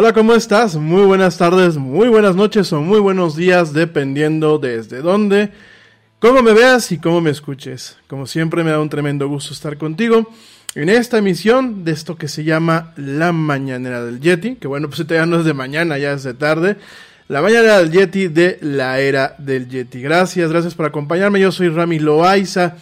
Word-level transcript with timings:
Hola, 0.00 0.12
¿cómo 0.12 0.32
estás? 0.32 0.76
Muy 0.76 1.02
buenas 1.02 1.38
tardes, 1.38 1.76
muy 1.76 2.06
buenas 2.06 2.36
noches 2.36 2.72
o 2.72 2.80
muy 2.80 3.00
buenos 3.00 3.34
días, 3.34 3.72
dependiendo 3.72 4.60
desde 4.60 5.02
dónde, 5.02 5.50
cómo 6.20 6.40
me 6.40 6.52
veas 6.52 6.92
y 6.92 6.98
cómo 6.98 7.20
me 7.20 7.30
escuches. 7.30 7.96
Como 8.06 8.28
siempre, 8.28 8.62
me 8.62 8.70
da 8.70 8.78
un 8.78 8.90
tremendo 8.90 9.26
gusto 9.26 9.52
estar 9.52 9.76
contigo 9.76 10.32
en 10.76 10.88
esta 10.88 11.18
emisión 11.18 11.84
de 11.84 11.90
esto 11.90 12.14
que 12.14 12.28
se 12.28 12.44
llama 12.44 12.92
La 12.94 13.32
Mañanera 13.32 14.04
del 14.04 14.20
Yeti, 14.20 14.54
que 14.54 14.68
bueno, 14.68 14.88
pues 14.88 15.04
ya 15.04 15.26
no 15.26 15.40
es 15.40 15.44
de 15.44 15.52
mañana, 15.52 15.98
ya 15.98 16.12
es 16.12 16.22
de 16.22 16.34
tarde. 16.34 16.76
La 17.26 17.42
Mañanera 17.42 17.78
del 17.78 17.90
Yeti 17.90 18.28
de 18.28 18.58
la 18.62 19.00
Era 19.00 19.34
del 19.38 19.68
Yeti. 19.68 20.00
Gracias, 20.00 20.48
gracias 20.48 20.76
por 20.76 20.86
acompañarme. 20.86 21.40
Yo 21.40 21.50
soy 21.50 21.70
Rami 21.70 21.98
Loaiza. 21.98 22.76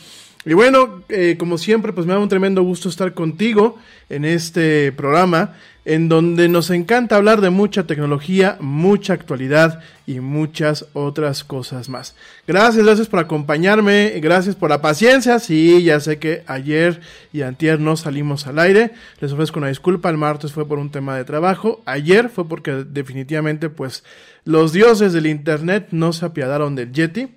Y 0.45 0.53
bueno, 0.53 1.03
eh, 1.09 1.37
como 1.39 1.57
siempre, 1.57 1.95
pues 1.95 2.07
me 2.07 2.13
da 2.13 2.19
un 2.19 2.29
tremendo 2.29 2.63
gusto 2.63 2.91
estar 2.91 3.15
contigo 3.15 3.79
en 4.11 4.27
este 4.27 4.93
programa 4.93 5.55
en 5.87 6.09
donde 6.09 6.49
nos 6.49 6.71
encanta 6.71 7.15
hablar 7.15 7.41
de 7.41 7.51
mucha 7.51 7.87
tecnología, 7.87 8.57
mucha 8.59 9.13
actualidad 9.13 9.81
y 10.05 10.19
muchas 10.19 10.87
otras 10.95 11.45
cosas 11.45 11.89
más. 11.89 12.17
Gracias, 12.45 12.85
gracias 12.85 13.07
por 13.07 13.21
acompañarme, 13.21 14.19
gracias 14.21 14.57
por 14.57 14.69
la 14.69 14.83
paciencia. 14.83 15.39
Sí, 15.39 15.85
ya 15.85 16.01
sé 16.01 16.19
que 16.19 16.43
ayer 16.49 17.01
y 17.33 17.43
antier 17.43 17.79
no 17.79 17.97
salimos 17.97 18.49
al 18.49 18.59
aire. 18.59 18.95
Les 19.21 19.31
ofrezco 19.31 19.61
una 19.61 19.69
disculpa, 19.69 20.11
el 20.11 20.17
martes 20.17 20.53
fue 20.53 20.67
por 20.67 20.81
un 20.81 20.91
tema 20.91 21.17
de 21.17 21.25
trabajo, 21.25 21.81
ayer 21.87 22.31
fue 22.31 22.49
porque 22.49 22.85
definitivamente 22.85 23.71
pues 23.71 24.03
los 24.45 24.73
dioses 24.73 25.13
del 25.13 25.27
internet 25.27 25.89
no 25.93 26.13
se 26.13 26.27
apiadaron 26.27 26.75
del 26.75 26.93
Yeti 26.93 27.29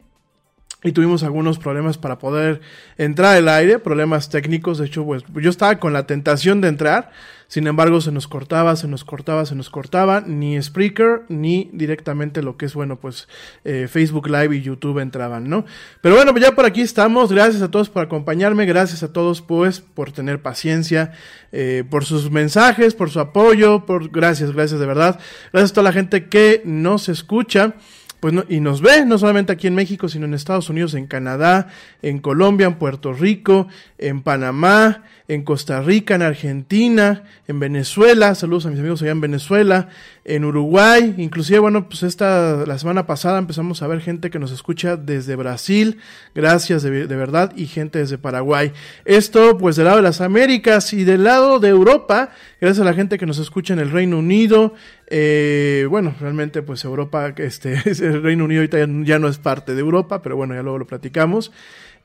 y 0.81 0.91
tuvimos 0.93 1.23
algunos 1.23 1.59
problemas 1.59 1.97
para 1.97 2.17
poder 2.19 2.61
entrar 2.97 3.35
al 3.35 3.49
aire, 3.49 3.79
problemas 3.79 4.29
técnicos, 4.29 4.77
de 4.77 4.85
hecho, 4.85 5.05
pues 5.05 5.23
yo 5.35 5.49
estaba 5.49 5.77
con 5.77 5.91
la 5.91 6.07
tentación 6.07 6.61
de 6.61 6.69
entrar, 6.69 7.11
sin 7.49 7.65
embargo 7.65 7.99
se 7.99 8.11
nos 8.11 8.27
cortaba, 8.27 8.75
se 8.75 8.87
nos 8.87 9.03
cortaba, 9.03 9.45
se 9.45 9.55
nos 9.55 9.69
cortaba, 9.69 10.21
ni 10.21 10.61
Spreaker 10.61 11.23
ni 11.29 11.69
directamente 11.73 12.43
lo 12.43 12.57
que 12.57 12.67
es, 12.67 12.75
bueno, 12.75 12.99
pues 12.99 13.27
eh, 13.65 13.87
Facebook 13.89 14.29
Live 14.29 14.55
y 14.55 14.61
YouTube 14.61 14.99
entraban, 14.99 15.49
¿no? 15.49 15.65
Pero 16.01 16.15
bueno, 16.15 16.31
pues 16.31 16.45
ya 16.45 16.55
por 16.55 16.65
aquí 16.65 16.81
estamos, 16.81 17.33
gracias 17.33 17.63
a 17.63 17.71
todos 17.71 17.89
por 17.89 18.03
acompañarme, 18.03 18.65
gracias 18.65 19.01
a 19.01 19.11
todos 19.11 19.41
pues 19.41 19.81
por 19.81 20.11
tener 20.11 20.41
paciencia, 20.43 21.11
eh, 21.51 21.83
por 21.89 22.05
sus 22.05 22.29
mensajes, 22.29 22.93
por 22.93 23.09
su 23.09 23.19
apoyo, 23.19 23.85
por 23.85 24.09
gracias, 24.09 24.53
gracias 24.53 24.79
de 24.79 24.85
verdad, 24.85 25.19
gracias 25.51 25.71
a 25.71 25.73
toda 25.73 25.85
la 25.85 25.93
gente 25.93 26.29
que 26.29 26.61
nos 26.65 27.09
escucha 27.09 27.73
pues 28.19 28.33
y 28.50 28.60
nos 28.60 28.81
ve 28.81 29.06
no 29.06 29.18
solamente 29.18 29.54
aquí 29.54 29.68
en 29.68 29.75
México, 29.75 30.10
sino 30.10 30.25
en 30.25 30.33
Estados 30.33 30.69
Unidos, 30.69 30.94
en 30.94 31.07
Canadá, 31.07 31.68
en 32.01 32.19
Colombia, 32.19 32.68
en 32.68 32.75
Puerto 32.75 33.13
Rico, 33.13 33.68
en 33.98 34.21
Panamá, 34.21 35.04
en 35.27 35.44
Costa 35.44 35.81
Rica, 35.81 36.16
en 36.16 36.24
Argentina, 36.24 37.24
en 37.48 37.60
Venezuela, 37.60 38.36
saludos 38.36 38.66
a 38.66 38.69
mis 38.69 38.80
amigos 38.80 39.01
allá 39.01 39.12
en 39.12 39.21
Venezuela, 39.21 39.89
en 40.29 40.45
Uruguay, 40.45 41.15
inclusive, 41.17 41.57
bueno, 41.57 41.89
pues 41.89 42.03
esta, 42.03 42.63
la 42.67 42.77
semana 42.77 43.07
pasada 43.07 43.39
empezamos 43.39 43.81
a 43.81 43.87
ver 43.87 43.99
gente 43.99 44.29
que 44.29 44.37
nos 44.37 44.51
escucha 44.51 44.95
desde 44.95 45.35
Brasil, 45.35 45.97
gracias 46.35 46.83
de, 46.83 47.07
de 47.07 47.15
verdad, 47.15 47.51
y 47.55 47.65
gente 47.65 47.97
desde 47.97 48.19
Paraguay. 48.19 48.71
Esto, 49.05 49.57
pues 49.57 49.75
del 49.75 49.85
lado 49.85 49.97
de 49.97 50.03
las 50.03 50.21
Américas 50.21 50.93
y 50.93 51.03
del 51.03 51.23
lado 51.23 51.59
de 51.59 51.69
Europa, 51.69 52.29
gracias 52.61 52.79
a 52.81 52.85
la 52.85 52.93
gente 52.93 53.17
que 53.17 53.25
nos 53.25 53.39
escucha 53.39 53.73
en 53.73 53.79
el 53.79 53.89
Reino 53.89 54.19
Unido, 54.19 54.75
eh, 55.07 55.87
bueno, 55.89 56.13
realmente 56.19 56.61
pues 56.61 56.83
Europa, 56.85 57.33
este, 57.37 57.73
el 57.85 58.21
Reino 58.21 58.45
Unido 58.45 58.61
ahorita 58.61 58.77
ya 59.03 59.17
no 59.17 59.27
es 59.27 59.39
parte 59.39 59.73
de 59.73 59.79
Europa, 59.79 60.21
pero 60.21 60.35
bueno, 60.35 60.53
ya 60.53 60.61
luego 60.61 60.77
lo 60.77 60.85
platicamos. 60.85 61.51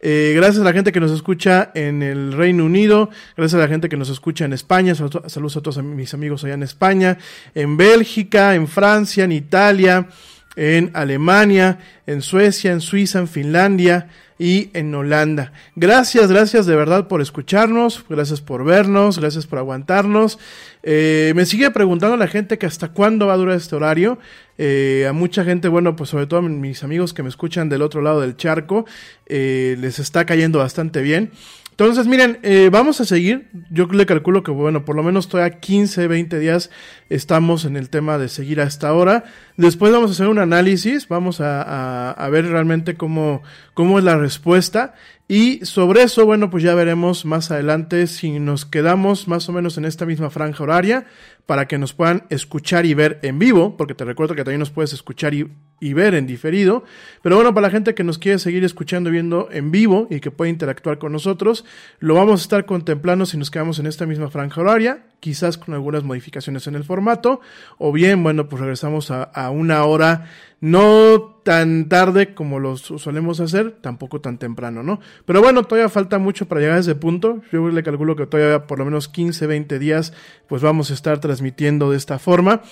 Eh, 0.01 0.33
gracias 0.37 0.61
a 0.61 0.65
la 0.65 0.73
gente 0.73 0.93
que 0.93 1.01
nos 1.01 1.11
escucha 1.11 1.71
en 1.75 2.03
el 2.03 2.33
Reino 2.33 2.65
Unido, 2.65 3.11
gracias 3.37 3.59
a 3.59 3.63
la 3.63 3.69
gente 3.69 3.89
que 3.89 3.97
nos 3.97 4.11
escucha 4.11 4.45
en 4.45 4.53
España, 4.53 4.95
saludos 4.95 5.57
a 5.57 5.63
todos 5.63 5.83
mis 5.83 6.13
amigos 6.13 6.45
allá 6.45 6.55
en 6.55 6.63
España, 6.63 7.19
en 7.55 7.77
Bélgica, 7.77 8.55
en 8.55 8.69
Francia, 8.69 9.25
en 9.25 9.33
Italia, 9.33 10.09
en 10.57 10.91
Alemania, 10.93 11.79
en 12.07 12.21
Suecia, 12.21 12.73
en 12.73 12.81
Suiza, 12.81 13.19
en 13.19 13.29
Finlandia, 13.29 14.09
y 14.39 14.71
en 14.75 14.95
Holanda. 14.95 15.53
Gracias, 15.77 16.31
gracias 16.31 16.67
de 16.67 16.75
verdad 16.75 17.07
por 17.07 17.21
escucharnos, 17.21 18.05
gracias 18.09 18.41
por 18.41 18.65
vernos, 18.65 19.19
gracias 19.19 19.47
por 19.47 19.59
aguantarnos. 19.59 20.39
Eh, 20.83 21.33
me 21.37 21.47
sigue 21.47 21.71
preguntando 21.71 22.17
la 22.17 22.27
gente 22.27 22.59
que 22.59 22.67
hasta 22.67 22.89
cuándo 22.89 23.29
va 23.29 23.35
a 23.35 23.37
durar 23.37 23.57
este 23.57 23.77
horario. 23.77 24.19
Eh, 24.59 25.07
a 25.09 25.13
mucha 25.13 25.45
gente, 25.45 25.69
bueno, 25.69 25.97
pues 25.97 26.11
sobre 26.11 26.27
todo 26.27 26.41
a 26.41 26.43
mis 26.43 26.85
amigos 26.85 27.13
que 27.13 27.23
me 27.23 27.29
escuchan 27.29 27.69
del 27.69 27.83
otro 27.83 28.03
lado 28.03 28.21
del 28.21 28.37
charco, 28.37 28.87
eh, 29.27 29.77
les 29.81 29.99
está 29.99 30.25
cayendo 30.27 30.59
bastante 30.59 31.03
bien. 31.03 31.33
Entonces, 31.75 32.07
miren, 32.07 32.39
eh, 32.45 32.69
vamos 32.71 33.01
a 33.01 33.05
seguir. 33.05 33.49
Yo 33.69 33.87
le 33.87 34.07
calculo 34.07 34.45
que, 34.45 34.53
bueno, 34.53 34.85
por 34.85 34.95
lo 34.95 35.03
menos 35.03 35.27
todavía 35.29 35.59
15, 35.59 36.07
20 36.07 36.39
días 36.39 36.71
estamos 37.11 37.65
en 37.65 37.77
el 37.77 37.91
tema 37.91 38.17
de 38.17 38.29
seguir 38.29 38.61
a 38.61 38.63
esta 38.63 38.93
hora. 38.93 39.25
Después 39.57 39.91
vamos 39.91 40.11
a 40.11 40.13
hacer 40.13 40.29
un 40.29 40.39
análisis, 40.39 41.09
vamos 41.09 41.41
a, 41.41 42.13
a, 42.13 42.29
ver 42.29 42.47
realmente 42.47 42.95
cómo, 42.95 43.43
cómo 43.75 43.99
es 43.99 44.05
la 44.05 44.17
respuesta. 44.17 44.95
Y 45.27 45.67
sobre 45.67 46.05
eso, 46.05 46.25
bueno, 46.25 46.49
pues 46.49 46.63
ya 46.63 46.77
veremos 46.77 47.25
más 47.25 47.51
adelante 47.51 48.07
si 48.07 48.39
nos 48.39 48.65
quedamos 48.67 49.27
más 49.27 49.49
o 49.49 49.53
menos 49.53 49.77
en 49.77 49.85
esta 49.85 50.07
misma 50.07 50.31
franja 50.31 50.63
horaria 50.63 51.07
para 51.47 51.69
que 51.69 51.77
nos 51.77 51.93
puedan 51.93 52.25
escuchar 52.31 52.87
y 52.87 52.95
ver 52.95 53.19
en 53.23 53.39
vivo, 53.39 53.77
porque 53.77 53.95
te 53.95 54.05
recuerdo 54.05 54.35
que 54.35 54.45
también 54.45 54.61
nos 54.61 54.71
puedes 54.71 54.93
escuchar 54.93 55.35
y, 55.35 55.51
y, 55.79 55.93
ver 55.93 56.15
en 56.15 56.27
diferido. 56.27 56.85
Pero 57.23 57.37
bueno, 57.37 57.53
para 57.53 57.67
la 57.67 57.71
gente 57.71 57.95
que 57.95 58.03
nos 58.03 58.19
quiere 58.19 58.39
seguir 58.39 58.65
escuchando 58.65 59.11
y 59.11 59.13
viendo 59.13 59.49
en 59.51 59.71
vivo 59.71 60.07
y 60.11 60.21
que 60.21 60.31
puede 60.31 60.51
interactuar 60.51 60.99
con 60.99 61.13
nosotros, 61.13 61.65
lo 61.99 62.15
vamos 62.15 62.41
a 62.41 62.45
estar 62.45 62.65
contemplando 62.65 63.27
si 63.27 63.37
nos 63.37 63.51
quedamos 63.51 63.79
en 63.79 63.87
esta 63.87 64.07
misma 64.07 64.31
franja 64.31 64.63
horaria, 64.63 65.07
quizás 65.21 65.59
con 65.59 65.75
algunas 65.75 66.03
modificaciones 66.03 66.67
en 66.67 66.77
el 66.77 66.85
formato, 66.85 67.41
o 67.77 67.93
bien, 67.93 68.23
bueno, 68.23 68.49
pues 68.49 68.61
regresamos 68.61 69.11
a, 69.11 69.25
a 69.25 69.51
una 69.51 69.85
hora 69.85 70.27
no 70.65 71.41
tan 71.45 71.91
tarde 71.91 72.33
como 72.33 72.59
lo 72.59 72.79
solemos 72.79 73.39
hacer, 73.41 73.73
tampoco 73.83 74.23
tan 74.23 74.39
temprano, 74.39 74.83
¿no? 74.83 74.99
Pero 75.27 75.43
bueno, 75.43 75.65
todavía 75.65 75.91
falta 75.91 76.19
mucho 76.19 76.49
para 76.49 76.63
llegar 76.63 76.79
a 76.79 76.81
ese 76.81 76.95
punto. 76.95 77.43
Yo 77.53 77.69
le 77.69 77.83
calculo 77.83 78.17
que 78.17 78.27
todavía 78.27 78.67
por 78.67 78.79
lo 78.79 78.87
menos 78.87 79.09
15, 79.09 79.47
20 79.47 79.79
días, 79.79 80.15
pues 80.49 80.63
vamos 80.63 80.91
a 80.91 80.95
estar 80.95 81.21
transmitiendo 81.35 81.91
de 81.91 81.97
esta 81.97 82.19
forma. 82.21 82.63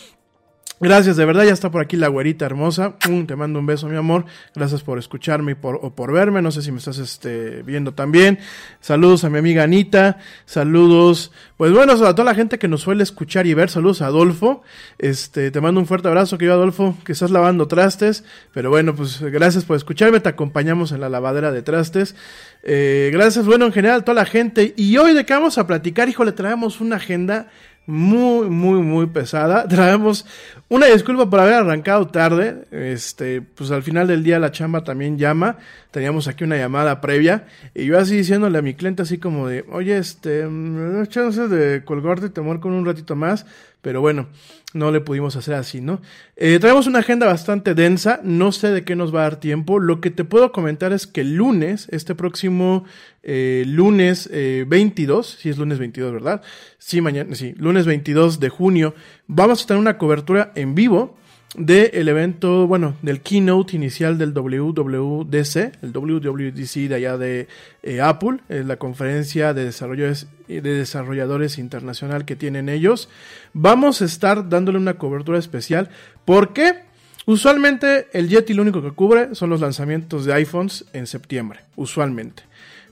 Gracias, 0.80 1.16
de 1.16 1.24
verdad, 1.24 1.44
ya 1.44 1.52
está 1.52 1.70
por 1.70 1.80
aquí 1.80 1.96
la 1.96 2.08
güerita 2.08 2.44
hermosa. 2.44 2.96
te 2.98 3.36
mando 3.36 3.60
un 3.60 3.66
beso, 3.66 3.88
mi 3.88 3.96
amor. 3.96 4.24
Gracias 4.52 4.82
por 4.82 4.98
escucharme 4.98 5.52
y 5.52 5.54
por, 5.54 5.78
o 5.80 5.94
por 5.94 6.12
verme. 6.12 6.42
No 6.42 6.50
sé 6.50 6.60
si 6.60 6.72
me 6.72 6.78
estás 6.78 6.98
este, 6.98 7.62
viendo 7.62 7.94
también. 7.94 8.40
Saludos 8.80 9.22
a 9.22 9.30
mi 9.30 9.38
amiga 9.38 9.62
Anita. 9.62 10.18
Saludos, 10.44 11.30
pues 11.56 11.72
bueno, 11.72 11.92
a 11.92 11.96
toda 11.96 12.24
la 12.24 12.34
gente 12.34 12.58
que 12.58 12.66
nos 12.66 12.80
suele 12.80 13.04
escuchar 13.04 13.46
y 13.46 13.54
ver. 13.54 13.70
Saludos 13.70 14.02
a 14.02 14.06
Adolfo. 14.06 14.64
Este, 14.98 15.52
te 15.52 15.60
mando 15.60 15.78
un 15.78 15.86
fuerte 15.86 16.08
abrazo, 16.08 16.36
querido 16.36 16.54
Adolfo, 16.54 16.96
que 17.04 17.12
estás 17.12 17.30
lavando 17.30 17.68
trastes. 17.68 18.24
Pero 18.52 18.70
bueno, 18.70 18.92
pues 18.96 19.22
gracias 19.22 19.64
por 19.64 19.76
escucharme. 19.76 20.18
Te 20.18 20.30
acompañamos 20.30 20.90
en 20.90 21.00
la 21.00 21.08
lavadera 21.08 21.52
de 21.52 21.62
trastes. 21.62 22.16
Eh, 22.64 23.10
gracias, 23.12 23.46
bueno, 23.46 23.66
en 23.66 23.72
general, 23.72 24.00
a 24.00 24.04
toda 24.04 24.16
la 24.16 24.26
gente. 24.26 24.74
Y 24.76 24.96
hoy 24.96 25.14
de 25.14 25.24
qué 25.24 25.32
vamos 25.32 25.58
a 25.58 25.66
platicar, 25.68 26.08
hijo, 26.08 26.24
le 26.24 26.32
traemos 26.32 26.80
una 26.80 26.96
agenda 26.96 27.50
muy, 27.86 28.48
muy, 28.48 28.80
muy 28.80 29.06
pesada. 29.06 29.66
Traemos 29.68 30.26
una 30.68 30.86
disculpa 30.86 31.28
por 31.28 31.40
haber 31.40 31.54
arrancado 31.54 32.06
tarde. 32.06 32.64
Este, 32.70 33.42
pues 33.42 33.70
al 33.70 33.82
final 33.82 34.06
del 34.06 34.22
día 34.22 34.38
la 34.38 34.52
chamba 34.52 34.84
también 34.84 35.18
llama. 35.18 35.58
Teníamos 35.90 36.28
aquí 36.28 36.44
una 36.44 36.56
llamada 36.56 37.00
previa. 37.00 37.46
Y 37.74 37.86
yo 37.86 37.98
así 37.98 38.16
diciéndole 38.16 38.58
a 38.58 38.62
mi 38.62 38.74
cliente 38.74 39.02
así 39.02 39.18
como 39.18 39.48
de, 39.48 39.64
oye, 39.70 39.98
este, 39.98 40.44
no 40.44 41.04
chances 41.06 41.50
de 41.50 41.84
colgarte, 41.84 42.28
te 42.28 42.40
con 42.40 42.72
un 42.72 42.86
ratito 42.86 43.16
más. 43.16 43.46
Pero 43.82 44.00
bueno, 44.00 44.28
no 44.74 44.92
le 44.92 45.00
pudimos 45.00 45.34
hacer 45.36 45.54
así, 45.54 45.80
¿no? 45.80 46.00
Eh, 46.36 46.58
traemos 46.60 46.86
una 46.86 47.00
agenda 47.00 47.26
bastante 47.26 47.74
densa, 47.74 48.20
no 48.22 48.52
sé 48.52 48.70
de 48.70 48.84
qué 48.84 48.94
nos 48.94 49.14
va 49.14 49.20
a 49.20 49.22
dar 49.24 49.40
tiempo. 49.40 49.80
Lo 49.80 50.00
que 50.00 50.10
te 50.10 50.24
puedo 50.24 50.52
comentar 50.52 50.92
es 50.92 51.08
que 51.08 51.22
el 51.22 51.34
lunes, 51.34 51.88
este 51.90 52.14
próximo 52.14 52.84
eh, 53.24 53.64
lunes 53.66 54.30
eh, 54.32 54.64
22, 54.68 55.26
si 55.40 55.50
es 55.50 55.58
lunes 55.58 55.80
22, 55.80 56.12
¿verdad? 56.12 56.42
Sí, 56.78 57.00
mañana, 57.00 57.34
sí, 57.34 57.54
lunes 57.56 57.84
22 57.84 58.38
de 58.38 58.48
junio, 58.48 58.94
vamos 59.26 59.64
a 59.64 59.66
tener 59.66 59.80
una 59.80 59.98
cobertura 59.98 60.52
en 60.54 60.74
vivo 60.76 61.18
del 61.54 62.08
evento, 62.08 62.66
bueno, 62.66 62.96
del 63.02 63.20
keynote 63.20 63.76
inicial 63.76 64.16
del 64.16 64.32
WWDC, 64.32 65.56
el 65.82 65.92
WWDC 65.92 66.88
de 66.88 66.94
allá 66.94 67.18
de 67.18 67.48
eh, 67.82 68.00
Apple, 68.00 68.38
la 68.48 68.76
conferencia 68.76 69.52
de 69.52 69.66
desarrolladores, 69.66 70.28
de 70.48 70.60
desarrolladores 70.60 71.58
internacional 71.58 72.24
que 72.24 72.36
tienen 72.36 72.68
ellos. 72.68 73.08
Vamos 73.52 74.00
a 74.00 74.06
estar 74.06 74.48
dándole 74.48 74.78
una 74.78 74.94
cobertura 74.94 75.38
especial. 75.38 75.90
¿Por 76.24 76.52
qué? 76.54 76.84
Usualmente 77.26 78.08
el 78.12 78.28
Yeti 78.28 78.54
lo 78.54 78.62
único 78.62 78.82
que 78.82 78.90
cubre 78.90 79.34
son 79.34 79.50
los 79.50 79.60
lanzamientos 79.60 80.24
de 80.24 80.32
iPhones 80.34 80.86
en 80.92 81.06
septiembre, 81.06 81.60
usualmente. 81.76 82.42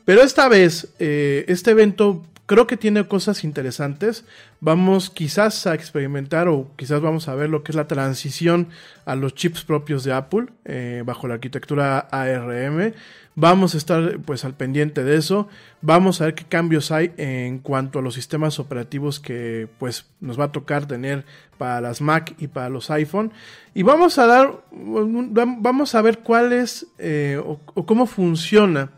Pero 0.04 0.22
esta 0.22 0.48
vez, 0.48 0.88
eh, 0.98 1.44
este 1.48 1.72
evento 1.72 2.24
creo 2.50 2.66
que 2.66 2.76
tiene 2.76 3.06
cosas 3.06 3.44
interesantes. 3.44 4.24
Vamos 4.58 5.08
quizás 5.08 5.68
a 5.68 5.74
experimentar 5.76 6.48
o 6.48 6.72
quizás 6.74 7.00
vamos 7.00 7.28
a 7.28 7.36
ver 7.36 7.48
lo 7.48 7.62
que 7.62 7.70
es 7.70 7.76
la 7.76 7.86
transición 7.86 8.70
a 9.04 9.14
los 9.14 9.36
chips 9.36 9.62
propios 9.62 10.02
de 10.02 10.12
Apple 10.12 10.46
eh, 10.64 11.04
bajo 11.06 11.28
la 11.28 11.34
arquitectura 11.34 12.00
ARM. 12.10 12.92
Vamos 13.36 13.76
a 13.76 13.78
estar 13.78 14.18
pues 14.26 14.44
al 14.44 14.54
pendiente 14.54 15.04
de 15.04 15.14
eso. 15.14 15.46
Vamos 15.80 16.20
a 16.20 16.24
ver 16.24 16.34
qué 16.34 16.42
cambios 16.42 16.90
hay 16.90 17.12
en 17.18 17.60
cuanto 17.60 18.00
a 18.00 18.02
los 18.02 18.14
sistemas 18.14 18.58
operativos 18.58 19.20
que 19.20 19.68
pues 19.78 20.06
nos 20.18 20.36
va 20.36 20.46
a 20.46 20.52
tocar 20.52 20.86
tener 20.86 21.24
para 21.56 21.80
las 21.80 22.00
Mac 22.00 22.34
y 22.38 22.48
para 22.48 22.68
los 22.68 22.90
iPhone. 22.90 23.30
Y 23.74 23.84
vamos 23.84 24.18
a 24.18 24.26
dar, 24.26 24.64
vamos 24.72 25.94
a 25.94 26.02
ver 26.02 26.18
cuál 26.18 26.52
es 26.52 26.88
eh, 26.98 27.40
o, 27.40 27.60
o 27.74 27.86
cómo 27.86 28.06
funciona 28.06 28.90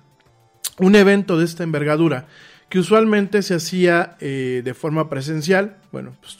un 0.78 0.96
evento 0.96 1.36
de 1.36 1.44
esta 1.44 1.64
envergadura 1.64 2.28
que 2.72 2.78
usualmente 2.78 3.42
se 3.42 3.54
hacía 3.54 4.16
eh, 4.18 4.62
de 4.64 4.72
forma 4.72 5.10
presencial, 5.10 5.76
bueno, 5.92 6.16
pues, 6.22 6.38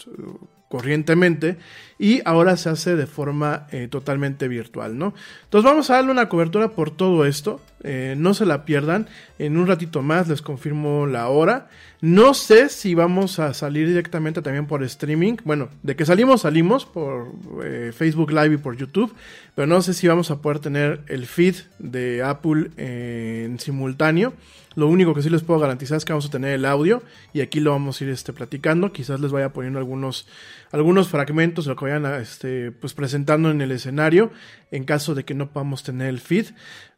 corrientemente, 0.66 1.58
y 1.98 2.22
ahora 2.24 2.56
se 2.56 2.70
hace 2.70 2.96
de 2.96 3.06
forma 3.06 3.66
eh, 3.70 3.86
totalmente 3.90 4.48
virtual, 4.48 4.96
¿no? 4.96 5.12
Entonces 5.44 5.70
vamos 5.70 5.90
a 5.90 5.96
darle 5.96 6.10
una 6.10 6.30
cobertura 6.30 6.70
por 6.70 6.90
todo 6.90 7.26
esto, 7.26 7.60
eh, 7.82 8.14
no 8.16 8.32
se 8.32 8.46
la 8.46 8.64
pierdan, 8.64 9.08
en 9.38 9.58
un 9.58 9.66
ratito 9.66 10.00
más 10.00 10.26
les 10.26 10.40
confirmo 10.40 11.06
la 11.06 11.28
hora, 11.28 11.68
no 12.00 12.32
sé 12.32 12.70
si 12.70 12.94
vamos 12.94 13.38
a 13.38 13.52
salir 13.52 13.86
directamente 13.86 14.40
también 14.40 14.66
por 14.66 14.82
streaming, 14.84 15.36
bueno, 15.44 15.68
de 15.82 15.96
que 15.96 16.06
salimos, 16.06 16.40
salimos 16.40 16.86
por 16.86 17.30
Facebook 17.92 18.30
Live 18.32 18.54
y 18.54 18.56
por 18.56 18.78
YouTube, 18.78 19.14
pero 19.54 19.66
no 19.66 19.82
sé 19.82 19.92
si 19.92 20.08
vamos 20.08 20.30
a 20.30 20.40
poder 20.40 20.60
tener 20.60 21.02
el 21.08 21.26
feed 21.26 21.56
de 21.78 22.22
Apple 22.22 22.70
en 22.78 23.60
simultáneo, 23.60 24.32
lo 24.74 24.88
único 24.88 25.14
que 25.14 25.22
sí 25.22 25.30
les 25.30 25.42
puedo 25.42 25.60
garantizar 25.60 25.96
es 25.96 26.04
que 26.04 26.12
vamos 26.12 26.26
a 26.26 26.30
tener 26.30 26.52
el 26.52 26.64
audio 26.64 27.02
y 27.32 27.40
aquí 27.40 27.60
lo 27.60 27.72
vamos 27.72 28.00
a 28.00 28.04
ir 28.04 28.10
este, 28.10 28.32
platicando. 28.32 28.92
Quizás 28.92 29.20
les 29.20 29.32
vaya 29.32 29.52
poniendo 29.52 29.78
algunos, 29.78 30.26
algunos 30.70 31.08
fragmentos 31.08 31.64
de 31.64 31.70
lo 31.70 31.76
que 31.76 31.84
vayan 31.84 32.06
este, 32.20 32.72
pues, 32.72 32.94
presentando 32.94 33.50
en 33.50 33.60
el 33.60 33.70
escenario 33.72 34.30
en 34.70 34.84
caso 34.84 35.14
de 35.14 35.24
que 35.24 35.34
no 35.34 35.50
podamos 35.50 35.82
tener 35.82 36.08
el 36.08 36.20
feed. 36.20 36.46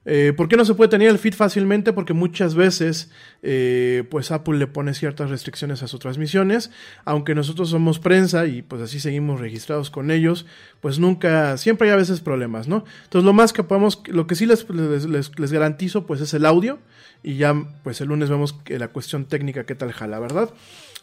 Eh, 0.06 0.32
¿Por 0.36 0.48
qué 0.48 0.56
no 0.56 0.64
se 0.64 0.74
puede 0.74 0.90
tener 0.90 1.08
el 1.08 1.18
feed 1.18 1.34
fácilmente? 1.34 1.92
Porque 1.92 2.12
muchas 2.12 2.54
veces 2.54 3.10
eh, 3.42 4.04
pues 4.10 4.30
Apple 4.30 4.58
le 4.58 4.66
pone 4.66 4.94
ciertas 4.94 5.30
restricciones 5.30 5.82
a 5.82 5.88
sus 5.88 6.00
transmisiones. 6.00 6.70
Aunque 7.04 7.34
nosotros 7.34 7.70
somos 7.70 7.98
prensa 7.98 8.46
y 8.46 8.62
pues 8.62 8.82
así 8.82 9.00
seguimos 9.00 9.40
registrados 9.40 9.90
con 9.90 10.10
ellos, 10.10 10.46
pues 10.80 10.98
nunca, 10.98 11.56
siempre 11.56 11.88
hay 11.88 11.94
a 11.94 11.96
veces 11.96 12.20
problemas, 12.20 12.68
¿no? 12.68 12.84
Entonces 13.04 13.24
lo 13.24 13.32
más 13.32 13.52
que 13.52 13.62
podemos, 13.62 14.02
lo 14.06 14.26
que 14.26 14.34
sí 14.34 14.46
les, 14.46 14.68
les, 14.70 15.38
les 15.38 15.52
garantizo 15.52 16.06
pues 16.06 16.20
es 16.20 16.34
el 16.34 16.46
audio 16.46 16.78
y 17.22 17.36
ya 17.36 17.54
pues 17.82 18.00
el 18.00 18.08
lunes 18.08 18.28
vemos 18.28 18.56
la 18.66 18.88
cuestión 18.88 19.24
técnica 19.24 19.64
qué 19.64 19.74
tal 19.74 19.92
jala, 19.92 20.18
¿verdad? 20.18 20.50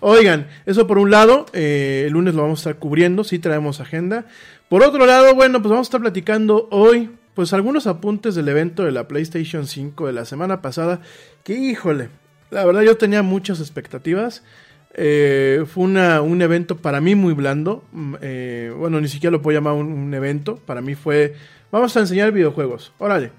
Oigan, 0.03 0.48
eso 0.65 0.88
por 0.88 0.98
un 0.98 1.12
lado, 1.12 1.46
eh, 1.53 2.05
el 2.08 2.13
lunes 2.13 2.34
lo 2.34 2.41
vamos 2.41 2.60
a 2.60 2.62
estar 2.62 2.79
cubriendo, 2.79 3.24
sí 3.24 3.38
traemos 3.38 3.79
agenda. 3.79 4.25
Por 4.67 4.84
otro 4.84 5.05
lado, 5.05 5.36
bueno, 5.36 5.62
pues 5.62 5.70
vamos 5.70 5.86
a 5.86 5.89
estar 5.89 6.01
platicando 6.01 6.67
hoy, 6.72 7.12
pues 7.41 7.53
algunos 7.53 7.88
apuntes 7.88 8.36
del 8.36 8.48
evento 8.50 8.83
de 8.83 8.91
la 8.91 9.07
PlayStation 9.07 9.65
5 9.65 10.05
de 10.05 10.13
la 10.13 10.25
semana 10.25 10.62
pasada, 10.62 11.01
que 11.43 11.55
híjole, 11.55 12.10
la 12.51 12.63
verdad 12.65 12.83
yo 12.83 12.98
tenía 12.98 13.24
muchas 13.24 13.60
expectativas. 13.60 14.43
Eh, 14.93 15.65
fue 15.65 15.86
una, 15.86 16.21
un 16.21 16.39
evento 16.43 16.77
para 16.77 17.01
mí 17.01 17.15
muy 17.15 17.33
blando. 17.33 17.83
Mm, 17.93 18.15
eh, 18.21 18.71
bueno, 18.77 19.01
ni 19.01 19.07
siquiera 19.07 19.31
lo 19.31 19.41
puedo 19.41 19.57
llamar 19.57 19.74
un, 19.74 20.13
evento. 20.13 20.57
Para 20.57 20.81
mí 20.81 20.93
fue, 20.93 21.33
vamos 21.71 21.98
a 21.98 22.01
enseñar 22.01 22.31
videojuegos. 22.31 22.93
Órale. 23.00 23.31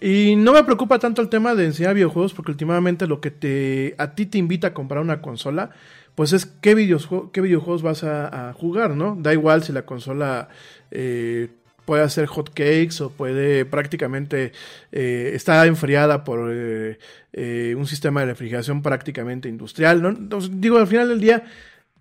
Y 0.00 0.36
no 0.36 0.52
me 0.52 0.62
preocupa 0.62 1.00
tanto 1.00 1.20
el 1.20 1.28
tema 1.28 1.56
de 1.56 1.64
enseñar 1.64 1.94
videojuegos 1.94 2.32
porque 2.32 2.52
últimamente 2.52 3.08
lo 3.08 3.20
que 3.20 3.32
te 3.32 3.96
a 3.98 4.14
ti 4.14 4.26
te 4.26 4.38
invita 4.38 4.68
a 4.68 4.74
comprar 4.74 5.02
una 5.02 5.20
consola, 5.20 5.70
pues 6.14 6.32
es 6.32 6.46
qué, 6.46 6.76
videojuegos, 6.76 7.30
qué 7.32 7.40
videojuegos 7.40 7.82
vas 7.82 8.04
a, 8.04 8.52
jugar, 8.52 8.90
¿no? 8.90 9.16
Da 9.18 9.32
igual 9.32 9.64
si 9.64 9.72
la 9.72 9.82
consola 9.82 10.50
eh, 10.92 11.48
puede 11.90 12.04
hacer 12.04 12.26
hot 12.26 12.50
cakes 12.50 13.00
o 13.00 13.10
puede 13.10 13.64
prácticamente 13.64 14.52
eh, 14.92 15.32
estar 15.34 15.66
enfriada 15.66 16.22
por 16.22 16.48
eh, 16.52 17.00
eh, 17.32 17.74
un 17.76 17.84
sistema 17.88 18.20
de 18.20 18.26
refrigeración 18.26 18.80
prácticamente 18.80 19.48
industrial, 19.48 20.00
¿no? 20.00 20.12
Digo, 20.52 20.78
al 20.78 20.86
final 20.86 21.08
del 21.08 21.20
día, 21.20 21.42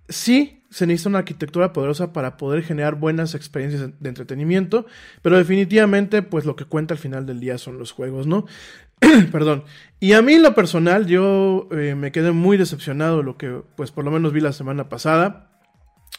sí 0.08 0.62
se 0.70 0.86
necesita 0.86 1.10
una 1.10 1.18
arquitectura 1.18 1.74
poderosa 1.74 2.14
para 2.14 2.38
poder 2.38 2.62
generar 2.62 3.00
buenas 3.00 3.34
experiencias 3.34 3.90
de 4.00 4.10
entretenimiento, 4.10 4.86
pero 5.24 5.40
definitivamente 5.40 6.22
pues 6.22 6.46
lo 6.46 6.56
que 6.56 6.66
cuenta 6.66 6.94
al 6.94 7.00
final 7.00 7.26
del 7.26 7.40
día 7.40 7.58
son 7.58 7.80
los 7.80 7.92
juegos, 7.92 8.28
¿no? 8.28 8.46
Perdón. 9.32 9.64
Y 10.00 10.14
a 10.14 10.22
mí 10.22 10.38
lo 10.38 10.54
personal 10.54 11.08
yo 11.08 11.68
eh, 11.72 11.96
me 11.96 12.12
quedé 12.12 12.32
muy 12.32 12.58
decepcionado 12.58 13.18
de 13.18 13.24
lo 13.24 13.38
que 13.38 13.64
pues 13.76 13.90
por 13.90 14.06
lo 14.06 14.12
menos 14.12 14.34
vi 14.34 14.40
la 14.40 14.54
semana 14.54 14.88
pasada. 14.88 15.49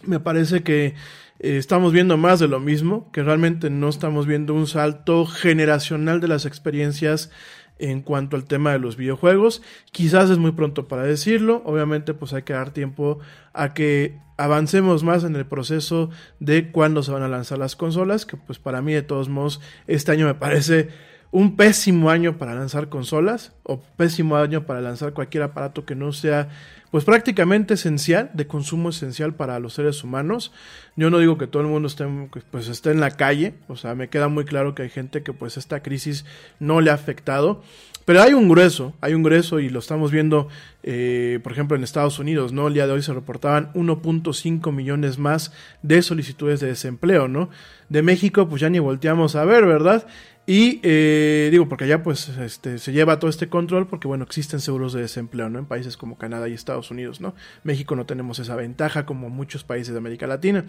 Me 0.02 0.20
parece 0.20 0.62
que 0.62 0.94
eh, 1.38 1.56
estamos 1.56 1.92
viendo 1.92 2.16
más 2.16 2.40
de 2.40 2.48
lo 2.48 2.60
mismo, 2.60 3.10
que 3.12 3.22
realmente 3.22 3.70
no 3.70 3.88
estamos 3.88 4.26
viendo 4.26 4.54
un 4.54 4.66
salto 4.66 5.26
generacional 5.26 6.20
de 6.20 6.28
las 6.28 6.46
experiencias 6.46 7.30
en 7.78 8.02
cuanto 8.02 8.36
al 8.36 8.44
tema 8.44 8.72
de 8.72 8.78
los 8.78 8.96
videojuegos. 8.96 9.62
Quizás 9.90 10.30
es 10.30 10.38
muy 10.38 10.52
pronto 10.52 10.86
para 10.86 11.02
decirlo, 11.02 11.62
obviamente 11.64 12.14
pues 12.14 12.32
hay 12.32 12.42
que 12.42 12.52
dar 12.52 12.72
tiempo 12.72 13.18
a 13.52 13.74
que 13.74 14.18
avancemos 14.36 15.02
más 15.02 15.24
en 15.24 15.34
el 15.36 15.46
proceso 15.46 16.10
de 16.38 16.70
cuándo 16.70 17.02
se 17.02 17.12
van 17.12 17.22
a 17.22 17.28
lanzar 17.28 17.58
las 17.58 17.76
consolas, 17.76 18.26
que 18.26 18.36
pues 18.36 18.58
para 18.58 18.82
mí 18.82 18.92
de 18.92 19.02
todos 19.02 19.28
modos 19.28 19.60
este 19.86 20.12
año 20.12 20.26
me 20.26 20.34
parece 20.34 20.88
un 21.32 21.56
pésimo 21.56 22.10
año 22.10 22.38
para 22.38 22.54
lanzar 22.54 22.88
consolas 22.88 23.52
o 23.62 23.80
pésimo 23.96 24.36
año 24.36 24.66
para 24.66 24.80
lanzar 24.80 25.12
cualquier 25.12 25.44
aparato 25.44 25.84
que 25.84 25.94
no 25.94 26.12
sea 26.12 26.48
pues 26.90 27.04
prácticamente 27.04 27.74
esencial, 27.74 28.30
de 28.34 28.46
consumo 28.46 28.88
esencial 28.88 29.34
para 29.34 29.58
los 29.60 29.74
seres 29.74 30.02
humanos. 30.02 30.52
Yo 30.96 31.10
no 31.10 31.18
digo 31.18 31.38
que 31.38 31.46
todo 31.46 31.62
el 31.62 31.68
mundo 31.68 31.86
esté, 31.86 32.06
pues, 32.50 32.86
en 32.86 33.00
la 33.00 33.12
calle, 33.12 33.54
o 33.68 33.76
sea, 33.76 33.94
me 33.94 34.08
queda 34.08 34.28
muy 34.28 34.44
claro 34.44 34.74
que 34.74 34.82
hay 34.82 34.90
gente 34.90 35.22
que 35.22 35.32
pues 35.32 35.56
esta 35.56 35.82
crisis 35.82 36.24
no 36.58 36.80
le 36.80 36.90
ha 36.90 36.94
afectado, 36.94 37.62
pero 38.04 38.22
hay 38.22 38.34
un 38.34 38.48
grueso, 38.48 38.94
hay 39.00 39.14
un 39.14 39.22
grueso 39.22 39.60
y 39.60 39.68
lo 39.68 39.78
estamos 39.78 40.10
viendo, 40.10 40.48
eh, 40.82 41.38
por 41.44 41.52
ejemplo, 41.52 41.76
en 41.76 41.84
Estados 41.84 42.18
Unidos, 42.18 42.52
¿no? 42.52 42.66
El 42.66 42.74
día 42.74 42.86
de 42.88 42.92
hoy 42.92 43.02
se 43.02 43.12
reportaban 43.12 43.72
1.5 43.74 44.72
millones 44.72 45.18
más 45.18 45.52
de 45.82 46.02
solicitudes 46.02 46.58
de 46.58 46.66
desempleo, 46.66 47.28
¿no? 47.28 47.50
De 47.88 48.02
México, 48.02 48.48
pues 48.48 48.60
ya 48.60 48.68
ni 48.68 48.80
volteamos 48.80 49.36
a 49.36 49.44
ver, 49.44 49.64
¿verdad? 49.64 50.06
Y 50.50 50.80
eh, 50.82 51.46
digo, 51.52 51.68
porque 51.68 51.84
allá 51.84 52.02
pues 52.02 52.28
este, 52.28 52.78
se 52.78 52.90
lleva 52.90 53.20
todo 53.20 53.30
este 53.30 53.48
control 53.48 53.86
porque 53.86 54.08
bueno, 54.08 54.24
existen 54.24 54.58
seguros 54.58 54.92
de 54.92 55.00
desempleo, 55.00 55.48
¿no? 55.48 55.60
En 55.60 55.66
países 55.66 55.96
como 55.96 56.18
Canadá 56.18 56.48
y 56.48 56.54
Estados 56.54 56.90
Unidos, 56.90 57.20
¿no? 57.20 57.36
México 57.62 57.94
no 57.94 58.04
tenemos 58.04 58.40
esa 58.40 58.56
ventaja 58.56 59.06
como 59.06 59.30
muchos 59.30 59.62
países 59.62 59.92
de 59.92 59.98
América 59.98 60.26
Latina. 60.26 60.64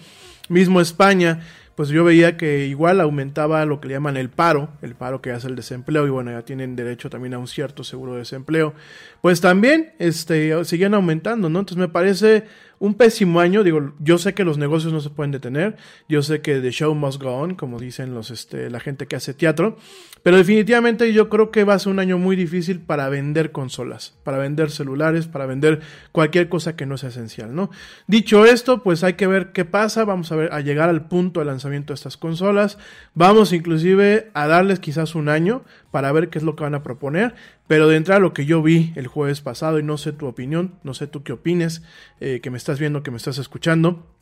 Mismo 0.50 0.82
España, 0.82 1.40
pues 1.74 1.90
yo 1.90 2.04
veía 2.04 2.38
que 2.38 2.68
igual 2.68 3.02
aumentaba 3.02 3.66
lo 3.66 3.82
que 3.82 3.88
le 3.88 3.96
llaman 3.96 4.18
el 4.18 4.30
paro, 4.30 4.70
el 4.84 4.94
paro 4.94 5.20
que 5.20 5.32
hace 5.32 5.48
el 5.48 5.56
desempleo 5.56 6.06
y 6.06 6.12
bueno, 6.12 6.30
ya 6.30 6.44
tienen 6.44 6.76
derecho 6.76 7.10
también 7.10 7.34
a 7.34 7.40
un 7.40 7.48
cierto 7.48 7.84
seguro 7.84 8.14
de 8.14 8.20
desempleo. 8.20 8.76
Pues 9.24 9.42
también 9.42 9.94
este, 9.98 10.64
siguen 10.64 10.94
aumentando, 10.94 11.50
¿no? 11.50 11.58
Entonces 11.58 11.82
me 11.82 11.90
parece 11.90 12.44
un 12.82 12.96
pésimo 12.96 13.40
año. 13.40 13.64
Digo, 13.64 13.94
yo 14.00 14.18
sé 14.18 14.34
que 14.34 14.44
los 14.44 14.58
negocios 14.58 14.92
no 14.92 15.00
se 15.02 15.12
pueden 15.12 15.32
detener. 15.32 15.78
Yo 16.10 16.24
sé 16.24 16.42
que 16.42 16.60
the 16.60 16.72
show 16.72 16.94
must 16.96 17.22
go 17.22 17.30
on, 17.30 17.54
como 17.54 17.80
dicen 17.80 18.14
los, 18.14 18.32
este, 18.32 18.70
la 18.72 18.80
gente 18.80 19.06
que 19.06 19.16
hace 19.16 19.36
teatro. 19.36 19.78
Pero 20.24 20.38
definitivamente 20.38 21.14
yo 21.14 21.30
creo 21.30 21.52
que 21.52 21.64
va 21.64 21.76
a 21.76 21.80
ser 21.80 21.92
un 21.92 22.00
año 22.00 22.18
muy 22.18 22.36
difícil 22.36 22.80
para 22.80 23.08
vender 23.10 23.52
consolas, 23.52 24.16
para 24.24 24.40
vender 24.40 24.72
celulares, 24.72 25.28
para 25.28 25.46
vender 25.46 25.82
cualquier 26.12 26.50
cosa 26.50 26.76
que 26.76 26.88
no 26.88 26.98
sea 26.98 27.10
esencial, 27.10 27.56
¿no? 27.56 27.70
Dicho 28.08 28.46
esto, 28.46 28.82
pues 28.82 29.04
hay 29.04 29.14
que 29.14 29.28
ver 29.28 29.52
qué 29.52 29.64
pasa. 29.64 30.04
Vamos 30.04 30.32
a 30.32 30.36
ver, 30.36 30.52
a 30.52 30.62
llegar 30.62 30.90
al 30.90 31.08
punto 31.08 31.40
de 31.40 31.46
lanzamiento 31.46 31.94
de 31.94 31.96
estas 31.96 32.18
consolas. 32.18 32.80
Vamos 33.14 33.54
inclusive 33.54 34.32
a 34.34 34.48
darles 34.48 34.80
quizás 34.80 35.14
un 35.14 35.30
año 35.30 35.64
para 35.92 36.12
ver 36.12 36.30
qué 36.30 36.40
es 36.40 36.44
lo 36.44 36.56
que 36.56 36.64
van 36.64 36.76
a 36.76 36.82
proponer. 36.82 37.36
Pero 37.72 37.88
de 37.88 37.96
entrada 37.96 38.20
lo 38.20 38.34
que 38.34 38.46
yo 38.46 38.62
vi 38.62 38.92
el 38.98 39.08
jueves 39.08 39.40
pasado, 39.40 39.80
y 39.80 39.84
no 39.84 39.98
sé 39.98 40.12
tu 40.12 40.28
opinión, 40.28 40.76
no 40.84 40.94
sé 40.94 41.08
tú 41.08 41.24
qué 41.24 41.32
opines, 41.32 41.84
eh, 42.20 42.42
que 42.44 42.50
me 42.50 42.58
estás 42.58 42.80
viendo, 42.80 43.02
que 43.02 43.12
me 43.12 43.16
estás 43.16 43.38
escuchando, 43.38 44.14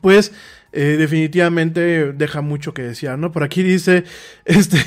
pues 0.00 0.32
eh, 0.72 0.96
definitivamente 0.98 2.12
deja 2.12 2.40
mucho 2.40 2.74
que 2.74 2.82
desear, 2.82 3.20
¿no? 3.20 3.30
Por 3.30 3.44
aquí 3.44 3.62
dice, 3.62 4.02
este, 4.46 4.78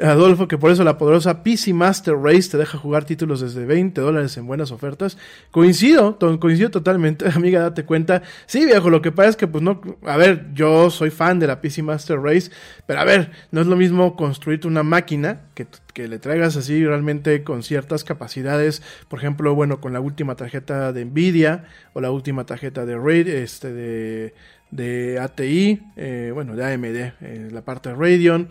Adolfo, 0.00 0.46
que 0.46 0.58
por 0.58 0.70
eso 0.70 0.84
la 0.84 0.96
poderosa 0.96 1.42
PC 1.42 1.72
Master 1.72 2.14
Race 2.14 2.50
te 2.50 2.56
deja 2.56 2.78
jugar 2.78 3.04
títulos 3.04 3.40
desde 3.40 3.64
20 3.64 4.00
dólares 4.00 4.36
en 4.36 4.46
buenas 4.46 4.70
ofertas. 4.70 5.18
Coincido, 5.50 6.18
coincido 6.38 6.70
totalmente, 6.70 7.28
amiga, 7.34 7.60
date 7.60 7.84
cuenta. 7.84 8.22
Sí, 8.46 8.64
viejo, 8.64 8.90
lo 8.90 9.02
que 9.02 9.10
pasa 9.10 9.30
es 9.30 9.36
que, 9.36 9.48
pues 9.48 9.62
no, 9.64 9.80
a 10.04 10.16
ver, 10.16 10.46
yo 10.54 10.90
soy 10.90 11.10
fan 11.10 11.40
de 11.40 11.48
la 11.48 11.60
PC 11.60 11.82
Master 11.82 12.20
Race, 12.20 12.50
pero 12.86 13.00
a 13.00 13.04
ver, 13.04 13.32
no 13.50 13.60
es 13.60 13.66
lo 13.66 13.74
mismo 13.74 14.14
construirte 14.14 14.68
una 14.68 14.84
máquina 14.84 15.40
que, 15.54 15.66
que 15.92 16.06
le 16.06 16.20
traigas 16.20 16.56
así 16.56 16.84
realmente 16.84 17.42
con 17.42 17.64
ciertas 17.64 18.04
capacidades, 18.04 18.82
por 19.08 19.18
ejemplo, 19.18 19.54
bueno, 19.56 19.80
con 19.80 19.92
la 19.92 20.00
última 20.00 20.36
tarjeta 20.36 20.92
de 20.92 21.04
Nvidia 21.06 21.64
o 21.92 22.00
la 22.00 22.12
última 22.12 22.46
tarjeta 22.46 22.86
de 22.86 22.96
Raid, 22.96 23.26
este, 23.26 23.72
de 23.72 24.34
de 24.70 25.18
ATI, 25.18 25.82
eh, 25.96 26.30
bueno, 26.34 26.54
de 26.54 26.64
AMD, 26.64 26.96
eh, 27.20 27.48
la 27.50 27.62
parte 27.62 27.90
de 27.90 27.94
Radeon. 27.94 28.48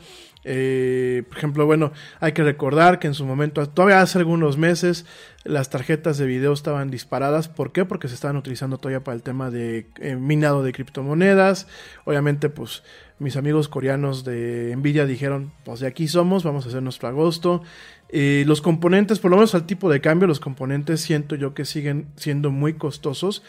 Eh, 0.50 1.24
por 1.28 1.38
ejemplo, 1.38 1.66
bueno, 1.66 1.92
hay 2.22 2.32
que 2.32 2.42
recordar 2.42 3.00
que 3.00 3.08
en 3.08 3.14
su 3.14 3.26
momento, 3.26 3.68
todavía 3.68 4.02
hace 4.02 4.18
algunos 4.18 4.58
meses, 4.58 5.06
las 5.44 5.70
tarjetas 5.70 6.18
de 6.18 6.26
video 6.26 6.54
estaban 6.54 6.90
disparadas. 6.90 7.50
¿Por 7.50 7.72
qué? 7.72 7.84
Porque 7.86 8.08
se 8.08 8.16
estaban 8.16 8.38
utilizando 8.38 8.78
todavía 8.78 9.04
para 9.04 9.16
el 9.16 9.24
tema 9.24 9.52
de 9.52 9.88
minado 10.18 10.64
de 10.64 10.72
criptomonedas. 10.72 11.68
Obviamente, 12.06 12.50
pues 12.50 12.84
mis 13.20 13.36
amigos 13.36 13.68
coreanos 13.68 14.24
de 14.24 14.74
Nvidia 14.78 15.06
dijeron, 15.06 15.52
pues 15.66 15.82
de 15.82 15.88
aquí 15.88 16.08
somos, 16.08 16.44
vamos 16.44 16.66
a 16.66 16.70
hacer 16.70 16.82
nuestro 16.82 17.10
agosto. 17.10 17.62
Los 18.10 18.62
componentes, 18.62 19.20
por 19.20 19.32
lo 19.32 19.38
menos 19.38 19.54
al 19.54 19.66
tipo 19.66 19.90
de 19.90 20.00
cambio, 20.00 20.28
los 20.28 20.40
componentes 20.40 21.02
siento 21.02 21.36
yo 21.36 21.54
que 21.54 21.66
siguen 21.66 22.08
siendo 22.16 22.52
muy 22.52 22.74
costosos 22.76 23.44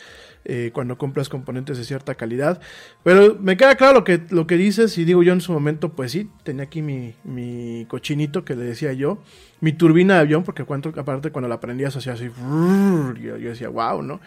eh, 0.50 0.70
cuando 0.72 0.96
compras 0.96 1.28
componentes 1.28 1.76
de 1.76 1.84
cierta 1.84 2.14
calidad. 2.14 2.58
Pero 3.04 3.36
me 3.38 3.58
queda 3.58 3.76
claro 3.76 3.98
lo 3.98 4.04
que, 4.04 4.22
lo 4.30 4.46
que 4.46 4.56
dices 4.56 4.96
y 4.96 5.04
digo 5.04 5.22
yo 5.22 5.34
en 5.34 5.42
su 5.42 5.52
momento, 5.52 5.90
pues 5.90 6.12
sí, 6.12 6.30
tenía 6.42 6.64
aquí 6.64 6.80
mi, 6.80 7.14
mi 7.22 7.84
cochinito 7.86 8.46
que 8.46 8.56
le 8.56 8.64
decía 8.64 8.94
yo, 8.94 9.18
mi 9.60 9.74
turbina 9.74 10.14
de 10.14 10.20
avión, 10.20 10.44
porque 10.44 10.64
cuando, 10.64 10.88
aparte 10.96 11.30
cuando 11.30 11.48
la 11.48 11.56
aprendías 11.56 11.94
hacía 11.96 12.14
así, 12.14 12.30
yo, 13.20 13.36
yo 13.36 13.50
decía, 13.50 13.68
wow, 13.68 14.02
¿no? 14.02 14.20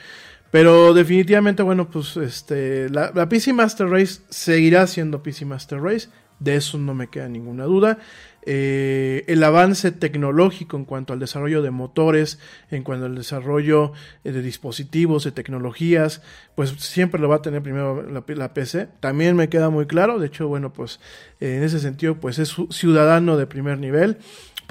Pero 0.52 0.94
definitivamente, 0.94 1.64
bueno, 1.64 1.90
pues 1.90 2.16
este, 2.18 2.88
la, 2.90 3.12
la, 3.16 3.28
PC 3.28 3.54
Master 3.54 3.88
Race 3.90 4.22
seguirá 4.30 4.86
siendo 4.86 5.24
PC 5.24 5.46
Master 5.46 5.82
Race, 5.82 6.10
de 6.40 6.56
eso 6.56 6.78
no 6.78 6.94
me 6.94 7.08
queda 7.08 7.30
ninguna 7.30 7.64
duda. 7.64 7.98
Eh, 8.44 9.24
el 9.28 9.44
avance 9.44 9.92
tecnológico 9.92 10.76
en 10.76 10.86
cuanto 10.86 11.14
al 11.14 11.20
desarrollo 11.20 11.62
de 11.62 11.70
motores, 11.72 12.40
en 12.72 12.84
cuanto 12.84 13.06
al 13.06 13.16
desarrollo 13.16 13.94
eh, 14.24 14.32
de 14.32 14.42
dispositivos, 14.42 15.24
de 15.24 15.32
tecnologías, 15.32 16.22
pues 16.56 16.72
siempre 16.72 17.22
lo 17.22 17.30
va 17.30 17.38
a 17.38 17.42
tener 17.42 17.62
primero 17.62 18.04
la, 18.04 18.54
PC. 18.54 18.88
También 19.00 19.36
me 19.36 19.50
queda 19.50 19.70
muy 19.70 19.86
claro, 19.86 20.20
de 20.20 20.28
hecho, 20.28 20.48
bueno, 20.48 20.74
pues 20.74 21.00
eh, 21.40 21.58
en 21.58 21.64
ese 21.64 21.80
sentido, 21.80 22.16
pues 22.16 22.40
es 22.40 22.56
ciudadano 22.72 23.38
de 23.38 23.48
primer 23.48 23.78
nivel 23.78 24.18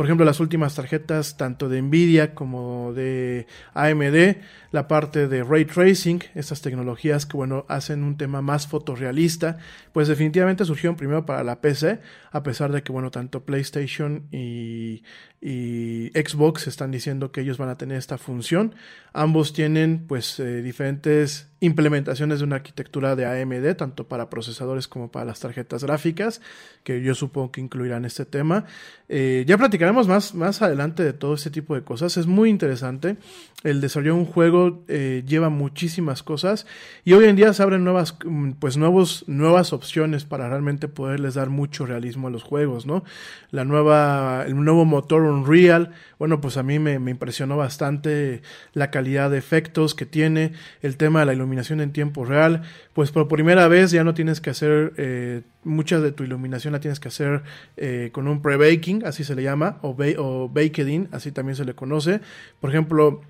por 0.01 0.07
ejemplo, 0.07 0.25
las 0.25 0.41
últimas 0.41 0.75
tarjetas 0.75 1.37
tanto 1.37 1.69
de 1.69 1.83
Nvidia 1.83 2.35
como 2.35 2.95
de 2.95 3.47
AMD, 3.75 4.39
la 4.73 4.87
parte 4.87 5.27
de 5.27 5.43
ray 5.43 5.65
tracing, 5.65 6.21
estas 6.35 6.63
tecnologías 6.63 7.27
que 7.27 7.37
bueno, 7.37 7.65
hacen 7.69 8.05
un 8.05 8.17
tema 8.17 8.41
más 8.41 8.67
fotorrealista, 8.67 9.59
pues 9.93 10.09
definitivamente 10.09 10.65
surgieron 10.65 10.97
primero 10.97 11.27
para 11.27 11.43
la 11.43 11.61
PC, 11.61 12.01
a 12.31 12.43
pesar 12.43 12.71
de 12.71 12.83
que 12.83 12.93
bueno, 12.93 13.11
tanto 13.11 13.45
PlayStation 13.45 14.29
y, 14.31 15.03
Xbox 15.43 16.67
están 16.67 16.91
diciendo 16.91 17.33
que 17.33 17.41
ellos 17.41 17.57
van 17.57 17.71
a 17.71 17.79
tener 17.79 17.97
esta 17.97 18.19
función. 18.19 18.75
Ambos 19.15 19.55
tienen 19.55 20.05
pues 20.07 20.39
eh, 20.39 20.61
diferentes 20.61 21.49
implementaciones 21.61 22.41
de 22.41 22.45
una 22.45 22.57
arquitectura 22.57 23.17
de 23.17 23.25
AMD, 23.25 23.75
tanto 23.75 24.07
para 24.07 24.29
procesadores 24.29 24.87
como 24.87 25.11
para 25.11 25.25
las 25.25 25.41
tarjetas 25.41 25.83
gráficas, 25.83 26.43
que 26.85 27.03
yo 27.03 27.15
supongo 27.15 27.53
que 27.53 27.63
incluirán 27.63 28.05
este 28.05 28.27
tema. 28.27 28.67
Eh, 29.09 29.45
ya 29.47 29.57
platicaremos 29.57 30.07
más, 30.09 30.35
más 30.35 30.61
adelante 30.61 31.03
de 31.03 31.15
todo 31.15 31.35
este 31.35 31.51
tipo 31.51 31.75
de 31.75 31.85
cosas. 31.85 32.19
Es 32.19 32.27
muy 32.27 32.51
interesante. 32.51 33.17
El 33.63 33.81
desarrollo 33.81 34.15
de 34.15 34.21
un 34.21 34.27
juego 34.27 34.60
eh, 34.89 35.23
lleva 35.27 35.49
muchísimas 35.49 36.23
cosas 36.23 36.67
y 37.05 37.13
hoy 37.13 37.25
en 37.27 37.37
día 37.37 37.53
se 37.53 37.63
abren 37.63 37.85
nuevas, 37.85 38.17
mm, 38.25 38.53
pues 38.53 38.77
nuevos, 38.77 39.25
nuevas 39.27 39.73
opciones 39.73 40.25
para 40.25 40.49
realmente 40.49 40.89
poderles 40.89 41.35
dar 41.35 41.51
mucho 41.51 41.87
realismo 41.87 42.29
a 42.29 42.31
los 42.31 42.43
juegos, 42.43 42.87
¿no? 42.87 43.05
La 43.51 43.65
nueva, 43.65 44.45
el 44.47 44.57
nuevo 44.57 44.85
motor 44.85 45.23
Unreal, 45.23 45.91
bueno, 46.19 46.41
pues 46.41 46.57
a 46.57 46.63
mí 46.63 46.79
me, 46.79 46.95
impresionó 46.95 47.57
bastante 47.57 48.43
la 48.73 48.91
calidad 48.91 49.31
de 49.31 49.39
efectos 49.39 49.95
que 49.95 50.07
tiene, 50.07 50.53
el 50.83 50.97
tema 50.97 51.21
de 51.21 51.27
la 51.27 51.35
iluminación 51.35 51.81
en 51.81 51.93
tiempo 51.93 52.25
real, 52.25 52.63
pues 52.93 53.11
por 53.11 53.29
primera 53.29 53.69
vez 53.69 53.91
ya 53.91 54.05
no 54.05 54.15
tienes 54.15 54.41
que 54.41 54.51
hacer, 54.51 54.93
eh, 54.97 55.43
mucha 55.65 56.01
de 56.01 56.13
tu 56.13 56.25
iluminación 56.25 56.73
la 56.73 56.81
tienes 56.81 57.01
que 57.01 57.09
hacer 57.09 57.43
eh, 57.77 58.11
con 58.13 58.29
un 58.29 58.43
pre-baking, 58.43 59.05
así 59.05 59.25
se 59.25 59.35
le 59.35 59.43
llama, 59.43 59.79
o, 59.83 59.95
ba 59.95 60.07
o 60.19 60.49
baked 60.49 60.87
in, 60.87 61.09
así 61.13 61.33
también 61.33 61.57
se 61.57 61.65
le 61.65 61.75
conoce. 61.75 62.21
Por 62.61 62.71
ejemplo, 62.71 63.23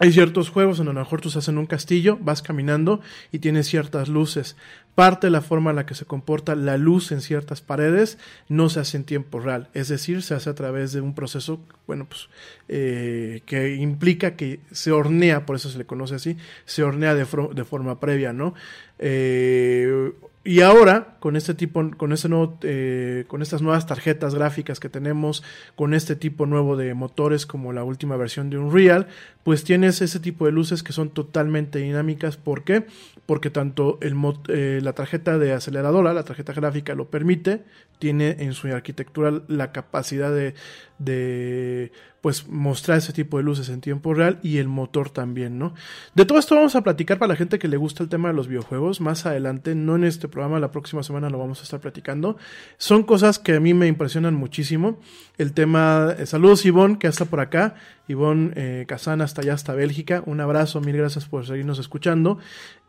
hay 0.00 0.12
ciertos 0.12 0.48
juegos 0.48 0.80
en 0.80 0.86
donde 0.86 0.98
a 0.98 1.02
lo 1.02 1.06
mejor 1.06 1.20
tú 1.20 1.28
estás 1.28 1.46
en 1.48 1.58
un 1.58 1.66
castillo, 1.66 2.18
vas 2.22 2.40
caminando 2.40 3.02
y 3.32 3.38
tienes 3.38 3.68
ciertas 3.68 4.08
luces. 4.08 4.56
Parte 4.94 5.26
de 5.26 5.30
la 5.30 5.42
forma 5.42 5.70
en 5.70 5.76
la 5.76 5.84
que 5.84 5.94
se 5.94 6.06
comporta 6.06 6.54
la 6.56 6.78
luz 6.78 7.12
en 7.12 7.20
ciertas 7.20 7.60
paredes 7.60 8.16
no 8.48 8.70
se 8.70 8.80
hace 8.80 8.96
en 8.96 9.04
tiempo 9.04 9.40
real, 9.40 9.68
es 9.74 9.88
decir, 9.88 10.22
se 10.22 10.34
hace 10.34 10.48
a 10.48 10.54
través 10.54 10.92
de 10.92 11.02
un 11.02 11.14
proceso, 11.14 11.60
bueno, 11.86 12.06
pues 12.08 12.30
eh, 12.68 13.42
que 13.44 13.76
implica 13.76 14.36
que 14.36 14.60
se 14.70 14.90
hornea, 14.90 15.44
por 15.44 15.56
eso 15.56 15.68
se 15.68 15.76
le 15.76 15.84
conoce 15.84 16.14
así, 16.14 16.38
se 16.64 16.82
hornea 16.82 17.14
de, 17.14 17.26
de 17.54 17.64
forma 17.64 18.00
previa, 18.00 18.32
¿no? 18.32 18.54
Eh, 18.98 20.12
y 20.42 20.62
ahora, 20.62 21.16
con 21.20 21.36
este 21.36 21.52
tipo, 21.52 21.90
con 21.98 22.14
este 22.14 22.30
nuevo, 22.30 22.58
eh, 22.62 23.24
con 23.28 23.42
estas 23.42 23.60
nuevas 23.60 23.86
tarjetas 23.86 24.34
gráficas 24.34 24.80
que 24.80 24.88
tenemos, 24.88 25.42
con 25.76 25.92
este 25.92 26.16
tipo 26.16 26.46
nuevo 26.46 26.78
de 26.78 26.94
motores 26.94 27.44
como 27.44 27.74
la 27.74 27.84
última 27.84 28.16
versión 28.16 28.48
de 28.48 28.56
Unreal, 28.56 29.06
pues 29.44 29.64
tienes 29.64 30.00
ese 30.00 30.18
tipo 30.18 30.46
de 30.46 30.52
luces 30.52 30.82
que 30.82 30.94
son 30.94 31.10
totalmente 31.10 31.78
dinámicas. 31.78 32.38
¿Por 32.38 32.64
qué? 32.64 32.86
Porque 33.26 33.50
tanto 33.50 33.98
el, 34.00 34.16
eh, 34.48 34.80
la 34.82 34.94
tarjeta 34.94 35.38
de 35.38 35.52
aceleradora, 35.52 36.14
la 36.14 36.24
tarjeta 36.24 36.54
gráfica 36.54 36.94
lo 36.94 37.10
permite, 37.10 37.62
tiene 37.98 38.36
en 38.38 38.54
su 38.54 38.68
arquitectura 38.68 39.42
la 39.46 39.72
capacidad 39.72 40.32
de, 40.32 40.54
de 40.98 41.92
pues 42.20 42.48
mostrar 42.48 42.98
ese 42.98 43.12
tipo 43.12 43.38
de 43.38 43.42
luces 43.42 43.68
en 43.68 43.80
tiempo 43.80 44.12
real 44.12 44.38
y 44.42 44.58
el 44.58 44.68
motor 44.68 45.10
también, 45.10 45.58
¿no? 45.58 45.74
De 46.14 46.24
todo 46.24 46.38
esto 46.38 46.54
vamos 46.54 46.76
a 46.76 46.82
platicar 46.82 47.18
para 47.18 47.30
la 47.30 47.36
gente 47.36 47.58
que 47.58 47.68
le 47.68 47.76
gusta 47.76 48.02
el 48.02 48.08
tema 48.08 48.28
de 48.28 48.34
los 48.34 48.46
videojuegos 48.46 49.00
más 49.00 49.24
adelante, 49.26 49.74
no 49.74 49.96
en 49.96 50.04
este 50.04 50.28
programa, 50.28 50.60
la 50.60 50.70
próxima 50.70 51.02
semana 51.02 51.30
lo 51.30 51.38
vamos 51.38 51.60
a 51.60 51.62
estar 51.62 51.80
platicando. 51.80 52.36
Son 52.76 53.02
cosas 53.04 53.38
que 53.38 53.54
a 53.54 53.60
mí 53.60 53.72
me 53.74 53.86
impresionan 53.86 54.34
muchísimo. 54.34 54.98
El 55.38 55.52
tema, 55.52 56.14
eh, 56.18 56.26
saludos 56.26 56.66
Ivonne, 56.66 56.98
que 56.98 57.06
está 57.06 57.24
por 57.24 57.40
acá, 57.40 57.74
Ivonne 58.08 58.52
eh, 58.56 58.86
hasta 58.90 59.40
allá, 59.40 59.54
hasta 59.54 59.74
Bélgica, 59.74 60.22
un 60.26 60.40
abrazo, 60.40 60.80
mil 60.80 60.96
gracias 60.96 61.24
por 61.24 61.46
seguirnos 61.46 61.78
escuchando 61.78 62.38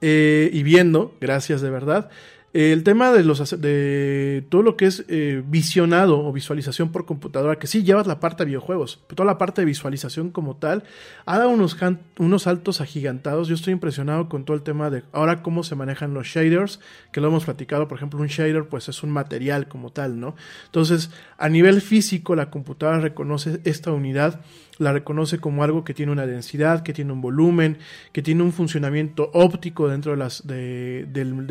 eh, 0.01 0.49
y 0.51 0.63
viendo, 0.63 1.15
gracias 1.21 1.61
de 1.61 1.69
verdad. 1.69 2.09
El 2.53 2.83
tema 2.83 3.13
de 3.13 3.23
los 3.23 3.61
de 3.61 4.45
todo 4.49 4.61
lo 4.61 4.75
que 4.75 4.85
es 4.85 5.05
eh, 5.07 5.41
visionado 5.47 6.19
o 6.19 6.33
visualización 6.33 6.91
por 6.91 7.05
computadora, 7.05 7.57
que 7.57 7.65
sí 7.65 7.83
llevas 7.83 8.07
la 8.07 8.19
parte 8.19 8.43
de 8.43 8.47
videojuegos, 8.47 8.99
pero 9.07 9.15
toda 9.15 9.27
la 9.27 9.37
parte 9.37 9.61
de 9.61 9.65
visualización 9.65 10.31
como 10.31 10.57
tal, 10.57 10.83
ha 11.25 11.37
dado 11.37 11.49
unos, 11.49 11.77
unos 12.19 12.43
saltos 12.43 12.81
agigantados. 12.81 13.47
Yo 13.47 13.55
estoy 13.55 13.71
impresionado 13.71 14.27
con 14.27 14.43
todo 14.43 14.57
el 14.57 14.63
tema 14.63 14.89
de 14.89 15.03
ahora 15.13 15.41
cómo 15.43 15.63
se 15.63 15.75
manejan 15.75 16.13
los 16.13 16.27
shaders, 16.27 16.81
que 17.13 17.21
lo 17.21 17.29
hemos 17.29 17.45
platicado, 17.45 17.87
por 17.87 17.97
ejemplo, 17.97 18.19
un 18.19 18.27
shader 18.27 18.67
pues 18.67 18.89
es 18.89 19.01
un 19.01 19.11
material 19.11 19.69
como 19.69 19.91
tal, 19.91 20.19
¿no? 20.19 20.35
Entonces, 20.65 21.09
a 21.37 21.47
nivel 21.47 21.79
físico, 21.79 22.35
la 22.35 22.49
computadora 22.49 22.99
reconoce 22.99 23.61
esta 23.63 23.93
unidad 23.93 24.41
la 24.81 24.91
reconoce 24.91 25.37
como 25.37 25.63
algo 25.63 25.83
que 25.83 25.93
tiene 25.93 26.11
una 26.11 26.25
densidad, 26.25 26.81
que 26.81 26.91
tiene 26.91 27.13
un 27.13 27.21
volumen, 27.21 27.77
que 28.11 28.23
tiene 28.23 28.41
un 28.41 28.51
funcionamiento 28.51 29.29
óptico 29.33 29.87
dentro 29.87 30.13
de 30.13 30.17
las, 30.17 30.47
de, 30.47 31.05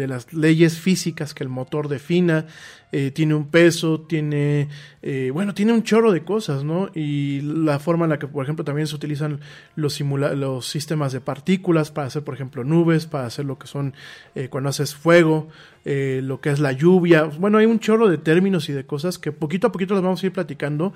las 0.09 0.33
leyes 0.33 0.79
físicas 0.81 1.33
que 1.33 1.45
el 1.45 1.49
motor 1.49 1.87
defina, 1.87 2.47
eh, 2.91 3.13
tiene 3.13 3.35
un 3.35 3.47
peso, 3.47 4.01
tiene, 4.01 4.69
eh, 5.03 5.31
bueno, 5.33 5.55
tiene 5.55 5.73
un 5.73 5.85
chorro 5.85 6.11
de 6.11 6.25
cosas, 6.25 6.65
¿no? 6.65 6.91
Y 6.93 7.41
la 7.43 7.79
forma 7.79 8.07
en 8.07 8.11
la 8.11 8.19
que, 8.19 8.27
por 8.27 8.43
ejemplo, 8.43 8.65
también 8.65 8.89
se 8.89 8.97
utilizan 8.97 9.39
los, 9.77 10.01
los 10.01 10.67
sistemas 10.67 11.13
de 11.13 11.21
partículas 11.21 11.93
para 11.93 12.09
hacer, 12.09 12.25
por 12.25 12.35
ejemplo, 12.35 12.65
nubes, 12.65 13.07
para 13.07 13.27
hacer 13.27 13.45
lo 13.45 13.61
que 13.61 13.69
son 13.69 13.95
eh, 14.35 14.49
cuando 14.49 14.71
haces 14.71 14.97
fuego, 14.97 15.47
lo 15.85 16.41
que 16.41 16.51
es 16.51 16.59
la 16.59 16.73
lluvia. 16.73 17.25
Bueno, 17.25 17.59
hay 17.59 17.67
un 17.67 17.79
chorro 17.79 18.09
de 18.09 18.19
términos 18.19 18.69
y 18.69 18.73
de 18.73 18.85
cosas 18.85 19.19
que 19.19 19.31
poquito 19.31 19.69
a 19.69 19.73
poquito 19.73 19.95
las 19.95 20.03
vamos 20.03 20.23
a 20.23 20.27
ir 20.27 20.33
platicando 20.33 20.93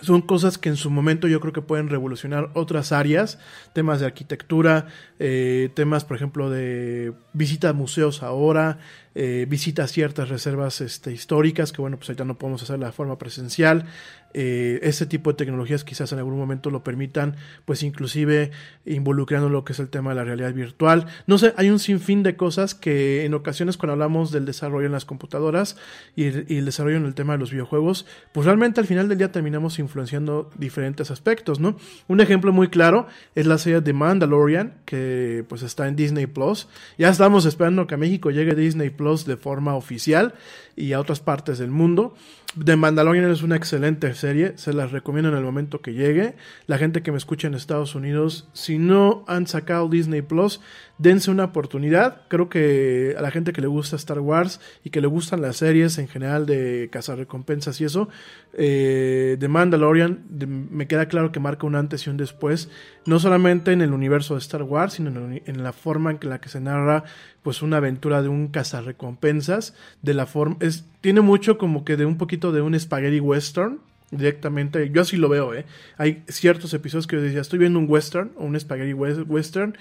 son 0.00 0.22
cosas 0.22 0.58
que 0.58 0.68
en 0.68 0.76
su 0.76 0.90
momento 0.90 1.28
yo 1.28 1.40
creo 1.40 1.52
que 1.52 1.62
pueden 1.62 1.88
revolucionar 1.88 2.50
otras 2.54 2.92
áreas, 2.92 3.38
temas 3.72 4.00
de 4.00 4.06
arquitectura, 4.06 4.86
eh, 5.18 5.70
temas, 5.74 6.04
por 6.04 6.16
ejemplo, 6.16 6.50
de 6.50 7.12
visita 7.32 7.72
museos 7.72 8.22
ahora, 8.22 8.78
eh, 9.14 9.46
visita 9.48 9.86
ciertas 9.88 10.28
reservas 10.28 10.80
este, 10.80 11.12
históricas, 11.12 11.72
que 11.72 11.80
bueno, 11.80 11.96
pues 11.96 12.08
ahorita 12.10 12.24
no 12.24 12.38
podemos 12.38 12.62
hacer 12.62 12.78
de 12.78 12.92
forma 12.92 13.18
presencial. 13.18 13.86
Eh, 14.32 14.78
este 14.84 15.06
tipo 15.06 15.32
de 15.32 15.36
tecnologías 15.36 15.82
quizás 15.82 16.12
en 16.12 16.18
algún 16.18 16.38
momento 16.38 16.70
lo 16.70 16.84
permitan, 16.84 17.34
pues 17.64 17.82
inclusive 17.82 18.52
involucrando 18.86 19.48
lo 19.48 19.64
que 19.64 19.72
es 19.72 19.80
el 19.80 19.88
tema 19.88 20.10
de 20.10 20.16
la 20.16 20.24
realidad 20.24 20.54
virtual. 20.54 21.06
No 21.26 21.36
sé, 21.36 21.52
hay 21.56 21.68
un 21.68 21.80
sinfín 21.80 22.22
de 22.22 22.36
cosas 22.36 22.76
que 22.76 23.24
en 23.24 23.34
ocasiones 23.34 23.76
cuando 23.76 23.94
hablamos 23.94 24.30
del 24.30 24.46
desarrollo 24.46 24.86
en 24.86 24.92
las 24.92 25.04
computadoras 25.04 25.76
y 26.14 26.24
el, 26.24 26.46
y 26.48 26.58
el 26.58 26.64
desarrollo 26.64 26.98
en 26.98 27.06
el 27.06 27.14
tema 27.14 27.32
de 27.32 27.40
los 27.40 27.50
videojuegos, 27.50 28.06
pues 28.32 28.46
realmente 28.46 28.78
al 28.78 28.86
final 28.86 29.08
del 29.08 29.18
día 29.18 29.32
terminamos 29.32 29.80
influenciando 29.80 30.48
diferentes 30.56 31.10
aspectos, 31.10 31.58
¿no? 31.58 31.76
Un 32.06 32.20
ejemplo 32.20 32.52
muy 32.52 32.68
claro 32.68 33.08
es 33.34 33.46
la 33.46 33.58
serie 33.58 33.80
de 33.80 33.92
Mandalorian, 33.92 34.74
que 34.84 35.44
pues 35.48 35.62
está 35.62 35.88
en 35.88 35.96
Disney 35.96 36.26
Plus. 36.26 36.68
Ya 36.98 37.08
estamos 37.20 37.44
esperando 37.44 37.86
que 37.86 37.96
a 37.96 37.98
México 37.98 38.30
llegue 38.30 38.54
Disney 38.54 38.88
Plus 38.88 39.26
de 39.26 39.36
forma 39.36 39.74
oficial 39.76 40.32
y 40.74 40.94
a 40.94 41.00
otras 41.00 41.20
partes 41.20 41.58
del 41.58 41.70
mundo. 41.70 42.14
The 42.58 42.74
Mandalorian 42.74 43.30
es 43.30 43.42
una 43.42 43.54
excelente 43.54 44.12
serie, 44.14 44.54
se 44.56 44.72
las 44.72 44.90
recomiendo 44.90 45.28
en 45.28 45.36
el 45.36 45.44
momento 45.44 45.82
que 45.82 45.94
llegue. 45.94 46.34
La 46.66 46.78
gente 46.78 47.00
que 47.00 47.12
me 47.12 47.18
escucha 47.18 47.46
en 47.46 47.54
Estados 47.54 47.94
Unidos, 47.94 48.48
si 48.54 48.76
no 48.76 49.24
han 49.28 49.46
sacado 49.46 49.88
Disney 49.88 50.22
Plus, 50.22 50.60
dense 50.98 51.30
una 51.30 51.44
oportunidad. 51.44 52.22
Creo 52.26 52.48
que 52.48 53.14
a 53.16 53.22
la 53.22 53.30
gente 53.30 53.52
que 53.52 53.60
le 53.60 53.68
gusta 53.68 53.94
Star 53.94 54.18
Wars 54.18 54.60
y 54.82 54.90
que 54.90 55.00
le 55.00 55.06
gustan 55.06 55.42
las 55.42 55.58
series 55.58 55.96
en 55.98 56.08
general 56.08 56.44
de 56.44 56.88
cazarrecompensas 56.90 57.80
y 57.80 57.84
eso, 57.84 58.08
eh, 58.52 59.36
The 59.38 59.46
Mandalorian 59.46 60.24
me 60.28 60.88
queda 60.88 61.06
claro 61.06 61.30
que 61.30 61.38
marca 61.38 61.68
un 61.68 61.76
antes 61.76 62.06
y 62.06 62.10
un 62.10 62.16
después, 62.16 62.68
no 63.06 63.20
solamente 63.20 63.70
en 63.70 63.80
el 63.80 63.92
universo 63.92 64.34
de 64.34 64.40
Star 64.40 64.64
Wars, 64.64 64.94
sino 64.94 65.10
en, 65.10 65.62
la 65.62 65.72
forma 65.72 66.10
en 66.10 66.18
la 66.22 66.40
que 66.40 66.48
se 66.48 66.60
narra 66.60 67.04
pues 67.42 67.62
una 67.62 67.78
aventura 67.78 68.22
de 68.22 68.28
un 68.28 68.48
cazarrecompensas, 68.48 69.74
de 70.02 70.14
la 70.14 70.26
forma 70.26 70.56
es 70.60 70.84
tiene 71.00 71.20
mucho 71.20 71.58
como 71.58 71.84
que 71.84 71.96
de 71.96 72.04
un 72.04 72.18
poquito 72.18 72.52
de 72.52 72.60
un 72.60 72.78
spaghetti 72.78 73.20
western 73.20 73.80
directamente. 74.10 74.90
Yo 74.90 75.02
así 75.02 75.16
lo 75.16 75.28
veo, 75.28 75.54
¿eh? 75.54 75.64
Hay 75.96 76.22
ciertos 76.28 76.74
episodios 76.74 77.06
que 77.06 77.16
yo 77.16 77.22
decía, 77.22 77.40
estoy 77.40 77.58
viendo 77.58 77.78
un 77.78 77.86
western 77.88 78.32
o 78.36 78.44
un 78.44 78.58
spaghetti 78.58 78.92
western. 78.92 79.76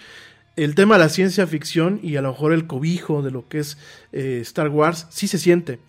El 0.56 0.76
tema 0.76 0.96
de 0.96 1.00
la 1.00 1.10
ciencia 1.10 1.48
ficción 1.48 2.00
y 2.04 2.16
a 2.16 2.22
lo 2.22 2.32
mejor 2.32 2.54
el 2.54 2.68
cobijo 2.68 3.22
de 3.22 3.32
lo 3.32 3.48
que 3.48 3.60
es 3.60 3.78
eh, 4.12 4.40
Star 4.42 4.70
Wars 4.70 5.08
sí 5.10 5.28
se 5.28 5.38
siente 5.38 5.80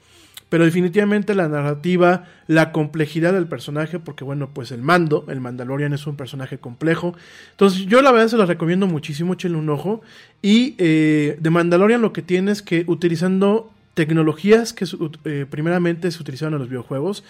pero 0.50 0.64
definitivamente 0.64 1.34
la 1.34 1.48
narrativa, 1.48 2.24
la 2.48 2.72
complejidad 2.72 3.32
del 3.32 3.46
personaje, 3.46 4.00
porque 4.00 4.24
bueno, 4.24 4.50
pues 4.52 4.72
el 4.72 4.82
mando, 4.82 5.24
el 5.28 5.40
Mandalorian 5.40 5.94
es 5.94 6.06
un 6.06 6.16
personaje 6.16 6.58
complejo. 6.58 7.14
Entonces 7.52 7.86
yo 7.86 8.02
la 8.02 8.10
verdad 8.10 8.28
se 8.28 8.36
lo 8.36 8.44
recomiendo 8.44 8.86
muchísimo, 8.88 9.34
échenle 9.34 9.56
un 9.56 9.70
ojo. 9.70 10.02
Y 10.42 10.74
eh, 10.78 11.38
de 11.40 11.50
Mandalorian 11.50 12.02
lo 12.02 12.12
que 12.12 12.20
tiene 12.20 12.50
es 12.50 12.62
que 12.62 12.84
utilizando 12.88 13.72
tecnologías 13.94 14.72
que 14.72 14.86
eh, 15.24 15.46
primeramente 15.48 16.10
se 16.10 16.20
utilizaron 16.20 16.54
en 16.54 16.60
los 16.60 16.68
videojuegos, 16.68 17.22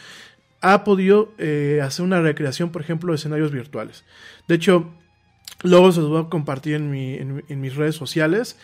ha 0.63 0.83
podido 0.83 1.33
eh, 1.39 1.81
hacer 1.83 2.05
una 2.05 2.23
recreación, 2.23 2.71
por 2.71 2.81
ejemplo, 2.81 3.13
de 3.13 3.17
escenarios 3.17 3.51
virtuales. 3.51 4.05
De 4.49 4.55
hecho, 4.55 4.91
luego 5.63 5.93
se 5.93 6.01
los 6.01 6.09
voy 6.09 6.23
a 6.23 6.29
compartir 6.29 6.75
en, 6.75 7.45
en, 7.47 7.61
mis 7.61 7.77
redes 7.77 7.97
sociales. 7.97 8.59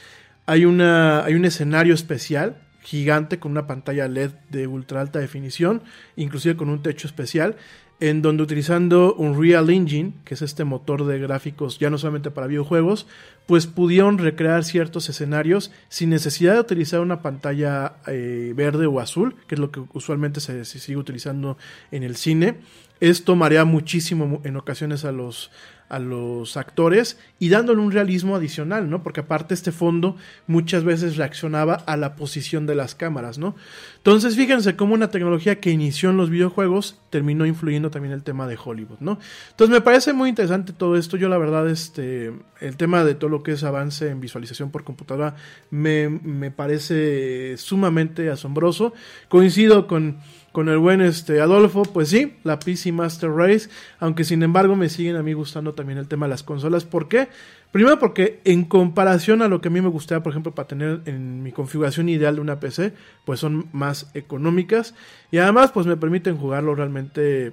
Hay, 0.46 0.64
una, 0.64 1.24
hay 1.24 1.34
un 1.34 1.44
escenario 1.44 1.92
especial 1.92 2.56
gigante 2.86 3.40
con 3.40 3.50
una 3.50 3.66
pantalla 3.66 4.06
LED 4.06 4.30
de 4.48 4.68
ultra 4.68 5.00
alta 5.00 5.18
definición, 5.18 5.82
inclusive 6.14 6.56
con 6.56 6.70
un 6.70 6.82
techo 6.82 7.08
especial, 7.08 7.56
en 7.98 8.22
donde 8.22 8.44
utilizando 8.44 9.14
un 9.14 9.40
Real 9.40 9.70
Engine, 9.70 10.12
que 10.24 10.34
es 10.34 10.42
este 10.42 10.64
motor 10.64 11.04
de 11.04 11.18
gráficos 11.18 11.78
ya 11.78 11.90
no 11.90 11.98
solamente 11.98 12.30
para 12.30 12.46
videojuegos, 12.46 13.06
pues 13.46 13.66
pudieron 13.66 14.18
recrear 14.18 14.64
ciertos 14.64 15.08
escenarios 15.08 15.72
sin 15.88 16.10
necesidad 16.10 16.54
de 16.54 16.60
utilizar 16.60 17.00
una 17.00 17.22
pantalla 17.22 17.94
eh, 18.06 18.52
verde 18.54 18.86
o 18.86 19.00
azul, 19.00 19.34
que 19.48 19.56
es 19.56 19.58
lo 19.58 19.72
que 19.72 19.82
usualmente 19.92 20.40
se, 20.40 20.64
se, 20.64 20.78
sigue 20.78 20.98
utilizando 20.98 21.56
en 21.90 22.04
el 22.04 22.16
cine. 22.16 22.58
Esto 23.00 23.34
marea 23.34 23.64
muchísimo 23.64 24.40
en 24.44 24.56
ocasiones 24.56 25.04
a 25.04 25.12
los, 25.12 25.50
a 25.88 25.98
los 25.98 26.56
actores 26.56 27.18
y 27.38 27.48
dándole 27.48 27.80
un 27.80 27.92
realismo 27.92 28.34
adicional, 28.34 28.90
¿no? 28.90 29.02
Porque 29.02 29.20
aparte 29.20 29.54
este 29.54 29.72
fondo 29.72 30.16
muchas 30.46 30.84
veces 30.84 31.16
reaccionaba 31.16 31.74
a 31.74 31.96
la 31.96 32.16
posición 32.16 32.66
de 32.66 32.74
las 32.74 32.94
cámaras, 32.94 33.38
¿no? 33.38 33.54
Entonces 33.98 34.36
fíjense 34.36 34.76
cómo 34.76 34.94
una 34.94 35.10
tecnología 35.10 35.60
que 35.60 35.70
inició 35.70 36.10
en 36.10 36.16
los 36.16 36.30
videojuegos 36.30 36.98
terminó 37.10 37.46
influyendo 37.46 37.90
también 37.90 38.12
el 38.12 38.22
tema 38.22 38.46
de 38.46 38.58
Hollywood, 38.62 38.98
¿no? 39.00 39.18
Entonces 39.50 39.72
me 39.72 39.80
parece 39.80 40.12
muy 40.12 40.28
interesante 40.28 40.72
todo 40.72 40.96
esto. 40.96 41.16
Yo 41.16 41.28
la 41.28 41.38
verdad, 41.38 41.68
este, 41.68 42.32
el 42.60 42.76
tema 42.76 43.04
de 43.04 43.14
todo 43.14 43.30
lo 43.30 43.42
que 43.42 43.52
es 43.52 43.64
avance 43.64 44.10
en 44.10 44.20
visualización 44.20 44.70
por 44.70 44.84
computadora 44.84 45.36
me, 45.70 46.08
me 46.08 46.50
parece 46.50 47.56
sumamente 47.56 48.30
asombroso. 48.30 48.92
Coincido 49.28 49.86
con 49.86 50.18
con 50.56 50.70
el 50.70 50.78
buen 50.78 51.02
este 51.02 51.42
Adolfo, 51.42 51.82
pues 51.82 52.08
sí, 52.08 52.32
la 52.42 52.58
PC 52.58 52.90
Master 52.90 53.30
Race, 53.30 53.68
aunque 54.00 54.24
sin 54.24 54.42
embargo 54.42 54.74
me 54.74 54.88
siguen 54.88 55.16
a 55.16 55.22
mí 55.22 55.34
gustando 55.34 55.74
también 55.74 55.98
el 55.98 56.08
tema 56.08 56.24
de 56.24 56.30
las 56.30 56.42
consolas. 56.42 56.86
¿Por 56.86 57.08
qué? 57.08 57.28
Primero 57.72 57.98
porque 57.98 58.40
en 58.44 58.64
comparación 58.64 59.42
a 59.42 59.48
lo 59.48 59.60
que 59.60 59.68
a 59.68 59.70
mí 59.70 59.82
me 59.82 59.90
gustaba, 59.90 60.22
por 60.22 60.32
ejemplo, 60.32 60.54
para 60.54 60.66
tener 60.66 61.02
en 61.04 61.42
mi 61.42 61.52
configuración 61.52 62.08
ideal 62.08 62.36
de 62.36 62.40
una 62.40 62.58
PC, 62.58 62.94
pues 63.26 63.38
son 63.38 63.68
más 63.72 64.10
económicas 64.14 64.94
y 65.30 65.36
además 65.36 65.72
pues 65.72 65.84
me 65.84 65.98
permiten 65.98 66.38
jugarlo 66.38 66.74
realmente 66.74 67.52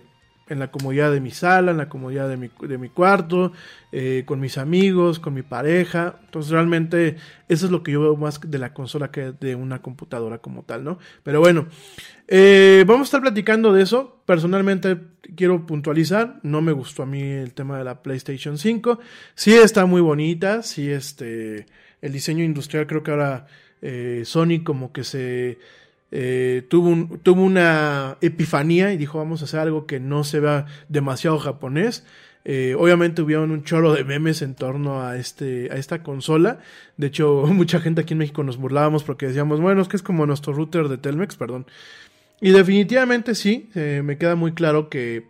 en 0.50 0.60
la 0.60 0.72
comodidad 0.72 1.12
de 1.12 1.22
mi 1.22 1.32
sala, 1.32 1.72
en 1.72 1.78
la 1.78 1.90
comodidad 1.90 2.28
de 2.28 2.38
mi, 2.38 2.50
de 2.62 2.78
mi 2.78 2.90
cuarto, 2.90 3.54
eh, 3.92 4.24
con 4.26 4.40
mis 4.40 4.58
amigos, 4.58 5.20
con 5.20 5.34
mi 5.34 5.42
pareja. 5.42 6.20
Entonces 6.26 6.52
realmente 6.52 7.16
eso 7.48 7.66
es 7.66 7.72
lo 7.72 7.84
que 7.84 7.94
yo 7.94 8.02
veo 8.02 8.16
más 8.18 8.40
de 8.42 8.58
la 8.60 8.74
consola 8.74 9.12
que 9.12 9.32
de 9.32 9.56
una 9.56 9.82
computadora 9.82 10.40
como 10.40 10.64
tal, 10.64 10.84
¿no? 10.84 11.00
Pero 11.24 11.40
bueno, 11.40 11.68
eh, 12.28 12.84
vamos 12.88 13.06
a 13.06 13.10
estar 13.10 13.22
platicando 13.22 13.74
de 13.74 13.84
eso. 13.84 14.22
Personalmente 14.26 14.98
quiero 15.36 15.66
puntualizar, 15.66 16.40
no 16.44 16.62
me 16.62 16.72
gustó 16.72 17.04
a 17.04 17.06
mí 17.06 17.22
el 17.22 17.54
tema 17.54 17.78
de 17.78 17.84
la 17.86 18.02
PlayStation 18.02 18.58
5. 18.58 19.00
Sí 19.36 19.54
está 19.54 19.86
muy 19.86 20.02
bonita, 20.02 20.62
sí 20.64 20.90
este, 20.90 21.68
el 22.02 22.12
diseño 22.12 22.44
industrial 22.44 22.88
creo 22.88 23.04
que 23.04 23.12
ahora 23.12 23.48
eh, 23.82 24.24
Sony 24.26 24.64
como 24.64 24.92
que 24.92 25.04
se 25.04 25.58
eh, 26.16 26.62
tuvo, 26.70 27.18
tuvo 27.24 27.42
una 27.42 28.20
epifanía 28.22 28.94
y 28.94 28.98
dijo 28.98 29.18
vamos 29.18 29.42
a 29.42 29.46
hacer 29.46 29.60
algo 29.60 29.88
que 29.88 30.00
no 30.00 30.24
se 30.24 30.40
vea 30.40 30.68
demasiado 30.88 31.40
japonés. 31.40 32.06
Eh, 32.46 32.76
obviamente 32.78 33.24
hubieron 33.24 33.50
un 33.50 33.64
chorro 33.64 33.94
de 33.94 34.04
memes 34.04 34.44
en 34.44 34.54
torno 34.54 35.02
a, 35.02 35.18
este, 35.18 35.70
a 35.72 35.76
esta 35.78 36.04
consola. 36.04 36.60
De 36.98 37.08
hecho, 37.08 37.46
mucha 37.48 37.80
gente 37.80 38.02
aquí 38.02 38.14
en 38.14 38.20
México 38.20 38.44
nos 38.44 38.58
burlábamos 38.58 39.04
porque 39.04 39.26
decíamos, 39.26 39.60
bueno, 39.60 39.82
es 39.82 39.88
que 39.88 39.96
es 39.96 40.04
como 40.04 40.28
nuestro 40.28 40.54
router 40.54 40.88
de 40.88 41.00
Telmex, 41.00 41.36
perdón. 41.36 41.66
Y 42.40 42.52
definitivamente 42.52 43.34
sí, 43.34 43.72
eh, 43.74 44.04
me 44.04 44.20
queda 44.20 44.36
muy 44.36 44.52
claro 44.52 44.90
que 44.90 45.26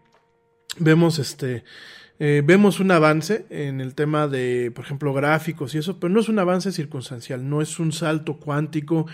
vemos 0.79 1.17
este 1.17 1.63
eh, 2.19 2.43
vemos 2.45 2.79
un 2.79 2.91
avance 2.91 3.45
en 3.49 3.81
el 3.81 3.95
tema 3.95 4.27
de, 4.27 4.71
por 4.75 4.85
ejemplo, 4.85 5.13
gráficos 5.13 5.73
y 5.73 5.79
eso, 5.79 5.99
pero 5.99 6.13
no 6.13 6.19
es 6.19 6.29
un 6.29 6.37
avance 6.37 6.71
circunstancial, 6.71 7.49
no 7.49 7.61
es 7.61 7.79
un 7.79 7.91
salto 7.91 8.37
cuántico, 8.37 9.07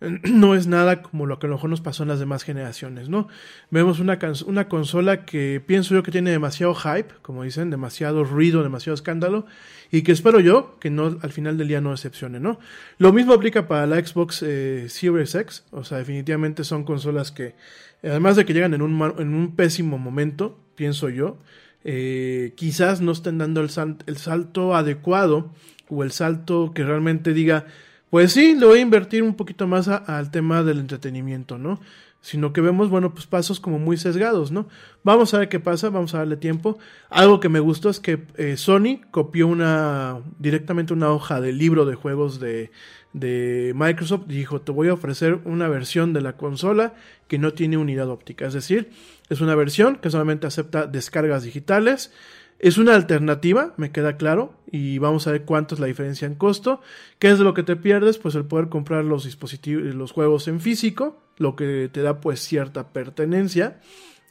no 0.00 0.54
es 0.54 0.66
nada 0.66 1.02
como 1.02 1.24
lo 1.24 1.38
que 1.38 1.46
a 1.46 1.50
lo 1.50 1.56
mejor 1.56 1.70
nos 1.70 1.80
pasó 1.80 2.02
en 2.02 2.10
las 2.10 2.20
demás 2.20 2.42
generaciones, 2.42 3.08
¿no? 3.08 3.28
Vemos 3.70 4.00
una, 4.00 4.18
una 4.46 4.68
consola 4.68 5.24
que 5.24 5.62
pienso 5.64 5.94
yo 5.94 6.02
que 6.02 6.10
tiene 6.10 6.30
demasiado 6.30 6.74
hype, 6.74 7.14
como 7.22 7.42
dicen, 7.42 7.70
demasiado 7.70 8.22
ruido, 8.22 8.62
demasiado 8.62 8.94
escándalo, 8.94 9.46
y 9.90 10.02
que 10.02 10.12
espero 10.12 10.38
yo 10.38 10.78
que 10.78 10.90
no 10.90 11.18
al 11.22 11.32
final 11.32 11.56
del 11.56 11.68
día 11.68 11.80
no 11.80 11.92
decepcione, 11.92 12.38
¿no? 12.38 12.58
Lo 12.98 13.14
mismo 13.14 13.32
aplica 13.32 13.66
para 13.66 13.86
la 13.86 13.96
Xbox 14.04 14.42
eh, 14.42 14.86
Series 14.90 15.34
X, 15.34 15.64
o 15.70 15.84
sea, 15.84 15.98
definitivamente 15.98 16.64
son 16.64 16.84
consolas 16.84 17.32
que, 17.32 17.54
además 18.02 18.36
de 18.36 18.44
que 18.44 18.52
llegan 18.52 18.74
en 18.74 18.82
un, 18.82 19.00
en 19.18 19.34
un 19.34 19.56
pésimo 19.56 19.96
momento, 19.96 20.58
pienso 20.74 21.08
yo, 21.08 21.38
eh, 21.84 22.52
quizás 22.56 23.00
no 23.00 23.12
estén 23.12 23.38
dando 23.38 23.60
el, 23.60 23.70
salto 23.70 24.74
adecuado 24.74 25.50
o 25.88 26.04
el 26.04 26.12
salto 26.12 26.72
que 26.74 26.84
realmente 26.84 27.32
diga, 27.32 27.66
pues 28.10 28.32
sí, 28.32 28.54
le 28.54 28.66
voy 28.66 28.78
a 28.78 28.82
invertir 28.82 29.22
un 29.22 29.34
poquito 29.34 29.66
más 29.66 29.88
al 29.88 30.30
tema 30.30 30.62
del 30.62 30.78
entretenimiento, 30.78 31.58
¿no? 31.58 31.80
Sino 32.20 32.52
que 32.52 32.60
vemos, 32.60 32.88
bueno, 32.88 33.12
pues 33.14 33.26
pasos 33.26 33.58
como 33.58 33.80
muy 33.80 33.96
sesgados, 33.96 34.52
¿no? 34.52 34.68
Vamos 35.02 35.34
a 35.34 35.38
ver 35.38 35.48
qué 35.48 35.58
pasa, 35.58 35.90
vamos 35.90 36.14
a 36.14 36.18
darle 36.18 36.36
tiempo. 36.36 36.78
Algo 37.10 37.40
que 37.40 37.48
me 37.48 37.58
gustó 37.58 37.90
es 37.90 37.98
que 37.98 38.26
eh, 38.36 38.56
Sony 38.56 39.00
copió 39.10 39.48
una 39.48 40.20
directamente 40.38 40.92
una 40.92 41.10
hoja 41.10 41.40
de 41.40 41.52
libro 41.52 41.84
de 41.84 41.96
juegos 41.96 42.38
de, 42.38 42.70
de 43.12 43.72
Microsoft 43.74 44.24
y 44.28 44.34
dijo, 44.34 44.60
te 44.60 44.72
voy 44.72 44.88
a 44.88 44.94
ofrecer 44.94 45.40
una 45.44 45.68
versión 45.68 46.12
de 46.12 46.20
la 46.20 46.36
consola 46.36 46.94
que 47.28 47.38
no 47.38 47.52
tiene 47.52 47.76
unidad 47.76 48.08
óptica, 48.08 48.46
es 48.46 48.54
decir, 48.54 48.90
es 49.32 49.40
una 49.40 49.54
versión 49.54 49.96
que 49.96 50.10
solamente 50.10 50.46
acepta 50.46 50.86
descargas 50.86 51.42
digitales. 51.42 52.12
Es 52.58 52.76
una 52.76 52.94
alternativa, 52.94 53.72
me 53.76 53.90
queda 53.90 54.16
claro, 54.16 54.54
y 54.70 54.98
vamos 54.98 55.26
a 55.26 55.32
ver 55.32 55.44
cuánto 55.44 55.74
es 55.74 55.80
la 55.80 55.86
diferencia 55.86 56.26
en 56.26 56.34
costo. 56.34 56.80
¿Qué 57.18 57.30
es 57.30 57.40
lo 57.40 57.54
que 57.54 57.62
te 57.62 57.74
pierdes? 57.74 58.18
Pues 58.18 58.34
el 58.34 58.44
poder 58.44 58.68
comprar 58.68 59.04
los 59.04 59.24
dispositivos, 59.24 59.94
los 59.94 60.12
juegos 60.12 60.48
en 60.48 60.60
físico, 60.60 61.20
lo 61.38 61.56
que 61.56 61.88
te 61.90 62.02
da 62.02 62.20
pues 62.20 62.40
cierta 62.40 62.92
pertenencia. 62.92 63.80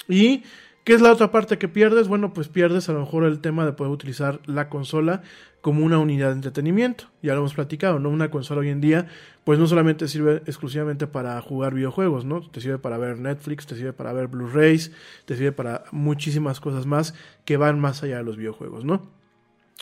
Y 0.08 0.44
¿qué 0.84 0.94
es 0.94 1.02
la 1.02 1.12
otra 1.12 1.32
parte 1.32 1.58
que 1.58 1.68
pierdes? 1.68 2.08
Bueno, 2.08 2.32
pues 2.32 2.48
pierdes 2.48 2.88
a 2.88 2.94
lo 2.94 3.00
mejor 3.00 3.26
el 3.26 3.42
tema 3.42 3.66
de 3.66 3.74
poder 3.74 3.92
utilizar 3.92 4.40
la 4.46 4.70
consola 4.70 5.24
como 5.62 5.86
una 5.86 6.00
unidad 6.00 6.30
de 6.30 6.36
entretenimiento. 6.36 7.06
Ya 7.22 7.34
lo 7.34 7.40
hemos 7.40 7.54
platicado, 7.54 8.00
¿no? 8.00 8.10
Una 8.10 8.32
consola 8.32 8.62
hoy 8.62 8.70
en 8.70 8.82
día 8.82 9.08
pues 9.44 9.58
no 9.58 9.68
solamente 9.68 10.08
sirve 10.08 10.44
exclusivamente 10.46 11.08
para 11.08 11.40
jugar 11.42 11.74
videojuegos, 11.74 12.26
¿no? 12.26 12.48
Te 12.50 12.62
sirve 12.62 12.78
para 12.78 12.98
ver 12.98 13.18
Netflix, 13.18 13.66
te 13.66 13.76
sirve 13.76 13.94
para 13.94 14.14
ver 14.14 14.28
Blu-rays, 14.28 14.92
te 15.26 15.36
sirve 15.36 15.52
para 15.52 15.84
muchísimas 15.92 16.60
cosas 16.60 16.86
más 16.86 17.16
que 17.44 17.58
van 17.58 17.80
más 17.80 18.04
allá 18.04 18.18
de 18.18 18.24
los 18.24 18.38
videojuegos, 18.38 18.86
¿no? 18.86 19.10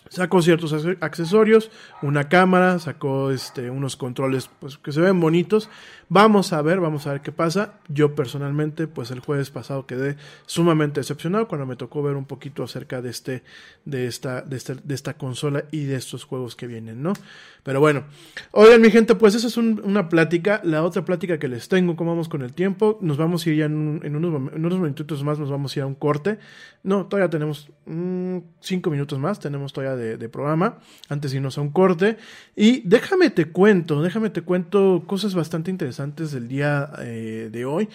Sacó 0.08 0.42
ciertos 0.42 0.74
accesorios, 1.02 1.72
una 2.02 2.30
cámara, 2.30 2.80
sacó 2.80 3.32
este, 3.32 3.70
unos 3.70 3.98
controles 3.98 4.50
pues, 4.60 4.78
que 4.78 4.94
se 4.94 5.02
ven 5.02 5.20
bonitos. 5.20 5.70
Vamos 6.12 6.54
a 6.54 6.62
ver, 6.64 6.80
vamos 6.80 7.06
a 7.06 7.12
ver 7.12 7.22
qué 7.22 7.32
pasa. 7.32 7.76
Yo 7.88 8.16
personalmente, 8.16 8.88
pues 8.88 9.12
el 9.12 9.20
jueves 9.20 9.52
pasado 9.52 9.86
quedé 9.86 10.18
sumamente 10.48 11.02
decepcionado 11.02 11.48
cuando 11.48 11.68
me 11.68 11.76
tocó 11.76 12.02
ver 12.02 12.16
un 12.16 12.26
poquito 12.26 12.64
acerca 12.64 13.00
de, 13.00 13.12
este, 13.12 13.44
de, 13.86 14.08
esta, 14.08 14.42
de, 14.42 14.58
este, 14.58 14.76
esta 14.90 15.14
consola 15.14 15.66
y 15.70 15.84
de 15.84 15.96
estos 15.98 16.24
juegos 16.24 16.56
que 16.56 16.66
vienen, 16.66 17.04
¿no? 17.04 17.14
Pero 17.62 17.80
bueno, 17.80 18.06
oigan 18.52 18.82
mi 18.82 18.90
gente, 18.90 19.14
pues 19.14 19.36
esa 19.36 19.46
es 19.46 19.58
una 19.58 20.10
plática. 20.10 20.62
La 20.64 20.84
otra 20.84 21.06
plática 21.06 21.38
que 21.38 21.48
les 21.48 21.68
tengo, 21.68 21.96
cómo 21.96 22.12
vamos 22.12 22.28
con 22.28 22.42
el 22.42 22.54
tiempo. 22.54 22.98
Nos 23.02 23.18
vamos 23.18 23.46
a 23.46 23.50
ir 23.52 23.58
ya 23.58 23.66
en, 23.66 24.16
unos, 24.16 24.52
en 24.52 24.66
unos 24.66 24.80
minutitos 24.80 25.24
más, 25.24 25.38
nos 25.38 25.52
vamos 25.52 25.76
a 25.76 25.80
ir 25.80 25.84
a 25.84 25.86
un 25.86 25.94
corte. 25.94 26.40
No, 26.82 27.06
todavía 27.06 27.30
tenemos 27.30 27.70
mm, 27.86 28.38
cinco 28.62 28.90
minutos 28.90 29.20
más, 29.20 29.40
tenemos 29.40 29.74
todavía 29.74 30.18
de, 30.18 30.30
programa, 30.30 30.80
antes 31.08 31.32
de 31.32 31.38
irnos 31.38 31.60
a 31.60 31.62
un 31.62 31.70
corte. 31.70 32.18
Y 32.56 32.82
déjame 32.88 33.30
te 33.30 33.46
cuento, 33.46 34.02
déjame 34.02 34.32
te 34.32 34.42
cuento 34.42 35.04
cosas 35.06 35.36
bastante 35.36 35.70
interesantes 35.70 35.99
del 36.08 36.48
día 36.48 36.90
eh, 37.00 37.50
de 37.52 37.66
hoy. 37.66 37.90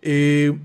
Eh, 0.00 0.56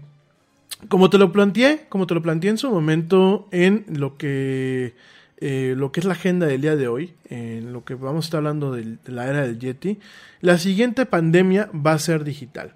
como 0.88 1.10
te 1.10 1.18
lo 1.18 1.32
planteé, 1.32 1.88
como 1.90 2.08
te 2.08 2.14
lo 2.14 2.22
planteé 2.22 2.52
en 2.52 2.58
su 2.58 2.70
momento 2.72 3.48
en 3.52 3.86
lo 3.90 4.18
que, 4.18 4.94
eh, 5.38 5.74
lo 5.76 5.92
que 5.92 6.00
es 6.00 6.06
la 6.06 6.14
agenda 6.14 6.46
del 6.46 6.62
día 6.62 6.76
de 6.78 6.88
hoy, 6.88 7.14
en 7.30 7.74
lo 7.74 7.84
que 7.84 7.96
vamos 7.96 8.26
a 8.26 8.28
estar 8.28 8.38
hablando 8.38 8.72
de 8.72 8.98
la 9.08 9.28
era 9.28 9.46
del 9.46 9.60
Yeti, 9.60 10.00
la 10.40 10.58
siguiente 10.58 11.06
pandemia 11.06 11.70
va 11.74 11.94
a 11.94 12.00
ser 12.00 12.24
digital. 12.24 12.76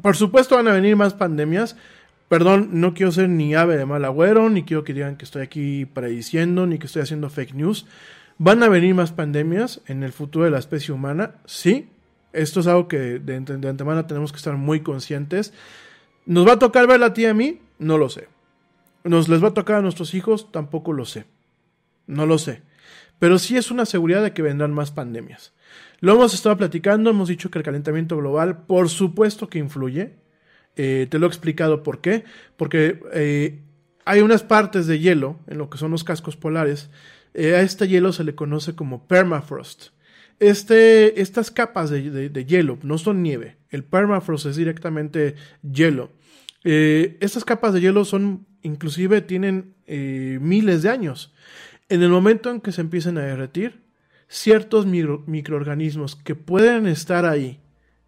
Por 0.00 0.16
supuesto 0.16 0.56
van 0.56 0.68
a 0.68 0.72
venir 0.72 0.96
más 0.96 1.12
pandemias, 1.12 1.76
Perdón, 2.28 2.70
no 2.72 2.94
quiero 2.94 3.12
ser 3.12 3.28
ni 3.28 3.54
ave 3.54 3.76
de 3.76 3.84
mal 3.84 4.06
agüero, 4.06 4.48
ni 4.48 4.62
quiero 4.62 4.84
que 4.84 4.94
digan 4.94 5.16
que 5.16 5.26
estoy 5.26 5.42
aquí 5.42 5.84
prediciendo, 5.84 6.66
ni 6.66 6.78
que 6.78 6.86
estoy 6.86 7.02
haciendo 7.02 7.28
fake 7.28 7.52
news. 7.52 7.84
¿Van 8.38 8.62
a 8.62 8.70
venir 8.70 8.94
más 8.94 9.12
pandemias 9.12 9.82
en 9.86 10.02
el 10.02 10.12
futuro 10.12 10.46
de 10.46 10.50
la 10.50 10.58
especie 10.58 10.94
humana? 10.94 11.34
Sí. 11.44 11.90
Esto 12.32 12.60
es 12.60 12.66
algo 12.66 12.88
que 12.88 13.18
de, 13.18 13.36
antemano 13.36 14.06
tenemos 14.06 14.32
que 14.32 14.38
estar 14.38 14.56
muy 14.56 14.80
conscientes. 14.80 15.52
¿Nos 16.24 16.46
va 16.46 16.52
a 16.52 16.58
tocar 16.58 16.86
ver 16.86 17.02
a 17.02 17.12
ti 17.12 17.22
y 17.22 17.26
a 17.26 17.34
mí? 17.34 17.60
No 17.78 17.98
lo 17.98 18.08
sé. 18.08 18.28
¿Nos 19.04 19.28
les 19.28 19.42
va 19.42 19.48
a 19.48 19.54
tocar 19.54 19.76
a 19.76 19.82
nuestros 19.82 20.14
hijos? 20.14 20.50
Tampoco 20.52 20.92
lo 20.92 21.04
sé. 21.04 21.26
No 22.06 22.26
lo 22.26 22.38
sé. 22.38 22.62
Pero 23.18 23.38
sí 23.38 23.56
es 23.56 23.70
una 23.70 23.86
seguridad 23.86 24.22
de 24.22 24.32
que 24.32 24.42
vendrán 24.42 24.72
más 24.72 24.90
pandemias. 24.90 25.52
Lo 26.00 26.12
hemos 26.14 26.34
estado 26.34 26.56
platicando, 26.56 27.10
hemos 27.10 27.28
dicho 27.28 27.50
que 27.50 27.58
el 27.58 27.64
calentamiento 27.64 28.16
global, 28.16 28.64
por 28.66 28.88
supuesto 28.88 29.48
que 29.48 29.58
influye. 29.58 30.16
Eh, 30.76 31.06
te 31.10 31.18
lo 31.18 31.26
he 31.26 31.28
explicado 31.28 31.82
por 31.82 32.00
qué. 32.00 32.24
Porque 32.56 33.00
eh, 33.12 33.62
hay 34.04 34.20
unas 34.20 34.42
partes 34.42 34.86
de 34.86 34.98
hielo, 34.98 35.38
en 35.46 35.58
lo 35.58 35.70
que 35.70 35.78
son 35.78 35.90
los 35.90 36.04
cascos 36.04 36.36
polares. 36.36 36.90
Eh, 37.34 37.54
a 37.54 37.62
este 37.62 37.88
hielo 37.88 38.12
se 38.12 38.24
le 38.24 38.34
conoce 38.34 38.74
como 38.74 39.06
permafrost. 39.06 39.90
Este, 40.42 41.20
estas 41.20 41.52
capas 41.52 41.88
de, 41.88 42.44
hielo 42.44 42.76
no 42.82 42.98
son 42.98 43.22
nieve. 43.22 43.58
El 43.70 43.84
permafrost 43.84 44.46
es 44.46 44.56
directamente 44.56 45.36
hielo. 45.62 46.10
estas 46.64 47.44
capas 47.44 47.72
de 47.72 47.80
hielo 47.80 48.04
son, 48.04 48.44
inclusive, 48.62 49.20
tienen 49.20 49.74
miles 49.86 50.82
de 50.82 50.90
años. 50.90 51.32
En 51.88 52.02
el 52.02 52.08
momento 52.08 52.50
en 52.50 52.60
que 52.60 52.72
se 52.72 52.80
empiecen 52.80 53.18
a 53.18 53.22
derretir, 53.22 53.82
ciertos 54.26 54.84
microorganismos 54.84 56.16
que 56.16 56.34
pueden 56.34 56.88
estar 56.88 57.24
ahí 57.24 57.60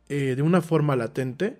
de 0.09 0.42
una 0.42 0.61
forma 0.61 0.97
latente, 0.97 1.59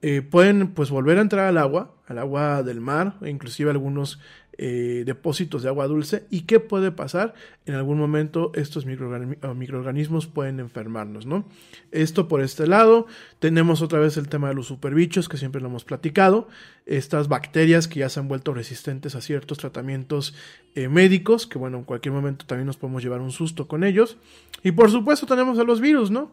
eh, 0.00 0.22
pueden 0.22 0.68
pues 0.68 0.90
volver 0.90 1.18
a 1.18 1.22
entrar 1.22 1.46
al 1.46 1.58
agua, 1.58 1.94
al 2.06 2.18
agua 2.18 2.62
del 2.62 2.80
mar, 2.80 3.16
e 3.20 3.30
inclusive 3.30 3.70
algunos 3.70 4.20
eh, 4.60 5.04
depósitos 5.06 5.62
de 5.62 5.68
agua 5.68 5.86
dulce. 5.86 6.26
¿Y 6.30 6.42
qué 6.42 6.58
puede 6.58 6.90
pasar? 6.90 7.32
En 7.64 7.74
algún 7.74 7.96
momento 7.96 8.50
estos 8.54 8.86
microorganismos 8.86 10.26
pueden 10.26 10.58
enfermarnos, 10.58 11.26
¿no? 11.26 11.44
Esto 11.92 12.26
por 12.26 12.42
este 12.42 12.66
lado. 12.66 13.06
Tenemos 13.38 13.82
otra 13.82 14.00
vez 14.00 14.16
el 14.16 14.28
tema 14.28 14.48
de 14.48 14.54
los 14.54 14.66
superbichos, 14.66 15.28
que 15.28 15.36
siempre 15.36 15.60
lo 15.60 15.68
hemos 15.68 15.84
platicado. 15.84 16.48
Estas 16.86 17.28
bacterias 17.28 17.86
que 17.86 18.00
ya 18.00 18.08
se 18.08 18.18
han 18.18 18.26
vuelto 18.26 18.52
resistentes 18.52 19.14
a 19.14 19.20
ciertos 19.20 19.58
tratamientos 19.58 20.34
eh, 20.74 20.88
médicos, 20.88 21.46
que 21.46 21.58
bueno, 21.58 21.78
en 21.78 21.84
cualquier 21.84 22.12
momento 22.12 22.44
también 22.44 22.66
nos 22.66 22.76
podemos 22.76 23.02
llevar 23.02 23.20
un 23.20 23.30
susto 23.30 23.68
con 23.68 23.84
ellos. 23.84 24.16
Y 24.64 24.72
por 24.72 24.90
supuesto 24.90 25.26
tenemos 25.26 25.58
a 25.60 25.64
los 25.64 25.80
virus, 25.80 26.10
¿no? 26.10 26.32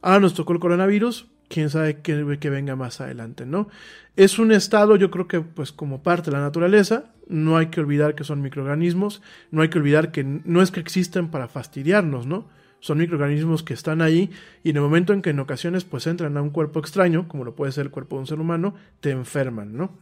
Ahora 0.00 0.20
nos 0.20 0.32
tocó 0.32 0.54
el 0.54 0.60
coronavirus, 0.60 1.26
quién 1.48 1.70
sabe 1.70 2.00
qué, 2.00 2.14
venga 2.50 2.76
más 2.76 3.00
adelante, 3.00 3.46
¿no? 3.46 3.68
Es 4.16 4.38
un 4.38 4.52
estado, 4.52 4.96
yo 4.96 5.10
creo 5.10 5.28
que 5.28 5.40
pues 5.40 5.72
como 5.72 6.02
parte 6.02 6.30
de 6.30 6.36
la 6.36 6.42
naturaleza, 6.42 7.12
no 7.28 7.56
hay 7.56 7.66
que 7.66 7.80
olvidar 7.80 8.14
que 8.14 8.24
son 8.24 8.42
microorganismos, 8.42 9.22
no 9.50 9.62
hay 9.62 9.68
que 9.68 9.78
olvidar 9.78 10.12
que 10.12 10.24
no 10.24 10.62
es 10.62 10.70
que 10.70 10.80
existen 10.80 11.28
para 11.28 11.48
fastidiarnos, 11.48 12.26
¿no? 12.26 12.46
Son 12.80 12.98
microorganismos 12.98 13.62
que 13.62 13.74
están 13.74 14.02
ahí 14.02 14.30
y 14.62 14.70
en 14.70 14.76
el 14.76 14.82
momento 14.82 15.12
en 15.12 15.22
que 15.22 15.30
en 15.30 15.40
ocasiones 15.40 15.84
pues 15.84 16.06
entran 16.06 16.36
a 16.36 16.42
un 16.42 16.50
cuerpo 16.50 16.78
extraño, 16.78 17.26
como 17.28 17.44
lo 17.44 17.54
puede 17.54 17.72
ser 17.72 17.86
el 17.86 17.90
cuerpo 17.90 18.16
de 18.16 18.20
un 18.20 18.26
ser 18.26 18.40
humano, 18.40 18.74
te 19.00 19.10
enferman, 19.10 19.76
¿no? 19.76 19.92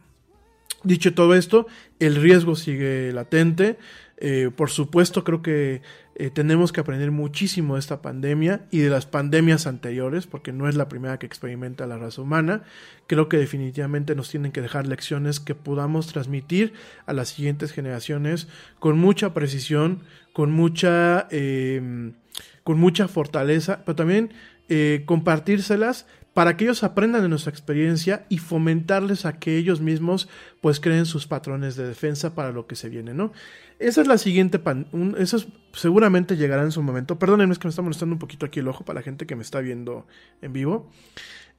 Dicho 0.83 1.13
todo 1.13 1.33
esto, 1.33 1.67
el 1.99 2.15
riesgo 2.15 2.55
sigue 2.55 3.11
latente. 3.11 3.77
Eh, 4.19 4.51
por 4.55 4.69
supuesto, 4.69 5.23
creo 5.23 5.41
que 5.41 5.81
eh, 6.19 6.31
tenemos 6.31 6.71
que 6.71 6.79
aprender 6.79 7.11
muchísimo 7.11 7.75
de 7.75 7.79
esta 7.79 8.01
pandemia 8.01 8.65
y 8.71 8.79
de 8.79 8.89
las 8.89 9.05
pandemias 9.05 9.67
anteriores, 9.67 10.25
porque 10.25 10.51
no 10.51 10.67
es 10.67 10.73
la 10.73 10.89
primera 10.89 11.19
que 11.19 11.27
experimenta 11.27 11.85
la 11.85 11.99
raza 11.99 12.23
humana. 12.23 12.63
Creo 13.05 13.29
que 13.29 13.37
definitivamente 13.37 14.15
nos 14.15 14.31
tienen 14.31 14.51
que 14.51 14.61
dejar 14.61 14.87
lecciones 14.87 15.39
que 15.39 15.53
podamos 15.53 16.07
transmitir 16.07 16.73
a 17.05 17.13
las 17.13 17.29
siguientes 17.29 17.71
generaciones 17.71 18.47
con 18.79 18.97
mucha 18.97 19.35
precisión, 19.35 19.99
con 20.33 20.49
mucha, 20.49 21.27
em, 21.29 22.13
con 22.63 22.79
mucha 22.79 23.07
fortaleza, 23.07 23.83
pero 23.85 23.95
también 23.95 24.33
eh, 24.69 25.03
compartírselas 25.05 26.07
para 26.37 26.55
que 26.55 26.65
ellos 26.65 26.83
aprendan 26.83 27.23
de 27.23 27.29
nuestra 27.29 27.49
experiencia 27.49 28.27
y 28.29 28.37
fomentarles 28.37 29.25
a 29.25 29.39
que 29.39 29.57
ellos 29.57 29.81
mismos 29.81 30.29
pues 30.61 30.79
creen 30.79 31.07
sus 31.07 31.25
patrones 31.25 31.75
de 31.75 31.87
defensa 31.87 32.35
para 32.35 32.51
lo 32.51 32.67
que 32.67 32.75
se 32.75 32.89
viene, 32.89 33.15
¿no? 33.15 33.33
Esa 33.79 34.01
es 34.01 34.07
la 34.07 34.19
siguiente, 34.19 34.59
pan, 34.59 34.85
eso 35.17 35.43
seguramente 35.73 36.37
llegará 36.37 36.61
en 36.61 36.71
su 36.71 36.83
momento. 36.83 37.17
Perdónenme, 37.17 37.53
es 37.53 37.57
que 37.57 37.67
me 37.67 37.71
está 37.71 37.81
molestando 37.81 38.13
un 38.13 38.19
poquito 38.19 38.45
aquí 38.45 38.59
el 38.59 38.67
ojo 38.67 38.85
para 38.85 38.99
la 38.99 39.03
gente 39.03 39.25
que 39.25 39.35
me 39.35 39.41
está 39.41 39.61
viendo 39.61 40.05
en 40.43 40.53
vivo. 40.53 40.91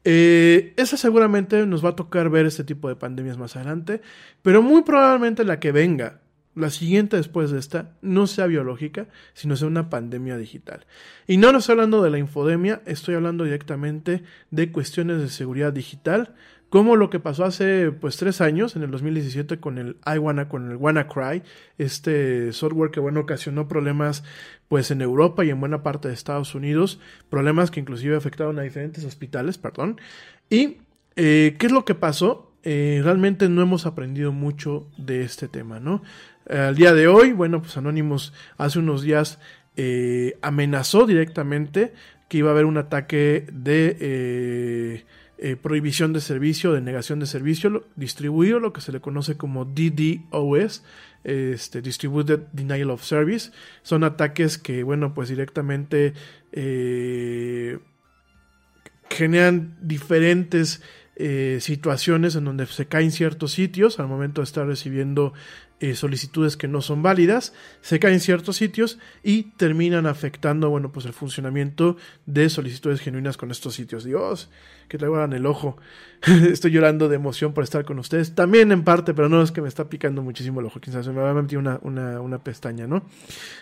Eh, 0.05 0.75
esa 0.77 0.97
seguramente 0.97 1.67
nos 1.67 1.85
va 1.85 1.89
a 1.89 1.97
tocar 1.97 2.31
ver 2.31 2.47
este 2.47 2.63
tipo 2.63 2.89
de 2.89 2.95
pandemias 2.95 3.37
más 3.37 3.57
adelante, 3.57 4.01
pero 4.43 4.63
muy 4.63 4.85
probablemente 4.85 5.43
la 5.43 5.59
que 5.59 5.73
venga, 5.73 6.21
la 6.59 6.71
siguiente 6.71 7.17
después 7.17 7.51
de 7.51 7.59
esta, 7.59 7.93
no 8.03 8.27
sea 8.27 8.47
biológica, 8.47 9.09
sino 9.35 9.57
sea 9.57 9.69
una 9.69 9.91
pandemia 9.91 10.37
digital. 10.37 10.87
Y 11.27 11.37
no 11.37 11.51
estoy 11.57 11.73
hablando 11.73 12.03
de 12.03 12.11
la 12.11 12.19
infodemia, 12.19 12.83
estoy 12.87 13.15
hablando 13.15 13.45
directamente 13.45 14.23
de 14.51 14.73
cuestiones 14.73 15.21
de 15.21 15.29
seguridad 15.29 15.73
digital, 15.73 16.35
como 16.69 16.97
lo 16.97 17.09
que 17.09 17.19
pasó 17.19 17.45
hace 17.45 17.93
pues 17.93 18.19
tres 18.19 18.41
años, 18.43 18.77
en 18.77 18.83
el 18.83 18.91
2017, 18.91 19.59
con 19.59 19.79
el 19.79 19.97
I 20.05 20.19
Wanna, 20.19 20.49
con 20.49 20.71
el 20.71 20.77
WannaCry, 20.77 21.43
este 21.79 22.53
software 22.53 22.91
que 22.91 23.01
bueno 23.01 23.21
ocasionó 23.21 23.69
problemas 23.69 24.23
pues 24.69 24.91
en 24.91 25.01
Europa 25.01 25.45
y 25.45 25.51
en 25.51 25.61
buena 25.61 25.83
parte 25.83 26.09
de 26.09 26.15
Estados 26.15 26.55
Unidos, 26.55 27.01
problemas 27.31 27.71
que 27.71 27.81
inclusive 27.81 28.17
afectaron 28.17 28.59
a 28.59 28.63
diferentes 28.63 29.05
hospitales, 29.05 29.57
perdón. 29.57 29.99
Y 30.51 30.79
eh, 31.17 31.57
¿qué 31.59 31.67
es 31.67 31.73
lo 31.73 31.87
que 31.87 31.95
pasó? 31.95 32.53
Eh, 32.65 33.01
realmente 33.03 33.49
no 33.49 33.63
hemos 33.63 33.87
aprendido 33.87 34.33
mucho 34.33 34.89
de 34.99 35.23
este 35.23 35.49
tema, 35.49 35.81
¿no? 35.81 36.03
Al 36.49 36.75
día 36.75 36.95
de 36.95 37.09
hoy, 37.09 37.33
bueno, 37.33 37.61
pues 37.61 37.77
Anonymous 37.77 38.33
hace 38.57 38.79
unos 38.79 39.03
días 39.03 39.39
eh, 39.77 40.39
amenazó 40.43 41.07
directamente 41.07 41.93
que 42.29 42.39
iba 42.39 42.51
a 42.51 42.53
haber 42.53 42.65
un 42.65 42.79
ataque 42.79 43.47
de 43.53 45.05
eh, 45.41 45.57
prohibición 45.57 46.13
de 46.13 46.21
servicio, 46.21 46.73
de 46.73 46.81
negación 46.81 47.21
de 47.21 47.27
servicio, 47.27 47.85
distribuido, 47.95 48.59
lo 48.59 48.73
que 48.73 48.81
se 48.81 48.91
le 48.91 49.01
conoce 49.01 49.37
como 49.37 49.65
DDoS, 49.65 50.83
este, 51.23 51.81
Distributed 51.81 52.41
Denial 52.53 52.91
of 52.91 53.05
Service. 53.05 53.53
Son 53.83 54.03
ataques 54.03 54.59
que, 54.59 54.83
bueno, 54.83 55.15
pues 55.15 55.29
directamente 55.29 56.15
eh, 56.51 57.79
generan 59.11 59.77
diferentes 59.81 60.83
eh, 61.17 61.59
situaciones 61.61 62.35
en 62.37 62.45
donde 62.45 62.67
se 62.67 62.87
caen 62.87 63.11
ciertos 63.11 63.53
sitios 63.53 64.01
al 64.01 64.09
momento 64.09 64.41
de 64.41 64.45
estar 64.45 64.67
recibiendo 64.67 65.33
eh, 65.81 65.95
solicitudes 65.95 66.57
que 66.57 66.69
no 66.69 66.81
son 66.81 67.03
válidas, 67.03 67.53
se 67.83 68.01
caen 68.01 68.21
ciertos 68.21 68.57
sitios 68.57 68.99
y 69.23 69.45
terminan 69.57 70.07
afectando, 70.07 70.71
bueno, 70.71 70.91
pues 70.91 71.07
el 71.07 71.13
funcionamiento 71.13 71.97
de 72.27 72.51
solicitudes 72.51 73.01
genuinas 73.01 73.37
con 73.37 73.51
estos 73.51 73.75
sitios. 73.75 74.05
Dios, 74.05 74.51
que 74.89 74.99
traigo 74.99 75.23
en 75.23 75.33
el 75.33 75.47
ojo. 75.47 75.77
Estoy 76.51 76.73
llorando 76.73 77.09
de 77.09 77.17
emoción 77.17 77.53
por 77.53 77.63
estar 77.63 77.85
con 77.85 77.99
ustedes. 77.99 78.35
También 78.35 78.73
en 78.73 78.83
parte, 78.83 79.15
pero 79.15 79.29
no 79.29 79.41
es 79.41 79.53
que 79.53 79.61
me 79.61 79.69
está 79.69 79.89
picando 79.89 80.23
muchísimo 80.23 80.61
el 80.61 80.67
ojo. 80.67 80.81
Quizás 80.81 81.05
se 81.05 81.13
me 81.13 81.21
va 81.21 81.31
a 81.31 81.35
meter 81.35 81.59
una, 81.59 81.79
una, 81.83 82.21
una 82.21 82.39
pestaña, 82.39 82.87
¿no? 82.87 83.05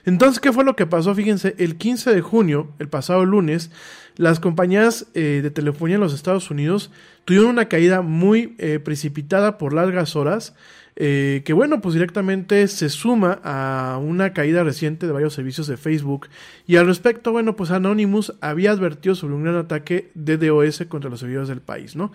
Entonces, 0.05 0.41
¿qué 0.41 0.53
fue 0.53 0.65
lo 0.65 0.77
que 0.77 0.87
pasó? 0.87 1.15
Fíjense, 1.15 1.55
el 1.59 1.77
15 1.77 2.15
de 2.15 2.21
junio, 2.23 2.73
el 2.79 2.89
pasado 2.89 3.25
lunes, 3.25 3.71
las 4.17 4.41
compañías 4.41 5.07
eh, 5.15 5.41
de 5.43 5.51
telefonía 5.51 5.97
en 5.97 6.01
los 6.01 6.15
Estados 6.15 6.51
Unidos 6.51 6.91
tuvieron 7.27 7.51
una 7.51 7.69
caída 7.69 8.01
muy 8.01 8.55
eh, 8.59 8.79
precipitada 8.79 9.59
por 9.59 9.75
largas 9.75 10.17
horas 10.17 10.55
eh, 10.99 11.43
que 11.45 11.53
bueno, 11.53 11.83
pues 11.83 11.93
directamente 11.93 12.67
se 12.69 12.89
suma 12.89 13.39
a 13.45 13.99
una 14.03 14.33
caída 14.33 14.65
reciente 14.65 15.07
de 15.07 15.13
varios 15.13 15.35
servicios 15.35 15.67
de 15.67 15.77
Facebook. 15.77 16.29
Y 16.67 16.77
al 16.77 16.87
respecto, 16.87 17.33
bueno, 17.33 17.55
pues 17.55 17.71
Anonymous 17.71 18.35
había 18.41 18.71
advertido 18.71 19.15
sobre 19.15 19.35
un 19.35 19.45
gran 19.45 19.57
ataque 19.57 20.11
de 20.15 20.39
DOS 20.39 20.85
contra 20.89 21.11
los 21.11 21.21
servidores 21.21 21.49
del 21.49 21.61
país, 21.61 21.97
¿no? 21.97 22.13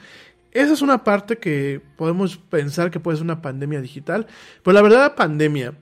Esa 0.51 0.73
es 0.73 0.81
una 0.81 1.03
parte 1.03 1.37
que 1.37 1.79
podemos 1.95 2.37
pensar 2.37 2.91
que 2.91 2.99
puede 2.99 3.17
ser 3.17 3.23
una 3.23 3.41
pandemia 3.41 3.81
digital, 3.81 4.27
pero 4.63 4.73
la 4.73 4.81
verdad 4.81 4.99
la 4.99 5.15
pandemia 5.15 5.73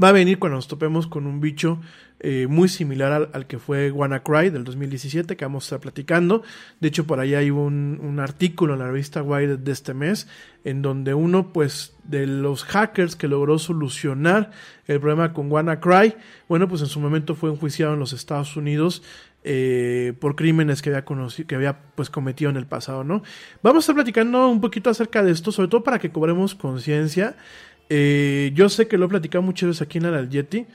va 0.00 0.08
a 0.08 0.12
venir 0.12 0.38
cuando 0.38 0.56
nos 0.56 0.68
topemos 0.68 1.06
con 1.06 1.26
un 1.26 1.40
bicho 1.40 1.80
eh, 2.24 2.46
muy 2.48 2.68
similar 2.68 3.30
al, 3.32 3.46
que 3.46 3.58
fue 3.58 3.90
WannaCry 3.90 4.50
del 4.50 4.62
2017 4.62 5.36
que 5.36 5.44
vamos 5.44 5.64
a 5.64 5.66
estar 5.66 5.80
platicando. 5.80 6.42
De 6.80 6.88
hecho, 6.88 7.04
por 7.04 7.18
ahí 7.18 7.34
hay 7.34 7.50
un, 7.50 7.98
un, 8.00 8.20
artículo 8.20 8.74
en 8.74 8.78
la 8.78 8.86
revista 8.86 9.22
Wired 9.22 9.58
de 9.58 9.72
este 9.72 9.92
mes 9.92 10.28
en 10.64 10.82
donde 10.82 11.14
uno, 11.14 11.52
pues, 11.52 11.96
de 12.04 12.28
los 12.28 12.62
hackers 12.62 13.16
que 13.16 13.26
logró 13.26 13.58
solucionar 13.58 14.52
el 14.86 15.00
problema 15.00 15.32
con 15.32 15.50
WannaCry, 15.50 16.14
bueno, 16.48 16.68
pues 16.68 16.80
en 16.82 16.86
su 16.86 17.00
momento 17.00 17.34
fue 17.34 17.50
enjuiciado 17.50 17.94
en 17.94 17.98
los 17.98 18.12
Estados 18.12 18.56
Unidos 18.56 19.02
eh, 19.44 20.12
por 20.20 20.36
crímenes 20.36 20.82
que 20.82 20.90
había, 20.90 21.04
conocido, 21.04 21.48
que 21.48 21.56
había 21.56 21.80
pues, 21.96 22.08
cometido 22.08 22.48
en 22.48 22.56
el 22.56 22.66
pasado, 22.66 23.02
¿no? 23.02 23.24
Vamos 23.60 23.78
a 23.78 23.80
estar 23.82 23.96
platicando 23.96 24.46
un 24.48 24.60
poquito 24.60 24.88
acerca 24.88 25.24
de 25.24 25.32
esto, 25.32 25.50
sobre 25.50 25.68
todo 25.68 25.82
para 25.82 25.98
que 25.98 26.12
cobremos 26.12 26.54
conciencia. 26.54 27.34
Eh, 27.94 28.52
yo 28.54 28.70
sé 28.70 28.88
que 28.88 28.96
lo 28.96 29.04
he 29.04 29.08
platicado 29.10 29.42
muchas 29.42 29.68
veces 29.68 29.82
aquí 29.82 29.98
en 29.98 30.06
el 30.06 30.30
Yeti, 30.30 30.66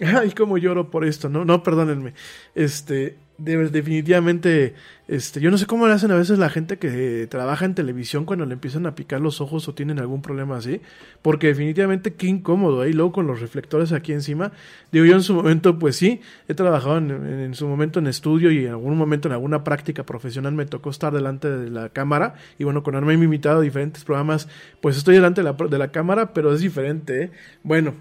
Ay, 0.00 0.30
cómo 0.30 0.56
lloro 0.56 0.88
por 0.88 1.04
esto, 1.04 1.28
no, 1.28 1.44
no, 1.44 1.64
perdónenme. 1.64 2.14
Este, 2.54 3.16
de- 3.44 3.68
definitivamente, 3.70 4.74
este, 5.08 5.40
yo 5.40 5.50
no 5.50 5.58
sé 5.58 5.66
cómo 5.66 5.86
le 5.86 5.92
hacen 5.92 6.10
a 6.10 6.16
veces 6.16 6.38
la 6.38 6.50
gente 6.50 6.78
que 6.78 7.26
trabaja 7.30 7.64
en 7.64 7.74
televisión 7.74 8.24
cuando 8.24 8.46
le 8.46 8.54
empiezan 8.54 8.86
a 8.86 8.94
picar 8.94 9.20
los 9.20 9.40
ojos 9.40 9.66
o 9.68 9.74
tienen 9.74 9.98
algún 9.98 10.22
problema 10.22 10.56
así, 10.56 10.80
porque 11.22 11.48
definitivamente 11.48 12.14
qué 12.14 12.26
incómodo, 12.26 12.82
ahí 12.82 12.92
luego 12.92 13.12
con 13.12 13.26
los 13.26 13.40
reflectores 13.40 13.92
aquí 13.92 14.12
encima. 14.12 14.52
Digo, 14.92 15.04
yo 15.06 15.14
en 15.14 15.22
su 15.22 15.34
momento, 15.34 15.78
pues 15.78 15.96
sí, 15.96 16.20
he 16.48 16.54
trabajado 16.54 16.98
en, 16.98 17.10
en- 17.10 17.54
su 17.54 17.66
momento 17.66 17.98
en 17.98 18.06
estudio 18.06 18.50
y 18.50 18.64
en 18.66 18.70
algún 18.70 18.96
momento 18.96 19.28
en 19.28 19.32
alguna 19.32 19.64
práctica 19.64 20.04
profesional 20.04 20.52
me 20.54 20.66
tocó 20.66 20.90
estar 20.90 21.12
delante 21.12 21.50
de 21.50 21.70
la 21.70 21.88
cámara 21.88 22.34
y 22.58 22.64
bueno, 22.64 22.82
con 22.82 22.94
he 23.10 23.14
invitado 23.14 23.58
a 23.58 23.62
diferentes 23.62 24.04
programas, 24.04 24.48
pues 24.80 24.96
estoy 24.96 25.14
delante 25.16 25.42
de 25.42 25.44
la, 25.44 25.52
de 25.68 25.78
la 25.78 25.90
cámara, 25.90 26.32
pero 26.32 26.52
es 26.52 26.60
diferente, 26.60 27.22
¿eh? 27.24 27.30
Bueno, 27.62 27.94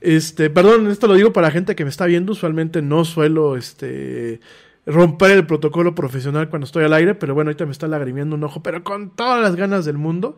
este, 0.00 0.50
perdón, 0.50 0.88
esto 0.88 1.06
lo 1.06 1.14
digo 1.14 1.32
para 1.32 1.50
gente 1.50 1.74
que 1.76 1.84
me 1.84 1.90
está 1.90 2.06
viendo. 2.06 2.32
Usualmente 2.32 2.82
no 2.82 3.04
suelo 3.04 3.56
este, 3.56 4.40
romper 4.86 5.32
el 5.32 5.46
protocolo 5.46 5.94
profesional 5.94 6.48
cuando 6.48 6.66
estoy 6.66 6.84
al 6.84 6.92
aire, 6.92 7.14
pero 7.14 7.34
bueno, 7.34 7.48
ahorita 7.50 7.66
me 7.66 7.72
está 7.72 7.88
lagrimiendo 7.88 8.36
un 8.36 8.44
ojo, 8.44 8.62
pero 8.62 8.84
con 8.84 9.14
todas 9.14 9.42
las 9.42 9.56
ganas 9.56 9.84
del 9.84 9.98
mundo. 9.98 10.36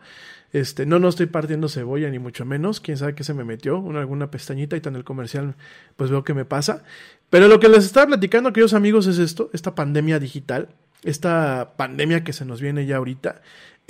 Este, 0.53 0.85
no, 0.85 0.99
no 0.99 1.07
estoy 1.07 1.27
partiendo 1.27 1.69
cebolla, 1.69 2.09
ni 2.09 2.19
mucho 2.19 2.43
menos. 2.43 2.81
Quién 2.81 2.97
sabe 2.97 3.15
qué 3.15 3.23
se 3.23 3.33
me 3.33 3.45
metió, 3.45 3.79
una, 3.79 3.99
alguna 3.99 4.31
pestañita 4.31 4.75
y 4.75 4.81
en 4.83 4.95
el 4.97 5.05
comercial, 5.05 5.55
pues 5.95 6.09
veo 6.09 6.23
que 6.23 6.33
me 6.33 6.43
pasa. 6.43 6.83
Pero 7.29 7.47
lo 7.47 7.59
que 7.59 7.69
les 7.69 7.85
estaba 7.85 8.07
platicando, 8.07 8.51
queridos 8.51 8.73
amigos, 8.73 9.07
es 9.07 9.17
esto: 9.17 9.49
esta 9.53 9.75
pandemia 9.75 10.19
digital, 10.19 10.67
esta 11.03 11.73
pandemia 11.77 12.23
que 12.25 12.33
se 12.33 12.43
nos 12.43 12.59
viene 12.59 12.85
ya 12.85 12.97
ahorita. 12.97 13.41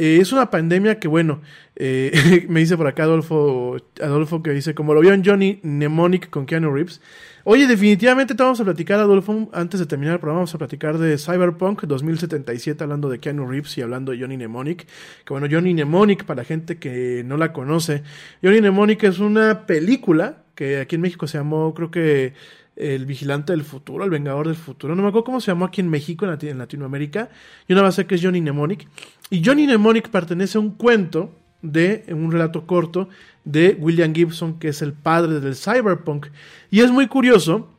Eh, 0.02 0.18
es 0.20 0.32
una 0.32 0.50
pandemia 0.50 1.00
que, 1.00 1.08
bueno, 1.08 1.42
eh, 1.76 2.44
me 2.50 2.60
dice 2.60 2.76
por 2.76 2.88
acá 2.88 3.04
Adolfo, 3.04 3.78
Adolfo 4.02 4.42
que 4.42 4.50
dice, 4.50 4.74
como 4.74 4.96
lo 4.96 5.02
vio 5.02 5.14
en 5.14 5.24
Johnny 5.24 5.60
Mnemonic 5.62 6.32
con 6.32 6.48
Keanu 6.48 6.74
Reeves. 6.74 7.02
Oye, 7.44 7.68
definitivamente 7.68 8.34
te 8.34 8.42
vamos 8.42 8.60
a 8.60 8.64
platicar, 8.64 9.00
Adolfo, 9.00 9.52
antes 9.54 9.80
de 9.80 9.86
terminar 9.86 10.16
el 10.16 10.20
programa, 10.20 10.40
vamos 10.40 10.56
a 10.56 10.58
platicar 10.58 10.98
de 10.98 11.20
Cyberpunk 11.20 11.84
2077, 11.84 12.84
hablando 12.84 13.10
de 13.10 13.20
Keanu 13.20 13.48
Reeves 13.48 13.78
y 13.78 13.84
hablando 13.84 14.12
de 14.12 14.20
Johnny 14.20 14.38
Mnemonic. 14.38 14.88
Que 15.24 15.34
bueno, 15.34 15.46
Johnny 15.52 15.76
Mnemonic, 15.76 16.26
para 16.26 16.42
la 16.42 16.46
gente 16.46 16.80
que 16.80 17.22
no 17.24 17.38
la 17.38 17.54
conoce, 17.54 18.02
Johnny 18.42 18.60
Mnemonic 18.60 19.04
es 19.04 19.20
una 19.20 19.68
película 19.68 20.46
que 20.56 20.80
aquí 20.80 20.96
en 20.96 21.02
México 21.02 21.28
se 21.28 21.38
llamó, 21.38 21.76
creo 21.76 21.92
que 21.92 22.34
el 22.76 23.06
vigilante 23.06 23.54
del 23.54 23.64
futuro, 23.64 24.04
el 24.04 24.10
vengador 24.10 24.48
del 24.48 24.56
futuro. 24.56 24.96
No 24.96 25.04
me 25.04 25.10
acuerdo 25.10 25.26
cómo 25.26 25.42
se 25.42 25.52
llamó 25.52 25.66
aquí 25.66 25.82
en 25.82 25.90
México, 25.90 26.26
en, 26.26 26.32
Lati- 26.32 26.50
en 26.50 26.58
Latinoamérica. 26.58 27.30
Nada 27.68 27.84
más 27.84 27.96
sé 27.96 28.06
que 28.06 28.16
es 28.16 28.24
Johnny 28.24 28.42
Mnemonic. 28.42 28.88
Y 29.30 29.44
Johnny 29.44 29.66
Mnemonic 29.68 30.10
pertenece 30.10 30.58
a 30.58 30.62
un 30.62 30.72
cuento 30.72 31.36
de 31.62 32.06
un 32.10 32.32
relato 32.32 32.66
corto 32.66 33.08
de 33.44 33.78
William 33.80 34.14
Gibson, 34.14 34.58
que 34.58 34.70
es 34.70 34.82
el 34.82 34.94
padre 34.94 35.40
del 35.40 35.56
cyberpunk. 35.56 36.28
Y 36.72 36.80
es 36.80 36.92
muy 36.92 37.08
curioso 37.08 37.70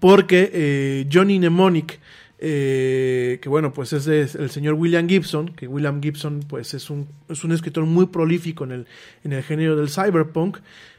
porque 0.00 0.50
eh, 0.52 1.08
Johnny 1.12 1.38
Mnemonic, 1.38 2.00
eh, 2.40 3.38
que 3.40 3.48
bueno, 3.48 3.72
pues 3.72 3.92
es 3.92 4.06
el 4.34 4.50
señor 4.50 4.74
William 4.74 5.08
Gibson, 5.08 5.50
que 5.50 5.68
William 5.68 6.00
Gibson 6.02 6.40
pues 6.48 6.74
es 6.74 6.90
un, 6.90 7.08
es 7.28 7.44
un 7.44 7.52
escritor 7.52 7.84
muy 7.86 8.06
prolífico 8.06 8.64
en 8.64 8.72
el, 8.72 8.86
en 9.24 9.32
el 9.32 9.42
género 9.42 9.76
del 9.76 9.88
cyberpunk. 9.88 10.58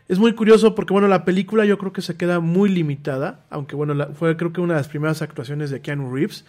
Es 0.09 0.17
muy 0.17 0.33
curioso 0.33 0.73
porque 0.73 0.91
bueno, 0.91 1.07
la 1.07 1.23
película 1.23 1.65
yo 1.65 1.77
creo 1.77 1.93
que 1.93 2.01
se 2.01 2.17
queda 2.17 2.39
muy 2.39 2.67
limitada, 2.69 3.45
aunque 3.51 3.75
bueno, 3.75 4.07
fue 4.15 4.35
creo 4.35 4.51
que 4.51 4.59
una 4.59 4.73
de 4.73 4.79
las 4.79 4.87
primeras 4.87 5.21
actuaciones 5.21 5.69
de 5.69 5.81
Keanu 5.81 6.11
Reeves. 6.11 6.45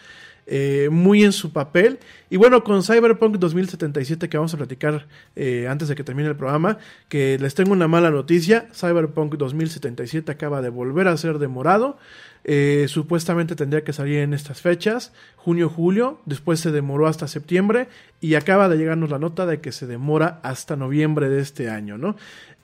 eh, 0.47 0.89
muy 0.91 1.23
en 1.23 1.33
su 1.33 1.53
papel. 1.53 1.99
Y 2.31 2.37
bueno, 2.37 2.65
con 2.65 2.83
Cyberpunk 2.83 3.37
2077 3.37 4.29
que 4.29 4.37
vamos 4.39 4.55
a 4.55 4.57
platicar 4.57 5.07
eh, 5.37 5.69
antes 5.69 5.89
de 5.89 5.95
que 5.95 6.03
termine 6.03 6.29
el 6.29 6.37
programa, 6.37 6.79
que 7.09 7.39
les 7.39 7.55
tengo 7.55 7.73
una 7.73 7.87
mala 7.87 8.11
noticia. 8.11 8.67
Cyberpunk 8.75 9.35
2077 9.37 10.33
acaba 10.33 10.63
de 10.63 10.71
volver 10.71 11.07
a 11.07 11.17
ser 11.19 11.39
demorado. 11.39 11.99
Eh, 12.43 12.87
supuestamente 12.89 13.55
tendría 13.55 13.85
que 13.85 13.93
salir 13.93 14.21
en 14.21 14.33
estas 14.33 14.63
fechas, 14.63 15.13
junio-julio, 15.37 16.23
después 16.25 16.59
se 16.59 16.71
demoró 16.71 17.07
hasta 17.07 17.29
septiembre 17.29 17.89
y 18.23 18.35
acaba 18.35 18.71
de 18.71 18.79
llegarnos 18.79 19.11
la 19.11 19.19
nota 19.19 19.45
de 19.45 19.61
que 19.61 19.73
se 19.73 19.87
demora 19.87 20.41
hasta 20.43 20.75
noviembre 20.75 21.29
de 21.29 21.43
este 21.43 21.69
año, 21.69 21.99
¿no? 21.99 22.17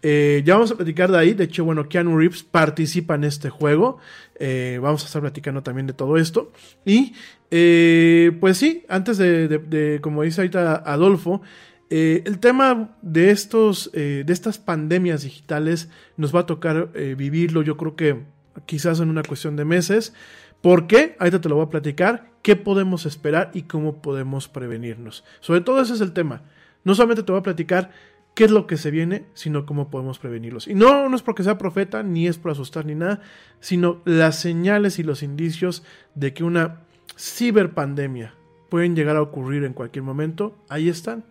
Eh, 0.03 0.43
ya 0.45 0.55
vamos 0.55 0.71
a 0.71 0.77
platicar 0.77 1.11
de 1.11 1.19
ahí, 1.19 1.35
de 1.35 1.45
hecho, 1.45 1.65
bueno, 1.65 1.89
Keanu 1.89 2.19
Reeves 2.19 2.43
participa 2.43 3.15
en 3.15 3.25
este 3.25 3.51
juego, 3.51 3.99
Eh, 4.39 4.79
vamos 4.83 5.03
a 5.03 5.07
estar 5.07 5.23
platicando 5.23 5.63
también 5.63 5.87
de 5.87 5.95
todo 5.95 6.19
esto 6.19 6.53
y 6.85 7.15
eh, 7.51 8.37
pues 8.39 8.59
sí, 8.59 8.85
antes 8.87 9.17
de, 9.17 9.99
como 10.03 10.23
dice 10.25 10.43
ahorita 10.43 10.83
Adolfo, 10.85 11.41
el 11.89 12.39
tema 12.39 12.97
de 13.01 13.31
estos, 13.31 13.91
de 13.93 14.25
estas 14.29 14.59
pandemias 14.59 15.23
digitales 15.23 15.89
nos 16.19 16.35
va 16.35 16.41
a 16.41 16.47
tocar 16.47 16.93
vivirlo, 17.17 17.63
yo 17.63 17.79
creo 17.79 17.97
que 17.97 18.25
quizás 18.67 19.01
en 19.01 19.09
una 19.09 19.23
cuestión 19.23 19.57
de 19.57 19.65
meses. 19.65 20.13
¿Por 20.61 20.87
qué? 20.87 21.17
Ahorita 21.19 21.41
te 21.41 21.49
lo 21.49 21.57
voy 21.57 21.67
a 21.67 21.71
platicar. 21.71 22.31
¿Qué 22.43 22.57
podemos 22.57 23.07
esperar 23.07 23.51
y 23.55 23.63
cómo 23.63 24.01
podemos 24.03 24.49
prevenirnos? 24.49 25.25
Sobre 25.41 25.61
todo 25.61 25.81
ese 25.81 25.95
es 25.95 26.01
el 26.01 26.13
tema. 26.13 26.43
No 26.85 26.95
solamente 26.95 27.23
te 27.23 27.33
voy 27.33 27.41
a 27.41 27.45
platicar 27.45 27.91
qué 28.37 28.45
es 28.45 28.51
lo 28.51 28.67
que 28.67 28.77
se 28.77 28.91
viene, 28.91 29.25
sino 29.33 29.65
cómo 29.65 29.89
podemos 29.89 30.19
prevenirlos. 30.19 30.69
Y 30.69 30.75
no, 30.75 31.09
no 31.09 31.17
es 31.17 31.23
porque 31.23 31.43
sea 31.43 31.57
profeta, 31.57 32.03
ni 32.03 32.29
es 32.29 32.37
por 32.37 32.51
asustar 32.51 32.85
ni 32.85 32.95
nada, 32.95 33.23
sino 33.61 34.03
las 34.05 34.39
señales 34.39 34.99
y 34.99 35.03
los 35.03 35.23
indicios 35.23 35.83
de 36.15 36.35
que 36.35 36.45
una 36.45 36.83
ciberpandemia 37.19 38.35
pueden 38.69 38.95
llegar 38.95 39.17
a 39.17 39.23
ocurrir 39.23 39.65
en 39.65 39.73
cualquier 39.73 40.03
momento, 40.03 40.55
ahí 40.69 40.91
están. 40.91 41.25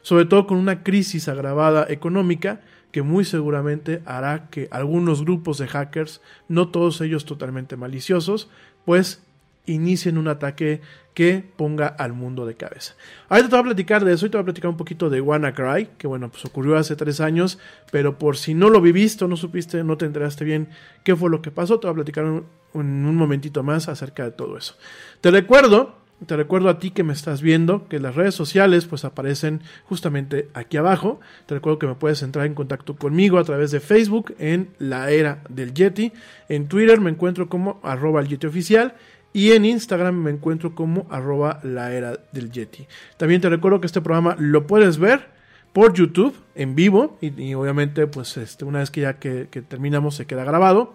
Sobre 0.00 0.24
todo 0.24 0.46
con 0.46 0.56
una 0.56 0.82
crisis 0.82 1.28
agravada 1.28 1.86
económica 1.90 2.62
que 2.90 3.02
muy 3.02 3.26
seguramente 3.26 4.00
hará 4.06 4.48
que 4.48 4.68
algunos 4.70 5.26
grupos 5.26 5.58
de 5.58 5.66
hackers, 5.66 6.22
no 6.48 6.70
todos 6.70 7.02
ellos 7.02 7.26
totalmente 7.26 7.76
maliciosos, 7.76 8.48
pues 8.86 9.22
inicien 9.66 10.16
un 10.16 10.28
ataque 10.28 10.80
que 11.16 11.42
ponga 11.56 11.86
al 11.86 12.12
mundo 12.12 12.44
de 12.44 12.56
cabeza. 12.56 12.94
Ahorita 13.30 13.48
te 13.48 13.56
voy 13.56 13.60
a 13.60 13.64
platicar 13.68 14.04
de 14.04 14.12
eso 14.12 14.26
y 14.26 14.28
te 14.28 14.36
voy 14.36 14.42
a 14.42 14.44
platicar 14.44 14.68
un 14.70 14.76
poquito 14.76 15.08
de 15.08 15.22
WannaCry, 15.22 15.88
que 15.96 16.06
bueno, 16.06 16.28
pues 16.30 16.44
ocurrió 16.44 16.76
hace 16.76 16.94
tres 16.94 17.20
años, 17.22 17.58
pero 17.90 18.18
por 18.18 18.36
si 18.36 18.52
no 18.52 18.68
lo 18.68 18.82
viviste 18.82 19.24
o 19.24 19.28
no 19.28 19.38
supiste, 19.38 19.82
no 19.82 19.96
te 19.96 20.04
enteraste 20.04 20.44
bien 20.44 20.68
qué 21.04 21.16
fue 21.16 21.30
lo 21.30 21.40
que 21.40 21.50
pasó, 21.50 21.80
te 21.80 21.86
voy 21.86 21.92
a 21.92 21.94
platicar 21.94 22.26
un- 22.26 22.44
en 22.74 23.06
un 23.06 23.16
momentito 23.16 23.62
más 23.62 23.88
acerca 23.88 24.24
de 24.24 24.32
todo 24.32 24.58
eso. 24.58 24.74
Te 25.22 25.30
recuerdo 25.30 26.04
te 26.26 26.34
recuerdo 26.34 26.70
a 26.70 26.78
ti 26.78 26.92
que 26.92 27.02
me 27.02 27.12
estás 27.12 27.42
viendo 27.42 27.88
que 27.88 28.00
las 28.00 28.14
redes 28.14 28.34
sociales 28.34 28.86
pues 28.86 29.04
aparecen 29.04 29.60
justamente 29.84 30.48
aquí 30.54 30.78
abajo. 30.78 31.20
Te 31.44 31.54
recuerdo 31.54 31.78
que 31.78 31.86
me 31.86 31.94
puedes 31.94 32.22
entrar 32.22 32.46
en 32.46 32.54
contacto 32.54 32.96
conmigo 32.96 33.36
a 33.38 33.44
través 33.44 33.70
de 33.70 33.80
Facebook 33.80 34.34
en 34.38 34.70
la 34.78 35.10
era 35.10 35.42
del 35.50 35.74
Yeti. 35.74 36.14
En 36.48 36.68
Twitter 36.68 37.02
me 37.02 37.10
encuentro 37.10 37.50
como 37.50 37.80
arroba 37.82 38.22
el 38.22 38.28
Yeti 38.28 38.46
oficial. 38.46 38.94
Y 39.36 39.52
en 39.52 39.66
Instagram 39.66 40.14
me 40.14 40.30
encuentro 40.30 40.74
como 40.74 41.06
arroba 41.10 41.60
la 41.62 41.90
del 42.32 42.50
Yeti. 42.50 42.86
También 43.18 43.42
te 43.42 43.50
recuerdo 43.50 43.82
que 43.82 43.86
este 43.86 44.00
programa 44.00 44.34
lo 44.38 44.66
puedes 44.66 44.96
ver 44.96 45.28
por 45.74 45.92
YouTube 45.92 46.34
en 46.54 46.74
vivo. 46.74 47.18
Y, 47.20 47.52
obviamente 47.52 48.06
pues 48.06 48.38
este, 48.38 48.64
una 48.64 48.78
vez 48.78 48.90
que 48.90 49.02
ya 49.02 49.18
que 49.18 49.44
terminamos 49.68 50.14
se 50.14 50.24
queda 50.24 50.42
grabado. 50.42 50.94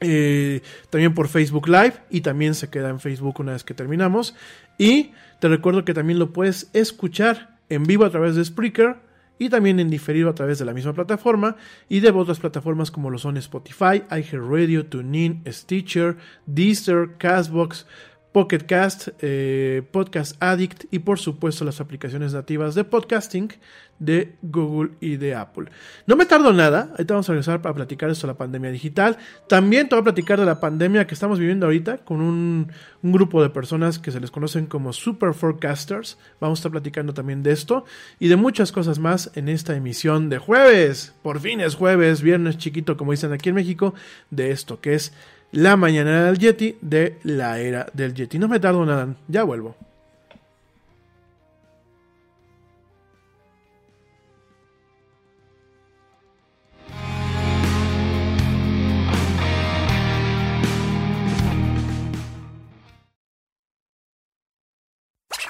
Eh, 0.00 0.62
también 0.88 1.12
por 1.12 1.28
Facebook 1.28 1.68
Live 1.68 1.92
y 2.08 2.22
también 2.22 2.54
se 2.54 2.70
queda 2.70 2.88
en 2.88 2.98
Facebook 2.98 3.38
una 3.40 3.52
vez 3.52 3.62
que 3.62 3.74
terminamos. 3.74 4.34
Y 4.78 5.12
te 5.38 5.48
recuerdo 5.48 5.84
que 5.84 5.92
también 5.92 6.18
lo 6.18 6.32
puedes 6.32 6.70
escuchar 6.72 7.58
en 7.68 7.84
vivo 7.84 8.06
a 8.06 8.10
través 8.10 8.36
de 8.36 8.44
Spreaker 8.46 8.96
y 9.40 9.48
también 9.48 9.80
en 9.80 9.88
diferido 9.88 10.28
a 10.28 10.34
través 10.34 10.58
de 10.58 10.66
la 10.66 10.74
misma 10.74 10.92
plataforma 10.92 11.56
y 11.88 12.00
de 12.00 12.10
otras 12.10 12.38
plataformas 12.38 12.90
como 12.90 13.08
lo 13.08 13.16
son 13.16 13.38
Spotify, 13.38 14.04
iHeartRadio, 14.10 14.84
TuneIn, 14.86 15.42
Stitcher, 15.48 16.18
Deezer, 16.44 17.16
Castbox, 17.16 17.86
Pocket 18.32 18.60
Cast, 18.60 19.08
eh, 19.20 19.82
Podcast 19.90 20.36
Addict 20.40 20.84
y 20.90 21.00
por 21.00 21.18
supuesto 21.18 21.64
las 21.64 21.80
aplicaciones 21.80 22.32
nativas 22.32 22.74
de 22.74 22.84
podcasting 22.84 23.52
de 24.00 24.34
Google 24.40 24.92
y 25.00 25.16
de 25.16 25.34
Apple. 25.34 25.66
No 26.06 26.16
me 26.16 26.24
tardo 26.24 26.52
nada, 26.52 26.88
ahorita 26.92 27.14
vamos 27.14 27.28
a 27.28 27.32
regresar 27.32 27.60
para 27.60 27.74
platicar 27.74 28.08
esto 28.08 28.26
de 28.26 28.32
la 28.32 28.38
pandemia 28.38 28.70
digital. 28.70 29.18
También 29.46 29.88
te 29.88 29.94
voy 29.94 30.00
a 30.00 30.04
platicar 30.04 30.40
de 30.40 30.46
la 30.46 30.58
pandemia 30.58 31.06
que 31.06 31.14
estamos 31.14 31.38
viviendo 31.38 31.66
ahorita 31.66 31.98
con 31.98 32.22
un, 32.22 32.72
un 33.02 33.12
grupo 33.12 33.42
de 33.42 33.50
personas 33.50 33.98
que 33.98 34.10
se 34.10 34.20
les 34.20 34.30
conocen 34.30 34.66
como 34.66 34.92
Super 34.92 35.34
Forecasters. 35.34 36.18
Vamos 36.40 36.58
a 36.58 36.60
estar 36.60 36.72
platicando 36.72 37.12
también 37.12 37.42
de 37.42 37.52
esto 37.52 37.84
y 38.18 38.28
de 38.28 38.36
muchas 38.36 38.72
cosas 38.72 38.98
más 38.98 39.30
en 39.34 39.48
esta 39.50 39.76
emisión 39.76 40.30
de 40.30 40.38
jueves. 40.38 41.14
Por 41.22 41.38
fin 41.40 41.60
es 41.60 41.74
jueves, 41.74 42.22
viernes 42.22 42.56
chiquito 42.56 42.96
como 42.96 43.12
dicen 43.12 43.32
aquí 43.32 43.50
en 43.50 43.56
México, 43.56 43.92
de 44.30 44.50
esto 44.50 44.80
que 44.80 44.94
es 44.94 45.12
la 45.52 45.76
mañana 45.76 46.24
del 46.24 46.38
Yeti 46.38 46.76
de 46.80 47.18
la 47.24 47.58
era 47.58 47.86
del 47.92 48.14
Yeti. 48.14 48.38
No 48.38 48.48
me 48.48 48.60
tardo 48.60 48.84
nada, 48.84 49.14
ya 49.28 49.42
vuelvo. 49.42 49.74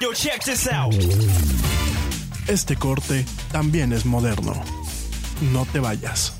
Yo, 0.01 0.15
check 0.15 0.43
this 0.45 0.67
out. 0.67 0.95
Este 2.49 2.75
corte 2.75 3.27
también 3.53 3.93
es 3.93 4.07
moderno. 4.07 4.55
No 5.53 5.67
te 5.67 5.79
vayas. 5.79 6.40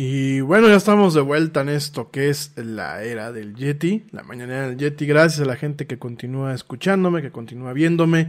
Y 0.00 0.42
bueno, 0.42 0.68
ya 0.68 0.76
estamos 0.76 1.12
de 1.14 1.22
vuelta 1.22 1.62
en 1.62 1.70
esto 1.70 2.12
que 2.12 2.28
es 2.28 2.52
la 2.54 3.02
era 3.02 3.32
del 3.32 3.56
Yeti, 3.56 4.06
la 4.12 4.22
mañana 4.22 4.68
del 4.68 4.76
Yeti. 4.76 5.06
Gracias 5.06 5.40
a 5.40 5.44
la 5.44 5.56
gente 5.56 5.88
que 5.88 5.98
continúa 5.98 6.54
escuchándome, 6.54 7.20
que 7.20 7.32
continúa 7.32 7.72
viéndome, 7.72 8.28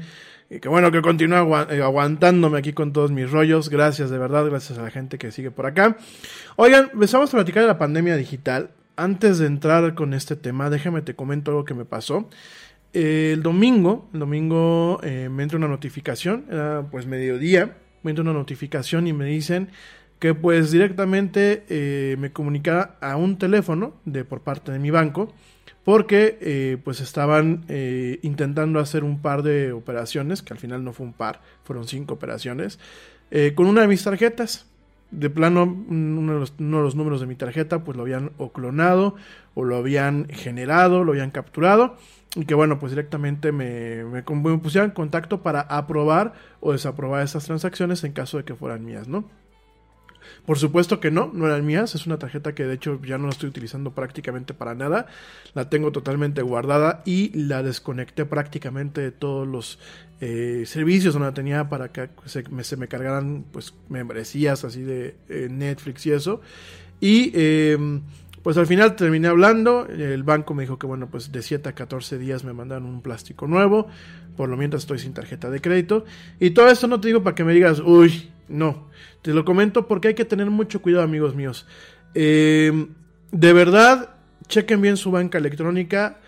y 0.50 0.62
que 0.62 0.68
bueno, 0.68 0.92
que 0.92 1.04
continúa 1.04 1.68
eh, 1.70 1.84
aguantándome 1.84 2.58
aquí 2.58 2.74
con 2.74 2.92
todos 2.92 3.12
mis 3.12 3.30
rollos. 3.30 3.70
Gracias, 3.70 4.10
de 4.10 4.18
verdad, 4.18 4.48
gracias 4.48 4.80
a 4.80 4.82
la 4.82 4.90
gente 4.90 5.20
que 5.20 5.32
sigue 5.32 5.52
por 5.52 5.68
acá. 5.68 5.96
Oigan, 6.56 6.90
empezamos 6.92 7.32
a 7.32 7.38
platicar 7.38 7.62
de 7.62 7.68
la 7.68 7.78
pandemia 7.78 8.16
digital. 8.16 8.72
Antes 8.96 9.38
de 9.38 9.46
entrar 9.46 9.94
con 9.94 10.16
este 10.16 10.36
tema, 10.36 10.72
déjame 10.72 11.04
te 11.04 11.14
comento 11.14 11.52
algo 11.52 11.66
que 11.66 11.76
me 11.76 11.86
pasó. 11.86 12.32
Eh, 12.94 13.34
el 13.36 13.44
domingo, 13.44 14.10
el 14.12 14.22
domingo 14.22 15.02
eh, 15.04 15.30
me 15.30 15.44
entra 15.44 15.60
una 15.60 15.68
notificación, 15.68 16.46
era 16.50 16.88
pues 16.90 17.06
mediodía, 17.06 17.78
me 18.02 18.10
entra 18.10 18.24
una 18.24 18.34
notificación 18.34 19.06
y 19.06 19.14
me 19.14 19.26
dicen 19.26 19.70
que 20.20 20.36
pues 20.36 20.72
directamente 20.72 21.64
eh, 21.70 22.16
me 22.20 22.32
comunicara 22.32 22.98
a 23.02 23.16
un 23.16 23.38
teléfono 23.38 23.94
de 24.06 24.26
por 24.26 24.42
parte 24.42 24.72
de 24.72 24.80
mi 24.80 24.92
banco 24.92 25.34
porque 25.90 26.38
eh, 26.42 26.78
pues 26.84 27.00
estaban 27.00 27.66
eh, 27.68 28.20
intentando 28.22 28.80
hacer 28.80 29.04
un 29.04 29.24
par 29.24 29.42
de 29.42 29.72
operaciones, 29.72 30.44
que 30.44 30.54
al 30.54 30.60
final 30.60 30.84
no 30.84 30.94
fue 30.94 31.06
un 31.06 31.14
par, 31.14 31.42
fueron 31.64 31.88
cinco 31.88 32.14
operaciones, 32.14 32.78
eh, 33.32 33.54
con 33.56 33.66
una 33.66 33.82
de 33.82 33.88
mis 33.88 34.04
tarjetas. 34.04 34.68
De 35.10 35.32
plano, 35.32 35.64
uno 35.64 36.34
de, 36.34 36.40
los, 36.40 36.54
uno 36.60 36.78
de 36.78 36.84
los 36.84 36.96
números 36.96 37.20
de 37.20 37.26
mi 37.26 37.34
tarjeta 37.34 37.84
pues 37.84 37.98
lo 37.98 38.04
habían 38.04 38.30
o 38.38 38.52
clonado 38.52 39.16
o 39.56 39.64
lo 39.64 39.78
habían 39.78 40.28
generado, 40.30 41.04
lo 41.04 41.14
habían 41.14 41.32
capturado 41.32 41.98
y 42.36 42.46
que 42.46 42.54
bueno, 42.54 42.78
pues 42.78 42.92
directamente 42.92 43.52
me, 43.52 44.04
me, 44.04 44.22
me 44.22 44.60
en 44.76 44.92
contacto 44.92 45.42
para 45.42 45.62
aprobar 45.62 46.34
o 46.60 46.74
desaprobar 46.74 47.24
esas 47.24 47.44
transacciones 47.46 48.04
en 48.04 48.12
caso 48.12 48.38
de 48.38 48.44
que 48.44 48.54
fueran 48.54 48.86
mías, 48.86 49.08
¿no? 49.08 49.28
Por 50.46 50.58
supuesto 50.58 51.00
que 51.00 51.12
no, 51.12 51.32
no 51.34 51.46
eran 51.46 51.66
mías, 51.66 51.96
es 51.96 52.06
una 52.06 52.18
tarjeta 52.18 52.56
que 52.56 52.66
de 52.66 52.74
hecho 52.74 53.00
ya 53.04 53.18
no 53.18 53.26
la 53.26 53.32
estoy 53.32 53.50
utilizando 53.50 53.92
prácticamente 53.92 54.54
para 54.54 54.76
nada, 54.76 55.08
la 55.54 55.70
tengo 55.70 55.92
totalmente 55.92 56.42
guardada 56.42 57.02
y 57.06 57.32
la 57.38 57.64
desconecté 57.64 58.26
prácticamente 58.26 59.02
de 59.02 59.12
todos 59.12 59.48
los 59.48 59.80
eh, 60.22 60.64
servicios 60.66 61.14
donde 61.14 61.30
la 61.30 61.34
tenía 61.34 61.70
para 61.70 61.92
que 61.92 62.10
se 62.26 62.78
me, 62.78 62.88
cargaran 62.88 63.46
pues 63.52 63.74
membresías 63.90 64.64
así 64.64 64.82
de 64.82 65.16
eh, 65.30 65.48
Netflix 65.50 66.06
y 66.06 66.12
eso. 66.12 66.42
Y 67.00 67.32
eh, 67.34 68.02
pues 68.44 68.58
al 68.58 68.68
final 68.68 68.96
terminé 68.96 69.28
hablando, 69.28 69.86
el 69.88 70.24
banco 70.24 70.54
me 70.54 70.64
dijo 70.64 70.80
que 70.80 70.88
bueno, 70.88 71.10
pues 71.10 71.32
de 71.32 71.42
7 71.42 71.70
a 71.70 71.74
14 71.74 72.18
días 72.18 72.44
me 72.44 72.54
mandaron 72.54 72.86
un 72.86 73.02
plástico 73.02 73.48
nuevo, 73.48 73.88
por 74.38 74.50
lo 74.50 74.56
mientras 74.56 74.84
estoy 74.84 75.00
sin 75.00 75.14
tarjeta 75.14 75.50
de 75.50 75.60
crédito. 75.60 76.06
Y 76.40 76.52
todo 76.52 76.70
esto 76.70 76.88
no 76.88 77.02
te 77.02 77.10
digo 77.10 77.22
para 77.22 77.36
que 77.36 77.44
me 77.44 77.54
digas, 77.54 77.80
uy, 77.80 78.30
no, 78.50 78.90
te 79.22 79.34
lo 79.34 79.46
comento 79.46 79.88
porque 79.88 80.10
hay 80.10 80.14
que 80.16 80.26
tener 80.26 80.50
mucho 80.50 80.82
cuidado 80.82 81.04
amigos 81.04 81.36
míos. 81.36 81.68
Eh, 82.14 82.88
de 83.32 83.54
verdad, 83.54 84.16
chequen 84.48 84.82
bien 84.82 84.98
su 84.98 85.12
banca 85.12 85.38
electrónica. 85.38 86.20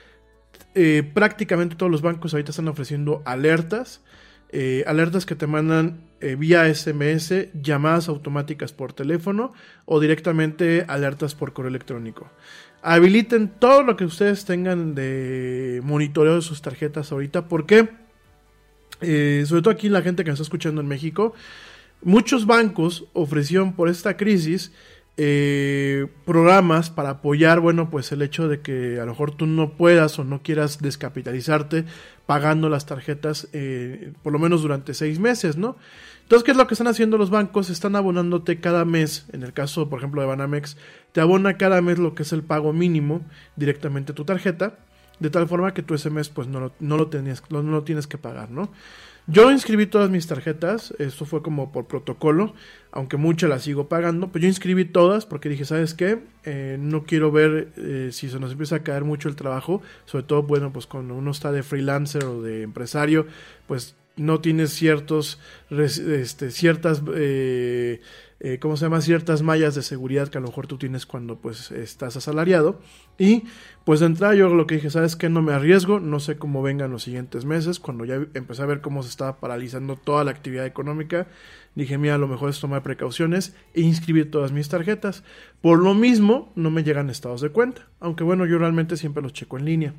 Eh, 0.73 1.03
prácticamente 1.13 1.75
todos 1.75 1.91
los 1.91 2.01
bancos 2.01 2.33
ahorita 2.33 2.51
están 2.51 2.67
ofreciendo 2.67 3.21
alertas. 3.25 4.01
Eh, 4.53 4.83
alertas 4.85 5.25
que 5.25 5.35
te 5.35 5.47
mandan 5.47 6.01
eh, 6.19 6.35
vía 6.35 6.73
SMS, 6.73 7.49
llamadas 7.53 8.09
automáticas 8.09 8.73
por 8.73 8.93
teléfono 8.93 9.53
o 9.85 9.99
directamente 9.99 10.85
alertas 10.87 11.35
por 11.35 11.53
correo 11.53 11.69
electrónico. 11.69 12.29
Habiliten 12.81 13.47
todo 13.47 13.83
lo 13.83 13.95
que 13.95 14.05
ustedes 14.05 14.45
tengan 14.45 14.93
de 14.93 15.81
monitoreo 15.83 16.35
de 16.35 16.41
sus 16.41 16.61
tarjetas 16.61 17.11
ahorita 17.11 17.47
porque, 17.47 17.89
sobre 18.99 19.61
todo 19.61 19.69
aquí 19.69 19.87
la 19.87 20.01
gente 20.01 20.23
que 20.23 20.31
nos 20.31 20.39
está 20.39 20.43
escuchando 20.43 20.81
en 20.81 20.87
México, 20.87 21.33
muchos 22.03 22.45
bancos 22.45 23.05
ofrecieron 23.13 23.73
por 23.73 23.89
esta 23.89 24.17
crisis 24.17 24.71
eh, 25.17 26.07
programas 26.25 26.89
para 26.89 27.09
apoyar, 27.09 27.59
bueno, 27.59 27.89
pues 27.89 28.11
el 28.11 28.21
hecho 28.21 28.47
de 28.47 28.61
que 28.61 28.99
a 28.99 29.05
lo 29.05 29.11
mejor 29.11 29.31
tú 29.31 29.45
no 29.45 29.73
puedas 29.73 30.17
o 30.19 30.23
no 30.23 30.41
quieras 30.41 30.79
descapitalizarte 30.81 31.85
pagando 32.25 32.69
las 32.69 32.85
tarjetas 32.85 33.49
eh, 33.51 34.13
por 34.23 34.31
lo 34.31 34.39
menos 34.39 34.61
durante 34.61 34.93
seis 34.93 35.19
meses, 35.19 35.57
¿no? 35.57 35.75
Entonces, 36.23 36.45
¿qué 36.45 36.51
es 36.51 36.57
lo 36.57 36.65
que 36.65 36.75
están 36.75 36.87
haciendo 36.87 37.17
los 37.17 37.29
bancos? 37.29 37.69
Están 37.69 37.97
abonándote 37.97 38.61
cada 38.61 38.85
mes, 38.85 39.25
en 39.33 39.43
el 39.43 39.51
caso, 39.51 39.89
por 39.89 39.99
ejemplo, 39.99 40.21
de 40.21 40.27
Banamex, 40.27 40.77
te 41.11 41.19
abona 41.19 41.57
cada 41.57 41.81
mes 41.81 41.99
lo 41.99 42.15
que 42.15 42.23
es 42.23 42.31
el 42.31 42.41
pago 42.41 42.71
mínimo 42.71 43.21
directamente 43.57 44.13
a 44.13 44.15
tu 44.15 44.23
tarjeta, 44.23 44.79
de 45.19 45.29
tal 45.29 45.47
forma 45.49 45.73
que 45.73 45.83
tu 45.83 45.97
SMS 45.97 46.29
pues 46.29 46.47
no 46.47 46.61
lo, 46.61 46.71
no 46.79 46.95
lo, 46.95 47.07
tenías, 47.07 47.43
no 47.49 47.61
lo 47.61 47.83
tienes 47.83 48.07
que 48.07 48.17
pagar, 48.17 48.49
¿no? 48.49 48.71
Yo 49.27 49.51
inscribí 49.51 49.85
todas 49.85 50.09
mis 50.09 50.25
tarjetas, 50.27 50.93
esto 50.97 51.25
fue 51.25 51.43
como 51.43 51.71
por 51.71 51.85
protocolo, 51.85 52.53
aunque 52.91 53.17
muchas 53.17 53.49
las 53.49 53.61
sigo 53.61 53.87
pagando, 53.87 54.31
pero 54.31 54.43
yo 54.43 54.47
inscribí 54.49 54.83
todas 54.83 55.25
porque 55.25 55.47
dije, 55.47 55.63
¿sabes 55.63 55.93
qué? 55.93 56.23
Eh, 56.43 56.77
no 56.79 57.03
quiero 57.03 57.31
ver 57.31 57.71
eh, 57.77 58.09
si 58.11 58.29
se 58.29 58.39
nos 58.39 58.51
empieza 58.51 58.77
a 58.77 58.83
caer 58.83 59.03
mucho 59.03 59.29
el 59.29 59.35
trabajo, 59.35 59.81
sobre 60.05 60.23
todo, 60.23 60.43
bueno, 60.43 60.73
pues 60.73 60.87
cuando 60.87 61.13
uno 61.15 61.31
está 61.31 61.51
de 61.51 61.61
freelancer 61.61 62.23
o 62.25 62.41
de 62.41 62.63
empresario, 62.63 63.27
pues 63.67 63.95
no 64.21 64.39
tienes 64.39 64.71
ciertos, 64.71 65.39
este, 65.69 66.51
ciertas, 66.51 67.01
eh, 67.15 68.01
eh, 68.39 68.59
¿cómo 68.59 68.77
se 68.77 68.85
llama? 68.85 69.01
Ciertas 69.01 69.41
mallas 69.41 69.75
de 69.75 69.81
seguridad 69.81 70.29
que 70.29 70.37
a 70.37 70.41
lo 70.41 70.47
mejor 70.47 70.67
tú 70.67 70.77
tienes 70.77 71.05
cuando 71.05 71.37
pues 71.39 71.71
estás 71.71 72.15
asalariado. 72.15 72.79
Y 73.17 73.43
pues 73.83 73.99
de 73.99 74.05
entrada 74.07 74.35
yo 74.35 74.49
lo 74.49 74.67
que 74.67 74.75
dije, 74.75 74.89
¿sabes 74.89 75.15
qué? 75.15 75.29
No 75.29 75.41
me 75.41 75.53
arriesgo, 75.53 75.99
no 75.99 76.19
sé 76.19 76.37
cómo 76.37 76.61
vengan 76.61 76.91
los 76.91 77.03
siguientes 77.03 77.45
meses. 77.45 77.79
Cuando 77.79 78.05
ya 78.05 78.15
empecé 78.33 78.61
a 78.61 78.67
ver 78.67 78.81
cómo 78.81 79.03
se 79.03 79.09
estaba 79.09 79.39
paralizando 79.39 79.95
toda 79.95 80.23
la 80.23 80.31
actividad 80.31 80.65
económica, 80.65 81.27
dije, 81.75 81.97
mira, 81.97 82.17
lo 82.17 82.27
mejor 82.27 82.49
es 82.49 82.59
tomar 82.59 82.83
precauciones 82.83 83.55
e 83.73 83.81
inscribir 83.81 84.29
todas 84.29 84.51
mis 84.51 84.69
tarjetas. 84.69 85.23
Por 85.61 85.79
lo 85.79 85.93
mismo, 85.93 86.51
no 86.55 86.69
me 86.69 86.83
llegan 86.83 87.09
estados 87.09 87.41
de 87.41 87.49
cuenta, 87.49 87.87
aunque 87.99 88.23
bueno, 88.23 88.45
yo 88.45 88.57
realmente 88.57 88.97
siempre 88.97 89.23
los 89.23 89.33
checo 89.33 89.57
en 89.57 89.65
línea. 89.65 89.93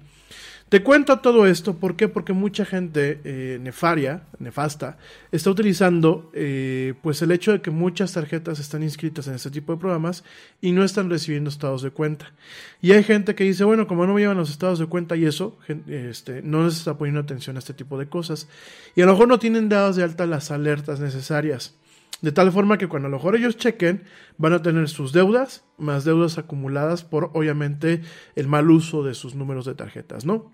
Te 0.68 0.82
cuento 0.82 1.18
todo 1.18 1.46
esto, 1.46 1.74
¿por 1.74 1.96
qué? 1.96 2.08
Porque 2.08 2.32
mucha 2.32 2.64
gente 2.64 3.20
eh, 3.24 3.58
nefaria, 3.60 4.22
nefasta, 4.38 4.96
está 5.30 5.50
utilizando 5.50 6.30
eh, 6.32 6.94
pues 7.02 7.20
el 7.20 7.30
hecho 7.30 7.52
de 7.52 7.60
que 7.60 7.70
muchas 7.70 8.12
tarjetas 8.12 8.58
están 8.58 8.82
inscritas 8.82 9.26
en 9.28 9.34
este 9.34 9.50
tipo 9.50 9.72
de 9.72 9.78
programas 9.78 10.24
y 10.60 10.72
no 10.72 10.82
están 10.82 11.10
recibiendo 11.10 11.50
estados 11.50 11.82
de 11.82 11.90
cuenta. 11.90 12.32
Y 12.80 12.92
hay 12.92 13.04
gente 13.04 13.34
que 13.34 13.44
dice, 13.44 13.64
bueno, 13.64 13.86
como 13.86 14.06
no 14.06 14.14
me 14.14 14.22
llevan 14.22 14.38
los 14.38 14.50
estados 14.50 14.78
de 14.78 14.86
cuenta 14.86 15.14
y 15.16 15.26
eso, 15.26 15.58
este, 15.86 16.42
no 16.42 16.64
les 16.64 16.78
está 16.78 16.96
poniendo 16.96 17.20
atención 17.20 17.56
a 17.56 17.58
este 17.58 17.74
tipo 17.74 17.98
de 17.98 18.08
cosas. 18.08 18.48
Y 18.96 19.02
a 19.02 19.06
lo 19.06 19.12
mejor 19.12 19.28
no 19.28 19.38
tienen 19.38 19.68
dadas 19.68 19.96
de 19.96 20.04
alta 20.04 20.26
las 20.26 20.50
alertas 20.50 21.00
necesarias. 21.00 21.74
De 22.20 22.30
tal 22.30 22.52
forma 22.52 22.78
que 22.78 22.86
cuando 22.86 23.08
a 23.08 23.10
lo 23.10 23.16
mejor 23.16 23.34
ellos 23.34 23.56
chequen, 23.56 24.04
van 24.38 24.52
a 24.52 24.62
tener 24.62 24.88
sus 24.88 25.12
deudas, 25.12 25.64
más 25.76 26.04
deudas 26.04 26.38
acumuladas 26.38 27.02
por 27.02 27.30
obviamente 27.32 28.02
el 28.36 28.46
mal 28.46 28.70
uso 28.70 29.02
de 29.02 29.14
sus 29.14 29.34
números 29.34 29.64
de 29.64 29.74
tarjetas, 29.74 30.24
¿no? 30.24 30.52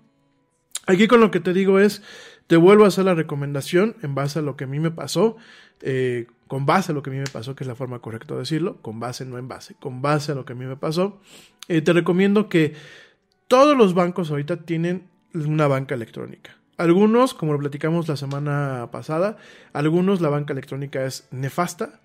Aquí 0.87 1.07
con 1.07 1.19
lo 1.19 1.29
que 1.29 1.39
te 1.39 1.53
digo 1.53 1.79
es, 1.79 2.01
te 2.47 2.57
vuelvo 2.57 2.85
a 2.85 2.87
hacer 2.87 3.05
la 3.05 3.13
recomendación 3.13 3.95
en 4.01 4.15
base 4.15 4.39
a 4.39 4.41
lo 4.41 4.57
que 4.57 4.63
a 4.63 4.67
mí 4.67 4.79
me 4.79 4.89
pasó, 4.89 5.37
eh, 5.81 6.25
con 6.47 6.65
base 6.65 6.91
a 6.91 6.95
lo 6.95 7.03
que 7.03 7.11
a 7.11 7.13
mí 7.13 7.19
me 7.19 7.29
pasó, 7.31 7.55
que 7.55 7.63
es 7.63 7.67
la 7.67 7.75
forma 7.75 7.99
correcta 7.99 8.33
de 8.33 8.39
decirlo, 8.39 8.81
con 8.81 8.99
base, 8.99 9.23
no 9.23 9.37
en 9.37 9.47
base, 9.47 9.75
con 9.79 10.01
base 10.01 10.31
a 10.31 10.35
lo 10.35 10.45
que 10.45 10.53
a 10.53 10.55
mí 10.55 10.65
me 10.65 10.77
pasó, 10.77 11.21
eh, 11.67 11.81
te 11.81 11.93
recomiendo 11.93 12.49
que 12.49 12.73
todos 13.47 13.77
los 13.77 13.93
bancos 13.93 14.31
ahorita 14.31 14.65
tienen 14.65 15.07
una 15.33 15.67
banca 15.67 15.93
electrónica. 15.93 16.58
Algunos, 16.79 17.33
como 17.33 17.51
lo 17.51 17.59
platicamos 17.59 18.07
la 18.07 18.15
semana 18.15 18.87
pasada, 18.89 19.35
algunos 19.73 20.21
la 20.21 20.29
banca 20.29 20.53
electrónica 20.53 21.03
es 21.03 21.27
nefasta. 21.29 21.99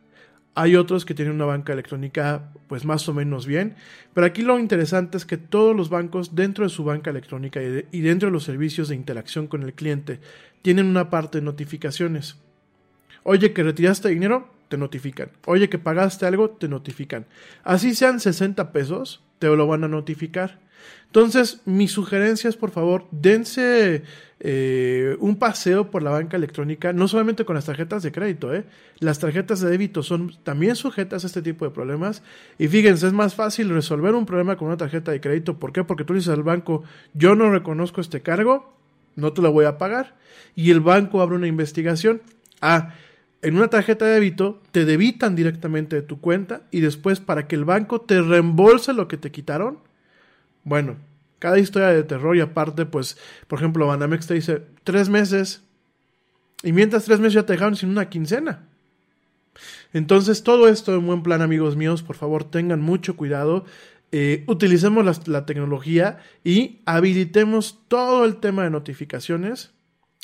Hay 0.56 0.74
otros 0.74 1.04
que 1.04 1.14
tienen 1.14 1.36
una 1.36 1.44
banca 1.44 1.72
electrónica 1.72 2.50
pues 2.66 2.84
más 2.84 3.08
o 3.08 3.14
menos 3.14 3.46
bien. 3.46 3.76
Pero 4.14 4.26
aquí 4.26 4.42
lo 4.42 4.58
interesante 4.58 5.16
es 5.16 5.26
que 5.26 5.36
todos 5.36 5.76
los 5.76 5.90
bancos 5.90 6.34
dentro 6.34 6.64
de 6.64 6.70
su 6.70 6.82
banca 6.82 7.10
electrónica 7.10 7.60
y, 7.62 8.00
dentro 8.00 8.26
de 8.26 8.32
los 8.32 8.42
servicios 8.42 8.88
de 8.88 8.96
interacción 8.96 9.46
con 9.46 9.62
el 9.62 9.74
cliente 9.74 10.18
tienen 10.60 10.86
una 10.86 11.08
parte 11.08 11.38
de 11.38 11.44
notificaciones. 11.44 12.34
Oye, 13.22 13.52
que 13.52 13.62
retiraste 13.62 14.08
dinero, 14.08 14.48
te 14.68 14.76
notifican. 14.76 15.30
Oye, 15.46 15.68
que 15.68 15.78
pagaste 15.78 16.26
algo, 16.26 16.50
te 16.50 16.66
notifican. 16.66 17.26
Así 17.62 17.94
sean 17.94 18.18
60 18.18 18.72
pesos, 18.72 19.22
te 19.38 19.46
lo 19.46 19.68
van 19.68 19.84
a 19.84 19.88
notificar. 19.88 20.63
Entonces, 21.06 21.60
mi 21.64 21.86
sugerencia 21.86 22.50
es, 22.50 22.56
por 22.56 22.70
favor, 22.70 23.06
dense 23.10 24.02
eh, 24.40 25.16
un 25.20 25.36
paseo 25.36 25.90
por 25.90 26.02
la 26.02 26.10
banca 26.10 26.36
electrónica, 26.36 26.92
no 26.92 27.06
solamente 27.06 27.44
con 27.44 27.54
las 27.54 27.66
tarjetas 27.66 28.02
de 28.02 28.10
crédito, 28.10 28.52
¿eh? 28.52 28.64
las 28.98 29.20
tarjetas 29.20 29.60
de 29.60 29.70
débito 29.70 30.02
son 30.02 30.36
también 30.42 30.76
sujetas 30.76 31.22
a 31.22 31.28
este 31.28 31.40
tipo 31.40 31.64
de 31.64 31.70
problemas. 31.70 32.22
Y 32.58 32.68
fíjense, 32.68 33.06
es 33.06 33.12
más 33.12 33.34
fácil 33.34 33.68
resolver 33.70 34.14
un 34.14 34.26
problema 34.26 34.56
con 34.56 34.68
una 34.68 34.76
tarjeta 34.76 35.12
de 35.12 35.20
crédito. 35.20 35.58
¿Por 35.58 35.72
qué? 35.72 35.84
Porque 35.84 36.04
tú 36.04 36.14
dices 36.14 36.34
al 36.34 36.42
banco, 36.42 36.82
yo 37.14 37.34
no 37.36 37.50
reconozco 37.50 38.00
este 38.00 38.20
cargo, 38.20 38.76
no 39.14 39.32
te 39.32 39.40
lo 39.40 39.52
voy 39.52 39.66
a 39.66 39.78
pagar. 39.78 40.16
Y 40.56 40.72
el 40.72 40.80
banco 40.80 41.22
abre 41.22 41.36
una 41.36 41.46
investigación. 41.46 42.22
Ah, 42.60 42.94
en 43.40 43.56
una 43.56 43.68
tarjeta 43.68 44.06
de 44.06 44.14
débito 44.14 44.60
te 44.72 44.84
debitan 44.84 45.36
directamente 45.36 45.96
de 45.96 46.02
tu 46.02 46.20
cuenta 46.20 46.62
y 46.70 46.80
después 46.80 47.20
para 47.20 47.46
que 47.46 47.56
el 47.56 47.64
banco 47.64 48.00
te 48.00 48.20
reembolse 48.22 48.94
lo 48.94 49.06
que 49.06 49.18
te 49.18 49.30
quitaron, 49.30 49.78
bueno, 50.64 50.96
cada 51.38 51.58
historia 51.58 51.88
de 51.88 52.02
terror 52.02 52.36
y 52.36 52.40
aparte, 52.40 52.86
pues, 52.86 53.18
por 53.48 53.58
ejemplo, 53.58 53.86
Banamex 53.86 54.26
te 54.26 54.34
dice 54.34 54.62
tres 54.82 55.08
meses 55.08 55.62
y 56.62 56.72
mientras 56.72 57.04
tres 57.04 57.20
meses 57.20 57.34
ya 57.34 57.46
te 57.46 57.52
dejaron 57.52 57.76
sin 57.76 57.90
una 57.90 58.08
quincena. 58.08 58.66
Entonces, 59.92 60.42
todo 60.42 60.68
esto 60.68 60.94
en 60.94 61.06
buen 61.06 61.22
plan, 61.22 61.42
amigos 61.42 61.76
míos, 61.76 62.02
por 62.02 62.16
favor, 62.16 62.44
tengan 62.44 62.80
mucho 62.80 63.16
cuidado. 63.16 63.64
Eh, 64.10 64.44
utilicemos 64.46 65.04
la, 65.04 65.14
la 65.26 65.46
tecnología 65.46 66.18
y 66.42 66.80
habilitemos 66.86 67.80
todo 67.88 68.24
el 68.24 68.36
tema 68.36 68.64
de 68.64 68.70
notificaciones. 68.70 69.72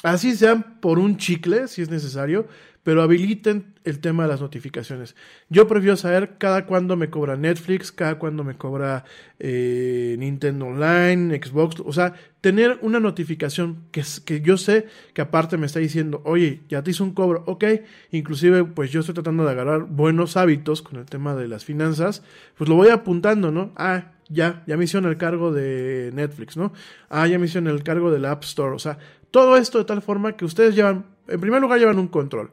Así 0.02 0.34
sean 0.34 0.80
por 0.80 0.98
un 0.98 1.18
chicle, 1.18 1.68
si 1.68 1.82
es 1.82 1.90
necesario, 1.90 2.48
pero 2.82 3.02
habiliten 3.02 3.74
el 3.84 4.00
tema 4.00 4.24
de 4.24 4.30
las 4.30 4.40
notificaciones. 4.40 5.16
Yo 5.48 5.66
prefiero 5.66 5.96
saber 5.96 6.38
cada 6.38 6.66
cuándo 6.66 6.96
me 6.96 7.10
cobra 7.10 7.36
Netflix, 7.36 7.92
cada 7.92 8.18
cuándo 8.18 8.44
me 8.44 8.56
cobra 8.56 9.04
eh, 9.38 10.16
Nintendo 10.18 10.66
Online, 10.66 11.40
Xbox, 11.42 11.82
o 11.84 11.92
sea, 11.92 12.14
tener 12.40 12.78
una 12.82 13.00
notificación 13.00 13.84
que, 13.90 14.02
que 14.24 14.40
yo 14.40 14.56
sé 14.56 14.86
que 15.12 15.22
aparte 15.22 15.56
me 15.56 15.66
está 15.66 15.78
diciendo, 15.78 16.22
oye, 16.24 16.62
ya 16.68 16.82
te 16.82 16.90
hizo 16.90 17.04
un 17.04 17.12
cobro, 17.12 17.44
ok, 17.46 17.64
inclusive 18.12 18.64
pues 18.64 18.90
yo 18.90 19.00
estoy 19.00 19.14
tratando 19.14 19.44
de 19.44 19.50
agarrar 19.50 19.82
buenos 19.84 20.36
hábitos 20.36 20.82
con 20.82 20.98
el 20.98 21.06
tema 21.06 21.34
de 21.34 21.48
las 21.48 21.64
finanzas, 21.64 22.22
pues 22.56 22.68
lo 22.68 22.76
voy 22.76 22.88
apuntando, 22.88 23.50
¿no? 23.50 23.72
Ah, 23.76 24.12
ya, 24.28 24.62
ya 24.66 24.76
me 24.76 24.84
hicieron 24.84 25.10
el 25.10 25.18
cargo 25.18 25.52
de 25.52 26.10
Netflix, 26.14 26.56
¿no? 26.56 26.72
Ah, 27.08 27.26
ya 27.26 27.38
me 27.38 27.46
hicieron 27.46 27.68
el 27.68 27.82
cargo 27.82 28.10
del 28.10 28.24
App 28.24 28.44
Store, 28.44 28.74
o 28.74 28.78
sea, 28.78 28.98
todo 29.30 29.56
esto 29.56 29.78
de 29.78 29.84
tal 29.84 30.02
forma 30.02 30.36
que 30.36 30.44
ustedes 30.44 30.74
llevan, 30.74 31.06
en 31.28 31.40
primer 31.40 31.60
lugar 31.60 31.78
llevan 31.78 31.98
un 31.98 32.08
control. 32.08 32.52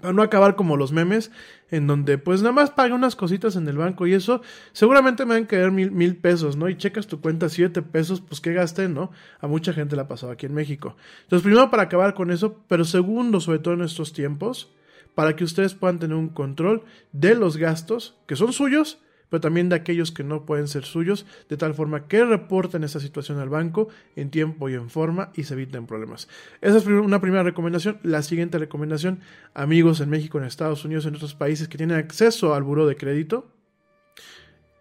Para 0.00 0.12
no 0.12 0.22
acabar 0.22 0.56
como 0.56 0.76
los 0.76 0.92
memes, 0.92 1.30
en 1.70 1.86
donde 1.86 2.18
pues 2.18 2.42
nada 2.42 2.52
más 2.52 2.70
paga 2.70 2.94
unas 2.94 3.16
cositas 3.16 3.56
en 3.56 3.66
el 3.66 3.78
banco 3.78 4.06
y 4.06 4.12
eso 4.12 4.42
seguramente 4.72 5.24
me 5.24 5.34
van 5.34 5.44
a 5.44 5.46
caer 5.46 5.72
mil, 5.72 5.90
mil 5.90 6.16
pesos, 6.16 6.56
¿no? 6.56 6.68
Y 6.68 6.76
checas 6.76 7.06
tu 7.06 7.20
cuenta 7.20 7.48
siete 7.48 7.82
pesos, 7.82 8.20
pues 8.20 8.40
que 8.40 8.52
gasté, 8.52 8.88
¿no? 8.88 9.10
A 9.40 9.46
mucha 9.46 9.72
gente 9.72 9.96
la 9.96 10.02
ha 10.02 10.08
pasado 10.08 10.32
aquí 10.32 10.46
en 10.46 10.54
México. 10.54 10.96
Entonces, 11.22 11.42
primero 11.42 11.70
para 11.70 11.84
acabar 11.84 12.14
con 12.14 12.30
eso, 12.30 12.60
pero 12.68 12.84
segundo, 12.84 13.40
sobre 13.40 13.58
todo 13.58 13.74
en 13.74 13.82
estos 13.82 14.12
tiempos, 14.12 14.70
para 15.14 15.34
que 15.34 15.44
ustedes 15.44 15.74
puedan 15.74 15.98
tener 15.98 16.16
un 16.16 16.28
control 16.28 16.84
de 17.12 17.34
los 17.34 17.56
gastos 17.56 18.16
que 18.26 18.36
son 18.36 18.52
suyos 18.52 18.98
pero 19.28 19.40
también 19.40 19.68
de 19.68 19.76
aquellos 19.76 20.12
que 20.12 20.24
no 20.24 20.44
pueden 20.44 20.68
ser 20.68 20.84
suyos, 20.84 21.26
de 21.48 21.56
tal 21.56 21.74
forma 21.74 22.06
que 22.06 22.24
reporten 22.24 22.84
esa 22.84 23.00
situación 23.00 23.38
al 23.38 23.48
banco 23.48 23.88
en 24.14 24.30
tiempo 24.30 24.68
y 24.68 24.74
en 24.74 24.90
forma 24.90 25.30
y 25.34 25.44
se 25.44 25.54
eviten 25.54 25.86
problemas. 25.86 26.28
Esa 26.60 26.78
es 26.78 26.86
una 26.86 27.20
primera 27.20 27.42
recomendación. 27.42 27.98
La 28.02 28.22
siguiente 28.22 28.58
recomendación, 28.58 29.20
amigos 29.54 30.00
en 30.00 30.10
México, 30.10 30.38
en 30.38 30.44
Estados 30.44 30.84
Unidos, 30.84 31.06
en 31.06 31.16
otros 31.16 31.34
países 31.34 31.68
que 31.68 31.78
tienen 31.78 31.96
acceso 31.96 32.54
al 32.54 32.62
buro 32.62 32.86
de 32.86 32.96
crédito, 32.96 33.50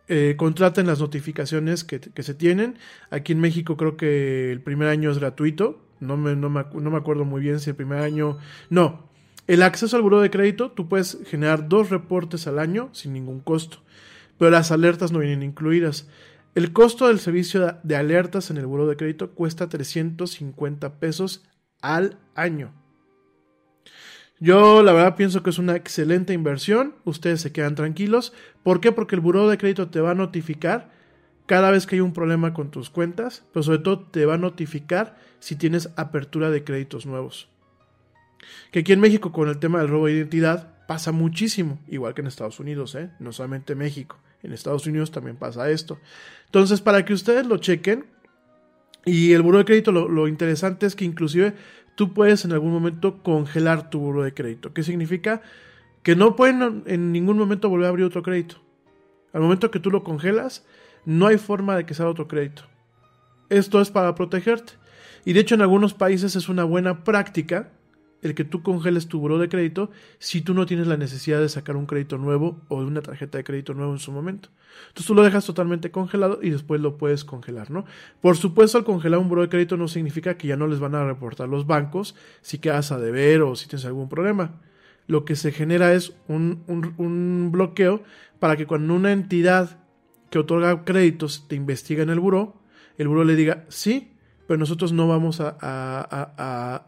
eh, 0.08 0.36
contraten 0.38 0.86
las 0.86 1.00
notificaciones 1.00 1.84
que, 1.84 2.00
se 2.00 2.34
tienen. 2.36 2.78
Aquí 3.10 3.32
en 3.32 3.40
México 3.40 3.76
creo 3.76 3.98
que 3.98 4.52
el 4.52 4.62
primer 4.62 4.90
año 4.90 5.10
es 5.10 5.18
gratuito. 5.18 5.82
No 6.00 6.18
me, 6.18 6.36
no, 6.36 6.50
me, 6.50 6.64
no 6.74 6.92
me 6.92 6.98
acuerdo 6.98 7.26
muy 7.26 7.42
bien 7.42 7.60
si 7.60 7.72
el 7.72 7.76
primer 7.76 8.00
año... 8.00 8.38
No, 8.70 9.10
el 9.48 9.62
acceso 9.62 9.96
al 9.96 10.02
buro 10.02 10.22
de 10.22 10.30
crédito, 10.30 10.72
tú 10.72 10.90
puedes 10.90 11.20
generar 11.28 11.70
dos 11.70 11.90
reportes 11.90 12.48
al 12.48 12.60
año 12.60 12.90
sin 12.94 13.14
ningún 13.14 13.40
costo 13.40 13.85
pero 14.38 14.52
las 14.52 14.72
alertas 14.72 15.12
no 15.12 15.20
vienen 15.20 15.44
incluidas. 15.44 16.08
El 16.56 16.72
costo 16.72 17.08
del 17.08 17.20
servicio 17.20 17.78
de 17.84 17.96
alertas 17.96 18.50
en 18.50 18.58
el 18.58 18.66
buro 18.66 18.88
de 18.88 18.96
crédito 18.96 19.32
cuesta 19.32 19.68
350 19.68 21.00
pesos 21.00 21.44
al 21.82 22.18
año. 22.34 22.74
Yo 24.40 24.84
la 24.84 24.94
verdad 24.94 25.16
pienso 25.16 25.44
que 25.44 25.50
es 25.50 25.60
una 25.60 25.76
excelente 25.76 26.34
inversión, 26.34 26.96
ustedes 27.06 27.42
se 27.42 27.52
quedan 27.52 27.76
tranquilos. 27.76 28.34
¿Por 28.64 28.82
qué? 28.82 28.92
Porque 28.92 29.16
el 29.16 29.22
buro 29.22 29.48
de 29.48 29.58
crédito 29.58 29.90
te 29.90 30.02
va 30.02 30.12
a 30.12 30.16
notificar 30.16 30.92
cada 31.46 31.72
vez 31.72 31.86
que 31.86 31.96
hay 31.96 32.02
un 32.02 32.14
problema 32.14 32.54
con 32.54 32.72
tus 32.72 32.90
cuentas, 32.90 33.44
pero 33.54 33.64
sobre 33.64 33.80
todo 33.80 34.00
te 34.00 34.26
va 34.26 34.34
a 34.34 34.40
notificar 34.40 35.18
si 35.40 35.56
tienes 35.56 35.90
apertura 35.96 36.50
de 36.50 36.64
créditos 36.64 37.06
nuevos. 37.06 37.50
Que 38.72 38.80
aquí 38.80 38.94
en 38.94 39.00
México 39.00 39.32
con 39.32 39.48
el 39.48 39.60
tema 39.60 39.80
del 39.80 39.90
robo 39.90 40.08
de 40.08 40.14
identidad 40.14 40.86
pasa 40.88 41.12
muchísimo, 41.12 41.80
igual 41.88 42.14
que 42.14 42.22
en 42.22 42.28
Estados 42.28 42.60
Unidos, 42.60 42.96
¿eh? 42.96 43.12
no 43.20 43.32
solamente 43.32 43.76
México, 43.76 44.20
en 44.46 44.54
Estados 44.54 44.86
Unidos 44.88 45.12
también 45.12 45.36
pasa 45.38 45.70
esto. 45.70 46.00
Entonces, 46.46 46.82
para 46.82 47.04
que 47.04 47.14
ustedes 47.14 47.46
lo 47.46 47.58
chequen, 47.58 48.06
y 49.06 49.34
el 49.34 49.44
buro 49.44 49.60
de 49.60 49.66
crédito, 49.66 49.92
lo, 49.92 50.28
interesante 50.28 50.88
es 50.88 50.96
que 50.96 51.06
inclusive 51.06 51.54
tú 51.96 52.14
puedes 52.14 52.44
en 52.44 52.54
algún 52.54 52.74
momento 52.74 53.22
congelar 53.22 53.90
tu 53.92 54.00
buro 54.00 54.24
de 54.24 54.34
crédito. 54.34 54.74
¿Qué 54.74 54.82
significa? 54.82 55.42
Que 56.02 56.16
no 56.16 56.36
pueden 56.36 56.84
en 56.88 57.12
ningún 57.12 57.38
momento 57.38 57.70
volver 57.70 57.86
a 57.86 57.90
abrir 57.90 58.06
otro 58.06 58.24
crédito. 58.24 58.56
Al 59.32 59.42
momento 59.42 59.70
que 59.70 59.80
tú 59.80 59.92
lo 59.92 60.04
congelas, 60.04 60.66
no 61.06 61.28
hay 61.28 61.38
forma 61.38 61.78
de 61.78 61.86
que 61.86 61.94
sea 61.94 62.10
otro 62.10 62.28
crédito. 62.28 62.64
Esto 63.50 63.80
es 63.80 63.92
para 63.92 64.16
protegerte. 64.16 64.74
Y 65.24 65.34
de 65.34 65.42
hecho 65.42 65.54
en 65.54 65.62
algunos 65.62 65.94
países 65.94 66.36
es 66.36 66.50
una 66.50 66.64
buena 66.64 67.04
práctica 67.04 67.72
el 68.26 68.34
que 68.34 68.44
tú 68.44 68.64
congeles 68.64 69.08
tu 69.08 69.20
buro 69.20 69.38
de 69.38 69.50
crédito 69.50 69.92
si 70.18 70.42
tú 70.42 70.56
no 70.56 70.66
tienes 70.66 70.88
la 70.88 70.98
necesidad 70.98 71.40
de 71.40 71.48
sacar 71.48 71.76
un 71.76 71.86
crédito 71.86 72.18
nuevo 72.18 72.60
o 72.70 72.82
de 72.82 72.88
una 72.88 73.04
tarjeta 73.04 73.38
de 73.38 73.44
crédito 73.44 73.76
nuevo 73.76 73.94
en 73.94 74.00
su 74.00 74.12
momento. 74.12 74.50
Entonces 74.88 75.06
tú 75.06 75.14
lo 75.14 75.22
dejas 75.22 75.46
totalmente 75.46 75.92
congelado 75.92 76.40
y 76.42 76.50
después 76.50 76.82
lo 76.82 76.98
puedes 76.98 77.24
congelar, 77.24 77.70
¿no? 77.70 77.86
Por 78.22 78.36
supuesto, 78.36 78.80
al 78.80 78.84
congelar 78.84 79.20
un 79.20 79.30
buro 79.30 79.44
de 79.44 79.50
crédito 79.50 79.78
no 79.78 79.88
significa 79.88 80.38
que 80.38 80.48
ya 80.48 80.58
no 80.58 80.66
les 80.66 80.80
van 80.80 80.96
a 80.96 81.06
reportar 81.06 81.48
los 81.48 81.68
bancos 81.68 82.16
si 82.42 82.58
quedas 82.58 82.92
a 82.92 83.00
deber 83.00 83.44
o 83.44 83.56
si 83.56 83.68
tienes 83.68 83.86
algún 83.86 84.10
problema. 84.10 84.60
Lo 85.06 85.24
que 85.24 85.36
se 85.36 85.52
genera 85.52 85.94
es 85.94 86.14
un, 86.28 86.64
un, 86.68 87.52
bloqueo 87.52 88.02
para 88.40 88.58
que 88.58 88.66
cuando 88.66 88.96
una 88.96 89.12
entidad 89.12 89.78
que 90.32 90.40
otorga 90.40 90.84
créditos 90.84 91.48
te 91.48 91.56
investiga 91.56 92.02
en 92.02 92.10
el 92.10 92.20
buro, 92.20 92.60
el 92.98 93.08
buro 93.08 93.24
le 93.24 93.36
diga, 93.36 93.66
sí, 93.70 94.14
pero 94.48 94.58
nosotros 94.58 94.94
no 94.94 95.08
vamos 95.08 95.42
a, 95.42 96.88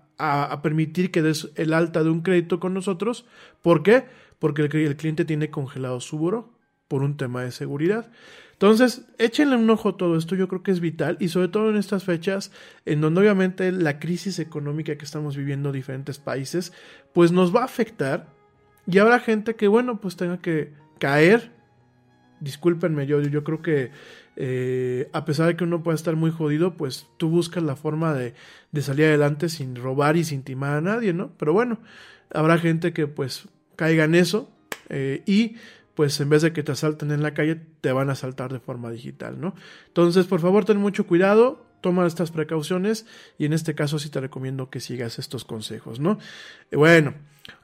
permitir 0.62 1.12
que 1.12 1.22
des 1.22 1.50
el 1.56 1.74
alta 1.74 2.04
de 2.04 2.10
un 2.10 2.22
crédito 2.22 2.60
con 2.60 2.74
nosotros. 2.74 3.26
¿Por 3.62 3.84
qué? 3.84 4.06
Porque 4.40 4.64
el, 4.64 4.96
cliente 4.98 5.26
tiene 5.26 5.50
congelado 5.50 6.00
su 6.00 6.18
buro 6.18 6.54
por 6.88 7.04
un 7.04 7.18
tema 7.18 7.44
de 7.44 7.52
seguridad. 7.52 8.12
Entonces, 8.54 9.06
échenle 9.20 9.56
un 9.56 9.70
ojo 9.70 9.90
a 9.90 9.98
todo 9.98 10.18
esto, 10.18 10.36
yo 10.36 10.48
creo 10.48 10.64
que 10.64 10.72
es 10.72 10.80
vital 10.80 11.18
y 11.20 11.28
sobre 11.28 11.48
todo 11.48 11.70
en 11.70 11.78
estas 11.78 12.04
fechas 12.04 12.52
en 12.86 13.02
donde 13.02 13.22
obviamente 13.22 13.72
la 13.72 14.00
crisis 14.00 14.40
económica 14.40 14.98
que 14.98 15.06
estamos 15.06 15.38
viviendo 15.38 15.70
en 15.70 15.76
diferentes 15.76 16.18
países, 16.18 16.74
pues 17.14 17.32
nos 17.32 17.56
va 17.56 17.62
a 17.62 17.66
afectar 17.66 18.34
y 18.88 18.98
habrá 18.98 19.20
gente 19.20 19.56
que, 19.56 19.68
bueno, 19.68 20.00
pues 20.00 20.16
tenga 20.16 20.40
que 20.40 20.74
caer. 20.98 21.57
Discúlpenme, 22.40 23.08
yo, 23.08 23.22
yo 23.22 23.44
creo 23.44 23.62
que 23.62 23.92
eh, 24.40 25.10
a 25.14 25.26
pesar 25.26 25.48
de 25.48 25.56
que 25.56 25.64
uno 25.64 25.82
pueda 25.82 25.96
estar 25.96 26.16
muy 26.16 26.30
jodido, 26.30 26.76
pues 26.76 27.08
tú 27.18 27.30
buscas 27.30 27.64
la 27.64 27.76
forma 27.76 28.14
de, 28.14 28.36
salir 28.82 29.06
adelante 29.06 29.50
sin 29.50 29.76
robar 29.76 30.16
y 30.16 30.24
sin 30.24 30.44
timar 30.44 30.76
a 30.76 30.82
nadie, 30.82 31.12
¿no? 31.12 31.32
Pero 31.40 31.54
bueno, 31.54 31.80
habrá 32.32 32.60
gente 32.60 32.94
que 32.94 33.08
pues 33.08 33.48
caiga 33.76 34.04
en 34.04 34.14
eso 34.14 34.52
eh, 34.90 35.24
y 35.26 35.56
pues 35.96 36.20
en 36.22 36.30
vez 36.30 36.44
de 36.44 36.54
que 36.54 36.62
te 36.62 36.72
asalten 36.72 37.10
en 37.10 37.24
la 37.24 37.34
calle, 37.34 37.60
te 37.82 37.92
van 37.92 38.10
a 38.10 38.14
asaltar 38.14 38.54
de 38.54 38.60
forma 38.60 38.92
digital, 38.92 39.42
¿no? 39.42 39.56
Entonces, 39.88 40.28
por 40.28 40.40
favor, 40.40 40.64
ten 40.64 40.78
mucho 40.78 41.08
cuidado, 41.08 41.66
toma 41.82 42.06
estas 42.06 42.30
precauciones 42.30 43.08
y 43.40 43.46
en 43.46 43.54
este 43.54 43.74
caso 43.74 43.98
sí 43.98 44.12
te 44.12 44.22
recomiendo 44.22 44.70
que 44.70 44.80
sigas 44.80 45.18
estos 45.18 45.46
consejos, 45.46 46.00
¿no? 46.00 46.20
Bueno, 46.72 47.16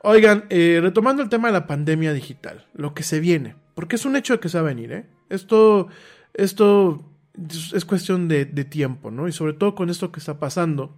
oigan, 0.02 0.46
eh, 0.50 0.80
retomando 0.82 1.22
el 1.22 1.30
tema 1.30 1.50
de 1.50 1.54
la 1.54 1.68
pandemia 1.68 2.14
digital, 2.14 2.66
lo 2.74 2.96
que 2.96 3.04
se 3.04 3.20
viene, 3.20 3.56
porque 3.76 3.96
es 3.96 4.06
un 4.06 4.16
hecho 4.16 4.34
de 4.34 4.40
que 4.40 4.50
se 4.50 4.58
va 4.58 4.70
a 4.70 4.74
venir, 4.74 4.92
¿eh? 4.92 5.06
Esto, 5.30 5.88
esto 6.34 7.04
es 7.74 7.86
cuestión 7.86 8.28
de, 8.28 8.46
tiempo, 8.46 9.12
¿no? 9.12 9.28
Y 9.28 9.32
sobre 9.32 9.54
todo 9.54 9.76
con 9.76 9.90
esto 9.90 10.12
que 10.12 10.20
está 10.20 10.40
pasando 10.40 10.98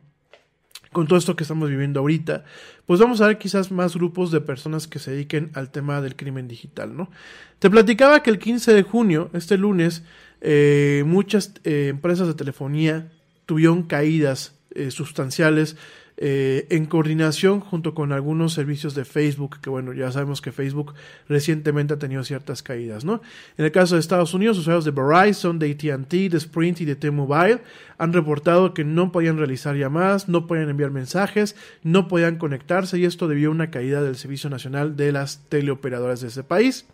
con 0.91 1.07
todo 1.07 1.19
esto 1.19 1.35
que 1.35 1.43
estamos 1.43 1.69
viviendo 1.69 1.99
ahorita, 1.99 2.45
pues 2.85 3.01
vamos 3.01 3.19
a 3.19 3.27
ver 3.27 3.37
quizás 3.37 3.69
más 3.69 3.95
grupos 3.95 4.31
de 4.31 4.39
personas 4.39 4.87
que 4.87 4.97
se 4.97 5.11
dediquen 5.11 5.51
al 5.53 5.69
tema 5.69 5.99
del 5.99 6.15
crimen 6.15 6.47
digital, 6.47 6.95
¿no? 6.95 7.11
Te 7.59 7.69
platicaba 7.69 8.23
que 8.23 8.29
el 8.29 8.39
15 8.39 8.73
de 8.73 8.83
junio, 8.83 9.29
este 9.33 9.57
lunes, 9.57 10.03
eh, 10.39 11.03
muchas 11.05 11.53
eh, 11.65 11.87
empresas 11.89 12.27
de 12.27 12.33
telefonía 12.33 13.11
tuvieron 13.45 13.83
caídas 13.83 14.55
eh, 14.73 14.89
sustanciales 14.89 15.75
eh, 16.17 16.65
en 16.69 16.85
coordinación 16.85 17.59
junto 17.59 17.93
con 17.93 18.13
algunos 18.13 18.53
servicios 18.53 18.95
de 18.95 19.03
Facebook, 19.03 19.59
que 19.59 19.69
bueno, 19.69 19.91
ya 19.91 20.11
sabemos 20.13 20.39
que 20.39 20.53
Facebook 20.53 20.93
recientemente 21.27 21.93
ha 21.93 21.99
tenido 21.99 22.23
ciertas 22.23 22.63
caídas, 22.63 23.03
¿no? 23.03 23.21
En 23.57 23.65
el 23.65 23.71
caso 23.73 23.95
de 23.95 23.99
Estados 23.99 24.33
Unidos, 24.33 24.57
usuarios 24.57 24.85
de 24.85 24.91
Verizon, 24.91 25.59
de 25.59 25.71
ATT, 25.71 26.31
de 26.31 26.37
Sprint 26.37 26.81
y 26.81 26.85
de 26.85 26.95
T-Mobile 26.95 27.59
han 27.97 28.13
reportado 28.13 28.73
que 28.73 28.85
no 28.85 29.11
podían 29.11 29.37
realizar 29.37 29.75
llamadas, 29.75 30.29
no 30.29 30.47
podían 30.47 30.69
enviar 30.69 30.91
mensajes, 30.91 31.55
no 31.83 32.07
podían 32.07 32.37
conectarse 32.37 32.97
y 32.97 33.05
esto 33.05 33.27
debió 33.27 33.49
a 33.49 33.51
una 33.51 33.69
caída 33.69 34.01
del 34.01 34.15
Servicio 34.15 34.49
Nacional 34.49 34.95
de 34.95 35.11
las 35.11 35.41
teleoperadoras 35.49 36.21
de 36.21 36.29
ese 36.29 36.43
país. 36.43 36.85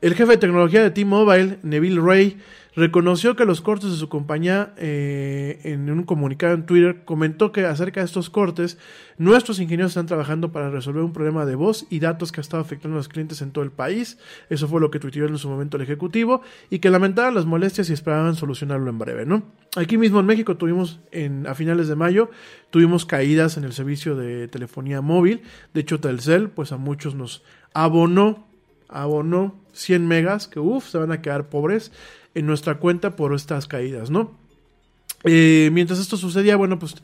El 0.00 0.14
jefe 0.14 0.32
de 0.32 0.38
tecnología 0.38 0.82
de 0.82 0.90
T-Mobile, 0.90 1.58
Neville 1.62 2.00
Ray, 2.00 2.38
reconoció 2.74 3.36
que 3.36 3.44
los 3.44 3.60
cortes 3.60 3.90
de 3.90 3.96
su 3.96 4.08
compañía 4.08 4.72
eh, 4.76 5.60
en 5.64 5.90
un 5.90 6.04
comunicado 6.04 6.54
en 6.54 6.64
Twitter 6.64 7.04
comentó 7.04 7.52
que 7.52 7.66
acerca 7.66 8.00
de 8.00 8.06
estos 8.06 8.30
cortes 8.30 8.78
nuestros 9.18 9.60
ingenieros 9.60 9.92
están 9.92 10.06
trabajando 10.06 10.52
para 10.52 10.70
resolver 10.70 11.02
un 11.02 11.12
problema 11.12 11.44
de 11.44 11.54
voz 11.54 11.86
y 11.90 12.00
datos 12.00 12.32
que 12.32 12.40
ha 12.40 12.42
estado 12.42 12.62
afectando 12.62 12.96
a 12.96 13.00
los 13.00 13.08
clientes 13.08 13.42
en 13.42 13.50
todo 13.50 13.64
el 13.64 13.70
país. 13.70 14.18
Eso 14.48 14.68
fue 14.68 14.80
lo 14.80 14.90
que 14.90 14.98
tuiteó 14.98 15.26
en 15.26 15.38
su 15.38 15.48
momento 15.48 15.76
el 15.76 15.82
ejecutivo 15.82 16.42
y 16.70 16.78
que 16.78 16.90
lamentaban 16.90 17.34
las 17.34 17.44
molestias 17.44 17.90
y 17.90 17.92
esperaban 17.92 18.34
solucionarlo 18.34 18.90
en 18.90 18.98
breve 18.98 19.26
no 19.26 19.42
aquí 19.76 19.96
mismo 19.96 20.20
en 20.20 20.26
México 20.26 20.56
tuvimos 20.56 21.00
en, 21.10 21.46
a 21.46 21.54
finales 21.54 21.88
de 21.88 21.96
mayo 21.96 22.30
tuvimos 22.70 23.06
caídas 23.06 23.56
en 23.56 23.64
el 23.64 23.72
servicio 23.72 24.16
de 24.16 24.48
telefonía 24.48 25.00
móvil. 25.00 25.42
De 25.74 25.80
hecho 25.80 26.00
Telcel 26.00 26.50
pues 26.50 26.72
a 26.72 26.76
muchos 26.76 27.14
nos 27.14 27.42
abonó 27.74 28.46
abonó 28.88 29.60
100 29.72 30.06
megas 30.06 30.48
que 30.48 30.60
uff 30.60 30.88
se 30.88 30.98
van 30.98 31.12
a 31.12 31.22
quedar 31.22 31.48
pobres 31.48 31.92
en 32.34 32.46
nuestra 32.46 32.76
cuenta 32.76 33.16
por 33.16 33.34
estas 33.34 33.66
caídas, 33.66 34.10
¿no? 34.10 34.42
Eh, 35.24 35.70
mientras 35.72 35.98
esto 35.98 36.16
sucedía, 36.16 36.56
bueno, 36.56 36.78
pues 36.78 36.96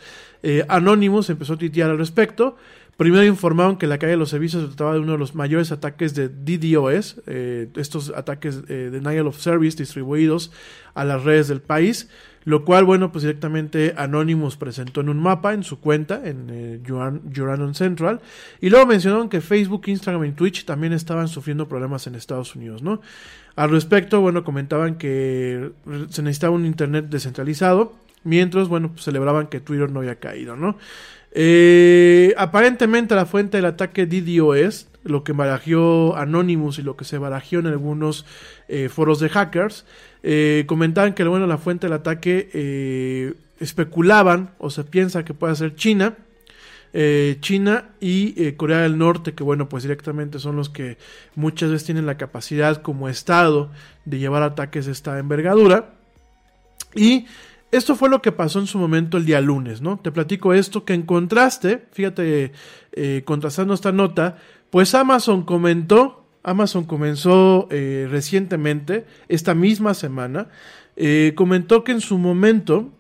eh, 0.43 0.65
Anonymous 0.69 1.31
empezó 1.31 1.55
a 1.55 1.57
tuitear 1.57 1.91
al 1.91 1.99
respecto. 1.99 2.57
Primero 2.97 3.25
informaron 3.25 3.77
que 3.77 3.87
la 3.87 3.99
caída 3.99 4.13
de 4.13 4.17
los 4.17 4.31
servicios 4.31 4.63
se 4.63 4.69
trataba 4.69 4.95
de 4.95 5.01
uno 5.01 5.13
de 5.13 5.19
los 5.19 5.37
mayores 5.37 5.71
ataques 5.71 6.17
de 6.17 6.29
DDoS, 6.29 7.21
eh, 7.29 7.69
estos 7.77 8.11
ataques 8.11 8.67
de 8.67 8.91
denial 8.91 9.29
of 9.29 9.39
service 9.39 9.79
distribuidos 9.79 10.51
a 10.95 11.05
las 11.05 11.23
redes 11.23 11.47
del 11.47 11.61
país, 11.61 12.09
lo 12.43 12.65
cual, 12.65 12.85
bueno, 12.85 13.13
pues 13.13 13.23
directamente 13.23 13.95
Anonymous 13.97 14.57
presentó 14.57 15.01
en 15.01 15.11
un 15.11 15.21
mapa 15.21 15.55
en 15.55 15.63
su 15.63 15.79
cuenta, 15.79 16.23
en 16.25 16.83
Uranon 16.91 17.77
Central, 17.77 18.21
y 18.61 18.69
luego 18.69 18.87
mencionaron 18.87 19.29
que 19.29 19.41
Facebook, 19.41 19.83
Instagram 19.87 20.25
y 20.25 20.33
Twitch 20.33 20.65
también 20.65 20.93
estaban 20.93 21.29
sufriendo 21.29 21.69
problemas 21.69 22.09
en 22.09 22.17
Estados 22.17 22.57
Unidos, 22.57 22.83
¿no? 22.83 23.01
Al 23.59 23.71
respecto, 23.71 24.21
bueno, 24.21 24.45
comentaban 24.45 24.99
que 24.99 25.73
se 26.11 26.23
necesitaba 26.23 26.55
un 26.55 26.65
Internet 26.65 27.07
descentralizado, 27.09 27.93
mientras, 28.23 28.69
bueno, 28.69 28.93
pues 28.93 29.03
celebraban 29.03 29.49
que 29.49 29.59
Twitter 29.59 29.91
no 29.91 29.99
había 29.99 30.15
caído, 30.15 30.55
¿no? 30.55 30.79
Eh, 31.33 32.35
aparentemente 32.39 33.17
la 33.17 33.27
fuente 33.27 33.57
del 33.57 33.65
ataque 33.65 34.07
DDoS, 34.07 34.87
lo 35.03 35.25
que 35.25 35.33
barajeó 35.33 36.15
Anonymous 36.15 36.79
y 36.79 36.83
lo 36.83 36.97
que 36.97 37.05
se 37.05 37.19
barajeó 37.19 37.59
en 37.59 37.67
algunos 37.67 38.27
eh, 38.69 38.89
foros 38.89 39.19
de 39.19 39.29
hackers, 39.29 39.85
eh, 40.23 40.63
comentaban 40.69 41.15
que 41.15 41.25
bueno, 41.25 41.49
la 41.49 41.59
fuente 41.59 41.89
del 41.89 41.95
ataque 41.95 43.35
especulaban 43.59 44.51
o 44.59 44.71
se 44.71 44.85
piensa 44.85 45.25
que 45.25 45.35
puede 45.35 45.57
ser 45.57 45.75
China, 45.75 46.15
eh, 46.93 47.37
China 47.41 47.91
y 48.01 48.35
eh, 48.43 48.57
Corea 48.57 48.79
del 48.79 48.97
Norte, 48.99 49.35
que 49.35 49.43
bueno, 49.43 49.69
pues 49.69 49.83
directamente 49.83 50.39
son 50.39 50.57
los 50.57 50.71
que 50.71 50.97
muchas 51.35 51.71
veces 51.71 51.85
tienen 51.85 52.07
la 52.07 52.17
capacidad 52.17 52.81
como 52.83 53.09
Estado 53.09 53.71
de 54.05 54.19
llevar 54.19 54.43
ataques 54.43 54.87
de 54.87 54.93
esta 54.93 55.19
envergadura. 55.19 55.95
Y 56.95 57.27
esto 57.71 57.95
fue 57.95 58.09
lo 58.09 58.23
que 58.23 58.33
pasó 58.33 58.59
en 58.59 58.67
su 58.67 58.79
momento 58.79 59.19
el 59.19 59.27
día 59.27 59.41
lunes, 59.41 59.83
¿no? 59.83 59.99
Te 59.99 60.11
platico 60.11 60.55
esto, 60.55 60.85
que 60.85 60.95
en 60.95 61.03
contraste, 61.03 61.87
fíjate, 61.93 62.53
eh, 62.93 63.23
contrastando 63.25 63.75
esta 63.75 63.93
nota, 63.93 64.39
pues 64.71 64.95
Amazon 64.95 65.43
comentó, 65.43 66.27
Amazon 66.43 66.85
comenzó 66.85 67.69
recientemente, 67.71 69.05
esta 69.29 69.55
misma 69.55 69.93
semana, 69.93 70.49
comentó 71.35 71.85
que 71.85 71.93
en 71.93 72.01
su 72.01 72.17
momento 72.17 72.93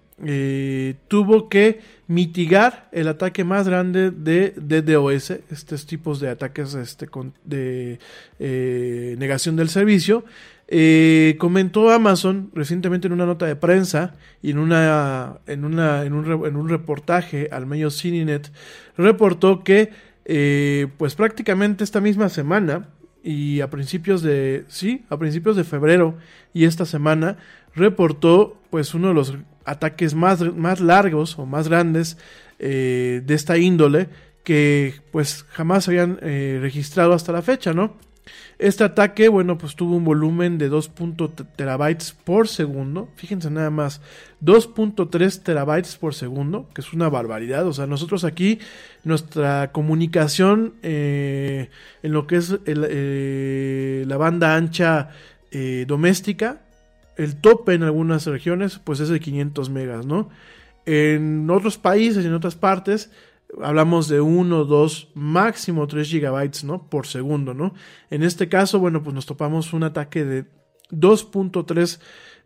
tuvo 1.08 1.48
que 1.48 1.80
mitigar 2.08 2.88
el 2.90 3.06
ataque 3.06 3.44
más 3.44 3.68
grande 3.68 4.10
de 4.10 4.54
DDoS, 4.56 5.30
estos 5.50 5.86
tipos 5.86 6.18
de 6.18 6.30
ataques 6.30 6.74
este, 6.74 7.08
de 7.44 7.98
eh, 8.40 9.14
negación 9.18 9.54
del 9.56 9.68
servicio. 9.68 10.24
Eh, 10.70 11.36
comentó 11.38 11.90
Amazon 11.90 12.50
recientemente 12.54 13.06
en 13.06 13.12
una 13.12 13.26
nota 13.26 13.46
de 13.46 13.56
prensa 13.56 14.14
y 14.42 14.50
en, 14.50 14.58
una, 14.58 15.38
en, 15.46 15.64
una, 15.64 16.04
en, 16.04 16.12
un, 16.14 16.46
en 16.46 16.56
un 16.56 16.68
reportaje 16.68 17.48
al 17.52 17.66
medio 17.66 17.90
CineNet, 17.90 18.50
reportó 18.96 19.62
que 19.62 19.90
eh, 20.24 20.88
pues 20.98 21.14
prácticamente 21.14 21.84
esta 21.84 22.00
misma 22.00 22.28
semana 22.28 22.88
y 23.22 23.60
a 23.60 23.70
principios 23.70 24.22
de 24.22 24.64
sí, 24.68 25.04
a 25.10 25.18
principios 25.18 25.56
de 25.56 25.64
febrero 25.64 26.16
y 26.52 26.64
esta 26.64 26.84
semana 26.86 27.36
reportó 27.74 28.58
pues 28.70 28.94
uno 28.94 29.08
de 29.08 29.14
los 29.14 29.34
ataques 29.68 30.14
más, 30.14 30.40
más 30.54 30.80
largos 30.80 31.38
o 31.38 31.46
más 31.46 31.68
grandes 31.68 32.16
eh, 32.58 33.22
de 33.24 33.34
esta 33.34 33.58
índole 33.58 34.08
que 34.42 34.94
pues 35.12 35.44
jamás 35.50 35.88
habían 35.88 36.18
eh, 36.22 36.58
registrado 36.60 37.12
hasta 37.12 37.32
la 37.32 37.42
fecha, 37.42 37.74
¿no? 37.74 37.96
Este 38.58 38.82
ataque, 38.82 39.28
bueno, 39.28 39.56
pues 39.56 39.76
tuvo 39.76 39.94
un 39.96 40.04
volumen 40.04 40.58
de 40.58 40.68
2. 40.68 40.90
terabytes 41.54 42.12
por 42.24 42.48
segundo. 42.48 43.08
Fíjense 43.14 43.50
nada 43.50 43.70
más, 43.70 44.00
2.3 44.42 45.42
terabytes 45.42 45.96
por 45.96 46.14
segundo, 46.14 46.68
que 46.74 46.80
es 46.80 46.92
una 46.92 47.08
barbaridad. 47.08 47.66
O 47.66 47.72
sea, 47.72 47.86
nosotros 47.86 48.24
aquí, 48.24 48.58
nuestra 49.04 49.70
comunicación 49.70 50.74
eh, 50.82 51.70
en 52.02 52.12
lo 52.12 52.26
que 52.26 52.36
es 52.36 52.50
la 52.66 54.16
banda 54.16 54.56
ancha 54.56 55.10
doméstica, 55.86 56.62
el 57.18 57.36
tope 57.36 57.74
en 57.74 57.82
algunas 57.82 58.24
regiones 58.26 58.78
pues 58.78 59.00
es 59.00 59.10
de 59.10 59.20
500 59.20 59.68
megas, 59.68 60.06
¿no? 60.06 60.30
En 60.86 61.50
otros 61.50 61.76
países 61.76 62.24
en 62.24 62.32
otras 62.32 62.54
partes 62.54 63.10
hablamos 63.62 64.08
de 64.08 64.20
1, 64.20 64.64
2, 64.64 65.08
máximo 65.14 65.86
3 65.86 66.08
gigabytes, 66.08 66.64
¿no? 66.64 66.88
Por 66.88 67.06
segundo, 67.06 67.54
¿no? 67.54 67.74
En 68.10 68.22
este 68.22 68.48
caso, 68.48 68.78
bueno, 68.78 69.02
pues 69.02 69.14
nos 69.14 69.26
topamos 69.26 69.72
un 69.72 69.82
ataque 69.84 70.24
de 70.24 70.44
2.3 70.90 72.00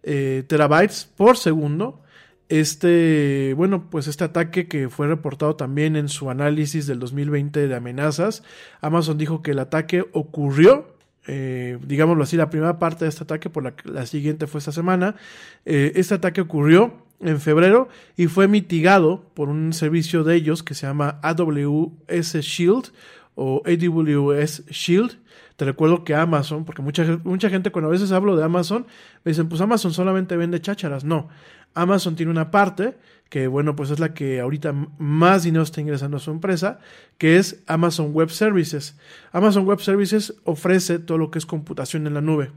eh, 0.05 0.45
terabytes 0.47 1.09
por 1.17 1.37
segundo. 1.37 2.03
Este, 2.49 3.55
bueno, 3.57 3.89
pues 3.91 4.09
este 4.09 4.25
ataque 4.25 4.69
que 4.69 4.91
fue 4.91 5.07
reportado 5.07 5.57
también 5.57 5.97
en 5.97 6.09
su 6.09 6.29
análisis 6.29 6.87
del 6.87 6.99
2020 6.99 7.67
de 7.67 7.75
amenazas, 7.75 8.43
Amazon 8.81 9.17
dijo 9.17 9.43
que 9.43 9.53
el 9.53 9.59
ataque 9.59 10.05
ocurrió 10.13 10.92
eh, 11.27 11.79
digámoslo 11.87 12.25
así, 12.25 12.37
la 12.37 12.51
primera 12.51 12.79
parte 12.79 13.05
de 13.05 13.09
este 13.09 13.25
ataque, 13.25 13.51
por 13.51 13.73
la, 13.85 14.07
siguiente 14.07 14.47
fue 14.47 14.59
esta 14.59 14.73
semana. 14.73 15.15
Eh, 15.65 15.93
este 15.95 16.15
ataque 16.15 16.41
ocurrió 16.41 16.95
en 17.21 17.41
febrero 17.41 17.89
y 18.17 18.27
fue 18.27 18.49
mitigado 18.49 19.25
por 19.35 19.49
un 19.49 19.73
servicio 19.73 20.25
de 20.25 20.35
ellos 20.35 20.63
que 20.63 20.75
se 20.75 20.87
llama 20.87 21.21
AWS 21.23 22.41
Shield 22.41 22.93
o 23.35 23.63
AWS 23.65 24.67
Shield. 24.67 25.19
Te 25.57 25.65
recuerdo 25.65 26.03
que 26.03 26.15
Amazon, 26.15 26.65
porque 26.65 26.83
mucha, 26.83 27.21
mucha 27.23 27.49
gente 27.49 27.71
cuando 27.71 27.89
a 27.89 27.93
veces 27.93 28.11
hablo 28.11 28.37
de 28.37 28.45
Amazon, 28.45 28.87
me 29.25 29.31
dicen, 29.31 29.49
pues 29.49 29.61
Amazon 29.61 29.93
solamente 29.93 30.37
vende 30.37 30.61
chácharas. 30.61 31.05
No, 31.05 31.29
Amazon 31.75 32.17
tiene 32.17 32.33
una 32.33 32.51
parte 32.51 32.97
que 33.33 33.47
bueno, 33.47 33.75
pues 33.75 33.89
es 33.89 33.99
la 33.99 34.13
que 34.13 34.41
ahorita 34.41 34.75
más 34.99 35.43
dinero 35.43 35.63
está 35.63 35.81
ingresando 35.81 36.19
a 36.19 36.21
su 36.21 36.31
empresa, 36.31 36.81
que 37.17 37.39
es 37.39 37.63
Amazon 37.67 38.13
Web 38.13 38.29
Services. 38.29 38.99
Amazon 39.33 39.65
Web 39.65 39.81
Services 39.81 40.35
ofrece 40.45 40.99
todo 40.99 41.17
lo 41.17 41.31
que 41.31 41.39
es 41.39 41.47
computación 41.47 42.07
en 42.07 42.13
la 42.13 42.21
nube. 42.21 42.51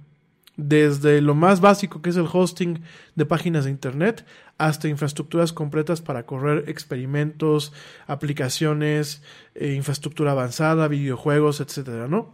desde 0.57 1.21
lo 1.21 1.33
más 1.33 1.61
básico 1.61 2.01
que 2.01 2.09
es 2.09 2.17
el 2.17 2.27
hosting 2.31 2.81
de 3.15 3.25
páginas 3.25 3.63
de 3.63 3.71
internet 3.71 4.25
hasta 4.57 4.89
infraestructuras 4.89 5.53
completas 5.53 6.01
para 6.01 6.25
correr 6.25 6.65
experimentos, 6.69 7.71
aplicaciones, 8.05 9.21
eh, 9.53 9.73
infraestructura 9.75 10.31
avanzada, 10.31 10.89
videojuegos, 10.89 11.61
etcétera, 11.61 12.09
¿no? 12.09 12.33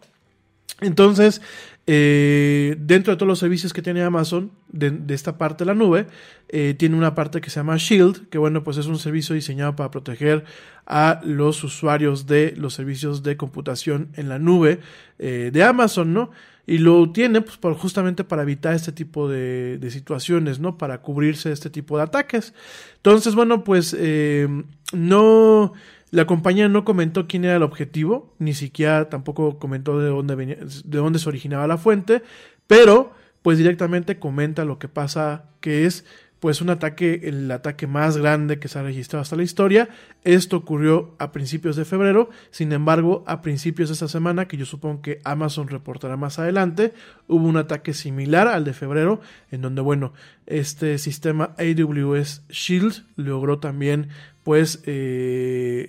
Entonces, 0.80 1.41
eh, 1.86 2.76
dentro 2.80 3.13
de 3.13 3.17
todos 3.17 3.28
los 3.28 3.39
servicios 3.39 3.74
que 3.74 3.82
tiene 3.82 4.01
Amazon, 4.01 4.51
de, 4.69 5.13
esta 5.13 5.38
parte 5.38 5.63
de 5.63 5.67
la 5.67 5.76
nube, 5.76 6.07
eh, 6.49 6.74
tiene 6.78 6.95
una 6.95 7.13
parte 7.13 7.41
que 7.41 7.49
se 7.49 7.59
llama 7.59 7.78
Shield, 7.78 8.30
que 8.30 8.38
bueno, 8.38 8.63
pues 8.63 8.78
es 8.78 8.88
un 8.88 8.97
servicio 8.97 9.36
diseñado 9.36 9.76
para 9.76 9.91
proteger 9.91 10.45
a 10.88 11.22
los 11.24 11.63
usuarios 11.63 12.26
de 12.26 12.53
los 12.57 12.74
servicios 12.74 13.22
de 13.22 13.38
computación 13.38 14.09
en 14.15 14.30
la 14.30 14.39
nube 14.39 14.80
de 15.19 15.63
Amazon, 15.63 16.13
¿no? 16.13 16.32
y 16.67 16.78
lo 16.78 17.11
tiene 17.11 17.41
pues 17.41 17.78
justamente 17.78 18.24
para 18.24 18.43
evitar 18.43 18.74
este 18.74 18.91
tipo 18.91 19.28
de, 19.28 19.80
situaciones, 19.89 20.59
¿no? 20.59 20.78
Para 20.78 21.01
cubrirse 21.01 21.49
de 21.49 21.53
este 21.53 21.69
tipo 21.69 21.97
de 21.97 22.03
ataques. 22.03 22.53
Entonces, 22.97 23.36
bueno, 23.36 23.63
pues 23.63 23.95
eh, 23.97 24.47
no, 24.93 25.74
la 26.12 26.26
compañía 26.26 26.68
no 26.68 26.86
comentó 26.86 27.28
quién 27.28 27.45
era 27.45 27.55
el 27.55 27.64
objetivo, 27.64 28.36
ni 28.38 28.53
siquiera 28.53 29.09
tampoco 29.09 29.57
comentó 29.57 29.99
de 29.99 30.09
dónde 30.09 30.36
de 30.36 30.97
dónde 30.97 31.20
se 31.20 31.30
originaba 31.30 31.68
la 31.68 31.78
fuente, 31.78 32.22
pero 32.68 33.14
pues 33.41 33.57
directamente 33.57 34.20
comenta 34.20 34.66
lo 34.66 34.78
que 34.78 34.88
pasa, 34.88 35.45
que 35.62 35.86
es 35.86 36.05
pues 36.41 36.59
un 36.59 36.72
ataque, 36.72 37.22
el 37.26 37.51
ataque 37.51 37.86
más 37.86 38.18
grande 38.18 38.57
que 38.57 38.68
se 38.68 38.80
ha 38.80 38.82
registrado 38.82 39.22
hasta 39.22 39.36
la 39.36 39.43
historia. 39.43 39.89
Esto 40.24 40.57
ocurrió 40.57 41.14
a 41.20 41.32
principios 41.32 41.76
de 41.76 41.86
febrero, 41.86 42.32
sin 42.49 42.72
embargo, 42.72 43.24
a 43.28 43.43
principios 43.43 43.89
de 43.89 43.93
esta 43.93 44.07
semana, 44.07 44.47
que 44.47 44.57
yo 44.57 44.66
supongo 44.66 45.03
que 45.03 45.22
Amazon 45.24 45.68
reportará 45.68 46.18
más 46.18 46.39
adelante, 46.39 46.95
hubo 47.28 47.45
un 47.45 47.57
ataque 47.57 47.93
similar 47.93 48.47
al 48.47 48.66
de 48.66 48.74
febrero, 48.74 49.22
en 49.51 49.62
donde, 49.62 49.82
bueno, 49.82 50.14
este 50.47 50.97
sistema 50.97 51.55
AWS 51.59 52.41
Shield 52.49 53.05
logró 53.18 53.59
también 53.59 54.09
pues 54.43 54.81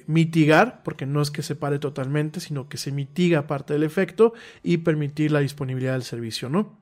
mitigar, 0.06 0.82
porque 0.84 1.06
no 1.06 1.22
es 1.22 1.30
que 1.30 1.42
se 1.42 1.56
pare 1.56 1.78
totalmente, 1.78 2.40
sino 2.40 2.68
que 2.68 2.76
se 2.76 2.92
mitiga 2.92 3.46
parte 3.46 3.72
del 3.72 3.82
efecto 3.82 4.34
y 4.62 4.78
permitir 4.78 5.32
la 5.32 5.40
disponibilidad 5.40 5.92
del 5.92 6.02
servicio, 6.02 6.48
¿no? 6.48 6.78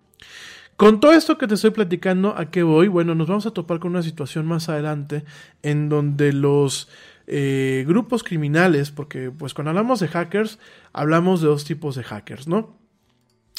Con 0.81 0.99
todo 0.99 1.13
esto 1.13 1.37
que 1.37 1.47
te 1.47 1.57
estoy 1.57 1.73
platicando, 1.73 2.35
¿a 2.39 2.51
qué 2.51 2.63
voy? 2.63 2.89
Bueno, 2.89 3.15
nos 3.15 3.29
vamos 3.29 3.45
a 3.45 3.51
topar 3.51 3.81
con 3.81 3.91
una 3.91 4.03
situación 4.03 4.47
más 4.47 4.71
adelante 4.71 5.25
en 5.63 5.91
donde 5.91 6.33
los 6.33 6.89
eh, 7.27 7.85
grupos 7.87 8.25
criminales, 8.25 8.91
porque 8.91 9.31
pues 9.31 9.53
cuando 9.53 9.73
hablamos 9.73 10.01
de 10.01 10.09
hackers, 10.09 10.59
hablamos 10.95 11.43
de 11.43 11.49
dos 11.49 11.67
tipos 11.67 11.97
de 11.97 12.03
hackers, 12.03 12.49
¿no? 12.49 12.79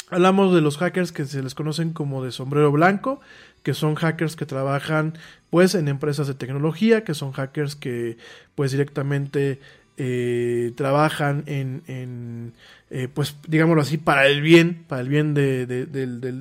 Hablamos 0.09 0.51
de 0.53 0.61
los 0.61 0.77
hackers 0.77 1.11
que 1.11 1.25
se 1.25 1.43
les 1.43 1.53
conocen 1.53 1.93
como 1.93 2.23
de 2.23 2.31
sombrero 2.31 2.71
blanco, 2.71 3.21
que 3.63 3.73
son 3.73 3.95
hackers 3.95 4.35
que 4.35 4.45
trabajan 4.45 5.17
pues 5.49 5.75
en 5.75 5.87
empresas 5.87 6.27
de 6.27 6.33
tecnología, 6.33 7.03
que 7.03 7.13
son 7.13 7.31
hackers 7.31 7.75
que 7.75 8.17
pues 8.55 8.71
directamente 8.71 9.59
eh, 9.97 10.71
trabajan 10.75 11.43
en, 11.45 12.53
eh, 12.89 13.07
pues 13.13 13.35
digámoslo 13.47 13.81
así, 13.81 13.97
para 13.97 14.25
el 14.25 14.41
bien, 14.41 14.85
para 14.87 15.01
el 15.01 15.09
bien 15.09 15.33
de, 15.33 15.87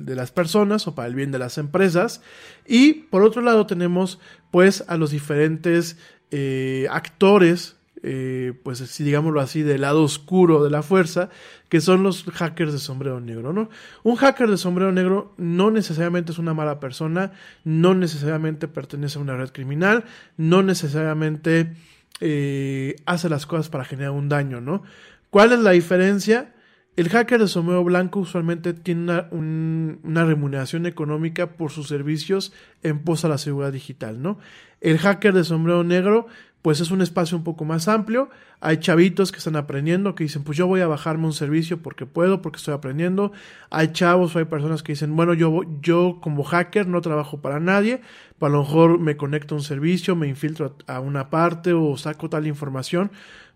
las 0.07 0.31
personas 0.31 0.87
o 0.87 0.95
para 0.95 1.07
el 1.07 1.15
bien 1.15 1.31
de 1.31 1.39
las 1.39 1.57
empresas. 1.57 2.21
Y 2.65 2.93
por 2.93 3.21
otro 3.21 3.41
lado 3.41 3.67
tenemos 3.67 4.19
pues 4.49 4.83
a 4.87 4.97
los 4.97 5.11
diferentes 5.11 5.97
eh, 6.31 6.87
actores, 6.89 7.75
pues 8.01 8.79
si 8.79 9.03
digámoslo 9.03 9.41
así, 9.41 9.61
del 9.61 9.81
lado 9.81 10.03
oscuro 10.03 10.63
de 10.63 10.71
la 10.71 10.81
fuerza, 10.81 11.29
que 11.69 11.81
son 11.81 12.03
los 12.03 12.23
hackers 12.23 12.73
de 12.73 12.79
sombrero 12.79 13.19
negro, 13.19 13.53
¿no? 13.53 13.69
Un 14.03 14.15
hacker 14.15 14.49
de 14.49 14.57
sombrero 14.57 14.91
negro 14.91 15.33
no 15.37 15.71
necesariamente 15.71 16.31
es 16.31 16.39
una 16.39 16.53
mala 16.53 16.79
persona, 16.79 17.31
no 17.63 17.93
necesariamente 17.93 18.67
pertenece 18.67 19.19
a 19.19 19.21
una 19.21 19.37
red 19.37 19.51
criminal, 19.51 20.05
no 20.35 20.63
necesariamente 20.63 21.73
eh, 22.21 22.95
hace 23.05 23.29
las 23.29 23.45
cosas 23.45 23.69
para 23.69 23.85
generar 23.85 24.11
un 24.11 24.29
daño, 24.29 24.61
¿no? 24.61 24.83
¿Cuál 25.29 25.53
es 25.53 25.59
la 25.59 25.71
diferencia? 25.71 26.53
El 26.97 27.07
hacker 27.07 27.39
de 27.39 27.47
sombrero 27.47 27.83
blanco 27.83 28.19
usualmente 28.19 28.73
tiene 28.73 29.23
una, 29.31 30.25
remuneración 30.25 30.85
económica 30.85 31.53
por 31.53 31.71
sus 31.71 31.87
servicios 31.87 32.53
en 32.83 32.99
pos 32.99 33.23
a 33.23 33.29
la 33.29 33.37
seguridad 33.37 33.71
digital, 33.71 34.21
¿no? 34.21 34.39
El 34.81 34.97
hacker 34.97 35.33
de 35.33 35.45
sombrero 35.45 35.85
negro, 35.85 36.27
pues 36.61 36.79
es 36.79 36.91
un 36.91 37.01
espacio 37.01 37.37
un 37.37 37.43
poco 37.43 37.65
más 37.65 37.87
amplio. 37.87 38.29
Hay 38.59 38.77
chavitos 38.77 39.31
que 39.31 39.39
están 39.39 39.55
aprendiendo, 39.55 40.13
que 40.13 40.23
dicen, 40.23 40.43
pues 40.43 40.57
yo 40.57 40.67
voy 40.67 40.81
a 40.81 40.87
bajarme 40.87 41.25
un 41.25 41.33
servicio 41.33 41.81
porque 41.81 42.05
puedo, 42.05 42.41
porque 42.41 42.57
estoy 42.57 42.73
aprendiendo. 42.73 43.31
Hay 43.71 43.93
chavos 43.93 44.35
o 44.35 44.39
hay 44.39 44.45
personas 44.45 44.83
que 44.83 44.91
dicen, 44.91 45.15
bueno, 45.15 45.33
yo, 45.33 45.61
yo 45.81 46.19
como 46.21 46.43
hacker 46.43 46.87
no 46.87 47.01
trabajo 47.01 47.41
para 47.41 47.59
nadie, 47.59 48.01
a 48.39 48.49
lo 48.49 48.59
mejor 48.61 48.99
me 48.99 49.17
conecto 49.17 49.55
a 49.55 49.57
un 49.57 49.63
servicio, 49.63 50.15
me 50.15 50.27
infiltro 50.27 50.75
a 50.87 50.99
una 50.99 51.29
parte 51.29 51.73
o 51.73 51.97
saco 51.97 52.29
tal 52.29 52.47
información 52.47 53.11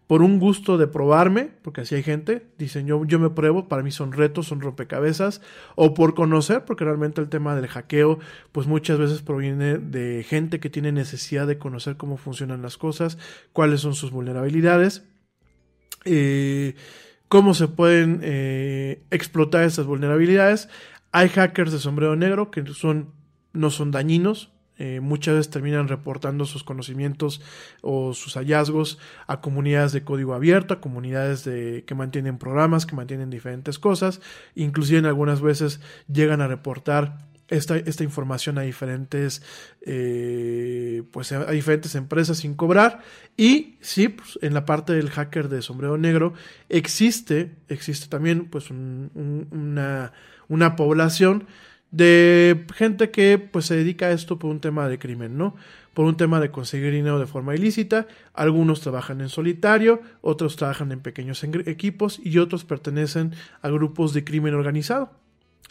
por 0.08 0.22
un 0.22 0.39
gusto 0.39 0.78
de 0.78 0.88
probarme, 0.88 1.49
porque 1.62 1.82
así 1.82 1.95
hay 1.95 2.03
gente, 2.03 2.45
dicen 2.58 2.86
yo, 2.86 3.03
yo 3.06 3.20
me 3.20 3.32
pruebo, 3.32 3.68
para 3.68 3.82
mí 3.82 3.91
son 3.91 4.12
retos, 4.12 4.47
son 4.47 4.62
rompecabezas, 4.62 5.41
o 5.76 5.93
por 5.93 6.14
conocer, 6.14 6.64
porque 6.66 6.86
realmente 6.86 7.22
el 7.22 7.30
tema 7.30 7.56
del 7.56 7.68
hackeo, 7.68 8.20
pues 8.51 8.68
muchas 8.68 8.99
veces 8.99 9.22
proviene 9.22 9.78
de 9.80 10.24
gente 10.28 10.60
que 10.60 10.70
tiene 10.70 10.91
necesidad 10.91 11.47
de 11.47 11.58
conocer 11.58 11.97
cómo 11.97 12.18
funcionan 12.18 12.62
las 12.62 12.78
cosas, 12.78 13.18
cuáles 13.51 13.82
son 13.82 13.95
sus 13.95 14.12
vulnerabilidades, 14.12 15.03
eh, 16.06 16.76
cómo 17.28 17.56
se 17.56 17.68
pueden 17.68 18.20
eh, 18.22 19.03
explotar 19.10 19.64
esas 19.64 19.88
vulnerabilidades. 19.88 20.70
Hay 21.12 21.30
hackers 21.30 21.72
de 21.72 21.80
sombrero 21.80 22.16
negro 22.16 22.51
que 22.51 22.64
son, 22.74 23.14
no 23.53 23.72
son 23.72 23.89
dañinos, 23.89 24.55
eh, 24.78 25.00
muchas 25.00 25.36
veces 25.36 25.50
terminan 25.50 25.88
reportando 25.88 26.46
sus 26.46 26.64
conocimientos 26.64 27.42
o 27.82 28.14
sus 28.14 28.36
hallazgos 28.36 29.00
a 29.28 29.42
comunidades 29.42 29.94
de 29.94 30.04
código 30.04 30.34
abierto, 30.34 30.74
a 30.74 30.82
comunidades 30.82 31.46
de, 31.46 31.84
que 31.88 31.96
mantienen 31.96 32.38
programas, 32.38 32.86
que 32.86 32.96
mantienen 32.96 33.30
diferentes 33.30 33.80
cosas, 33.80 34.22
inclusive 34.56 35.00
en 35.00 35.06
algunas 35.06 35.42
veces 35.42 35.80
llegan 36.08 36.42
a 36.42 36.48
reportar 36.48 37.26
esta, 37.48 37.78
esta 37.78 38.04
información 38.04 38.58
a 38.58 38.62
diferentes 38.62 39.44
eh, 39.86 41.04
pues 41.12 41.32
a 41.32 41.52
diferentes 41.52 41.96
empresas 41.96 42.40
sin 42.40 42.56
cobrar. 42.56 43.02
Y 43.38 43.78
sí 43.82 44.10
pues, 44.10 44.40
en 44.42 44.54
la 44.54 44.66
parte 44.66 44.94
del 44.94 45.10
hacker 45.10 45.50
de 45.50 45.62
sombrero 45.62 45.98
negro 45.98 46.34
existe 46.70 47.52
existe 47.70 48.08
también 48.08 48.46
pues 48.46 48.72
una, 48.72 50.12
una 50.48 50.76
población 50.76 51.46
de 51.92 52.66
gente 52.74 53.10
que 53.10 53.38
pues 53.38 53.66
se 53.66 53.76
dedica 53.76 54.08
a 54.08 54.12
esto 54.12 54.38
por 54.38 54.52
un 54.52 54.60
tema 54.60 54.88
de 54.90 55.00
crimen, 55.00 55.38
¿no? 55.38 55.56
Por 55.94 56.06
un 56.06 56.18
tema 56.18 56.40
de 56.40 56.52
conseguir 56.52 56.92
dinero 56.92 57.20
de 57.20 57.26
forma 57.26 57.56
ilícita. 57.56 58.08
Algunos 58.34 58.82
trabajan 58.82 59.22
en 59.22 59.30
solitario, 59.30 60.02
otros 60.22 60.58
trabajan 60.58 60.92
en 60.92 61.00
pequeños 61.00 61.44
equipos 61.44 62.20
y 62.22 62.38
otros 62.40 62.66
pertenecen 62.66 63.34
a 63.62 63.70
grupos 63.70 64.14
de 64.14 64.24
crimen 64.26 64.56
organizado. 64.56 65.12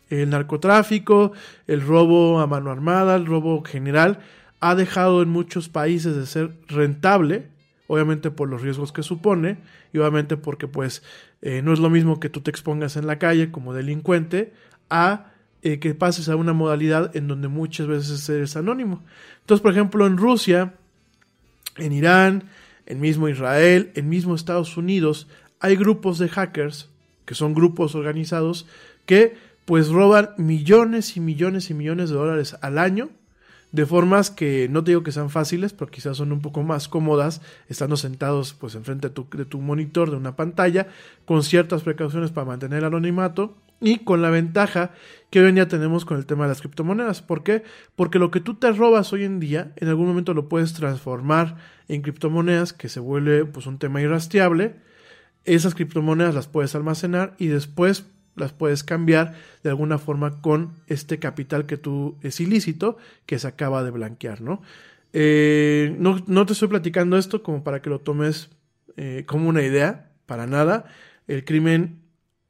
El 0.09 0.31
narcotráfico, 0.31 1.33
el 1.67 1.83
robo 1.83 2.41
a 2.41 2.47
mano 2.47 2.71
armada, 2.71 3.17
el 3.17 3.27
robo 3.27 3.63
general 3.63 4.21
ha 4.61 4.75
dejado 4.75 5.23
en 5.23 5.29
muchos 5.29 5.69
países 5.69 6.17
de 6.17 6.25
ser 6.25 6.53
rentable, 6.69 7.49
obviamente 7.87 8.31
por 8.31 8.49
los 8.49 8.63
riesgos 8.63 8.93
que 8.93 9.03
supone 9.03 9.59
y 9.93 9.99
obviamente 9.99 10.39
porque 10.39 10.69
pues 10.69 11.03
eh, 11.43 11.61
no 11.63 11.75
es 11.75 11.81
lo 11.81 11.91
mismo 11.91 12.19
que 12.19 12.31
tú 12.31 12.41
te 12.41 12.51
expongas 12.51 12.97
en 12.97 13.07
la 13.07 13.19
calle 13.19 13.51
como 13.51 13.75
delincuente 13.75 14.55
a 14.89 15.34
eh, 15.65 15.79
que 15.79 15.95
pases 15.95 16.29
a 16.29 16.37
una 16.37 16.53
modalidad 16.53 17.17
en 17.17 17.27
donde 17.27 17.49
muchas 17.49 17.87
veces 17.87 18.29
eres 18.29 18.55
anónimo. 18.55 19.03
Entonces, 19.41 19.63
por 19.63 19.73
ejemplo, 19.73 20.07
en 20.07 20.19
Rusia, 20.19 20.75
en 21.79 21.93
Irán, 21.93 22.45
en 22.85 23.01
mismo 23.01 23.31
Israel, 23.31 23.91
en 23.95 24.11
mismo 24.11 24.35
Estados 24.35 24.77
Unidos, 24.77 25.27
hay 25.61 25.77
grupos 25.77 26.19
de 26.19 26.29
hackers, 26.29 26.91
que 27.25 27.35
son 27.35 27.55
grupos 27.55 27.95
organizados, 27.95 28.67
que 29.07 29.39
pues 29.65 29.89
roban 29.89 30.31
millones 30.37 31.17
y 31.17 31.21
millones 31.21 31.71
y 31.71 31.75
millones 31.75 32.11
de 32.11 32.17
dólares 32.17 32.57
al 32.61 32.77
año, 32.77 33.09
de 33.73 33.87
formas 33.87 34.31
que 34.31 34.69
no 34.69 34.85
te 34.85 34.91
digo 34.91 35.03
que 35.03 35.13
sean 35.13 35.31
fáciles, 35.31 35.73
pero 35.73 35.91
quizás 35.91 36.19
son 36.19 36.31
un 36.31 36.43
poco 36.43 36.63
más 36.63 36.89
cómodas, 36.89 37.41
estando 37.71 37.97
sentados 37.97 38.53
pues 38.53 38.75
enfrente 38.75 39.09
de 39.09 39.15
tu, 39.15 39.27
de 39.35 39.47
tu 39.47 39.63
monitor, 39.63 40.11
de 40.11 40.17
una 40.19 40.37
pantalla, 40.37 40.89
con 41.25 41.43
ciertas 41.43 41.83
precauciones 41.83 42.31
para 42.33 42.47
mantener 42.47 42.81
el 42.81 42.85
anonimato, 42.85 43.57
y 43.85 43.99
con 43.99 44.23
la 44.23 44.31
ventaja 44.31 44.93
que 45.31 45.41
hoy 45.41 45.49
en 45.49 45.57
día 45.57 45.69
tenemos 45.69 46.05
con 46.05 46.17
el 46.17 46.27
tema 46.27 46.45
de 46.45 46.49
las 46.49 46.61
criptomonedas. 46.61 47.21
¿Por 47.21 47.43
qué? 47.43 47.63
Porque 47.97 48.19
lo 48.19 48.31
que 48.31 48.41
tú 48.41 48.55
te 48.55 48.73
robas 48.73 49.13
hoy 49.13 49.25
en 49.25 49.41
día, 49.41 49.73
en 49.77 49.89
algún 49.89 50.07
momento 50.07 50.33
lo 50.33 50.49
puedes 50.49 50.73
transformar 50.73 51.57
en 51.89 52.01
criptomonedas, 52.03 52.73
que 52.73 52.89
se 52.89 53.01
vuelve 53.01 53.45
pues 53.45 53.67
un 53.67 53.79
tema 53.79 54.01
irrastreable. 54.01 54.77
Esas 55.45 55.75
criptomonedas 55.75 56.35
las 56.35 56.49
puedes 56.49 56.75
almacenar 56.75 57.35
y 57.39 57.49
después 57.49 58.07
las 58.37 58.53
puedes 58.53 58.85
cambiar 58.85 59.35
de 59.63 59.71
alguna 59.71 59.99
forma 59.99 60.41
con 60.41 60.73
este 60.87 61.19
capital 61.19 61.67
que 61.67 61.77
tú 61.77 62.17
es 62.23 62.41
ilícito, 62.41 62.97
que 63.27 63.39
se 63.39 63.47
acaba 63.47 63.85
de 63.85 63.91
blanquear, 63.91 64.41
¿no? 64.41 64.63
Eh, 65.13 65.95
no, 65.99 66.47
te 66.47 66.53
estoy 66.55 66.69
platicando 66.69 67.19
esto 67.19 67.43
como 67.43 67.63
para 67.63 67.83
que 67.83 67.91
lo 67.91 68.01
tomes 68.01 68.49
eh, 68.97 69.25
como 69.27 69.49
una 69.49 69.63
idea, 69.63 70.11
para 70.27 70.47
nada. 70.47 70.87
El 71.29 71.45
crimen 71.45 72.04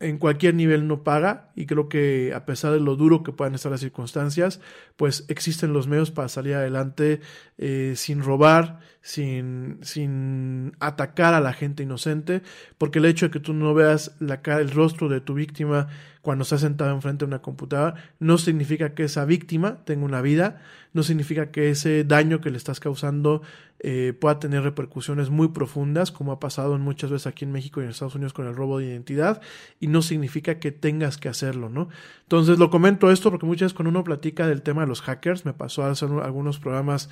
en 0.04 0.18
cualquier 0.18 0.54
nivel 0.54 0.86
no 0.86 1.02
paga 1.02 1.50
y 1.56 1.64
creo 1.64 1.88
que 1.88 2.32
a 2.34 2.44
pesar 2.44 2.72
de 2.72 2.80
lo 2.80 2.94
duro 2.94 3.22
que 3.22 3.32
puedan 3.32 3.54
estar 3.54 3.72
las 3.72 3.80
circunstancias, 3.80 4.60
pues 4.96 5.24
existen 5.28 5.72
los 5.72 5.88
medios 5.88 6.10
para 6.10 6.28
salir 6.28 6.54
adelante 6.54 7.20
eh, 7.56 7.94
sin 7.96 8.22
robar, 8.22 8.80
sin, 9.00 9.78
sin 9.80 10.72
atacar 10.78 11.32
a 11.32 11.40
la 11.40 11.54
gente 11.54 11.84
inocente, 11.84 12.42
porque 12.76 12.98
el 12.98 13.06
hecho 13.06 13.26
de 13.26 13.32
que 13.32 13.40
tú 13.40 13.54
no 13.54 13.72
veas 13.72 14.14
la 14.20 14.42
cara, 14.42 14.60
el 14.60 14.72
rostro 14.72 15.08
de 15.08 15.22
tu 15.22 15.32
víctima 15.32 15.88
cuando 16.20 16.42
está 16.42 16.58
sentado 16.58 16.94
enfrente 16.94 17.24
de 17.24 17.28
una 17.28 17.40
computadora, 17.40 17.94
no 18.18 18.36
significa 18.36 18.94
que 18.94 19.04
esa 19.04 19.24
víctima 19.24 19.84
tenga 19.84 20.04
una 20.04 20.20
vida, 20.20 20.60
no 20.92 21.02
significa 21.02 21.50
que 21.50 21.70
ese 21.70 22.04
daño 22.04 22.42
que 22.42 22.50
le 22.50 22.58
estás 22.58 22.78
causando 22.78 23.40
eh, 23.86 24.14
pueda 24.18 24.38
tener 24.38 24.62
repercusiones 24.62 25.28
muy 25.28 25.48
profundas, 25.48 26.10
como 26.10 26.32
ha 26.32 26.40
pasado 26.40 26.78
muchas 26.78 27.10
veces 27.10 27.26
aquí 27.26 27.44
en 27.44 27.52
México 27.52 27.82
y 27.82 27.84
en 27.84 27.90
Estados 27.90 28.14
Unidos 28.14 28.32
con 28.32 28.46
el 28.46 28.56
robo 28.56 28.78
de 28.78 28.86
identidad, 28.86 29.42
y 29.78 29.88
no 29.88 30.00
significa 30.00 30.58
que 30.58 30.72
tengas 30.72 31.18
que 31.18 31.28
hacerlo, 31.28 31.68
¿no? 31.68 31.90
Entonces 32.22 32.58
lo 32.58 32.70
comento 32.70 33.10
esto 33.10 33.30
porque 33.30 33.44
muchas 33.44 33.66
veces 33.66 33.74
cuando 33.74 33.90
uno 33.90 34.02
platica 34.02 34.46
del 34.46 34.62
tema 34.62 34.80
de 34.80 34.86
los 34.86 35.02
hackers, 35.02 35.44
me 35.44 35.52
pasó 35.52 35.84
a 35.84 35.90
hacer 35.90 36.08
algunos 36.22 36.58
programas 36.58 37.10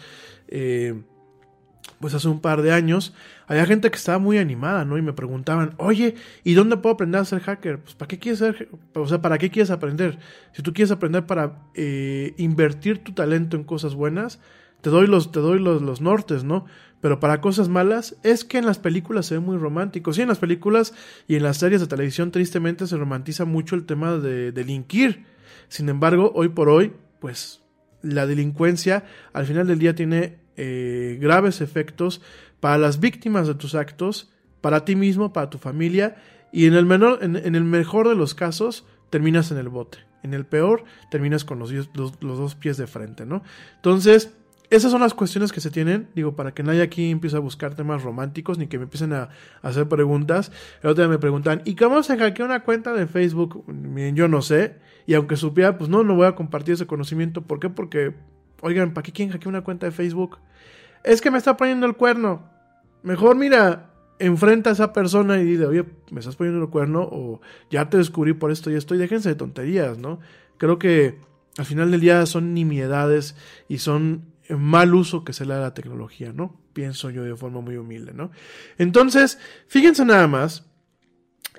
eh, 0.49 1.03
pues 2.01 2.15
hace 2.15 2.29
un 2.29 2.41
par 2.41 2.63
de 2.63 2.73
años, 2.73 3.13
había 3.47 3.67
gente 3.67 3.91
que 3.91 3.99
estaba 3.99 4.19
muy 4.19 4.39
animada, 4.39 4.87
¿no? 4.87 4.97
Y 4.97 5.03
me 5.03 5.13
preguntaban, 5.13 5.75
oye, 5.77 6.15
¿y 6.43 6.55
dónde 6.55 6.79
puedo 6.79 6.95
aprender 6.95 7.21
a 7.21 7.27
ser 7.27 7.41
hacker? 7.41 7.81
Pues, 7.81 7.95
¿para 7.95 8.09
qué 8.09 8.19
quieres 8.19 8.39
ser, 8.39 8.71
o 8.95 9.07
sea, 9.07 9.21
¿para 9.21 9.37
qué 9.37 9.51
quieres 9.51 9.71
aprender? 9.71 10.19
Si 10.53 10.63
tú 10.63 10.73
quieres 10.73 10.91
aprender 10.91 11.27
para 11.27 11.59
eh, 11.75 12.33
invertir 12.39 13.05
tu 13.05 13.13
talento 13.13 13.59
en 13.59 13.65
cosas 13.65 13.95
buenas, 13.95 14.41
te 14.83 14.91
doy 14.91 15.07
los, 15.07 15.33
te 15.33 15.41
doy 15.41 15.59
los, 15.59 15.81
los 15.81 16.01
nortes, 16.01 16.45
¿no? 16.45 16.67
Pero 17.01 17.19
para 17.19 17.41
cosas 17.41 17.69
malas, 17.69 18.17
es 18.23 18.45
que 18.45 18.59
en 18.59 18.67
las 18.67 18.79
películas 18.79 19.27
se 19.27 19.35
ve 19.35 19.41
muy 19.41 19.57
romántico. 19.57 20.13
Sí, 20.13 20.23
en 20.23 20.29
las 20.29 20.39
películas 20.39 20.95
y 21.27 21.35
en 21.35 21.43
las 21.43 21.57
series 21.57 21.81
de 21.81 21.89
televisión, 21.89 22.31
tristemente, 22.31 22.87
se 22.87 22.97
romantiza 22.97 23.45
mucho 23.45 23.75
el 23.75 23.87
tema 23.87 24.19
de 24.19 24.53
delinquir. 24.53 25.25
Sin 25.69 25.89
embargo, 25.89 26.31
hoy 26.35 26.51
por 26.51 26.69
hoy, 26.69 26.93
pues 27.19 27.63
la 28.03 28.27
delincuencia 28.27 29.05
al 29.33 29.47
final 29.47 29.67
del 29.67 29.79
día 29.79 29.95
tiene 29.95 30.39
eh, 30.57 31.19
graves 31.21 31.61
efectos 31.61 32.21
para 32.61 32.79
las 32.79 33.01
víctimas 33.01 33.49
de 33.49 33.55
tus 33.55 33.75
actos, 33.75 34.31
para 34.61 34.85
ti 34.85 34.95
mismo, 34.95 35.33
para 35.33 35.51
tu 35.51 35.59
familia, 35.59 36.17
y 36.53 36.67
en 36.67 36.75
el, 36.75 36.87
menor, 36.87 37.19
en, 37.23 37.37
el 37.37 37.65
mejor 37.65 38.09
de 38.09 38.15
los 38.15 38.35
casos 38.35 38.87
terminas 39.11 39.51
en 39.51 39.59
el 39.59 39.69
bote. 39.69 39.99
En 40.23 40.35
el 40.35 40.47
peor 40.47 40.85
terminas 41.11 41.45
con 41.45 41.59
los, 41.59 41.73
los, 41.73 42.21
dos 42.21 42.55
pies 42.55 42.77
de 42.77 42.87
frente, 42.87 43.27
¿no? 43.27 43.43
Entonces, 43.77 44.35
esas 44.75 44.91
son 44.91 45.01
las 45.01 45.15
cuestiones 45.15 45.53
que 45.53 45.61
se 45.61 45.71
tienen, 45.71 46.09
digo, 46.15 46.35
para 46.35 46.53
que 46.53 46.63
nadie 46.63 46.83
aquí 46.83 47.11
empiece 47.11 47.37
a 47.37 47.41
buscar 47.41 47.75
temas 47.75 48.03
románticos 48.03 48.59
ni 48.59 48.67
que 48.67 48.79
me 48.79 48.85
empiecen 48.85 49.13
a, 49.13 49.29
hacer 49.63 49.89
preguntas. 49.89 50.51
El 50.83 50.91
otro 50.91 51.05
día 51.05 51.11
me 51.11 51.19
preguntan, 51.19 51.63
¿y 51.65 51.75
cómo 51.75 52.03
se 52.03 52.17
hackea 52.17 52.45
una 52.45 52.65
cuenta 52.65 52.93
de 52.93 53.07
Facebook? 53.07 53.65
Miren, 53.67 54.17
yo 54.17 54.29
no 54.29 54.43
sé, 54.43 54.77
y 55.07 55.15
aunque 55.15 55.37
supiera, 55.37 55.79
pues 55.79 55.91
no, 55.91 56.03
no 56.03 56.15
voy 56.15 56.27
a 56.27 56.35
compartir 56.35 56.75
ese 56.75 56.87
conocimiento. 56.87 57.43
¿Por 57.43 57.61
qué? 57.61 57.69
Porque 57.69 58.15
Oigan, 58.63 58.95
¿para 58.95 59.03
qué 59.03 59.13
quieren 59.13 59.33
hackear 59.33 59.49
una 59.49 59.63
cuenta 59.63 59.87
de 59.87 59.93
Facebook? 59.93 60.39
Es 61.03 61.21
que 61.21 61.33
me 61.33 61.39
está 61.39 61.57
poniendo 61.57 61.85
el 61.85 61.97
cuerno. 61.97 62.49
Mejor 63.03 63.35
mira, 63.35 63.91
enfrenta 64.21 64.71
a 64.71 64.73
esa 64.73 64.93
persona 64.93 65.41
y 65.41 65.45
dile, 65.45 65.67
oye, 65.67 65.85
me 66.13 66.21
estás 66.21 66.37
poniendo 66.37 66.63
el 66.63 66.71
cuerno 66.71 67.03
o 67.03 67.41
ya 67.71 67.91
te 67.91 67.97
descubrí 67.97 68.35
por 68.35 68.53
esto 68.53 68.71
y 68.71 68.77
esto 68.77 68.95
y 68.95 68.99
déjense 68.99 69.31
de 69.31 69.35
tonterías, 69.35 69.99
¿no? 69.99 70.21
Creo 70.59 70.79
que 70.79 71.19
al 71.59 71.65
final 71.65 71.91
del 71.91 72.01
día 72.01 72.25
son 72.25 72.55
nimiedades 72.55 73.35
y 73.69 73.79
son 73.79 74.32
mal 74.51 74.95
uso 74.95 75.25
que 75.25 75.33
se 75.33 75.45
le 75.45 75.55
da 75.55 75.61
a 75.61 75.63
la 75.63 75.75
tecnología, 75.75 76.33
¿no? 76.33 76.61
Pienso 76.73 77.11
yo 77.11 77.23
de 77.23 77.37
forma 77.37 77.61
muy 77.61 77.77
humilde, 77.77 78.13
¿no? 78.15 78.31
Entonces, 78.79 79.39
fíjense 79.69 80.05
nada 80.05 80.27
más 80.27 80.67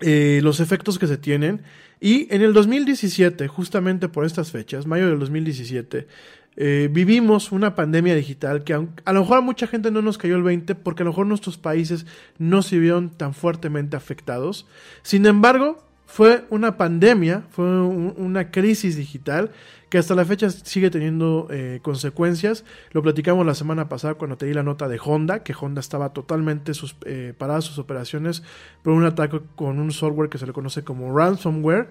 eh, 0.01 0.39
los 0.43 0.59
efectos 0.59 0.99
que 0.99 1.07
se 1.07 1.17
tienen. 1.17 1.61
Y 1.99 2.27
en 2.33 2.41
el 2.41 2.53
2017, 2.53 3.47
justamente 3.47 4.09
por 4.09 4.25
estas 4.25 4.51
fechas, 4.51 4.85
mayo 4.85 5.07
del 5.07 5.19
2017, 5.19 6.07
eh, 6.55 6.89
vivimos 6.91 7.51
una 7.51 7.75
pandemia 7.75 8.13
digital 8.13 8.63
que 8.63 8.73
a 8.73 9.13
lo 9.13 9.21
mejor 9.21 9.37
a 9.37 9.41
mucha 9.41 9.65
gente 9.65 9.89
no 9.89 10.01
nos 10.01 10.17
cayó 10.17 10.35
el 10.35 10.43
20 10.43 10.75
porque 10.75 11.01
a 11.01 11.05
lo 11.05 11.11
mejor 11.11 11.25
nuestros 11.25 11.57
países 11.57 12.05
no 12.37 12.61
se 12.61 12.77
vieron 12.77 13.09
tan 13.09 13.33
fuertemente 13.33 13.95
afectados. 13.95 14.67
Sin 15.01 15.25
embargo, 15.25 15.83
fue 16.13 16.45
una 16.51 16.77
pandemia, 16.77 17.41
fue 17.49 17.65
una 17.65 18.51
crisis 18.51 18.95
digital 18.95 19.49
que 19.89 19.97
hasta 19.97 20.13
la 20.13 20.23
fecha 20.23 20.51
sigue 20.51 20.91
teniendo 20.91 21.47
eh, 21.49 21.79
consecuencias. 21.81 22.65
Lo 22.91 23.01
platicamos 23.01 23.43
la 23.47 23.55
semana 23.55 23.89
pasada 23.89 24.13
cuando 24.13 24.37
te 24.37 24.45
di 24.45 24.53
la 24.53 24.61
nota 24.61 24.87
de 24.87 24.99
Honda, 25.03 25.41
que 25.41 25.55
Honda 25.59 25.79
estaba 25.79 26.13
totalmente 26.13 26.75
sus, 26.75 26.95
eh, 27.07 27.33
parada 27.35 27.61
sus 27.61 27.79
operaciones 27.79 28.43
por 28.83 28.93
un 28.93 29.05
ataque 29.05 29.41
con 29.55 29.79
un 29.79 29.91
software 29.91 30.29
que 30.29 30.37
se 30.37 30.45
le 30.45 30.53
conoce 30.53 30.83
como 30.83 31.17
ransomware. 31.17 31.89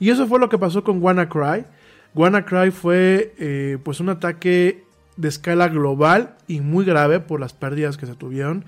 Y 0.00 0.08
eso 0.08 0.26
fue 0.26 0.40
lo 0.40 0.48
que 0.48 0.56
pasó 0.56 0.82
con 0.82 1.02
WannaCry. 1.02 1.66
WannaCry 2.14 2.70
fue 2.70 3.34
eh, 3.36 3.76
pues 3.84 4.00
un 4.00 4.08
ataque 4.08 4.84
de 5.18 5.28
escala 5.28 5.68
global 5.68 6.38
y 6.46 6.62
muy 6.62 6.86
grave 6.86 7.20
por 7.20 7.40
las 7.40 7.52
pérdidas 7.52 7.98
que 7.98 8.06
se 8.06 8.14
tuvieron, 8.14 8.64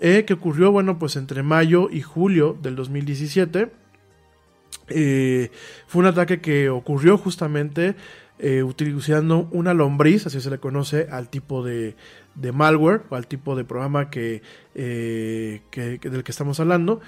eh, 0.00 0.24
que 0.26 0.34
ocurrió 0.34 0.72
bueno 0.72 0.98
pues 0.98 1.14
entre 1.14 1.44
mayo 1.44 1.90
y 1.92 2.00
julio 2.00 2.58
del 2.60 2.74
2017. 2.74 3.85
Eh, 4.88 5.50
fue 5.86 6.00
un 6.00 6.06
ataque 6.06 6.40
que 6.40 6.68
ocurrió 6.68 7.18
justamente 7.18 7.96
utilizando 8.38 9.48
una 9.50 9.72
lombriz, 9.72 10.26
así 10.26 10.42
se 10.42 10.50
le 10.50 10.58
conoce 10.58 11.08
al 11.10 11.30
tipo 11.30 11.64
de, 11.64 11.96
malware 12.52 13.04
o 13.08 13.16
al 13.16 13.26
tipo 13.26 13.56
de 13.56 13.64
programa 13.64 14.10
que, 14.10 14.42
del 14.74 16.22
que 16.22 16.30
estamos 16.30 16.60
hablando, 16.60 17.00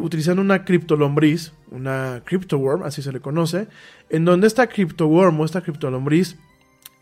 utilizando 0.00 0.40
una 0.40 0.64
criptolombriz, 0.64 1.54
una 1.72 2.22
cryptoworm, 2.24 2.84
así 2.84 3.02
se 3.02 3.10
le 3.10 3.18
conoce, 3.18 3.66
en 4.10 4.24
donde 4.24 4.46
esta 4.46 4.68
CryptoWorm 4.68 5.40
o 5.40 5.44
esta 5.44 5.60
criptolombriz 5.60 6.36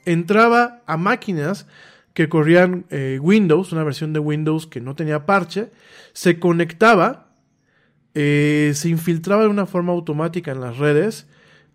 entraba 0.06 0.82
a 0.86 0.96
máquinas 0.96 1.66
que 2.14 2.30
corrían 2.30 2.86
eh, 2.88 3.18
Windows, 3.20 3.72
una 3.72 3.84
versión 3.84 4.14
de 4.14 4.20
Windows 4.20 4.66
que 4.66 4.80
no 4.80 4.94
tenía 4.94 5.26
parche, 5.26 5.70
se 6.14 6.38
conectaba, 6.38 7.25
eh, 8.18 8.72
se 8.74 8.88
infiltraba 8.88 9.42
de 9.42 9.48
una 9.48 9.66
forma 9.66 9.92
automática 9.92 10.50
en 10.50 10.62
las 10.62 10.78
redes, 10.78 11.26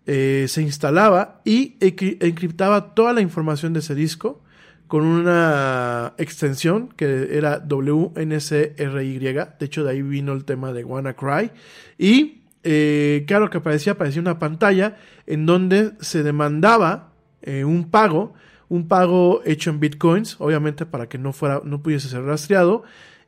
eh, 0.06 0.46
se 0.48 0.60
instalaba 0.60 1.40
y 1.44 1.76
encriptaba 1.78 2.94
toda 2.94 3.12
la 3.12 3.20
información 3.20 3.72
de 3.74 3.78
ese 3.78 3.94
disco 3.94 4.42
con 4.88 5.04
una 5.04 6.14
extensión 6.18 6.88
que 6.96 7.28
era 7.38 7.64
WNCRY, 7.64 9.18
de 9.20 9.46
hecho 9.60 9.84
de 9.84 9.90
ahí 9.92 10.02
vino 10.02 10.32
el 10.32 10.44
tema 10.44 10.72
de 10.72 10.82
WannaCry, 10.82 11.52
y 11.96 12.42
eh, 12.64 13.22
claro 13.28 13.48
que 13.48 13.58
aparecía, 13.58 13.92
aparecía 13.92 14.20
una 14.20 14.40
pantalla 14.40 14.96
en 15.28 15.46
donde 15.46 15.92
se 16.00 16.24
demandaba 16.24 17.12
un 17.46 17.88
pago, 17.88 18.34
un 18.68 18.88
pago 18.88 19.42
hecho 19.44 19.70
en 19.70 19.78
bitcoins, 19.78 20.40
obviamente 20.40 20.86
para 20.86 21.08
que 21.08 21.18
no 21.18 21.32
fuera, 21.32 21.60
no 21.62 21.84
pudiese 21.84 22.08
ser 22.08 22.24
rastreado, 22.24 22.82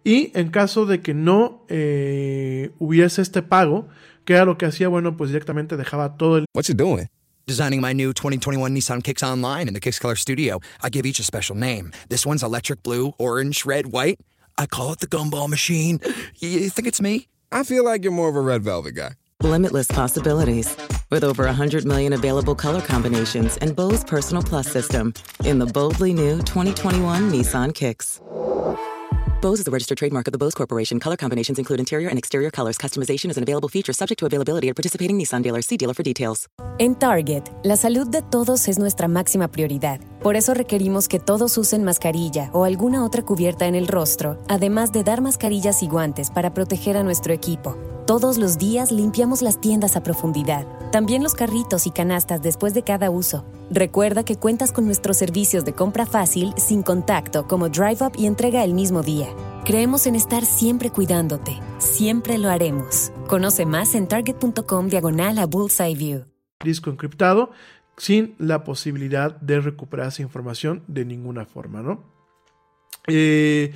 y 0.04 0.30
en 0.34 0.50
caso 0.50 0.84
de 0.84 1.00
que 1.00 1.14
no 1.14 1.64
eh, 1.68 2.70
hubiese 2.78 3.22
este 3.22 3.42
pago, 3.42 3.88
que 4.24 4.34
era 4.34 4.44
lo 4.44 4.58
que 4.58 4.66
hacía, 4.66 4.88
bueno, 4.88 5.16
pues 5.16 5.30
directamente 5.30 5.76
dejaba 5.76 6.16
todo 6.16 6.36
el. 6.38 6.44
What's 6.54 6.68
it 6.68 6.76
doing? 6.76 7.08
Designing 7.46 7.80
my 7.80 7.92
new 7.92 8.12
2021 8.12 8.74
Nissan 8.74 9.02
Kicks 9.02 9.22
online 9.22 9.68
in 9.68 9.74
the 9.74 9.80
Kicks 9.80 9.98
Color 9.98 10.16
Studio. 10.16 10.60
I 10.82 10.88
give 10.90 11.06
each 11.06 11.20
a 11.20 11.22
special 11.22 11.56
name. 11.56 11.92
This 12.08 12.24
one's 12.24 12.42
electric 12.42 12.82
blue, 12.82 13.12
orange, 13.18 13.66
red, 13.66 13.86
white. 13.92 14.18
I 14.56 14.66
call 14.66 14.92
it 14.92 15.00
the 15.00 15.06
gumball 15.06 15.48
machine. 15.48 16.00
You 16.38 16.70
think 16.70 16.86
it's 16.86 17.00
me? 17.00 17.28
I 17.52 17.64
feel 17.64 17.84
like 17.84 18.02
you're 18.02 18.12
more 18.12 18.28
of 18.28 18.36
a 18.36 18.40
red 18.40 18.62
velvet 18.62 18.94
guy. 18.94 19.10
Limitless 19.42 19.88
possibilities. 19.88 20.74
With 21.10 21.22
over 21.22 21.44
100 21.44 21.84
million 21.84 22.12
available 22.14 22.54
color 22.54 22.80
combinations 22.80 23.58
and 23.58 23.76
Bose 23.76 24.04
Personal 24.04 24.42
Plus 24.42 24.70
system 24.70 25.12
in 25.44 25.58
the 25.58 25.66
boldly 25.66 26.14
new 26.14 26.38
2021 26.38 27.30
Nissan 27.30 27.74
Kicks. 27.74 28.20
Bose 29.44 29.58
is 29.58 29.66
the 29.66 29.70
registered 29.70 29.98
trademark 29.98 30.26
of 30.26 30.32
the 30.32 30.38
Bose 30.38 30.54
Corporation. 30.54 30.98
Color 30.98 31.18
combinations 31.18 31.58
include 31.58 31.78
interior 31.78 32.08
and 32.08 32.16
exterior 32.16 32.50
colors. 32.50 32.78
Customization 32.78 33.28
is 33.28 33.36
an 33.36 33.42
available 33.42 33.68
feature 33.68 33.92
subject 33.92 34.18
to 34.20 34.24
availability 34.24 34.70
at 34.70 34.74
participating 34.74 35.18
Nissan 35.18 35.42
dealers. 35.42 35.66
See 35.66 35.76
dealer 35.76 35.92
for 35.92 36.02
details. 36.02 36.46
En 36.78 36.94
Target, 36.94 37.52
la 37.62 37.76
salud 37.76 38.08
de 38.08 38.22
todos 38.22 38.66
es 38.68 38.78
nuestra 38.78 39.06
máxima 39.06 39.48
prioridad. 39.48 40.00
Por 40.22 40.36
eso 40.36 40.54
requerimos 40.54 41.08
que 41.08 41.20
todos 41.20 41.58
usen 41.58 41.84
mascarilla 41.84 42.48
o 42.54 42.64
alguna 42.64 43.04
otra 43.04 43.22
cubierta 43.22 43.66
en 43.66 43.74
el 43.74 43.86
rostro, 43.86 44.38
además 44.48 44.92
de 44.92 45.04
dar 45.04 45.20
mascarillas 45.20 45.82
y 45.82 45.88
guantes 45.88 46.30
para 46.30 46.54
proteger 46.54 46.96
a 46.96 47.02
nuestro 47.02 47.34
equipo. 47.34 47.76
Todos 48.06 48.36
los 48.36 48.58
días 48.58 48.92
limpiamos 48.92 49.40
las 49.40 49.62
tiendas 49.62 49.96
a 49.96 50.02
profundidad, 50.02 50.66
también 50.92 51.22
los 51.22 51.32
carritos 51.32 51.86
y 51.86 51.90
canastas 51.90 52.42
después 52.42 52.74
de 52.74 52.82
cada 52.82 53.08
uso. 53.08 53.46
Recuerda 53.70 54.26
que 54.26 54.36
cuentas 54.36 54.72
con 54.72 54.84
nuestros 54.84 55.16
servicios 55.16 55.64
de 55.64 55.72
compra 55.72 56.04
fácil, 56.04 56.52
sin 56.58 56.82
contacto, 56.82 57.48
como 57.48 57.70
Drive 57.70 58.04
Up 58.04 58.12
y 58.18 58.26
entrega 58.26 58.62
el 58.62 58.74
mismo 58.74 59.02
día. 59.02 59.28
Creemos 59.64 60.06
en 60.06 60.16
estar 60.16 60.44
siempre 60.44 60.90
cuidándote. 60.90 61.58
Siempre 61.78 62.36
lo 62.36 62.50
haremos. 62.50 63.10
Conoce 63.26 63.64
más 63.64 63.94
en 63.94 64.06
target.com 64.06 64.88
diagonal 64.88 65.38
a 65.38 65.46
Bullseye 65.46 65.94
View. 65.94 66.24
Disco 66.62 66.90
encriptado 66.90 67.52
sin 67.96 68.34
la 68.38 68.64
posibilidad 68.64 69.34
de 69.40 69.60
recuperar 69.60 70.08
esa 70.08 70.20
información 70.20 70.84
de 70.88 71.06
ninguna 71.06 71.46
forma, 71.46 71.80
¿no? 71.80 72.04
Eh, 73.06 73.72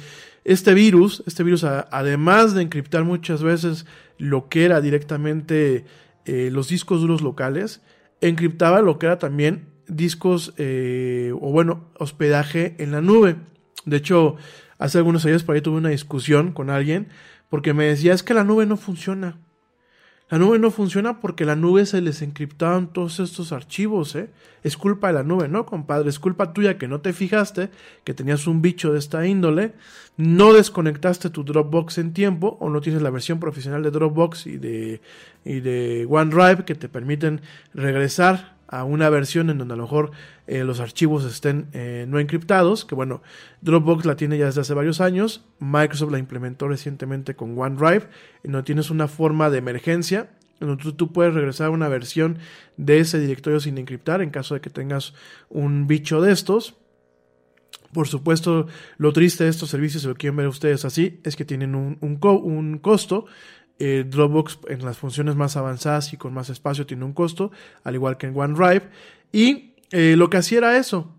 este 0.48 0.72
virus, 0.72 1.22
este 1.26 1.44
virus, 1.44 1.62
además 1.62 2.54
de 2.54 2.62
encriptar 2.62 3.04
muchas 3.04 3.42
veces 3.42 3.84
lo 4.16 4.48
que 4.48 4.64
era 4.64 4.80
directamente 4.80 5.84
eh, 6.24 6.48
los 6.50 6.68
discos 6.68 7.02
duros 7.02 7.20
locales, 7.20 7.82
encriptaba 8.22 8.80
lo 8.80 8.98
que 8.98 9.06
era 9.06 9.18
también 9.18 9.68
discos 9.88 10.54
eh, 10.56 11.32
o 11.38 11.52
bueno, 11.52 11.90
hospedaje 11.98 12.76
en 12.78 12.92
la 12.92 13.02
nube. 13.02 13.36
De 13.84 13.98
hecho, 13.98 14.36
hace 14.78 14.96
algunos 14.96 15.26
años 15.26 15.44
por 15.44 15.54
ahí 15.54 15.60
tuve 15.60 15.76
una 15.76 15.90
discusión 15.90 16.52
con 16.52 16.70
alguien 16.70 17.08
porque 17.50 17.74
me 17.74 17.84
decía 17.84 18.14
es 18.14 18.22
que 18.22 18.32
la 18.32 18.44
nube 18.44 18.64
no 18.64 18.78
funciona. 18.78 19.36
La 20.30 20.36
nube 20.38 20.58
no 20.58 20.70
funciona 20.70 21.20
porque 21.20 21.46
la 21.46 21.56
nube 21.56 21.86
se 21.86 22.02
les 22.02 22.20
encriptaban 22.20 22.92
todos 22.92 23.18
estos 23.18 23.50
archivos, 23.52 24.14
¿eh? 24.14 24.28
Es 24.62 24.76
culpa 24.76 25.06
de 25.06 25.14
la 25.14 25.22
nube, 25.22 25.48
¿no, 25.48 25.64
compadre? 25.64 26.10
Es 26.10 26.18
culpa 26.18 26.52
tuya 26.52 26.76
que 26.76 26.86
no 26.86 27.00
te 27.00 27.14
fijaste, 27.14 27.70
que 28.04 28.12
tenías 28.12 28.46
un 28.46 28.60
bicho 28.60 28.92
de 28.92 28.98
esta 28.98 29.26
índole, 29.26 29.72
no 30.18 30.52
desconectaste 30.52 31.30
tu 31.30 31.44
Dropbox 31.44 31.96
en 31.98 32.12
tiempo 32.12 32.58
o 32.60 32.68
no 32.68 32.82
tienes 32.82 33.00
la 33.00 33.10
versión 33.10 33.40
profesional 33.40 33.82
de 33.82 33.90
Dropbox 33.90 34.46
y 34.46 34.58
de, 34.58 35.00
y 35.46 35.60
de 35.60 36.06
OneDrive 36.10 36.66
que 36.66 36.74
te 36.74 36.90
permiten 36.90 37.40
regresar 37.72 38.57
a 38.68 38.84
una 38.84 39.08
versión 39.10 39.50
en 39.50 39.58
donde 39.58 39.74
a 39.74 39.76
lo 39.76 39.84
mejor 39.84 40.12
eh, 40.46 40.62
los 40.62 40.78
archivos 40.78 41.24
estén 41.24 41.68
eh, 41.72 42.04
no 42.08 42.20
encriptados, 42.20 42.84
que 42.84 42.94
bueno, 42.94 43.22
Dropbox 43.62 44.04
la 44.04 44.16
tiene 44.16 44.38
ya 44.38 44.46
desde 44.46 44.60
hace 44.60 44.74
varios 44.74 45.00
años, 45.00 45.44
Microsoft 45.58 46.12
la 46.12 46.18
implementó 46.18 46.68
recientemente 46.68 47.34
con 47.34 47.58
OneDrive, 47.58 48.08
en 48.44 48.52
donde 48.52 48.66
tienes 48.66 48.90
una 48.90 49.08
forma 49.08 49.50
de 49.50 49.58
emergencia, 49.58 50.30
en 50.60 50.68
donde 50.68 50.92
tú, 50.92 51.12
puedes 51.12 51.34
regresar 51.34 51.68
a 51.68 51.70
una 51.70 51.88
versión 51.88 52.38
de 52.76 52.98
ese 52.98 53.18
directorio 53.18 53.60
sin 53.60 53.78
encriptar 53.78 54.22
en 54.22 54.30
caso 54.30 54.54
de 54.54 54.60
que 54.60 54.70
tengas 54.70 55.14
un 55.48 55.86
bicho 55.86 56.20
de 56.20 56.32
estos. 56.32 56.76
Por 57.92 58.06
supuesto, 58.06 58.66
lo 58.98 59.12
triste 59.12 59.44
de 59.44 59.50
estos 59.50 59.70
servicios, 59.70 60.02
si 60.02 60.08
lo 60.08 60.14
quieren 60.14 60.36
ver 60.36 60.48
ustedes 60.48 60.84
así, 60.84 61.20
es 61.24 61.36
que 61.36 61.44
tienen 61.44 61.74
un, 61.74 61.96
un, 62.00 62.18
un 62.22 62.78
costo 62.78 63.26
eh, 63.78 64.04
Dropbox 64.08 64.58
en 64.68 64.84
las 64.84 64.98
funciones 64.98 65.36
más 65.36 65.56
avanzadas 65.56 66.12
y 66.12 66.16
con 66.16 66.34
más 66.34 66.50
espacio 66.50 66.86
tiene 66.86 67.04
un 67.04 67.12
costo, 67.12 67.50
al 67.84 67.94
igual 67.94 68.16
que 68.16 68.26
en 68.26 68.36
OneDrive. 68.36 68.88
Y 69.32 69.74
eh, 69.90 70.14
lo 70.16 70.30
que 70.30 70.38
hacía 70.38 70.58
era 70.58 70.76
eso. 70.76 71.14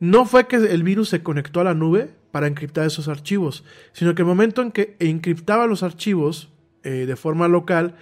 No 0.00 0.26
fue 0.26 0.46
que 0.46 0.56
el 0.56 0.82
virus 0.82 1.08
se 1.08 1.22
conectó 1.22 1.60
a 1.60 1.64
la 1.64 1.74
nube 1.74 2.10
para 2.30 2.46
encriptar 2.46 2.86
esos 2.86 3.08
archivos, 3.08 3.64
sino 3.92 4.14
que 4.14 4.22
el 4.22 4.26
momento 4.26 4.60
en 4.60 4.72
que 4.72 4.96
encriptaba 4.98 5.66
los 5.66 5.82
archivos 5.82 6.50
eh, 6.82 7.06
de 7.06 7.16
forma 7.16 7.48
local 7.48 7.94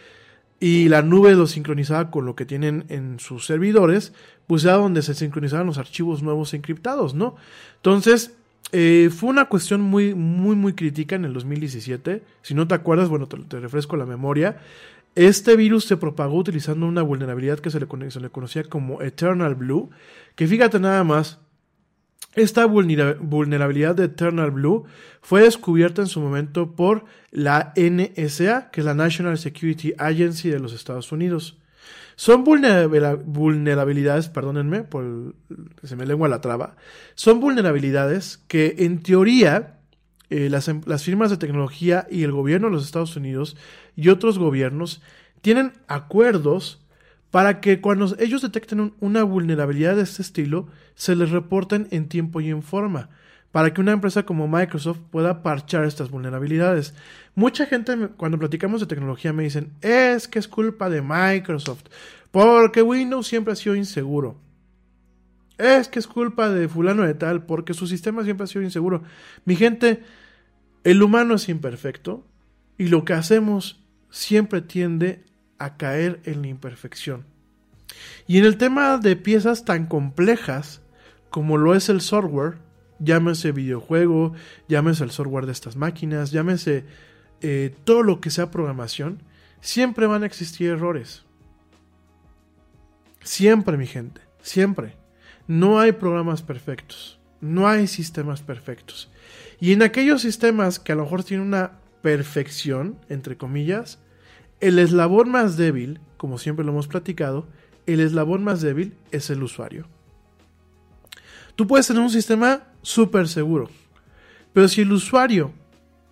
y 0.59 0.89
la 0.89 1.03
nube 1.03 1.35
los 1.35 1.51
sincronizaba 1.53 2.11
con 2.11 2.25
lo 2.25 2.35
que 2.35 2.47
tienen 2.47 2.85
en 2.89 3.21
sus 3.21 3.47
servidores, 3.47 4.13
pues 4.47 4.65
era 4.65 4.75
donde 4.75 5.03
se 5.03 5.15
sincronizaban 5.15 5.67
los 5.67 5.79
archivos 5.79 6.23
nuevos 6.23 6.55
encriptados, 6.55 7.15
¿no? 7.15 7.37
Entonces, 7.77 8.37
eh, 8.73 9.11
fue 9.15 9.29
una 9.29 9.45
cuestión 9.45 9.83
muy, 9.83 10.15
muy, 10.15 10.57
muy 10.57 10.73
crítica 10.73 11.15
en 11.15 11.27
el 11.27 11.35
2017. 11.35 12.23
Si 12.41 12.55
no 12.55 12.67
te 12.67 12.75
acuerdas, 12.75 13.11
bueno, 13.11 13.29
te, 13.29 13.61
refresco 13.61 13.97
la 13.97 14.07
memoria. 14.07 14.57
Este 15.15 15.57
virus 15.57 15.85
se 15.85 15.99
propagó 15.99 16.39
utilizando 16.39 16.87
una 16.87 17.03
vulnerabilidad 17.03 17.61
que 17.61 17.71
se 17.71 17.79
le, 17.79 17.87
conocía 17.87 18.65
como 18.65 19.03
Eternal 19.03 19.55
Blue. 19.55 19.91
Que 20.35 20.47
fíjate 20.47 20.81
nada 20.81 21.05
más, 21.05 21.39
esta 22.35 22.65
vulnerabilidad 22.65 23.95
de 23.95 24.05
Eternal 24.05 24.51
Blue 24.51 24.85
fue 25.21 25.43
descubierta 25.43 26.01
en 26.01 26.09
su 26.09 26.21
momento 26.21 26.75
por 26.75 27.05
la 27.31 27.75
NSA, 27.77 28.71
que 28.71 28.81
es 28.81 28.87
la 28.87 28.95
National 28.95 29.37
Security 29.37 29.93
Agency 29.99 30.49
de 30.49 30.61
los 30.61 30.73
Estados 30.73 31.13
Unidos. 31.13 31.59
Son 32.23 32.45
vulnerabilidades, 32.45 34.29
perdónenme, 34.29 34.85
por 34.85 35.35
se 35.83 35.97
me 35.97 36.07
lengua 36.07 36.29
la 36.29 36.41
traba, 36.41 36.77
son 37.17 37.41
vulnerabilidades 37.41 38.37
que 38.47 38.77
en 38.79 39.03
teoría 39.03 39.81
eh, 40.31 40.49
las, 40.49 40.69
em, 40.69 40.83
las 40.87 41.03
firmas 41.03 41.31
de 41.31 41.37
tecnología 41.37 42.07
y 42.09 42.23
el 42.23 42.31
gobierno 42.31 42.69
de 42.69 42.75
los 42.75 42.85
Estados 42.85 43.17
Unidos 43.17 43.57
y 43.97 44.09
otros 44.09 44.39
gobiernos 44.39 45.03
tienen 45.41 45.73
acuerdos 45.89 46.87
para 47.33 47.61
que 47.61 47.81
cuando 47.81 48.15
ellos 48.21 48.41
detecten 48.41 48.95
una 49.01 49.25
vulnerabilidad 49.25 49.97
de 49.97 50.03
este 50.03 50.23
estilo, 50.23 50.69
se 50.95 51.17
les 51.17 51.31
reporten 51.31 51.89
en 51.91 52.09
tiempo 52.09 52.41
y 52.41 52.51
en 52.51 52.63
forma 52.63 53.11
para 53.53 53.73
que 53.73 53.81
una 53.81 53.93
empresa 53.93 54.25
como 54.25 54.49
Microsoft 54.49 54.99
pueda 55.11 55.43
parchar 55.43 55.85
estas 55.85 56.11
vulnerabilidades. 56.11 56.95
Mucha 57.35 57.67
gente 57.67 58.09
cuando 58.17 58.39
platicamos 58.39 58.81
de 58.81 58.87
tecnología 58.87 59.33
me 59.33 59.45
dicen, 59.45 59.75
es 59.83 60.27
que 60.27 60.39
es 60.39 60.49
culpa 60.49 60.89
de 60.89 61.03
Microsoft, 61.03 61.85
porque 62.31 62.83
Windows 62.83 63.27
siempre 63.27 63.53
ha 63.53 63.57
sido 63.57 63.77
inseguro. 63.77 64.41
Es 65.59 65.87
que 65.87 65.99
es 65.99 66.07
culpa 66.07 66.49
de 66.49 66.67
fulano 66.67 67.03
de 67.03 67.15
tal, 67.15 67.45
porque 67.45 67.75
su 67.75 67.87
sistema 67.87 68.25
siempre 68.25 68.45
ha 68.45 68.49
sido 68.49 68.63
inseguro. 68.63 69.03
Mi 69.45 69.55
gente, 69.55 70.03
el 70.83 71.03
humano 71.03 71.35
es 71.35 71.49
imperfecto 71.49 72.27
y 72.79 72.89
lo 72.89 73.05
que 73.05 73.13
hacemos 73.13 73.85
siempre 74.11 74.63
tiende 74.63 75.25
a 75.59 75.77
caer 75.77 76.21
en 76.25 76.41
la 76.43 76.49
imperfección. 76.49 77.27
Y 78.27 78.39
en 78.39 78.47
el 78.47 78.57
tema 78.57 78.97
de 78.97 79.15
piezas 79.15 79.67
tan 79.67 79.87
complejas 79.87 80.81
como 81.29 81.59
lo 81.59 81.75
es 81.75 81.89
el 81.89 82.01
software, 82.01 82.59
llámese 83.03 83.53
videojuego, 83.53 84.33
llámese 84.69 85.05
el 85.05 85.11
software 85.11 85.47
de 85.47 85.53
estas 85.53 85.77
máquinas, 85.77 86.31
llámese 86.31 86.85
eh, 87.41 87.75
todo 87.85 88.03
lo 88.03 88.21
que 88.21 88.31
sea 88.31 88.51
programación, 88.51 89.23
siempre 89.61 90.07
van 90.07 90.23
a 90.23 90.27
existir 90.27 90.71
errores. 90.71 91.25
Siempre, 93.23 93.77
mi 93.77 93.87
gente, 93.87 94.21
siempre. 94.43 94.97
No 95.47 95.81
hay 95.81 95.93
programas 95.93 96.43
perfectos, 96.43 97.19
no 97.41 97.69
hay 97.69 97.87
sistemas 97.87 98.43
perfectos. 98.43 99.11
Y 99.61 99.73
en 99.73 99.83
aquellos 99.83 100.23
sistemas 100.23 100.79
que 100.79 100.93
a 100.93 100.95
lo 100.97 101.05
mejor 101.05 101.25
tienen 101.25 101.47
una 101.47 101.73
perfección, 102.03 102.99
entre 103.09 103.37
comillas, 103.37 103.99
el 104.61 104.79
eslabón 104.79 105.31
más 105.31 105.57
débil, 105.57 106.01
como 106.17 106.39
siempre 106.39 106.65
lo 106.65 106.73
hemos 106.73 106.89
platicado, 106.89 107.47
el 107.87 108.01
eslabón 108.01 108.45
más 108.45 108.61
débil 108.61 108.95
es 109.11 109.31
el 109.31 109.43
usuario. 109.43 109.89
Tú 111.57 111.67
puedes 111.67 111.87
tener 111.87 112.03
un 112.03 112.11
sistema 112.11 112.65
súper 112.83 113.29
seguro, 113.29 113.69
pero 114.53 114.69
si 114.69 114.83
el 114.83 114.93
usuario 114.93 115.53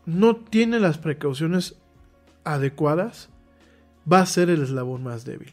no 0.07 0.37
tiene 0.37 0.81
las 0.81 0.99
precauciones 0.99 1.77
adecuadas, 2.45 3.29
va 4.11 4.21
a 4.21 4.27
ser 4.27 4.51
el 4.51 4.63
eslabón 4.63 5.03
más 5.03 5.25
débil. 5.25 5.53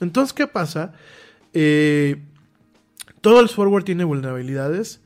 Entonces, 0.00 0.32
¿qué 0.32 0.46
pasa? 0.46 0.92
Eh, 1.52 2.22
todo 3.20 3.40
el 3.40 3.48
software 3.48 3.84
tiene 3.84 4.04
vulnerabilidades. 4.04 5.00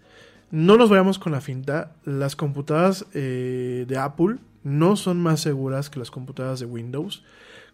No 0.50 0.76
nos 0.76 0.90
vayamos 0.90 1.18
con 1.18 1.32
la 1.32 1.40
finta. 1.40 1.96
Las 2.04 2.36
computadoras 2.36 3.06
eh, 3.12 3.86
de 3.88 3.98
Apple 3.98 4.36
no 4.62 4.96
son 4.96 5.20
más 5.20 5.40
seguras 5.40 5.90
que 5.90 5.98
las 5.98 6.10
computadoras 6.10 6.60
de 6.60 6.66
Windows. 6.66 7.24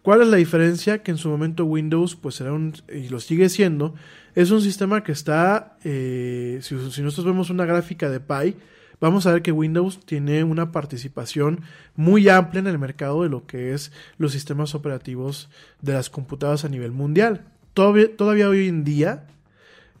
¿Cuál 0.01 0.21
es 0.21 0.27
la 0.29 0.37
diferencia? 0.37 1.03
Que 1.03 1.11
en 1.11 1.17
su 1.17 1.29
momento 1.29 1.65
Windows, 1.65 2.15
pues 2.15 2.41
era 2.41 2.53
un, 2.53 2.73
y 2.91 3.09
lo 3.09 3.19
sigue 3.19 3.49
siendo, 3.49 3.93
es 4.35 4.51
un 4.51 4.61
sistema 4.61 5.03
que 5.03 5.11
está, 5.11 5.77
eh, 5.83 6.59
si, 6.61 6.75
nosotros 6.75 7.25
vemos 7.25 7.49
una 7.49 7.65
gráfica 7.65 8.09
de 8.09 8.19
Pi, 8.19 8.55
vamos 8.99 9.25
a 9.25 9.33
ver 9.33 9.41
que 9.41 9.51
Windows 9.51 9.99
tiene 10.05 10.43
una 10.43 10.71
participación 10.71 11.61
muy 11.95 12.29
amplia 12.29 12.59
en 12.59 12.67
el 12.67 12.79
mercado 12.79 13.23
de 13.23 13.29
lo 13.29 13.45
que 13.45 13.73
es 13.73 13.91
los 14.17 14.31
sistemas 14.31 14.73
operativos 14.73 15.49
de 15.81 15.93
las 15.93 16.09
computadoras 16.09 16.63
a 16.63 16.69
nivel 16.69 16.91
mundial. 16.91 17.45
Todavía, 17.73 18.49
hoy 18.49 18.67
en 18.67 18.83
día, 18.83 19.27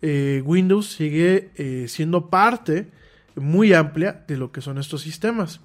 eh, 0.01 0.41
Windows 0.45 0.91
sigue 0.91 1.51
eh, 1.55 1.85
siendo 1.87 2.29
parte 2.29 2.87
muy 3.35 3.73
amplia 3.73 4.23
de 4.27 4.37
lo 4.37 4.51
que 4.51 4.61
son 4.61 4.77
estos 4.77 5.01
sistemas. 5.01 5.61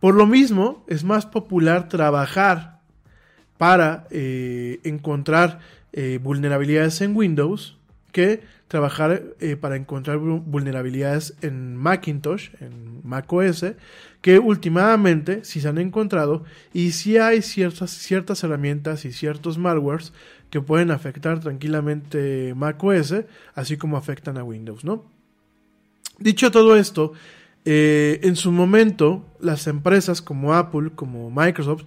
Por 0.00 0.14
lo 0.14 0.26
mismo, 0.26 0.84
es 0.86 1.02
más 1.02 1.26
popular 1.26 1.88
trabajar 1.88 2.80
para 3.56 4.06
encontrar 4.10 5.60
eh, 5.96 6.18
vulnerabilidades 6.20 7.00
en 7.02 7.14
Windows 7.16 7.78
que 8.10 8.42
trabajar 8.66 9.22
eh, 9.38 9.54
para 9.54 9.76
encontrar 9.76 10.18
vulnerabilidades 10.18 11.34
en 11.40 11.76
Macintosh, 11.76 12.50
en 12.60 13.00
macOS, 13.04 13.64
que 14.20 14.40
últimamente 14.40 15.44
si 15.44 15.60
se 15.60 15.68
han 15.68 15.78
encontrado 15.78 16.42
y 16.72 16.90
si 16.90 17.18
hay 17.18 17.42
ciertas, 17.42 17.92
ciertas 17.92 18.42
herramientas 18.42 19.04
y 19.04 19.12
ciertos 19.12 19.56
malwares 19.56 20.12
que 20.50 20.60
pueden 20.60 20.90
afectar 20.90 21.38
tranquilamente 21.38 22.54
macOS, 22.56 23.14
así 23.54 23.76
como 23.76 23.96
afectan 23.96 24.36
a 24.36 24.42
Windows, 24.42 24.84
¿no? 24.84 25.04
Dicho 26.18 26.50
todo 26.50 26.76
esto, 26.76 27.12
eh, 27.64 28.18
en 28.24 28.34
su 28.34 28.50
momento 28.50 29.24
las 29.38 29.68
empresas 29.68 30.20
como 30.20 30.54
Apple, 30.54 30.90
como 30.96 31.30
Microsoft, 31.30 31.84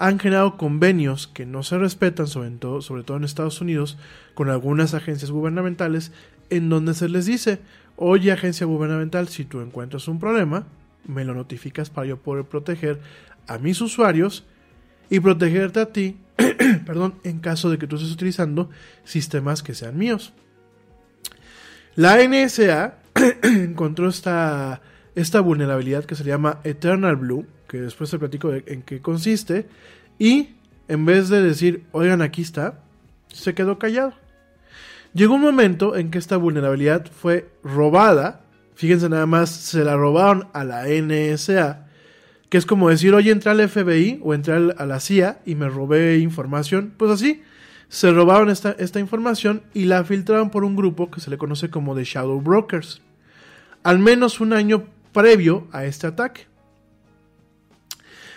han 0.00 0.18
generado 0.18 0.56
convenios 0.56 1.26
que 1.26 1.44
no 1.44 1.62
se 1.62 1.76
respetan, 1.76 2.26
sobre 2.26 2.48
todo, 2.52 2.80
sobre 2.80 3.02
todo 3.02 3.18
en 3.18 3.24
Estados 3.24 3.60
Unidos, 3.60 3.98
con 4.32 4.48
algunas 4.48 4.94
agencias 4.94 5.30
gubernamentales, 5.30 6.10
en 6.48 6.70
donde 6.70 6.94
se 6.94 7.10
les 7.10 7.26
dice, 7.26 7.60
oye 7.96 8.32
agencia 8.32 8.64
gubernamental, 8.64 9.28
si 9.28 9.44
tú 9.44 9.60
encuentras 9.60 10.08
un 10.08 10.18
problema, 10.18 10.66
me 11.06 11.26
lo 11.26 11.34
notificas 11.34 11.90
para 11.90 12.06
yo 12.06 12.16
poder 12.16 12.46
proteger 12.46 12.98
a 13.46 13.58
mis 13.58 13.82
usuarios 13.82 14.46
y 15.10 15.20
protegerte 15.20 15.80
a 15.80 15.92
ti, 15.92 16.16
perdón, 16.86 17.16
en 17.22 17.40
caso 17.40 17.68
de 17.68 17.76
que 17.76 17.86
tú 17.86 17.96
estés 17.96 18.10
utilizando 18.10 18.70
sistemas 19.04 19.62
que 19.62 19.74
sean 19.74 19.98
míos. 19.98 20.32
La 21.94 22.16
NSA 22.26 22.94
encontró 23.42 24.08
esta, 24.08 24.80
esta 25.14 25.40
vulnerabilidad 25.40 26.06
que 26.06 26.16
se 26.16 26.24
llama 26.24 26.60
Eternal 26.64 27.16
Blue, 27.16 27.46
que 27.70 27.80
después 27.80 28.10
te 28.10 28.18
platico 28.18 28.52
en 28.52 28.82
qué 28.82 29.00
consiste, 29.00 29.68
y 30.18 30.50
en 30.88 31.04
vez 31.04 31.28
de 31.28 31.40
decir, 31.40 31.84
oigan, 31.92 32.20
aquí 32.20 32.42
está, 32.42 32.80
se 33.28 33.54
quedó 33.54 33.78
callado. 33.78 34.12
Llegó 35.14 35.34
un 35.34 35.42
momento 35.42 35.94
en 35.94 36.10
que 36.10 36.18
esta 36.18 36.36
vulnerabilidad 36.36 37.06
fue 37.06 37.48
robada. 37.62 38.40
Fíjense 38.74 39.08
nada 39.08 39.26
más, 39.26 39.50
se 39.50 39.84
la 39.84 39.96
robaron 39.96 40.48
a 40.52 40.64
la 40.64 40.84
NSA. 40.86 41.86
Que 42.48 42.58
es 42.58 42.66
como 42.66 42.90
decir, 42.90 43.14
oye, 43.14 43.30
entré 43.30 43.52
al 43.52 43.68
FBI 43.68 44.18
o 44.22 44.34
entré 44.34 44.54
a 44.54 44.86
la 44.86 44.98
CIA 44.98 45.40
y 45.46 45.54
me 45.54 45.68
robé 45.68 46.18
información. 46.18 46.92
Pues 46.96 47.12
así, 47.12 47.42
se 47.88 48.10
robaron 48.10 48.50
esta, 48.50 48.72
esta 48.72 48.98
información 48.98 49.62
y 49.72 49.84
la 49.84 50.02
filtraron 50.02 50.50
por 50.50 50.64
un 50.64 50.74
grupo 50.74 51.08
que 51.08 51.20
se 51.20 51.30
le 51.30 51.38
conoce 51.38 51.70
como 51.70 51.94
The 51.94 52.02
Shadow 52.02 52.40
Brokers. 52.40 53.00
Al 53.84 54.00
menos 54.00 54.40
un 54.40 54.52
año 54.54 54.86
previo 55.12 55.68
a 55.70 55.84
este 55.84 56.08
ataque. 56.08 56.49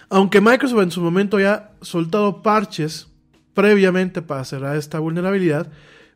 Aunque 0.09 0.41
Microsoft 0.41 0.83
en 0.83 0.91
su 0.91 1.01
momento 1.01 1.37
haya 1.37 1.71
soltado 1.81 2.41
parches 2.41 3.07
previamente 3.53 4.21
para 4.21 4.45
cerrar 4.45 4.75
esta 4.75 4.99
vulnerabilidad, 4.99 5.71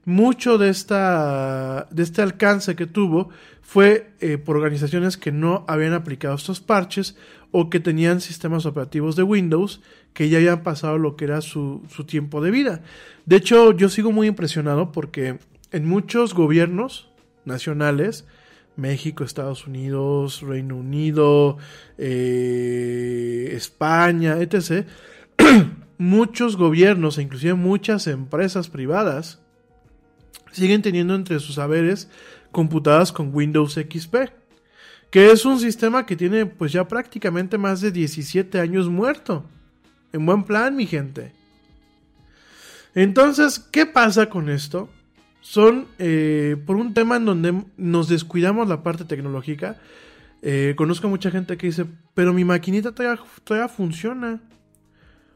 mucho 0.05 0.57
de, 0.57 0.69
esta, 0.69 1.87
de 1.91 2.03
este 2.03 2.21
alcance 2.21 2.75
que 2.75 2.87
tuvo 2.87 3.29
fue 3.61 4.13
eh, 4.21 4.37
por 4.37 4.55
organizaciones 4.55 5.17
que 5.17 5.33
no 5.33 5.65
habían 5.67 5.93
aplicado 5.93 6.35
estos 6.35 6.61
parches 6.61 7.17
o 7.51 7.69
que 7.69 7.81
tenían 7.81 8.21
sistemas 8.21 8.65
operativos 8.65 9.17
de 9.17 9.23
Windows 9.23 9.81
que 10.13 10.29
ya 10.29 10.37
habían 10.37 10.63
pasado 10.63 10.97
lo 10.97 11.15
que 11.17 11.25
era 11.25 11.41
su, 11.41 11.83
su 11.89 12.05
tiempo 12.05 12.41
de 12.41 12.51
vida. 12.51 12.81
De 13.25 13.35
hecho, 13.35 13.73
yo 13.73 13.89
sigo 13.89 14.11
muy 14.11 14.27
impresionado 14.27 14.91
porque 14.93 15.39
en 15.71 15.85
muchos 15.85 16.33
gobiernos 16.33 17.09
nacionales, 17.43 18.25
México, 18.77 19.23
Estados 19.23 19.67
Unidos, 19.67 20.41
Reino 20.41 20.77
Unido, 20.77 21.57
eh, 21.97 23.49
España, 23.53 24.37
etc., 24.39 24.87
muchos 25.97 26.55
gobiernos 26.55 27.17
e 27.17 27.23
inclusive 27.23 27.55
muchas 27.55 28.07
empresas 28.07 28.69
privadas 28.69 29.41
siguen 30.51 30.81
teniendo 30.81 31.15
entre 31.15 31.39
sus 31.39 31.55
saberes 31.55 32.09
computadoras 32.51 33.11
con 33.11 33.33
Windows 33.33 33.73
XP, 33.73 34.15
que 35.09 35.31
es 35.31 35.45
un 35.45 35.59
sistema 35.59 36.05
que 36.05 36.15
tiene 36.15 36.45
pues 36.45 36.71
ya 36.71 36.87
prácticamente 36.87 37.57
más 37.57 37.81
de 37.81 37.91
17 37.91 38.59
años 38.59 38.89
muerto. 38.89 39.45
En 40.13 40.25
buen 40.25 40.43
plan, 40.43 40.75
mi 40.75 40.85
gente. 40.85 41.33
Entonces, 42.95 43.59
¿qué 43.59 43.85
pasa 43.85 44.29
con 44.29 44.49
esto? 44.49 44.89
Son 45.49 45.87
eh, 45.97 46.57
por 46.65 46.75
un 46.75 46.93
tema 46.93 47.15
en 47.15 47.23
donde 47.23 47.63
nos 47.77 48.09
descuidamos 48.09 48.67
la 48.67 48.83
parte 48.83 49.05
tecnológica. 49.05 49.77
Eh, 50.41 50.73
conozco 50.75 51.07
a 51.07 51.09
mucha 51.09 51.31
gente 51.31 51.55
que 51.55 51.67
dice, 51.67 51.85
pero 52.13 52.33
mi 52.33 52.43
maquinita 52.43 52.91
todavía, 52.91 53.23
todavía 53.45 53.69
funciona. 53.69 54.41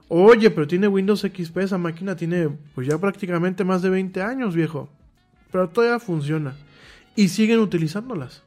Oye, 0.10 0.52
pero 0.52 0.68
tiene 0.68 0.90
Windows 0.90 1.22
XP, 1.22 1.60
esa 1.60 1.78
máquina 1.78 2.18
tiene 2.18 2.50
pues 2.76 2.88
ya 2.88 2.98
prácticamente 2.98 3.64
más 3.64 3.82
de 3.82 3.90
20 3.90 4.22
años, 4.22 4.54
viejo. 4.54 4.90
Pero 5.50 5.70
todavía 5.70 5.98
funciona. 5.98 6.56
Y 7.16 7.30
siguen 7.30 7.60
utilizándolas. 7.60 8.44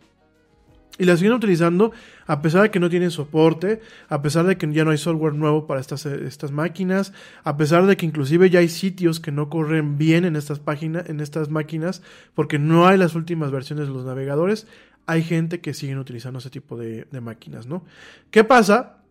Y 0.96 1.04
las 1.04 1.18
siguen 1.18 1.34
utilizando 1.34 1.92
a 2.26 2.40
pesar 2.40 2.62
de 2.62 2.70
que 2.70 2.78
no 2.78 2.88
tienen 2.88 3.10
soporte, 3.10 3.80
a 4.08 4.22
pesar 4.22 4.46
de 4.46 4.56
que 4.56 4.72
ya 4.72 4.84
no 4.84 4.92
hay 4.92 4.98
software 4.98 5.34
nuevo 5.34 5.66
para 5.66 5.80
estas, 5.80 6.06
estas 6.06 6.52
máquinas, 6.52 7.12
a 7.42 7.56
pesar 7.56 7.86
de 7.86 7.96
que 7.96 8.06
inclusive 8.06 8.48
ya 8.48 8.60
hay 8.60 8.68
sitios 8.68 9.18
que 9.18 9.32
no 9.32 9.50
corren 9.50 9.98
bien 9.98 10.24
en 10.24 10.36
estas 10.36 10.60
páginas, 10.60 11.08
en 11.08 11.20
estas 11.20 11.50
máquinas, 11.50 12.02
porque 12.34 12.60
no 12.60 12.86
hay 12.86 12.96
las 12.96 13.16
últimas 13.16 13.50
versiones 13.50 13.88
de 13.88 13.94
los 13.94 14.04
navegadores, 14.04 14.68
hay 15.06 15.22
gente 15.22 15.60
que 15.60 15.74
siguen 15.74 15.98
utilizando 15.98 16.38
ese 16.38 16.50
tipo 16.50 16.76
de, 16.76 17.06
de 17.10 17.20
máquinas, 17.20 17.66
¿no? 17.66 17.84
¿Qué 18.30 18.44
pasa? 18.44 19.04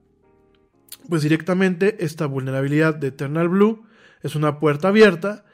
pues 1.10 1.22
directamente 1.24 2.04
esta 2.04 2.26
vulnerabilidad 2.26 2.96
de 2.96 3.08
Eternal 3.08 3.50
Blue 3.50 3.86
es 4.22 4.36
una 4.36 4.60
puerta 4.60 4.90
abierta. 4.90 5.46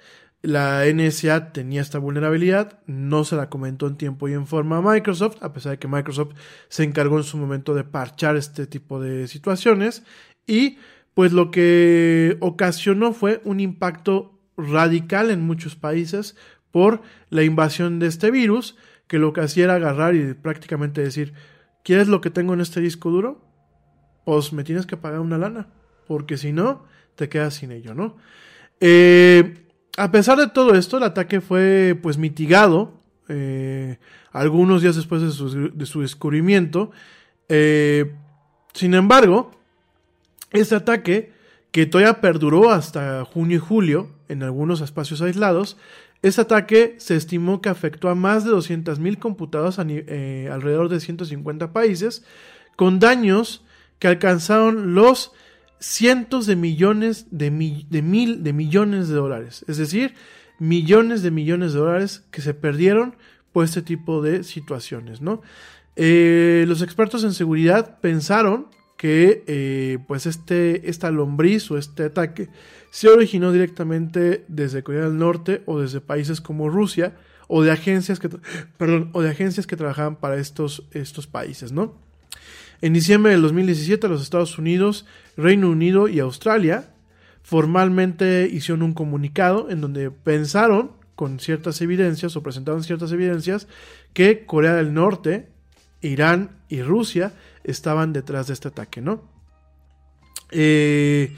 La 0.41 0.85
NSA 0.85 1.51
tenía 1.51 1.81
esta 1.81 1.99
vulnerabilidad, 1.99 2.79
no 2.85 3.25
se 3.25 3.35
la 3.35 3.49
comentó 3.49 3.87
en 3.87 3.97
tiempo 3.97 4.29
y 4.29 4.33
en 4.33 4.47
forma 4.47 4.77
a 4.77 4.81
Microsoft, 4.81 5.37
a 5.41 5.51
pesar 5.51 5.73
de 5.73 5.79
que 5.79 5.87
Microsoft 5.87 6.33
se 6.69 6.83
encargó 6.83 7.17
en 7.17 7.23
su 7.23 7.37
momento 7.37 7.75
de 7.75 7.83
parchar 7.83 8.37
este 8.37 8.65
tipo 8.65 9.01
de 9.01 9.27
situaciones. 9.27 10.03
Y 10.47 10.77
pues 11.13 11.33
lo 11.33 11.51
que 11.51 12.37
ocasionó 12.39 13.11
fue 13.11 13.41
un 13.43 13.59
impacto 13.59 14.39
radical 14.55 15.29
en 15.31 15.41
muchos 15.41 15.75
países 15.75 16.37
por 16.71 17.01
la 17.29 17.43
invasión 17.43 17.99
de 17.99 18.07
este 18.07 18.31
virus, 18.31 18.77
que 19.07 19.19
lo 19.19 19.33
que 19.33 19.41
hacía 19.41 19.65
era 19.65 19.75
agarrar 19.75 20.15
y 20.15 20.33
prácticamente 20.35 21.01
decir, 21.01 21.33
¿quieres 21.83 22.07
lo 22.07 22.21
que 22.21 22.29
tengo 22.29 22.53
en 22.53 22.61
este 22.61 22.79
disco 22.79 23.09
duro? 23.09 23.49
pues 24.35 24.53
me 24.53 24.63
tienes 24.63 24.85
que 24.85 24.95
pagar 24.95 25.21
una 25.21 25.39
lana, 25.39 25.67
porque 26.07 26.37
si 26.37 26.51
no, 26.51 26.85
te 27.15 27.29
quedas 27.29 27.55
sin 27.55 27.71
ello, 27.71 27.95
¿no? 27.95 28.17
Eh, 28.79 29.68
a 29.99 30.11
pesar 30.11 30.37
de 30.37 30.47
todo 30.47 30.75
esto, 30.75 30.97
el 30.97 31.03
ataque 31.03 31.41
fue 31.41 31.97
pues 32.01 32.17
mitigado 32.17 32.93
eh, 33.27 33.97
algunos 34.31 34.81
días 34.81 34.95
después 34.95 35.21
de 35.21 35.31
su, 35.85 36.01
descubrimiento. 36.01 36.91
Eh, 37.49 38.15
sin 38.73 38.93
embargo, 38.93 39.51
este 40.51 40.75
ataque, 40.75 41.33
que 41.71 41.85
todavía 41.85 42.21
perduró 42.21 42.71
hasta 42.71 43.25
junio 43.25 43.57
y 43.57 43.59
julio 43.59 44.09
en 44.29 44.41
algunos 44.41 44.79
espacios 44.79 45.21
aislados, 45.21 45.75
este 46.21 46.41
ataque 46.41 46.95
se 46.97 47.17
estimó 47.17 47.61
que 47.61 47.67
afectó 47.67 48.07
a 48.07 48.15
más 48.15 48.45
de 48.45 48.51
200.000 48.51 49.19
computadoras 49.19 49.79
alrededor 49.79 50.87
de 50.87 51.01
150 51.01 51.73
países, 51.73 52.23
con 52.77 52.99
daños 52.99 53.65
que 53.99 54.07
alcanzaron 54.07 54.95
los 54.95 55.33
cientos 55.79 56.45
de 56.45 56.55
millones 56.55 57.27
de, 57.31 57.51
mil 57.51 57.87
de 57.89 58.53
millones 58.53 59.07
de 59.07 59.15
dólares. 59.15 59.65
Es 59.67 59.77
decir, 59.77 60.13
millones 60.59 61.23
de 61.23 61.31
millones 61.31 61.73
de 61.73 61.79
dólares 61.79 62.23
que 62.31 62.41
se 62.41 62.53
perdieron 62.53 63.15
por 63.51 63.65
este 63.65 63.81
tipo 63.81 64.21
de 64.21 64.43
situaciones, 64.43 65.21
¿no? 65.21 65.41
Eh, 65.95 66.65
los 66.67 66.81
expertos 66.81 67.23
en 67.23 67.33
seguridad 67.33 67.99
pensaron 67.99 68.67
que 68.97 69.43
eh, 69.47 69.99
pues 70.07 70.25
este, 70.25 70.89
esta 70.89 71.09
lombriz 71.09 71.71
o 71.71 71.77
este 71.77 72.03
ataque 72.03 72.49
se 72.91 73.07
originó 73.07 73.51
directamente 73.51 74.45
desde 74.47 74.83
Corea 74.83 75.03
del 75.03 75.17
Norte 75.17 75.63
o 75.65 75.79
desde 75.79 76.01
países 76.01 76.41
como 76.41 76.69
Rusia 76.69 77.15
o 77.47 77.63
de 77.63 77.71
agencias 77.71 78.19
que, 78.19 78.29
perdón, 78.77 79.09
o 79.13 79.21
de 79.21 79.29
agencias 79.29 79.67
que 79.67 79.77
trabajaban 79.77 80.17
para 80.17 80.35
estos, 80.35 80.83
estos 80.91 81.27
países, 81.27 81.71
¿no? 81.71 82.08
En 82.81 82.93
diciembre 82.93 83.33
del 83.33 83.41
2017 83.41 84.07
los 84.07 84.21
Estados 84.21 84.57
Unidos, 84.57 85.05
Reino 85.35 85.69
Unido 85.69 86.07
y 86.07 86.19
Australia 86.19 86.93
formalmente 87.43 88.47
hicieron 88.51 88.83
un 88.83 88.93
comunicado 88.93 89.69
en 89.69 89.81
donde 89.81 90.11
pensaron 90.11 90.91
con 91.15 91.39
ciertas 91.39 91.81
evidencias 91.81 92.35
o 92.35 92.43
presentaron 92.43 92.83
ciertas 92.83 93.11
evidencias 93.11 93.67
que 94.13 94.45
Corea 94.45 94.75
del 94.75 94.93
Norte, 94.93 95.49
Irán 96.01 96.51
y 96.69 96.81
Rusia 96.81 97.33
estaban 97.63 98.13
detrás 98.13 98.47
de 98.47 98.53
este 98.53 98.69
ataque, 98.69 99.01
¿no? 99.01 99.23
Eh, 100.51 101.35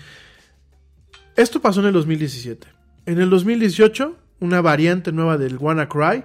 esto 1.36 1.62
pasó 1.62 1.80
en 1.80 1.88
el 1.88 1.94
2017. 1.94 2.68
En 3.08 3.20
el 3.20 3.30
2018, 3.32 4.16
una 4.42 4.62
variante 4.62 5.12
nueva 5.12 5.38
del 5.38 5.58
WannaCry 5.58 6.24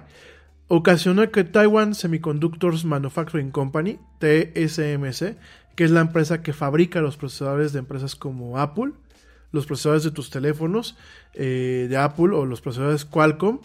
ocasionó 0.67 1.29
que 1.31 1.43
Taiwan 1.43 1.95
Semiconductors 1.95 2.85
Manufacturing 2.85 3.51
Company, 3.51 3.99
TSMC, 4.19 5.37
que 5.75 5.83
es 5.83 5.91
la 5.91 6.01
empresa 6.01 6.41
que 6.41 6.53
fabrica 6.53 7.01
los 7.01 7.17
procesadores 7.17 7.73
de 7.73 7.79
empresas 7.79 8.15
como 8.15 8.57
Apple, 8.57 8.91
los 9.51 9.65
procesadores 9.65 10.03
de 10.03 10.11
tus 10.11 10.29
teléfonos 10.29 10.97
eh, 11.33 11.87
de 11.89 11.97
Apple 11.97 12.35
o 12.35 12.45
los 12.45 12.61
procesadores 12.61 13.05
Qualcomm, 13.05 13.59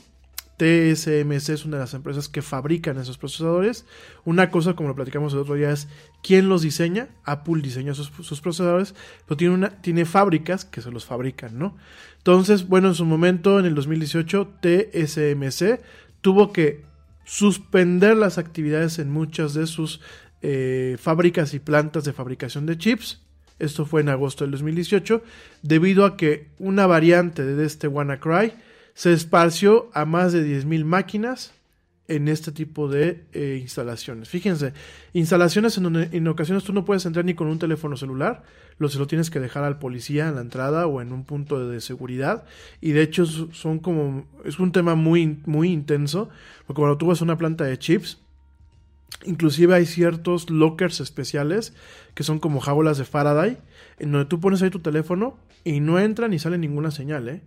TSMC 0.62 1.48
es 1.48 1.64
una 1.64 1.78
de 1.78 1.82
las 1.82 1.94
empresas 1.94 2.28
que 2.28 2.40
fabrican 2.40 2.96
esos 2.98 3.18
procesadores. 3.18 3.84
Una 4.24 4.50
cosa, 4.50 4.74
como 4.74 4.90
lo 4.90 4.94
platicamos 4.94 5.32
el 5.32 5.40
otro 5.40 5.54
día, 5.54 5.72
es 5.72 5.88
quién 6.22 6.48
los 6.48 6.62
diseña. 6.62 7.08
Apple 7.24 7.62
diseña 7.62 7.94
sus, 7.94 8.10
procesadores, 8.40 8.94
pero 9.26 9.36
tiene, 9.36 9.54
una, 9.54 9.70
tiene 9.80 10.04
fábricas 10.04 10.64
que 10.64 10.80
se 10.80 10.92
los 10.92 11.04
fabrican, 11.04 11.58
¿no? 11.58 11.76
Entonces, 12.18 12.68
bueno, 12.68 12.88
en 12.88 12.94
su 12.94 13.04
momento, 13.04 13.58
en 13.58 13.66
el 13.66 13.74
2018, 13.74 14.58
TSMC 14.60 15.80
tuvo 16.20 16.52
que 16.52 16.84
suspender 17.24 18.16
las 18.16 18.38
actividades 18.38 18.98
en 18.98 19.10
muchas 19.10 19.54
de 19.54 19.66
sus 19.66 20.00
eh, 20.42 20.96
fábricas 21.00 21.54
y 21.54 21.60
plantas 21.60 22.04
de 22.04 22.12
fabricación 22.12 22.66
de 22.66 22.78
chips. 22.78 23.20
Esto 23.58 23.86
fue 23.86 24.00
en 24.00 24.08
agosto 24.08 24.44
del 24.44 24.50
2018, 24.52 25.22
debido 25.62 26.04
a 26.04 26.16
que 26.16 26.48
una 26.58 26.86
variante 26.86 27.44
de 27.44 27.64
este 27.64 27.86
WannaCry 27.86 28.52
se 28.94 29.12
esparció 29.12 29.90
a 29.94 30.04
más 30.04 30.32
de 30.32 30.44
10.000 30.44 30.84
máquinas 30.84 31.52
en 32.08 32.28
este 32.28 32.52
tipo 32.52 32.88
de 32.88 33.24
eh, 33.32 33.58
instalaciones. 33.60 34.28
Fíjense, 34.28 34.72
instalaciones 35.12 35.76
en 35.76 35.84
donde 35.84 36.08
en 36.12 36.28
ocasiones 36.28 36.64
tú 36.64 36.72
no 36.72 36.84
puedes 36.84 37.06
entrar 37.06 37.24
ni 37.24 37.34
con 37.34 37.46
un 37.46 37.58
teléfono 37.58 37.96
celular, 37.96 38.42
lo 38.78 38.88
se 38.88 38.98
lo 38.98 39.06
tienes 39.06 39.30
que 39.30 39.40
dejar 39.40 39.64
al 39.64 39.78
policía 39.78 40.28
en 40.28 40.34
la 40.34 40.40
entrada 40.40 40.86
o 40.86 41.00
en 41.00 41.12
un 41.12 41.24
punto 41.24 41.68
de 41.68 41.80
seguridad. 41.80 42.44
Y 42.80 42.92
de 42.92 43.02
hecho 43.02 43.24
son 43.26 43.78
como, 43.78 44.26
es 44.44 44.58
un 44.58 44.72
tema 44.72 44.94
muy, 44.94 45.40
muy 45.46 45.70
intenso, 45.70 46.28
porque 46.66 46.80
cuando 46.80 46.98
tú 46.98 47.06
vas 47.06 47.20
a 47.20 47.24
una 47.24 47.38
planta 47.38 47.64
de 47.64 47.78
chips, 47.78 48.18
Inclusive 49.24 49.74
hay 49.74 49.86
ciertos 49.86 50.50
lockers 50.50 51.00
especiales 51.00 51.74
que 52.14 52.24
son 52.24 52.40
como 52.40 52.60
jaulas 52.60 52.98
de 52.98 53.04
Faraday, 53.04 53.58
en 53.98 54.12
donde 54.12 54.26
tú 54.26 54.40
pones 54.40 54.62
ahí 54.62 54.70
tu 54.70 54.80
teléfono 54.80 55.38
y 55.64 55.80
no 55.80 55.98
entra 56.00 56.28
ni 56.28 56.38
sale 56.38 56.58
ninguna 56.58 56.90
señal, 56.90 57.28
¿eh? 57.28 57.42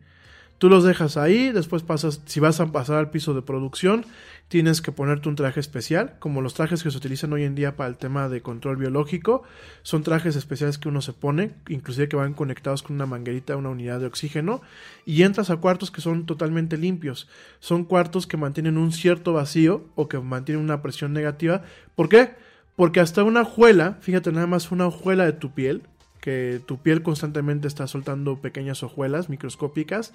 Tú 0.57 0.69
los 0.69 0.85
dejas 0.85 1.17
ahí, 1.17 1.51
después 1.51 1.83
pasas, 1.83 2.21
si 2.25 2.39
vas 2.39 2.61
a 2.61 2.71
pasar 2.71 2.95
al 2.97 3.09
piso 3.09 3.33
de 3.33 3.41
producción, 3.41 4.05
tienes 4.47 4.81
que 4.81 4.93
ponerte 4.93 5.27
un 5.27 5.35
traje 5.35 5.59
especial, 5.59 6.15
como 6.19 6.41
los 6.41 6.53
trajes 6.53 6.81
que 6.81 6.91
se 6.91 6.97
utilizan 6.97 7.33
hoy 7.33 7.43
en 7.43 7.55
día 7.55 7.75
para 7.75 7.89
el 7.89 7.97
tema 7.97 8.29
de 8.29 8.41
control 8.41 8.77
biológico, 8.77 9.43
son 9.81 10.03
trajes 10.03 10.37
especiales 10.37 10.77
que 10.77 10.87
uno 10.87 11.01
se 11.01 11.11
pone, 11.11 11.51
inclusive 11.67 12.07
que 12.07 12.15
van 12.15 12.33
conectados 12.33 12.83
con 12.83 12.95
una 12.95 13.05
manguerita, 13.05 13.57
una 13.57 13.69
unidad 13.69 13.99
de 13.99 14.05
oxígeno, 14.05 14.61
y 15.05 15.23
entras 15.23 15.49
a 15.49 15.57
cuartos 15.57 15.91
que 15.91 15.99
son 15.99 16.25
totalmente 16.25 16.77
limpios. 16.77 17.27
Son 17.59 17.83
cuartos 17.83 18.25
que 18.25 18.37
mantienen 18.37 18.77
un 18.77 18.93
cierto 18.93 19.33
vacío 19.33 19.89
o 19.95 20.07
que 20.07 20.19
mantienen 20.19 20.63
una 20.63 20.81
presión 20.81 21.11
negativa. 21.11 21.63
¿Por 21.95 22.07
qué? 22.07 22.35
Porque 22.77 23.01
hasta 23.01 23.23
una 23.23 23.41
hojuela, 23.41 23.97
fíjate 23.99 24.31
nada 24.31 24.47
más 24.47 24.71
una 24.71 24.87
hojuela 24.87 25.25
de 25.25 25.33
tu 25.33 25.53
piel, 25.53 25.83
que 26.25 26.59
tu 26.65 26.79
piel 26.79 27.03
constantemente 27.03 27.67
está 27.67 27.85
soltando 27.85 28.41
pequeñas 28.41 28.81
hojuelas 28.81 29.29
microscópicas, 29.29 30.11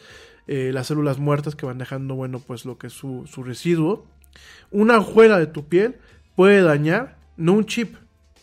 eh, 0.48 0.72
las 0.74 0.88
células 0.88 1.20
muertas 1.20 1.54
que 1.54 1.66
van 1.66 1.78
dejando, 1.78 2.16
bueno, 2.16 2.40
pues 2.40 2.64
lo 2.64 2.78
que 2.78 2.88
es 2.88 2.92
su, 2.92 3.24
residuo. 3.44 4.04
Una 4.72 4.98
hojuela 4.98 5.38
de 5.38 5.46
tu 5.46 5.68
piel 5.68 5.98
puede 6.34 6.62
dañar, 6.62 7.16
no 7.36 7.52
un 7.52 7.64
chip, 7.64 7.94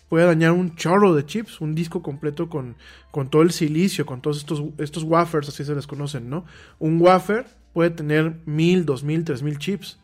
puede 0.07 0.25
dañar 0.25 0.53
un 0.53 0.77
chorro 0.77 1.13
de 1.13 1.25
chips, 1.25 1.59
un 1.59 1.75
disco 1.75 2.01
completo 2.01 2.47
con, 2.47 2.77
con 3.11 3.29
todo 3.29 3.41
el 3.41 3.51
silicio, 3.51 4.05
con 4.05 4.21
todos 4.21 4.37
estos, 4.37 4.63
estos 4.77 5.03
wafers, 5.03 5.49
así 5.49 5.65
se 5.65 5.75
les 5.75 5.87
conocen, 5.87 6.29
¿no? 6.29 6.45
Un 6.79 7.01
wafer 7.01 7.47
puede 7.73 7.89
tener 7.89 8.37
mil, 8.45 8.85
dos 8.85 9.03
mil, 9.03 9.25
tres 9.25 9.43
mil 9.43 9.57
chips. 9.57 9.99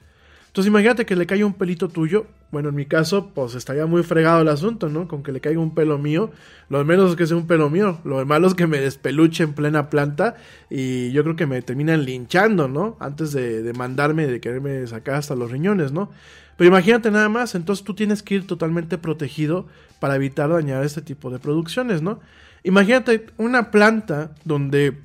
Entonces 0.48 0.68
imagínate 0.68 1.06
que 1.06 1.16
le 1.16 1.26
caiga 1.26 1.46
un 1.46 1.54
pelito 1.54 1.88
tuyo. 1.88 2.28
Bueno, 2.54 2.70
en 2.70 2.76
mi 2.76 2.86
caso, 2.86 3.32
pues 3.34 3.56
estaría 3.56 3.88
muy 3.88 4.04
fregado 4.04 4.44
el 4.44 4.48
asunto, 4.48 4.88
¿no? 4.88 5.08
Con 5.08 5.24
que 5.24 5.32
le 5.32 5.42
caiga 5.42 5.60
un 5.60 5.74
pelo 5.74 5.98
mío. 5.98 6.30
Lo 6.70 6.86
menos 6.86 7.10
es 7.10 7.16
que 7.16 7.26
sea 7.26 7.36
un 7.36 7.48
pelo 7.48 7.72
mío. 7.72 7.98
Lo 8.04 8.24
malo 8.28 8.46
es 8.46 8.54
que 8.54 8.68
me 8.68 8.80
despeluche 8.80 9.44
en 9.44 9.54
plena 9.54 9.90
planta. 9.90 10.36
Y 10.70 11.12
yo 11.14 11.24
creo 11.24 11.36
que 11.36 11.48
me 11.48 11.64
terminan 11.64 12.06
linchando, 12.06 12.68
¿no? 12.68 12.96
Antes 13.00 13.32
de, 13.32 13.64
de 13.64 13.74
mandarme, 13.74 14.28
de 14.28 14.40
quererme 14.40 14.86
sacar 14.86 15.16
hasta 15.16 15.34
los 15.34 15.50
riñones, 15.50 15.92
¿no? 15.92 16.12
Pero 16.56 16.68
imagínate 16.68 17.10
nada 17.10 17.28
más. 17.28 17.56
Entonces 17.56 17.84
tú 17.84 17.96
tienes 17.96 18.22
que 18.22 18.36
ir 18.36 18.46
totalmente 18.46 19.00
protegido 19.00 19.66
para 20.00 20.16
evitar 20.16 20.52
dañar 20.52 20.84
este 20.84 21.02
tipo 21.02 21.32
de 21.32 21.40
producciones, 21.40 22.04
¿no? 22.04 22.20
Imagínate 22.62 23.26
una 23.38 23.72
planta 23.72 24.36
donde 24.46 25.00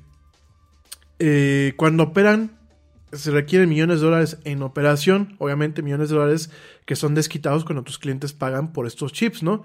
eh, 1.17 1.73
cuando 1.77 2.03
operan 2.03 2.58
se 3.11 3.31
requieren 3.31 3.69
millones 3.69 3.99
de 3.99 4.05
dólares 4.05 4.37
en 4.43 4.61
operación, 4.61 5.35
obviamente 5.39 5.81
millones 5.81 6.09
de 6.09 6.15
dólares 6.15 6.51
que 6.85 6.95
son 6.95 7.15
desquitados 7.15 7.65
cuando 7.65 7.83
tus 7.83 7.99
clientes 7.99 8.33
pagan 8.33 8.73
por 8.73 8.87
estos 8.87 9.13
chips, 9.13 9.43
¿no? 9.43 9.63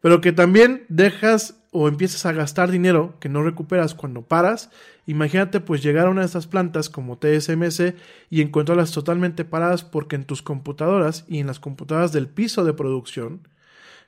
Pero 0.00 0.20
que 0.20 0.32
también 0.32 0.84
dejas 0.88 1.56
o 1.78 1.88
empiezas 1.88 2.24
a 2.24 2.32
gastar 2.32 2.70
dinero 2.70 3.16
que 3.20 3.28
no 3.28 3.42
recuperas 3.42 3.94
cuando 3.94 4.22
paras. 4.22 4.70
Imagínate 5.06 5.60
pues 5.60 5.82
llegar 5.82 6.06
a 6.06 6.10
una 6.10 6.22
de 6.22 6.26
estas 6.26 6.46
plantas 6.46 6.88
como 6.88 7.18
TSMC 7.18 7.94
y 8.30 8.40
encontrarlas 8.40 8.92
totalmente 8.92 9.44
paradas 9.44 9.84
porque 9.84 10.16
en 10.16 10.24
tus 10.24 10.42
computadoras 10.42 11.24
y 11.28 11.38
en 11.38 11.46
las 11.46 11.60
computadoras 11.60 12.12
del 12.12 12.28
piso 12.28 12.64
de 12.64 12.72
producción, 12.72 13.48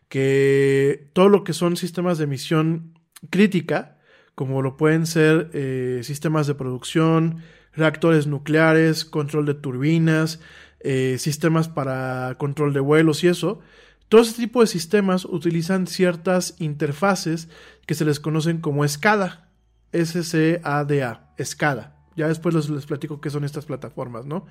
que 0.08 1.10
todo 1.12 1.28
lo 1.28 1.44
que 1.44 1.52
son 1.52 1.76
sistemas 1.76 2.16
de 2.16 2.24
emisión 2.24 2.98
crítica, 3.28 3.98
como 4.34 4.62
lo 4.62 4.76
pueden 4.76 5.04
ser 5.04 5.50
eh, 5.52 6.00
sistemas 6.04 6.46
de 6.46 6.54
producción, 6.54 7.42
reactores 7.78 8.26
nucleares, 8.26 9.04
control 9.04 9.46
de 9.46 9.54
turbinas, 9.54 10.40
eh, 10.80 11.16
sistemas 11.18 11.68
para 11.68 12.36
control 12.38 12.72
de 12.72 12.80
vuelos 12.80 13.24
y 13.24 13.28
eso. 13.28 13.60
Todo 14.08 14.22
este 14.22 14.42
tipo 14.42 14.60
de 14.60 14.66
sistemas 14.66 15.24
utilizan 15.24 15.86
ciertas 15.86 16.54
interfaces 16.58 17.48
que 17.86 17.94
se 17.94 18.04
les 18.04 18.20
conocen 18.20 18.60
como 18.60 18.86
SCADA. 18.86 19.48
S-C-A-D-A, 19.92 21.34
SCADA. 21.42 21.96
Ya 22.16 22.28
después 22.28 22.54
les, 22.54 22.68
les, 22.68 22.86
platico 22.86 23.20
qué 23.20 23.30
son 23.30 23.44
estas 23.44 23.64
plataformas, 23.64 24.26
¿no? 24.26 24.46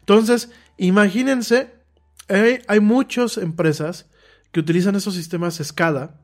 Entonces, 0.00 0.50
imagínense, 0.78 1.74
hay, 2.28 2.60
hay 2.66 2.80
muchas 2.80 3.36
empresas 3.36 4.10
que 4.52 4.60
utilizan 4.60 4.96
esos 4.96 5.14
sistemas 5.14 5.56
SCADA 5.62 6.20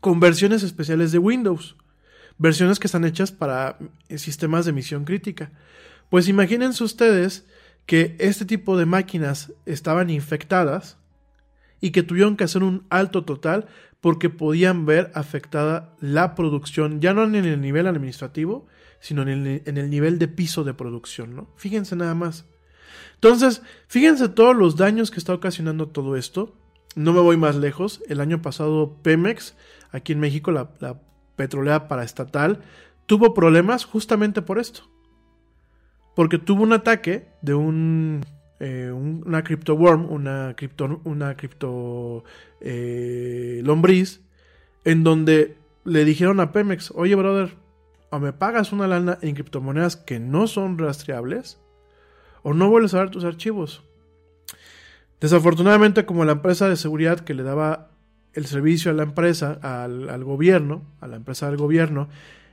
con 0.00 0.20
versiones 0.20 0.62
especiales 0.62 1.12
de 1.12 1.18
Windows 1.18 1.76
versiones 2.38 2.78
que 2.78 2.86
están 2.86 3.04
hechas 3.04 3.32
para 3.32 3.78
sistemas 4.16 4.64
de 4.64 4.70
emisión 4.70 5.04
crítica. 5.04 5.52
Pues 6.08 6.28
imagínense 6.28 6.82
ustedes 6.84 7.46
que 7.86 8.16
este 8.18 8.44
tipo 8.44 8.76
de 8.76 8.86
máquinas 8.86 9.52
estaban 9.66 10.10
infectadas 10.10 10.98
y 11.80 11.90
que 11.90 12.02
tuvieron 12.02 12.36
que 12.36 12.44
hacer 12.44 12.62
un 12.62 12.86
alto 12.90 13.24
total 13.24 13.66
porque 14.00 14.30
podían 14.30 14.86
ver 14.86 15.10
afectada 15.14 15.94
la 16.00 16.34
producción, 16.34 17.00
ya 17.00 17.12
no 17.14 17.24
en 17.24 17.34
el 17.34 17.60
nivel 17.60 17.86
administrativo, 17.86 18.66
sino 19.00 19.22
en 19.22 19.28
el, 19.28 19.62
en 19.64 19.76
el 19.76 19.90
nivel 19.90 20.18
de 20.18 20.28
piso 20.28 20.64
de 20.64 20.74
producción, 20.74 21.34
¿no? 21.34 21.50
Fíjense 21.56 21.96
nada 21.96 22.14
más. 22.14 22.44
Entonces, 23.14 23.62
fíjense 23.88 24.28
todos 24.28 24.56
los 24.56 24.76
daños 24.76 25.10
que 25.10 25.18
está 25.18 25.34
ocasionando 25.34 25.88
todo 25.88 26.16
esto. 26.16 26.54
No 26.94 27.12
me 27.12 27.20
voy 27.20 27.36
más 27.36 27.56
lejos. 27.56 28.00
El 28.08 28.20
año 28.20 28.40
pasado 28.42 28.96
Pemex, 29.02 29.56
aquí 29.90 30.12
en 30.12 30.20
México, 30.20 30.52
la 30.52 31.00
petrolera 31.38 31.88
paraestatal, 31.88 32.60
tuvo 33.06 33.32
problemas 33.32 33.86
justamente 33.86 34.42
por 34.42 34.58
esto. 34.58 34.82
Porque 36.14 36.36
tuvo 36.36 36.64
un 36.64 36.74
ataque 36.74 37.28
de 37.40 37.54
un, 37.54 38.26
eh, 38.60 38.90
una 38.92 39.42
crypto 39.44 39.74
worm, 39.74 40.10
una 40.12 40.54
cripto, 40.56 41.00
una 41.04 41.36
cripto 41.36 42.24
eh, 42.60 43.62
lombriz, 43.64 44.20
en 44.84 45.04
donde 45.04 45.56
le 45.84 46.04
dijeron 46.04 46.40
a 46.40 46.52
Pemex, 46.52 46.92
oye 46.94 47.14
brother, 47.14 47.56
o 48.10 48.18
me 48.18 48.32
pagas 48.32 48.72
una 48.72 48.86
lana 48.86 49.18
en 49.22 49.34
criptomonedas 49.34 49.96
que 49.96 50.18
no 50.18 50.46
son 50.46 50.76
rastreables, 50.76 51.60
o 52.42 52.52
no 52.52 52.68
vuelves 52.68 52.94
a 52.94 52.98
ver 52.98 53.10
tus 53.10 53.24
archivos. 53.24 53.84
Desafortunadamente, 55.20 56.04
como 56.04 56.24
la 56.24 56.32
empresa 56.32 56.68
de 56.68 56.76
seguridad 56.76 57.20
que 57.20 57.34
le 57.34 57.42
daba 57.42 57.90
el 58.34 58.46
servicio 58.46 58.90
a 58.90 58.94
la 58.94 59.02
empresa, 59.02 59.58
al, 59.62 60.24
gobierno, 60.24 60.82
a 61.00 61.06
la 61.06 61.16
empresa 61.16 61.46
del 61.46 61.56
gobierno, 61.56 62.08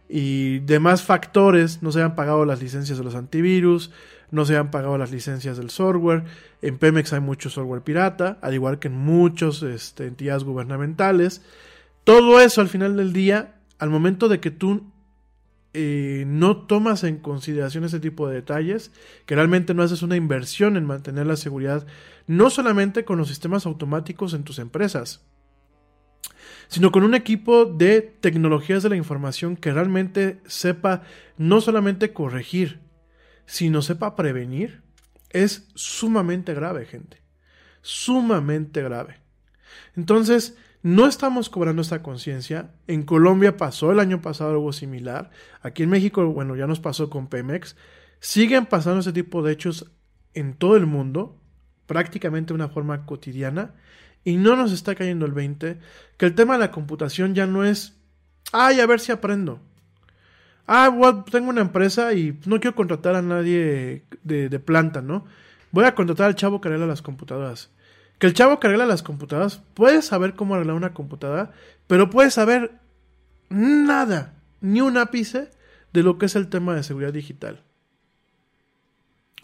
y 0.08 0.60
demás 0.60 1.04
factores, 1.04 1.82
no 1.82 1.92
se 1.92 2.02
han 2.02 2.16
pagado 2.16 2.46
las 2.46 2.62
licencias 2.62 2.98
de 2.98 3.04
los 3.04 3.16
antivirus, 3.16 3.92
no 4.32 4.46
se 4.46 4.58
han 4.58 4.72
pagado 4.72 4.98
las 4.98 5.12
licencias 5.12 5.58
del 5.58 5.70
software, 5.70 6.24
en 6.62 6.78
Pemex 6.78 7.14
hay 7.14 7.22
mucho 7.22 7.50
software 7.50 7.82
pirata, 7.82 8.38
al 8.42 8.54
igual 8.54 8.80
que 8.80 8.88
en 8.88 8.98
muchas 8.98 9.62
este, 9.64 10.08
entidades 10.08 10.44
gubernamentales. 10.44 11.42
Todo 12.04 12.40
eso 12.40 12.62
al 12.62 12.70
final 12.70 12.98
del 12.98 13.14
día, 13.14 13.56
al 13.80 13.90
momento 13.90 14.28
de 14.28 14.40
que 14.40 14.52
tú 14.52 14.92
eh, 15.74 16.24
no 16.26 16.56
tomas 16.56 17.04
en 17.04 17.18
consideración 17.18 17.84
ese 17.84 18.00
tipo 18.00 18.28
de 18.28 18.36
detalles, 18.36 18.92
que 19.26 19.36
realmente 19.36 19.74
no 19.74 19.84
haces 19.84 20.04
una 20.04 20.16
inversión 20.16 20.78
en 20.78 20.86
mantener 20.86 21.28
la 21.28 21.36
seguridad, 21.36 21.86
no 22.28 22.50
solamente 22.50 23.04
con 23.04 23.18
los 23.18 23.28
sistemas 23.28 23.66
automáticos 23.66 24.34
en 24.34 24.44
tus 24.44 24.60
empresas, 24.60 25.26
sino 26.68 26.92
con 26.92 27.04
un 27.04 27.16
equipo 27.16 27.66
de 27.66 28.02
tecnologías 28.02 28.84
de 28.84 28.90
la 28.90 28.96
información 28.96 29.56
que 29.56 29.72
realmente 29.72 30.40
sepa 30.46 31.04
no 31.38 31.62
solamente 31.62 32.14
corregir, 32.14 32.80
sino 33.46 33.82
sepa 33.82 34.16
prevenir, 34.16 34.82
es 35.30 35.68
sumamente 35.76 36.54
grave, 36.54 36.86
gente. 36.86 37.22
Sumamente 37.82 38.82
grave. 38.82 39.18
Entonces, 39.96 40.58
no 40.82 41.08
estamos 41.08 41.50
cobrando 41.50 41.82
esta 41.82 42.02
conciencia. 42.02 42.72
En 42.88 43.04
Colombia 43.04 43.58
pasó 43.58 43.92
el 43.92 44.00
año 44.00 44.22
pasado 44.22 44.52
algo 44.52 44.72
similar. 44.72 45.32
Aquí 45.62 45.84
en 45.84 45.90
México, 45.90 46.26
bueno, 46.28 46.56
ya 46.56 46.68
nos 46.68 46.80
pasó 46.80 47.10
con 47.10 47.28
Pemex. 47.28 47.76
Siguen 48.20 48.66
pasando 48.66 49.02
ese 49.02 49.14
tipo 49.14 49.44
de 49.44 49.54
hechos 49.54 49.92
en 50.34 50.54
todo 50.54 50.76
el 50.76 50.86
mundo, 50.86 51.42
prácticamente 51.86 52.50
de 52.50 52.56
una 52.56 52.70
forma 52.70 53.06
cotidiana 53.06 53.74
y 54.26 54.36
no 54.38 54.58
nos 54.58 54.74
está 54.74 54.96
cayendo 54.96 55.26
el 55.26 55.32
20, 55.32 55.78
que 56.18 56.26
el 56.26 56.36
tema 56.36 56.54
de 56.54 56.60
la 56.60 56.72
computación 56.72 57.36
ya 57.36 57.46
no 57.46 57.64
es, 57.64 57.94
ay, 58.52 58.82
a 58.82 58.88
ver 58.88 59.00
si 59.00 59.14
aprendo. 59.14 59.62
Ah, 60.68 60.92
tengo 61.32 61.50
una 61.50 61.62
empresa 61.62 62.12
y 62.14 62.40
no 62.46 62.60
quiero 62.60 62.76
contratar 62.76 63.16
a 63.16 63.22
nadie 63.22 64.04
de, 64.24 64.50
de, 64.50 64.60
planta, 64.60 65.04
¿no? 65.04 65.26
Voy 65.72 65.86
a 65.86 65.94
contratar 65.94 66.26
al 66.26 66.36
chavo 66.36 66.60
que 66.60 66.68
arregla 66.68 66.88
las 66.88 67.04
computadoras. 67.04 67.70
Que 68.18 68.26
el 68.26 68.34
chavo 68.34 68.60
que 68.60 68.66
arregla 68.66 68.88
las 68.88 69.04
computadoras 69.04 69.62
puede 69.76 70.02
saber 70.02 70.34
cómo 70.34 70.56
arreglar 70.56 70.76
una 70.76 70.94
computadora, 70.96 71.52
pero 71.86 72.10
puede 72.10 72.32
saber 72.32 72.72
nada, 73.50 74.34
ni 74.60 74.82
un 74.82 74.98
ápice 74.98 75.52
de 75.94 76.02
lo 76.02 76.18
que 76.18 76.26
es 76.26 76.36
el 76.36 76.50
tema 76.50 76.76
de 76.76 76.82
seguridad 76.82 77.14
digital. 77.14 77.62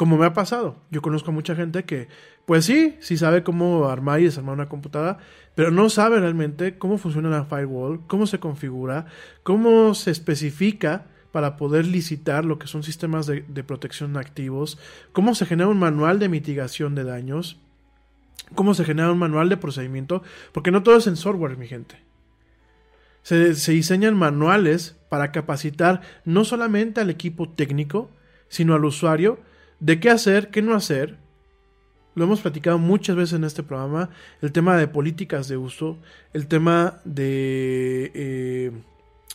Como 0.02 0.18
me 0.18 0.26
ha 0.26 0.34
pasado. 0.34 0.78
Yo 0.90 1.04
conozco 1.04 1.30
a 1.30 1.34
mucha 1.36 1.54
gente 1.54 1.84
que, 1.84 2.08
pues 2.48 2.66
sí, 2.66 2.98
sí 3.02 3.18
sabe 3.18 3.44
cómo 3.44 3.88
armar 3.88 4.20
y 4.20 4.24
desarmar 4.24 4.56
una 4.56 4.68
computadora, 4.68 5.20
pero 5.54 5.70
no 5.70 5.92
sabe 5.92 6.20
realmente 6.20 6.80
cómo 6.80 6.98
funciona 6.98 7.30
la 7.30 7.46
firewall, 7.46 8.02
cómo 8.08 8.26
se 8.26 8.40
configura, 8.40 9.06
cómo 9.44 9.94
se 9.94 10.10
especifica 10.10 11.06
para 11.32 11.56
poder 11.56 11.86
licitar 11.86 12.46
lo 12.46 12.58
que 12.58 12.66
son 12.66 12.82
sistemas 12.82 13.28
de, 13.28 13.44
protección 13.64 14.18
activos, 14.18 14.80
cómo 15.12 15.36
se 15.36 15.46
genera 15.46 15.70
un 15.70 15.78
manual 15.78 16.18
de 16.18 16.30
mitigación 16.30 16.96
de 16.96 17.04
daños, 17.04 17.60
cómo 18.56 18.74
se 18.74 18.86
genera 18.86 19.12
un 19.12 19.20
manual 19.20 19.50
de 19.50 19.58
procedimiento, 19.58 20.24
porque 20.52 20.72
no 20.72 20.82
todo 20.82 20.98
es 20.98 21.06
en 21.06 21.16
software, 21.16 21.58
mi 21.58 21.68
gente. 21.68 21.98
Se, 23.22 23.54
se, 23.54 23.74
diseñan 23.74 24.18
manuales 24.18 24.98
para 25.10 25.32
capacitar 25.32 26.02
no 26.26 26.44
solamente 26.44 27.02
al 27.02 27.12
equipo 27.12 27.50
técnico, 27.50 28.10
sino 28.48 28.74
al 28.74 28.84
usuario 28.84 29.51
de 29.82 30.00
qué 30.00 30.10
hacer, 30.10 30.50
qué 30.50 30.62
no 30.62 30.74
hacer. 30.74 31.18
Lo 32.16 32.24
hemos 32.24 32.40
platicado 32.40 32.78
muchas 32.78 33.18
veces 33.18 33.34
en 33.34 33.44
este 33.44 33.64
programa, 33.64 34.10
el 34.42 34.54
tema 34.54 34.78
de 34.78 34.88
políticas 34.88 35.50
de 35.50 35.58
uso, 35.58 35.98
el 36.34 36.48
tema 36.48 37.02
de, 37.04 38.12
eh, 38.14 38.72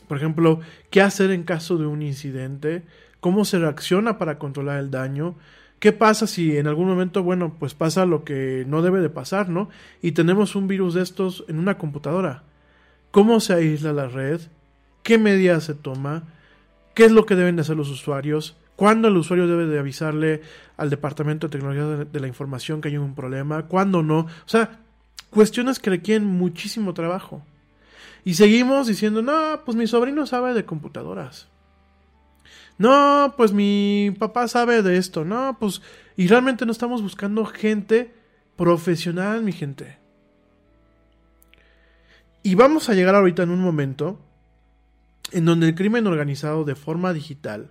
por 0.09 0.17
ejemplo, 0.17 0.61
qué 0.91 1.03
hacer 1.03 1.31
en 1.31 1.43
caso 1.43 1.77
de 1.77 1.87
un 1.87 2.01
incidente, 2.01 2.83
cómo 3.21 3.45
se 3.45 3.59
reacciona 3.59 4.19
para 4.19 4.39
controlar 4.39 4.79
el 4.79 4.91
daño, 4.91 5.37
¿Qué 5.79 5.93
pasa 5.93 6.27
si 6.27 6.57
en 6.57 6.67
algún 6.67 6.89
momento, 6.89 7.23
bueno, 7.23 7.55
pues 7.59 7.75
pasa 7.75 8.07
lo 8.07 8.25
que 8.25 8.65
no 8.67 8.81
debe 8.81 9.01
de 9.01 9.11
pasar, 9.11 9.51
¿no? 9.51 9.69
Y 10.01 10.13
tenemos 10.13 10.57
un 10.57 10.69
virus 10.69 10.95
de 10.95 11.03
estos 11.03 11.45
en 11.49 11.59
una 11.59 11.77
computadora. 11.77 12.45
¿Cómo 13.11 13.41
se 13.41 13.53
aísla 13.53 13.93
la 13.93 14.09
red? 14.09 14.41
¿Qué 15.03 15.19
medidas 15.19 15.65
se 15.65 15.75
toma? 15.75 16.25
¿Qué 16.95 17.05
es 17.05 17.13
lo 17.13 17.27
que 17.27 17.37
deben 17.37 17.57
de 17.57 17.63
hacer 17.63 17.77
los 17.77 17.91
usuarios? 17.91 18.57
¿Cuándo 18.77 19.09
el 19.09 19.17
usuario 19.17 19.47
debe 19.47 19.67
de 19.67 19.79
avisarle 19.79 20.43
al 20.77 20.91
Departamento 20.91 21.49
de 21.49 21.53
Tecnología 21.53 22.05
de, 22.05 22.21
la 22.21 22.29
Información 22.29 22.81
que 22.81 22.89
hay 22.89 22.99
un 22.99 23.15
problema? 23.15 23.65
¿Cuándo 23.65 24.03
no? 24.03 24.21
O 24.21 24.29
sea, 24.49 24.81
cuestiones 25.31 25.79
que 25.79 25.91
requieren 25.91 26.27
muchísimo 26.27 26.93
trabajo. 26.93 27.43
Y 28.25 28.35
seguimos 28.35 28.87
diciendo, 28.87 29.23
no, 29.23 29.63
pues 29.65 29.77
mi 29.77 29.87
sobrino 29.87 30.27
sabe 30.27 30.53
de 30.53 30.67
computadoras. 30.67 31.49
No, 32.79 33.35
pues 33.37 33.53
mi 33.53 34.15
papá 34.19 34.47
sabe 34.49 34.83
de 34.83 34.99
esto. 34.99 35.25
No, 35.25 35.57
pues... 35.59 35.81
Y 36.17 36.29
realmente 36.29 36.67
no 36.67 36.73
estamos 36.73 37.03
buscando 37.03 37.45
gente 37.47 38.13
profesional, 38.57 39.43
mi 39.43 39.53
gente. 39.53 39.99
Y 42.43 42.55
vamos 42.55 42.89
a 42.89 42.95
llegar 42.95 43.15
ahorita 43.15 43.43
en 43.43 43.51
un 43.51 43.61
momento 43.61 44.21
en 45.33 45.45
donde 45.45 45.69
el 45.69 45.75
crimen 45.75 46.07
organizado 46.07 46.65
de 46.65 46.75
forma 46.75 47.13
digital, 47.13 47.71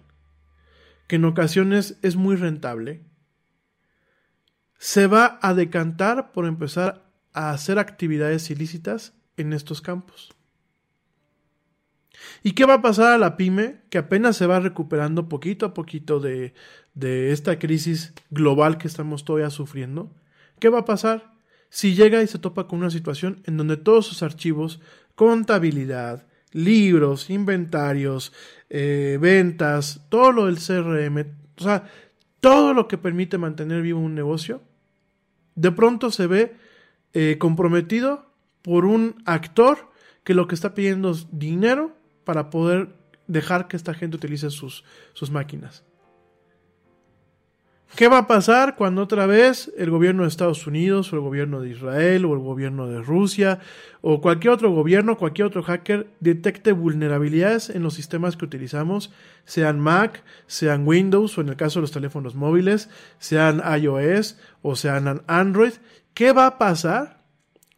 que 1.07 1.17
en 1.17 1.25
ocasiones 1.25 1.97
es 2.01 2.15
muy 2.15 2.35
rentable, 2.35 3.03
se 4.77 5.07
va 5.07 5.39
a 5.41 5.53
decantar 5.53 6.31
por 6.31 6.45
empezar 6.45 7.09
a 7.33 7.51
hacer 7.51 7.79
actividades 7.79 8.49
ilícitas 8.49 9.13
en 9.37 9.53
estos 9.53 9.81
campos. 9.81 10.33
¿Y 12.43 12.53
qué 12.53 12.65
va 12.65 12.75
a 12.75 12.81
pasar 12.81 13.13
a 13.13 13.17
la 13.17 13.37
pyme 13.37 13.81
que 13.89 13.97
apenas 13.97 14.37
se 14.37 14.47
va 14.47 14.59
recuperando 14.59 15.27
poquito 15.29 15.65
a 15.65 15.73
poquito 15.73 16.19
de, 16.19 16.53
de 16.93 17.31
esta 17.31 17.59
crisis 17.59 18.13
global 18.29 18.77
que 18.77 18.87
estamos 18.87 19.25
todavía 19.25 19.49
sufriendo? 19.49 20.15
¿Qué 20.59 20.69
va 20.69 20.79
a 20.79 20.85
pasar 20.85 21.35
si 21.69 21.93
llega 21.93 22.21
y 22.21 22.27
se 22.27 22.39
topa 22.39 22.67
con 22.67 22.79
una 22.79 22.89
situación 22.89 23.41
en 23.45 23.57
donde 23.57 23.77
todos 23.77 24.05
sus 24.05 24.23
archivos, 24.23 24.79
contabilidad, 25.15 26.27
libros, 26.55 27.29
inventarios, 27.29 28.31
eh, 28.69 29.17
ventas, 29.19 30.05
todo 30.07 30.31
lo 30.31 30.45
del 30.45 30.55
CRM, 30.55 31.35
o 31.57 31.61
sea, 31.61 31.83
todo 32.39 32.73
lo 32.73 32.87
que 32.87 32.97
permite 32.97 33.37
mantener 33.37 33.81
vivo 33.81 33.99
un 33.99 34.15
negocio, 34.15 34.61
de 35.55 35.71
pronto 35.73 36.11
se 36.11 36.27
ve 36.27 36.55
eh, 37.13 37.37
comprometido 37.39 38.31
por 38.61 38.85
un 38.85 39.21
actor 39.25 39.91
que 40.23 40.33
lo 40.33 40.47
que 40.47 40.55
está 40.55 40.73
pidiendo 40.73 41.11
es 41.11 41.27
dinero 41.31 41.93
para 42.23 42.49
poder 42.49 42.95
dejar 43.27 43.67
que 43.67 43.75
esta 43.75 43.93
gente 43.93 44.15
utilice 44.15 44.49
sus, 44.49 44.85
sus 45.13 45.31
máquinas. 45.31 45.83
¿Qué 47.93 48.09
va 48.09 48.17
a 48.17 48.27
pasar 48.27 48.75
cuando 48.75 49.01
otra 49.01 49.25
vez 49.25 49.71
el 49.77 49.89
gobierno 49.89 50.23
de 50.23 50.27
Estados 50.27 50.67
Unidos 50.67 51.13
o 51.13 51.15
el 51.15 51.21
gobierno 51.21 51.61
de 51.61 51.69
Israel 51.69 52.25
o 52.25 52.33
el 52.33 52.39
gobierno 52.39 52.87
de 52.87 53.01
Rusia 53.01 53.59
o 54.01 54.19
cualquier 54.19 54.53
otro 54.53 54.71
gobierno, 54.71 55.17
cualquier 55.17 55.47
otro 55.47 55.63
hacker 55.63 56.07
detecte 56.19 56.73
vulnerabilidades 56.73 57.69
en 57.69 57.83
los 57.83 57.93
sistemas 57.93 58.35
que 58.35 58.43
utilizamos, 58.43 59.13
sean 59.45 59.79
Mac, 59.79 60.23
sean 60.45 60.85
Windows 60.85 61.37
o 61.37 61.41
en 61.41 61.49
el 61.49 61.55
caso 61.55 61.79
de 61.79 61.83
los 61.83 61.91
teléfonos 61.91 62.35
móviles, 62.35 62.89
sean 63.17 63.61
iOS 63.81 64.37
o 64.61 64.75
sean 64.75 65.23
Android? 65.27 65.73
¿Qué 66.13 66.33
va 66.33 66.47
a 66.47 66.57
pasar 66.57 67.23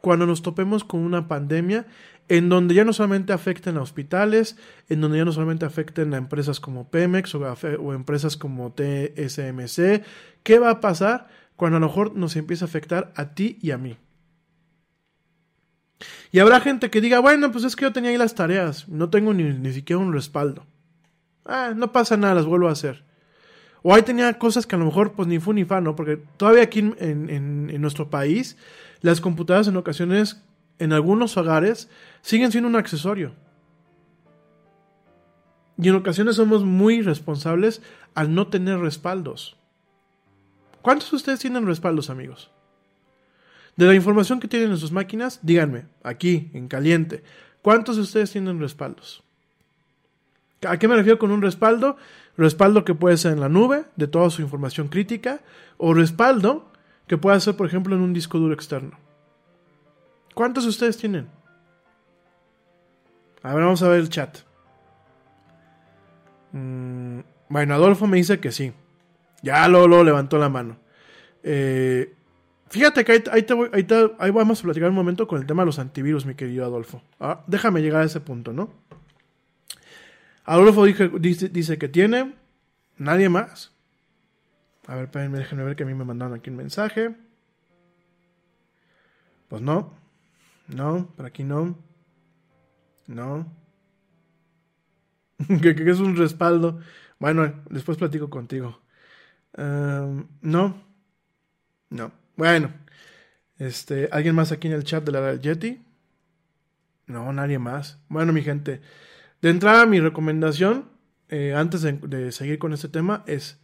cuando 0.01 0.25
nos 0.25 0.41
topemos 0.41 0.83
con 0.83 1.01
una 1.01 1.27
pandemia 1.27 1.85
en 2.29 2.49
donde 2.49 2.75
ya 2.75 2.83
no 2.83 2.93
solamente 2.93 3.33
afecten 3.33 3.77
a 3.77 3.81
hospitales, 3.81 4.57
en 4.89 5.01
donde 5.01 5.17
ya 5.17 5.25
no 5.25 5.31
solamente 5.31 5.65
afecten 5.65 6.13
a 6.13 6.17
empresas 6.17 6.59
como 6.59 6.89
Pemex 6.89 7.33
o, 7.35 7.93
empresas 7.93 8.35
como 8.35 8.73
TSMC. 8.73 10.03
¿Qué 10.43 10.59
va 10.59 10.71
a 10.71 10.81
pasar 10.81 11.27
cuando 11.55 11.77
a 11.77 11.79
lo 11.79 11.87
mejor 11.87 12.15
nos 12.15 12.35
empieza 12.35 12.65
a 12.65 12.67
afectar 12.67 13.13
a 13.15 13.33
ti 13.33 13.57
y 13.61 13.71
a 13.71 13.77
mí? 13.77 13.97
Y 16.31 16.39
habrá 16.39 16.59
gente 16.59 16.89
que 16.89 17.01
diga, 17.01 17.19
bueno, 17.19 17.51
pues 17.51 17.63
es 17.63 17.75
que 17.75 17.83
yo 17.83 17.93
tenía 17.93 18.11
ahí 18.11 18.17
las 18.17 18.35
tareas, 18.35 18.87
no 18.89 19.09
tengo 19.09 19.33
ni, 19.33 19.73
siquiera 19.73 19.99
un 19.99 20.13
respaldo. 20.13 20.65
Ah, 21.45 21.73
no 21.75 21.93
pasa 21.93 22.17
nada, 22.17 22.35
las 22.35 22.45
vuelvo 22.45 22.67
a 22.67 22.73
hacer. 22.73 23.05
O 23.83 23.95
ahí 23.95 24.01
tenía 24.01 24.37
cosas 24.37 24.67
que 24.67 24.75
a 24.75 24.79
lo 24.79 24.85
mejor 24.85 25.13
pues 25.13 25.29
ni 25.29 25.39
fu 25.39 25.53
ni 25.53 25.63
fa, 25.63 25.79
¿no? 25.79 25.95
Porque 25.95 26.17
todavía 26.35 26.63
aquí 26.63 26.79
en, 26.79 27.29
en 27.29 27.81
nuestro 27.81 28.09
país 28.09 28.57
las 29.01 29.21
computadoras 29.21 29.69
en 29.69 29.77
ocasiones 29.77 30.43
en 30.79 30.93
algunos 30.93 31.37
hogares 31.37 31.89
siguen 32.21 32.51
siendo 32.51 32.69
un 32.69 32.75
accesorio. 32.75 33.33
Y 35.77 35.89
en 35.89 35.95
ocasiones 35.95 36.35
somos 36.35 36.63
muy 36.63 37.01
responsables 37.01 37.81
al 38.15 38.33
no 38.33 38.47
tener 38.47 38.79
respaldos. 38.79 39.57
¿Cuántos 40.81 41.11
de 41.11 41.17
ustedes 41.17 41.39
tienen 41.39 41.67
respaldos, 41.67 42.09
amigos? 42.09 42.51
De 43.75 43.85
la 43.85 43.93
información 43.93 44.39
que 44.39 44.47
tienen 44.47 44.71
en 44.71 44.77
sus 44.77 44.91
máquinas, 44.91 45.39
díganme, 45.43 45.85
aquí, 46.01 46.49
en 46.53 46.67
caliente, 46.67 47.23
¿cuántos 47.61 47.95
de 47.97 48.01
ustedes 48.01 48.31
tienen 48.31 48.59
respaldos? 48.59 49.23
¿A 50.67 50.79
qué 50.79 50.87
me 50.87 50.95
refiero 50.95 51.19
con 51.19 51.31
un 51.31 51.43
respaldo? 51.43 51.97
Respaldo 52.37 52.83
que 52.83 52.95
puede 52.95 53.17
ser 53.17 53.33
en 53.33 53.39
la 53.39 53.49
nube, 53.49 53.85
de 53.95 54.07
toda 54.07 54.31
su 54.31 54.41
información 54.41 54.87
crítica, 54.87 55.41
o 55.77 55.93
respaldo 55.93 56.71
que 57.05 57.17
puede 57.17 57.39
ser, 57.39 57.55
por 57.55 57.67
ejemplo, 57.67 57.95
en 57.95 58.01
un 58.01 58.13
disco 58.13 58.39
duro 58.39 58.53
externo. 58.53 58.97
¿Cuántos 60.37 60.65
de 60.65 60.69
ustedes 60.69 60.97
tienen? 60.97 61.27
A 63.41 63.55
ver, 63.55 63.63
vamos 63.63 63.81
a 63.81 63.89
ver 63.89 64.01
el 64.01 64.09
chat. 64.09 64.37
Mm, 66.51 67.21
bueno, 67.49 67.73
Adolfo 67.73 68.05
me 68.05 68.17
dice 68.17 68.39
que 68.39 68.51
sí. 68.51 68.71
Ya 69.41 69.67
lo, 69.67 69.87
lo 69.87 70.03
levantó 70.03 70.37
la 70.37 70.47
mano. 70.47 70.77
Eh, 71.41 72.13
fíjate 72.69 73.03
que 73.03 73.23
ahí, 73.31 74.31
vamos 74.31 74.59
a 74.59 74.63
platicar 74.63 74.89
un 74.89 74.95
momento 74.95 75.27
con 75.27 75.41
el 75.41 75.47
tema 75.47 75.63
de 75.63 75.65
los 75.65 75.79
antivirus, 75.79 76.27
mi 76.27 76.35
querido 76.35 76.65
Adolfo. 76.65 77.01
Ah, 77.19 77.43
déjame 77.47 77.81
llegar 77.81 78.03
a 78.03 78.05
ese 78.05 78.19
punto, 78.19 78.53
¿no? 78.53 78.71
Adolfo 80.45 80.85
dice, 80.85 81.49
dice, 81.49 81.79
que 81.79 81.89
tiene. 81.89 82.35
Nadie 82.99 83.29
más. 83.29 83.73
A 84.85 84.97
ver, 84.97 85.09
déjenme 85.09 85.63
ver 85.63 85.75
que 85.75 85.81
a 85.81 85.87
mí 85.87 85.95
me 85.95 86.05
mandaron 86.05 86.35
aquí 86.35 86.51
un 86.51 86.57
mensaje. 86.57 87.15
Pues 89.49 89.63
no. 89.63 90.05
No, 90.67 91.13
por 91.15 91.25
aquí 91.25 91.43
no. 91.43 91.77
No. 93.07 93.51
¿Qué, 95.61 95.69
es 95.69 95.99
un 95.99 96.15
respaldo? 96.15 96.79
Bueno, 97.19 97.63
después 97.69 97.97
platico 97.97 98.29
contigo. 98.29 98.81
Em, 99.53 100.27
no. 100.41 100.81
No. 101.89 102.11
Bueno. 102.35 102.73
Este, 103.57 104.07
¿alguien 104.11 104.35
más 104.35 104.51
aquí 104.51 104.67
en 104.67 104.73
el 104.73 104.83
chat 104.83 105.03
de 105.03 105.11
la 105.11 105.35
Yeti? 105.35 105.81
No, 107.07 107.31
nadie 107.33 107.57
más. 107.57 107.99
Bueno, 108.09 108.33
mi 108.33 108.43
gente. 108.43 108.81
De 109.41 109.49
entrada, 109.49 109.85
mi 109.85 109.99
recomendación, 109.99 110.89
eh, 111.29 111.53
antes 111.55 111.81
de, 111.81 111.93
de, 111.93 112.31
seguir 112.31 112.59
con 112.59 112.73
este 112.73 112.89
tema, 112.89 113.23
es 113.25 113.59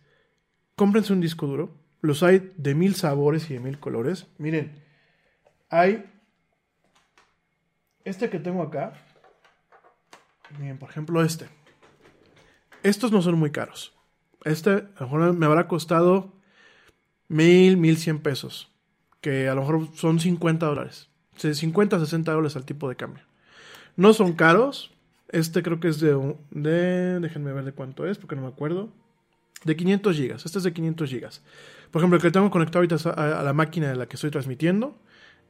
cómprense 0.76 1.14
un 1.14 1.22
disco 1.22 1.46
duro. 1.46 1.78
Los 2.02 2.24
hay 2.24 2.54
de 2.58 2.74
mil 2.74 2.96
sabores 2.96 3.50
y 3.50 3.54
de 3.54 3.60
mil 3.60 3.80
colores. 3.80 4.28
Miren, 4.38 4.82
hay 5.70 6.06
este 8.06 8.30
que 8.30 8.40
tengo 8.40 8.62
acá, 8.62 8.94
miren, 10.60 10.78
por 10.78 10.90
ejemplo 10.90 11.24
este. 11.24 11.48
Estos 12.84 13.12
no 13.12 13.22
son 13.22 13.36
muy 13.36 13.52
caros. 13.52 13.94
Este 14.44 14.72
a 14.72 15.00
lo 15.00 15.06
mejor 15.06 15.34
me 15.34 15.46
habrá 15.46 15.68
costado 15.68 16.34
mil, 17.28 17.78
mil 17.78 17.98
cien 17.98 18.20
pesos. 18.20 18.70
Que 19.22 19.48
a 19.48 19.56
lo 19.56 19.62
mejor 19.62 19.88
son 19.96 20.20
50 20.20 20.66
dólares. 20.66 21.10
50, 21.38 22.00
60 22.00 22.32
dólares 22.32 22.56
al 22.56 22.66
tipo 22.66 22.90
de 22.90 22.96
cambio. 22.96 23.24
No 23.96 24.14
son 24.14 24.34
caros. 24.34 24.92
Este 25.30 25.64
creo 25.64 25.80
que 25.80 25.88
es 25.88 26.00
de, 26.00 26.36
de... 26.52 27.20
Déjenme 27.20 27.54
ver 27.54 27.64
de 27.64 27.72
cuánto 27.72 28.06
es, 28.06 28.18
porque 28.18 28.36
no 28.36 28.44
me 28.44 28.50
acuerdo. 28.50 28.90
De 29.64 29.76
500 29.76 30.16
gigas. 30.16 30.46
Este 30.46 30.58
es 30.58 30.64
de 30.64 30.74
500 30.74 31.10
gigas. 31.10 31.42
Por 31.90 32.02
ejemplo, 32.02 32.18
el 32.18 32.22
que 32.22 32.32
tengo 32.32 32.52
conectado 32.52 32.80
ahorita 32.80 33.10
a, 33.12 33.44
la 33.44 33.54
máquina 33.54 33.90
de 33.90 33.96
la 33.96 34.08
que 34.08 34.16
estoy 34.16 34.30
transmitiendo. 34.30 34.98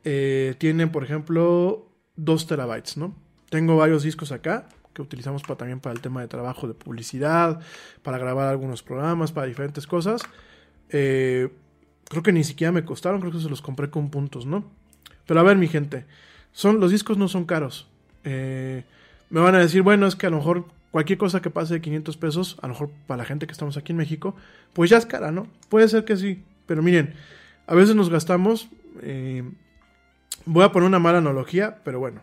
Eh, 0.04 0.56
tiene, 0.60 0.88
por 0.88 1.04
ejemplo, 1.04 1.90
2 2.16 2.48
terabytes, 2.48 2.98
¿no? 2.98 3.16
Tengo 3.50 3.78
varios 3.78 4.04
discos 4.04 4.32
acá 4.32 4.68
que 4.94 5.02
utilizamos 5.02 5.42
también 5.44 5.80
para 5.80 5.94
el 5.94 6.02
tema 6.02 6.22
de 6.22 6.28
trabajo 6.28 6.68
de 6.68 6.74
publicidad, 6.74 7.60
para 8.04 8.18
grabar 8.18 8.48
algunos 8.48 8.84
programas, 8.84 9.32
para 9.32 9.48
diferentes 9.48 9.88
cosas. 9.88 10.22
Eh, 10.90 11.50
creo 12.08 12.24
que 12.24 12.32
ni 12.32 12.44
siquiera 12.44 12.72
me 12.72 12.86
costaron, 12.86 13.20
creo 13.20 13.32
que 13.32 13.40
se 13.40 13.50
los 13.50 13.62
compré 13.62 13.90
con 13.90 14.10
puntos, 14.10 14.46
¿no? 14.46 14.64
Pero 15.26 15.40
a 15.40 15.44
ver, 15.44 15.58
mi 15.58 15.68
gente, 15.68 16.06
son, 16.52 16.80
los 16.80 16.92
discos 16.92 17.18
no 17.18 17.28
son 17.28 17.46
caros. 17.46 17.88
Eh, 18.24 18.84
me 19.30 19.40
van 19.40 19.56
a 19.56 19.60
decir, 19.60 19.82
bueno, 19.82 20.06
es 20.06 20.16
que 20.16 20.28
a 20.28 20.30
lo 20.30 20.38
mejor 20.38 20.66
cualquier 20.92 21.18
cosa 21.18 21.42
que 21.42 21.50
pase 21.50 21.74
de 21.74 21.82
500 21.82 22.18
pesos, 22.18 22.58
a 22.62 22.68
lo 22.68 22.74
mejor 22.74 22.92
para 23.08 23.18
la 23.18 23.26
gente 23.26 23.48
que 23.48 23.52
estamos 23.52 23.78
aquí 23.78 23.92
en 23.92 23.98
México, 23.98 24.36
pues 24.74 24.90
ya 24.90 24.98
es 24.98 25.06
cara, 25.06 25.32
¿no? 25.32 25.48
Puede 25.70 25.88
ser 25.88 26.06
que 26.06 26.18
sí, 26.18 26.44
pero 26.68 26.84
miren, 26.84 27.16
a 27.66 27.74
veces 27.74 27.96
nos 27.96 28.10
gastamos, 28.10 28.70
eh, 29.02 29.44
voy 30.46 30.64
a 30.64 30.72
poner 30.72 30.88
una 30.88 31.00
mala 31.00 31.20
analogía, 31.20 31.80
pero 31.84 32.00
bueno, 32.00 32.22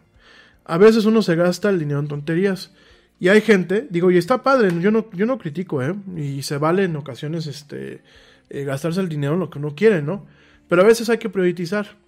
a 0.64 0.78
veces 0.78 1.04
uno 1.04 1.22
se 1.22 1.36
gasta 1.36 1.70
el 1.70 1.78
dinero 1.78 2.00
en 2.00 2.08
tonterías. 2.08 2.72
Y 3.18 3.28
hay 3.28 3.42
gente, 3.42 3.86
digo, 3.90 4.10
y 4.10 4.16
está 4.16 4.42
padre, 4.42 4.70
yo 4.80 4.90
no, 4.90 5.10
yo 5.12 5.26
no 5.26 5.38
critico, 5.38 5.82
¿eh? 5.82 5.94
Y 6.16 6.42
se 6.42 6.56
vale 6.56 6.84
en 6.84 6.96
ocasiones 6.96 7.46
este, 7.46 8.02
eh, 8.48 8.64
gastarse 8.64 9.00
el 9.00 9.10
dinero 9.10 9.34
en 9.34 9.40
lo 9.40 9.50
que 9.50 9.58
uno 9.58 9.74
quiere, 9.74 10.00
¿no? 10.00 10.26
Pero 10.68 10.82
a 10.82 10.86
veces 10.86 11.10
hay 11.10 11.18
que 11.18 11.28
priorizar. 11.28 11.98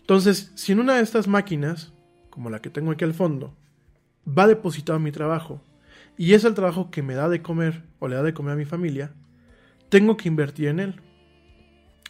Entonces, 0.00 0.52
si 0.54 0.72
en 0.72 0.80
una 0.80 0.96
de 0.96 1.02
estas 1.02 1.26
máquinas, 1.26 1.92
como 2.30 2.50
la 2.50 2.60
que 2.60 2.70
tengo 2.70 2.92
aquí 2.92 3.04
al 3.04 3.14
fondo, 3.14 3.54
va 4.26 4.46
depositado 4.46 5.00
mi 5.00 5.10
trabajo, 5.10 5.60
y 6.16 6.34
es 6.34 6.44
el 6.44 6.54
trabajo 6.54 6.90
que 6.90 7.02
me 7.02 7.14
da 7.14 7.28
de 7.28 7.42
comer 7.42 7.82
o 7.98 8.06
le 8.06 8.16
da 8.16 8.22
de 8.22 8.34
comer 8.34 8.52
a 8.52 8.56
mi 8.56 8.64
familia, 8.64 9.12
tengo 9.88 10.16
que 10.16 10.28
invertir 10.28 10.68
en 10.68 10.78
él. 10.78 11.00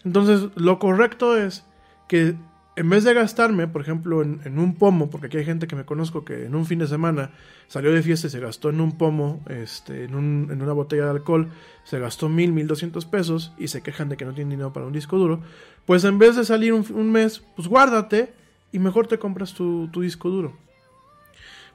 Entonces, 0.05 0.51
lo 0.55 0.79
correcto 0.79 1.37
es 1.37 1.65
que 2.09 2.35
en 2.77 2.91
vez 2.91 3.05
de 3.05 3.15
gastarme, 3.15 3.69
por 3.69 3.83
ejemplo, 3.83 4.23
en, 4.23 4.59
un 4.59 4.75
pomo, 4.75 5.09
porque 5.09 5.29
aquí 5.29 5.37
hay 5.37 5.45
gente 5.45 5.69
que 5.69 5.77
me 5.77 5.85
conozco 5.85 6.25
que 6.25 6.47
en 6.47 6.55
un 6.57 6.67
fin 6.67 6.81
de 6.81 6.89
semana 6.89 7.31
salió 7.69 7.93
de 7.93 8.03
fiesta 8.03 8.27
y 8.27 8.31
se 8.31 8.41
gastó 8.41 8.71
en 8.71 8.81
un 8.81 8.99
pomo, 8.99 9.45
este, 9.49 10.05
en, 10.05 10.15
una 10.15 10.73
botella 10.73 11.05
de 11.05 11.11
alcohol, 11.11 11.49
se 11.85 12.01
gastó 12.01 12.29
mil, 12.29 12.53
mil 12.53 12.67
doscientos 12.67 13.05
pesos 13.05 13.53
y 13.59 13.69
se 13.69 13.83
quejan 13.83 14.09
de 14.09 14.17
que 14.17 14.25
no 14.25 14.35
tienen 14.35 14.51
dinero 14.51 14.73
para 14.73 14.87
un 14.87 14.93
disco 14.93 15.19
duro, 15.19 15.41
pues 15.87 16.05
en 16.05 16.19
vez 16.19 16.35
de 16.35 16.45
salir 16.45 16.73
un, 16.73 17.13
mes, 17.13 17.45
pues 17.55 17.69
guárdate 17.69 18.33
y 18.73 18.81
mejor 18.81 19.07
te 19.07 19.19
compras 19.19 19.55
tu, 19.55 19.89
tu 19.89 20.01
disco 20.01 20.29
duro. 20.29 20.57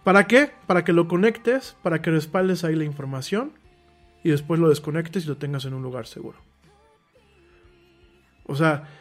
¿Para 0.04 0.28
qué? 0.28 0.52
Para 0.68 0.84
que 0.84 0.92
lo 0.92 1.08
conectes, 1.08 1.78
para 1.82 2.02
que 2.02 2.12
respaldes 2.12 2.64
ahí 2.66 2.76
la 2.76 2.86
información 2.86 3.54
y 4.24 4.30
después 4.32 4.60
lo 4.60 4.68
desconectes 4.68 5.26
y 5.26 5.28
lo 5.30 5.38
tengas 5.38 5.64
en 5.64 5.74
un 5.74 5.84
lugar 5.84 6.08
seguro. 6.08 6.40
O 8.46 8.56
sea, 8.56 8.99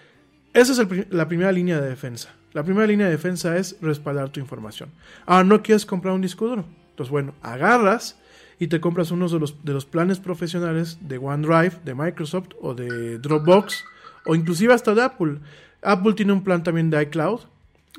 esa 0.60 0.82
es 0.82 1.06
la 1.10 1.28
primera 1.28 1.52
línea 1.52 1.80
de 1.80 1.89
defensa. 1.89 2.35
La 2.52 2.62
primera 2.62 2.86
línea 2.86 3.06
de 3.06 3.12
defensa 3.12 3.56
es 3.56 3.76
respaldar 3.80 4.30
tu 4.30 4.40
información. 4.40 4.90
Ah, 5.26 5.44
no 5.44 5.62
quieres 5.62 5.86
comprar 5.86 6.14
un 6.14 6.22
disco 6.22 6.47
duro. 6.47 6.64
Entonces, 6.90 7.10
bueno, 7.10 7.35
agarras 7.43 8.18
y 8.59 8.68
te 8.68 8.80
compras 8.80 9.10
uno 9.10 9.28
de 9.28 9.39
los, 9.39 9.64
de 9.64 9.72
los 9.72 9.85
planes 9.85 10.18
profesionales 10.18 10.98
de 11.01 11.18
OneDrive, 11.18 11.76
de 11.85 11.94
Microsoft 11.94 12.48
o 12.60 12.74
de 12.74 13.18
Dropbox 13.18 13.85
o 14.26 14.35
inclusive 14.35 14.74
hasta 14.74 14.94
de 14.94 15.02
Apple. 15.02 15.39
Apple 15.82 16.14
tiene 16.14 16.32
un 16.32 16.43
plan 16.43 16.62
también 16.62 16.90
de 16.90 17.02
iCloud 17.02 17.40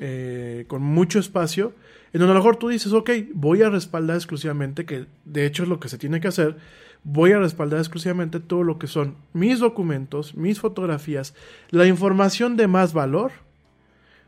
eh, 0.00 0.64
con 0.68 0.82
mucho 0.82 1.18
espacio 1.18 1.72
en 2.12 2.20
donde 2.20 2.32
a 2.32 2.34
lo 2.34 2.40
mejor 2.40 2.56
tú 2.56 2.68
dices, 2.68 2.92
ok, 2.92 3.10
voy 3.34 3.62
a 3.62 3.70
respaldar 3.70 4.16
exclusivamente, 4.16 4.84
que 4.84 5.06
de 5.24 5.46
hecho 5.46 5.62
es 5.62 5.68
lo 5.68 5.78
que 5.78 5.88
se 5.88 5.98
tiene 5.98 6.20
que 6.20 6.28
hacer, 6.28 6.56
voy 7.04 7.32
a 7.32 7.38
respaldar 7.38 7.78
exclusivamente 7.78 8.40
todo 8.40 8.62
lo 8.62 8.78
que 8.78 8.86
son 8.86 9.16
mis 9.32 9.58
documentos, 9.58 10.34
mis 10.34 10.60
fotografías, 10.60 11.34
la 11.70 11.86
información 11.86 12.56
de 12.56 12.68
más 12.68 12.92
valor. 12.92 13.32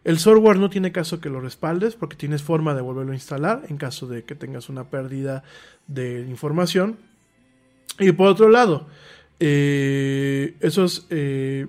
El 0.04 0.18
software 0.18 0.58
no 0.58 0.68
tiene 0.68 0.90
caso 0.90 1.20
que 1.20 1.28
lo 1.28 1.40
respaldes 1.40 1.94
porque 1.94 2.16
tienes 2.16 2.42
forma 2.42 2.74
de 2.74 2.82
volverlo 2.82 3.12
a 3.12 3.16
instalar 3.16 3.62
en 3.68 3.76
caso 3.76 4.06
de 4.06 4.24
que 4.24 4.34
tengas 4.34 4.68
una 4.68 4.84
pérdida 4.84 5.44
de 5.86 6.26
información. 6.28 6.96
Y 8.00 8.10
por 8.12 8.28
otro 8.28 8.48
lado, 8.48 8.88
eh, 9.38 10.56
esos, 10.60 11.06
eh, 11.10 11.66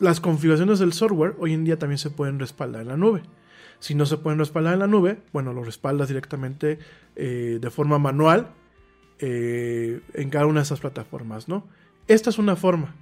las 0.00 0.20
configuraciones 0.20 0.78
del 0.78 0.92
software 0.92 1.34
hoy 1.38 1.52
en 1.52 1.64
día 1.64 1.78
también 1.78 1.98
se 1.98 2.10
pueden 2.10 2.38
respaldar 2.38 2.82
en 2.82 2.88
la 2.88 2.96
nube. 2.96 3.22
Si 3.80 3.94
no 3.94 4.06
se 4.06 4.16
pueden 4.16 4.38
respaldar 4.38 4.74
en 4.74 4.80
la 4.80 4.86
nube, 4.86 5.18
bueno, 5.32 5.52
lo 5.52 5.62
respaldas 5.62 6.08
directamente 6.08 6.78
eh, 7.16 7.58
de 7.60 7.70
forma 7.70 7.98
manual 7.98 8.48
eh, 9.20 10.00
en 10.14 10.30
cada 10.30 10.46
una 10.46 10.60
de 10.60 10.64
esas 10.64 10.80
plataformas, 10.80 11.48
¿no? 11.48 11.66
Esta 12.06 12.30
es 12.30 12.38
una 12.38 12.56
forma. 12.56 12.94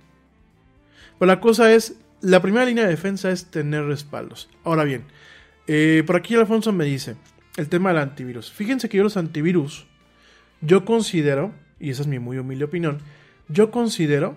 Pero 1.18 1.26
la 1.26 1.40
cosa 1.40 1.72
es, 1.72 1.96
la 2.20 2.42
primera 2.42 2.64
línea 2.64 2.84
de 2.84 2.90
defensa 2.90 3.30
es 3.30 3.46
tener 3.46 3.84
respaldos. 3.84 4.48
Ahora 4.64 4.84
bien, 4.84 5.04
eh, 5.66 6.02
por 6.06 6.16
aquí 6.16 6.34
Alfonso 6.34 6.72
me 6.72 6.84
dice, 6.84 7.16
el 7.56 7.68
tema 7.68 7.90
del 7.90 7.98
antivirus. 7.98 8.52
Fíjense 8.52 8.88
que 8.88 8.98
yo 8.98 9.02
los 9.02 9.16
antivirus, 9.16 9.86
yo 10.60 10.84
considero, 10.84 11.52
y 11.80 11.90
esa 11.90 12.02
es 12.02 12.08
mi 12.08 12.18
muy 12.18 12.38
humilde 12.38 12.64
opinión, 12.64 12.98
yo 13.48 13.70
considero 13.70 14.36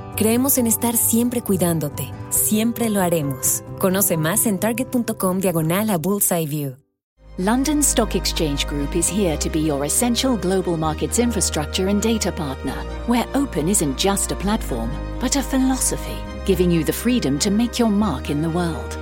Creemos 0.15 0.57
en 0.57 0.67
estar 0.67 0.97
siempre 0.97 1.41
cuidándote. 1.41 2.11
Siempre 2.29 2.89
lo 2.89 3.01
haremos. 3.01 3.63
Conoce 3.79 4.17
más 4.17 4.45
en 4.45 4.59
target.com 4.59 5.39
diagonal 5.39 5.89
a 5.89 5.97
Bullseye 5.97 6.45
View. 6.45 6.77
London 7.37 7.79
Stock 7.79 8.13
Exchange 8.13 8.67
Group 8.67 8.93
is 8.93 9.09
here 9.09 9.37
to 9.37 9.49
be 9.49 9.61
your 9.61 9.85
essential 9.85 10.37
global 10.37 10.77
markets 10.77 11.17
infrastructure 11.17 11.89
and 11.89 12.01
data 12.01 12.31
partner, 12.31 12.75
where 13.07 13.25
open 13.33 13.69
isn't 13.69 13.97
just 13.97 14.31
a 14.31 14.35
platform, 14.35 14.91
but 15.19 15.37
a 15.37 15.41
philosophy, 15.41 16.17
giving 16.45 16.69
you 16.69 16.83
the 16.83 16.93
freedom 16.93 17.39
to 17.39 17.49
make 17.49 17.79
your 17.79 17.89
mark 17.89 18.29
in 18.29 18.41
the 18.41 18.49
world. 18.49 18.97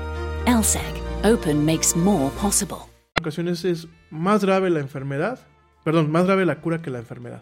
LSEG, 0.46 1.02
open 1.26 1.66
makes 1.66 1.96
more 1.96 2.30
possible. 2.40 2.88
En 3.18 3.24
ocasiones 3.24 3.66
es 3.66 3.88
más 4.12 4.44
grave 4.46 4.70
la 4.70 4.80
enfermedad, 4.80 5.40
perdón, 5.84 6.12
más 6.12 6.26
grave 6.26 6.46
la 6.46 6.62
cura 6.62 6.82
que 6.82 6.92
la 6.92 7.00
enfermedad. 7.00 7.42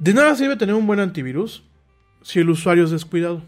De 0.00 0.14
nada 0.14 0.34
sirve 0.34 0.56
tener 0.56 0.74
un 0.74 0.86
buen 0.86 0.98
antivirus 0.98 1.62
si 2.22 2.40
el 2.40 2.48
usuario 2.48 2.84
es 2.84 2.90
descuidado. 2.90 3.42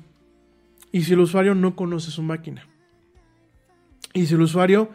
Y 0.93 1.05
si 1.05 1.15
el 1.15 1.21
usuario 1.21 1.55
no 1.55 1.75
conoce 1.75 2.11
su 2.11 2.23
máquina. 2.23 2.69
Y 4.13 4.27
si 4.27 4.35
el 4.35 4.43
usuario, 4.43 4.91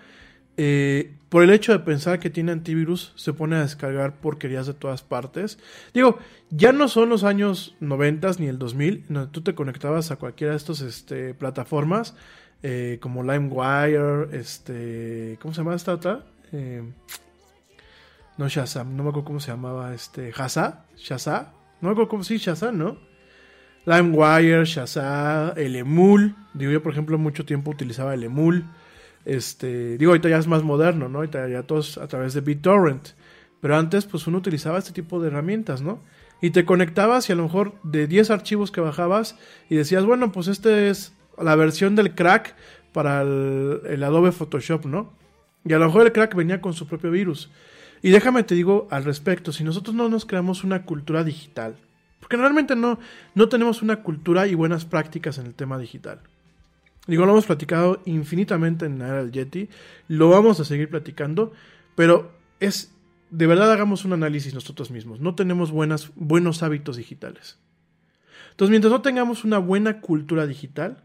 eh, 0.58 1.16
por 1.30 1.42
el 1.42 1.50
hecho 1.50 1.72
de 1.72 1.80
pensar 1.80 2.20
que 2.20 2.30
tiene 2.30 2.52
antivirus, 2.52 3.12
se 3.16 3.34
pone 3.34 3.56
a 3.56 3.62
descargar 3.62 4.18
porquerías 4.18 4.68
de 4.68 4.76
todas 4.76 5.02
partes. 5.02 5.58
Digo, 5.96 6.20
ya 6.52 6.72
no 6.74 6.88
son 6.88 7.10
los 7.10 7.24
años 7.24 7.76
90 7.80 8.34
ni 8.38 8.46
el 8.46 8.60
2000, 8.60 9.06
donde 9.10 9.32
tú 9.32 9.42
te 9.42 9.56
conectabas 9.56 10.12
a 10.12 10.18
cualquiera 10.18 10.52
de 10.52 10.58
estas 10.58 10.82
este, 10.82 11.34
plataformas, 11.34 12.16
eh, 12.62 13.00
como 13.02 13.24
LimeWire, 13.24 14.38
este, 14.38 15.40
¿cómo 15.42 15.56
se 15.56 15.62
llama 15.62 15.74
esta 15.74 15.96
otra? 15.96 16.24
Eh, 16.52 16.84
no 18.38 18.48
Shazam, 18.48 18.96
no 18.96 19.04
me 19.04 19.10
acuerdo 19.10 19.26
cómo 19.26 19.40
se 19.40 19.52
llamaba 19.52 19.94
este. 19.94 20.32
Shazam, 20.32 20.74
Shazam, 20.96 21.48
no 21.82 21.90
me 21.90 21.92
acuerdo 21.92 22.10
cómo 22.10 22.24
sí, 22.24 22.38
Shazam, 22.38 22.78
¿no? 22.78 22.98
LimeWire, 23.86 24.66
Shazam, 24.66 25.54
el 25.56 25.76
Emul. 25.76 26.36
Digo, 26.54 26.72
yo 26.72 26.84
por 26.84 26.92
ejemplo 26.92 27.18
mucho 27.18 27.46
tiempo 27.46 27.72
utilizaba 27.72 28.14
el 28.14 28.24
Emul. 28.24 28.66
Este, 29.26 29.98
digo, 29.98 30.12
ahorita 30.12 30.30
ya 30.30 30.38
es 30.38 30.48
más 30.48 30.64
moderno, 30.64 31.10
¿no? 31.10 31.20
Ahorita 31.20 31.48
ya 31.50 31.64
todos 31.64 31.98
a 31.98 32.08
través 32.08 32.34
de 32.34 32.42
BitTorrent. 32.42 33.10
Pero 33.60 33.76
antes, 33.76 34.06
pues 34.06 34.28
uno 34.28 34.38
utilizaba 34.38 34.78
este 34.78 34.92
tipo 34.92 35.20
de 35.20 35.28
herramientas, 35.28 35.82
¿no? 35.82 36.04
Y 36.42 36.52
te 36.52 36.66
conectabas 36.66 37.30
y 37.30 37.34
a 37.34 37.36
lo 37.36 37.44
mejor 37.44 37.74
de 37.84 38.08
10 38.08 38.30
archivos 38.30 38.72
que 38.72 38.82
bajabas 38.82 39.38
y 39.70 39.76
decías, 39.76 40.06
bueno, 40.06 40.32
pues 40.32 40.48
este 40.48 40.90
es 40.90 41.14
la 41.42 41.56
versión 41.56 41.96
del 41.96 42.14
crack 42.14 42.56
para 42.94 43.22
el 43.22 44.04
Adobe 44.04 44.32
Photoshop, 44.32 44.86
¿no? 44.86 45.14
Y 45.66 45.74
a 45.74 45.80
lo 45.80 45.88
mejor 45.88 46.06
el 46.06 46.12
crack 46.12 46.36
venía 46.36 46.62
con 46.62 46.74
su 46.74 46.88
propio 46.88 47.12
virus. 47.12 47.50
Y 48.02 48.12
déjame 48.12 48.44
te 48.44 48.56
digo 48.56 48.88
al 48.92 49.04
respecto, 49.04 49.52
si 49.52 49.64
nosotros 49.64 49.96
no 49.96 50.10
nos 50.10 50.26
creamos 50.26 50.64
una 50.64 50.84
cultura 50.84 51.24
digital, 51.24 51.78
porque 52.20 52.38
realmente 52.38 52.76
no, 52.76 53.00
no 53.36 53.50
tenemos 53.50 53.82
una 53.82 54.04
cultura 54.04 54.48
y 54.48 54.56
buenas 54.56 54.86
prácticas 54.86 55.38
en 55.38 55.48
el 55.48 55.56
tema 55.56 55.78
digital. 55.78 56.22
Digo, 57.08 57.26
lo 57.26 57.32
hemos 57.32 57.46
platicado 57.46 58.02
infinitamente 58.06 58.86
en 58.86 59.00
la 59.00 59.08
era 59.08 59.24
del 59.24 59.32
Yeti, 59.32 59.70
lo 60.10 60.30
vamos 60.30 60.60
a 60.60 60.66
seguir 60.66 60.90
platicando, 60.90 61.54
pero 61.96 62.34
es, 62.60 62.94
de 63.30 63.48
verdad 63.48 63.72
hagamos 63.72 64.04
un 64.04 64.14
análisis 64.14 64.54
nosotros 64.54 64.92
mismos, 64.92 65.22
no 65.22 65.34
tenemos 65.34 65.72
buenas, 65.72 66.12
buenos 66.16 66.64
hábitos 66.64 66.98
digitales. 66.98 67.60
Entonces, 68.52 68.72
mientras 68.72 68.92
no 68.92 69.02
tengamos 69.02 69.44
una 69.46 69.58
buena 69.58 70.02
cultura 70.02 70.48
digital, 70.48 71.04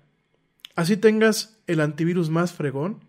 así 0.75 0.97
tengas 0.97 1.61
el 1.67 1.81
antivirus 1.81 2.31
más 2.31 2.53
fregón, 2.53 3.05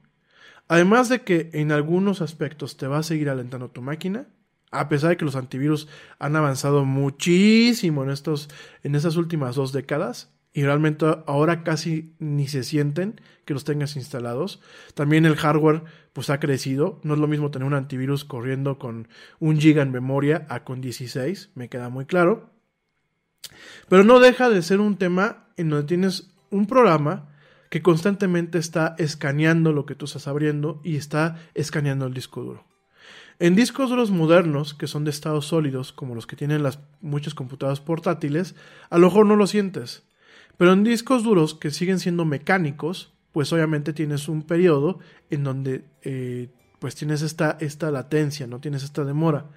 Además 0.73 1.07
de 1.07 1.21
que 1.21 1.51
en 1.53 1.71
algunos 1.71 2.19
aspectos 2.23 2.77
te 2.77 2.87
va 2.87 2.97
a 2.97 3.03
seguir 3.03 3.29
alentando 3.29 3.69
tu 3.69 3.83
máquina, 3.83 4.25
a 4.71 4.89
pesar 4.89 5.11
de 5.11 5.17
que 5.17 5.25
los 5.25 5.35
antivirus 5.35 5.87
han 6.17 6.35
avanzado 6.35 6.83
muchísimo 6.83 8.03
en 8.03 8.09
estos 8.09 8.49
en 8.81 8.95
estas 8.95 9.15
últimas 9.15 9.53
dos 9.53 9.71
décadas, 9.71 10.33
y 10.51 10.63
realmente 10.63 11.05
ahora 11.27 11.63
casi 11.63 12.15
ni 12.17 12.47
se 12.47 12.63
sienten 12.63 13.21
que 13.45 13.53
los 13.53 13.65
tengas 13.65 13.95
instalados. 13.97 14.61
También 14.95 15.27
el 15.27 15.35
hardware 15.35 15.83
pues 16.11 16.31
ha 16.31 16.39
crecido, 16.39 16.99
no 17.03 17.13
es 17.13 17.19
lo 17.19 17.27
mismo 17.27 17.51
tener 17.51 17.67
un 17.67 17.75
antivirus 17.75 18.25
corriendo 18.25 18.79
con 18.79 19.09
un 19.39 19.59
giga 19.59 19.83
en 19.83 19.91
memoria 19.91 20.47
a 20.49 20.63
con 20.63 20.81
16, 20.81 21.51
me 21.53 21.69
queda 21.69 21.89
muy 21.89 22.07
claro. 22.07 22.49
Pero 23.89 24.03
no 24.03 24.19
deja 24.19 24.49
de 24.49 24.63
ser 24.63 24.79
un 24.79 24.97
tema 24.97 25.49
en 25.55 25.69
donde 25.69 25.85
tienes 25.85 26.33
un 26.49 26.65
programa 26.65 27.29
que 27.73 27.81
constantemente 27.81 28.59
está 28.59 28.93
escaneando 28.99 29.73
lo 29.73 29.87
que 29.87 29.95
tú 29.95 30.05
estás 30.05 30.27
abriendo 30.27 30.79
y 30.83 30.95
está 30.95 31.39
escaneando 31.55 32.05
el 32.05 32.13
disco 32.13 32.43
duro. 32.43 32.67
En 33.39 33.55
discos 33.55 33.89
duros 33.89 34.11
modernos, 34.11 34.75
que 34.75 34.85
son 34.85 35.05
de 35.05 35.09
estados 35.09 35.47
sólidos, 35.47 35.91
como 35.91 36.13
los 36.13 36.27
que 36.27 36.35
tienen 36.35 36.61
las 36.61 36.77
muchas 37.01 37.33
computadoras 37.33 37.81
portátiles, 37.81 38.53
a 38.91 38.99
lo 38.99 39.07
mejor 39.07 39.25
no 39.25 39.35
lo 39.35 39.47
sientes. 39.47 40.03
Pero 40.55 40.71
en 40.71 40.83
discos 40.83 41.23
duros 41.23 41.55
que 41.55 41.71
siguen 41.71 41.97
siendo 41.97 42.25
mecánicos, 42.25 43.11
pues 43.31 43.51
obviamente 43.51 43.91
tienes 43.91 44.29
un 44.29 44.43
periodo 44.43 44.99
en 45.31 45.43
donde 45.43 45.83
eh, 46.03 46.49
pues 46.77 46.93
tienes 46.93 47.23
esta, 47.23 47.57
esta 47.59 47.89
latencia, 47.89 48.45
no 48.45 48.59
tienes 48.59 48.83
esta 48.83 49.03
demora. 49.03 49.47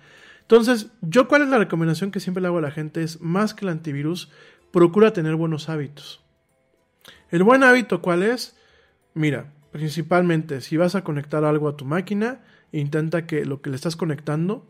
Entonces, 0.41 0.87
yo 1.03 1.29
cuál 1.29 1.43
es 1.43 1.49
la 1.49 1.59
recomendación 1.59 2.11
que 2.11 2.21
siempre 2.21 2.41
le 2.41 2.49
hago 2.49 2.57
a 2.57 2.63
la 2.63 2.71
gente 2.71 3.03
es, 3.03 3.21
más 3.21 3.53
que 3.53 3.67
el 3.67 3.73
antivirus, 3.73 4.31
procura 4.73 5.13
tener 5.13 5.37
buenos 5.37 5.69
hábitos. 5.69 6.26
El 7.37 7.43
buen 7.43 7.63
hábito, 7.63 8.01
¿cuál 8.01 8.23
es? 8.23 8.57
Mira, 9.13 9.53
principalmente, 9.71 10.63
si 10.63 10.79
vas 10.79 10.95
a 10.95 11.05
conectar 11.05 11.45
algo 11.45 11.69
a 11.69 11.77
tu 11.77 11.85
máquina, 11.85 12.41
intenta 12.73 13.27
que 13.27 13.45
lo 13.45 13.61
que 13.61 13.69
le 13.69 13.77
estás 13.77 13.95
conectando 13.95 14.67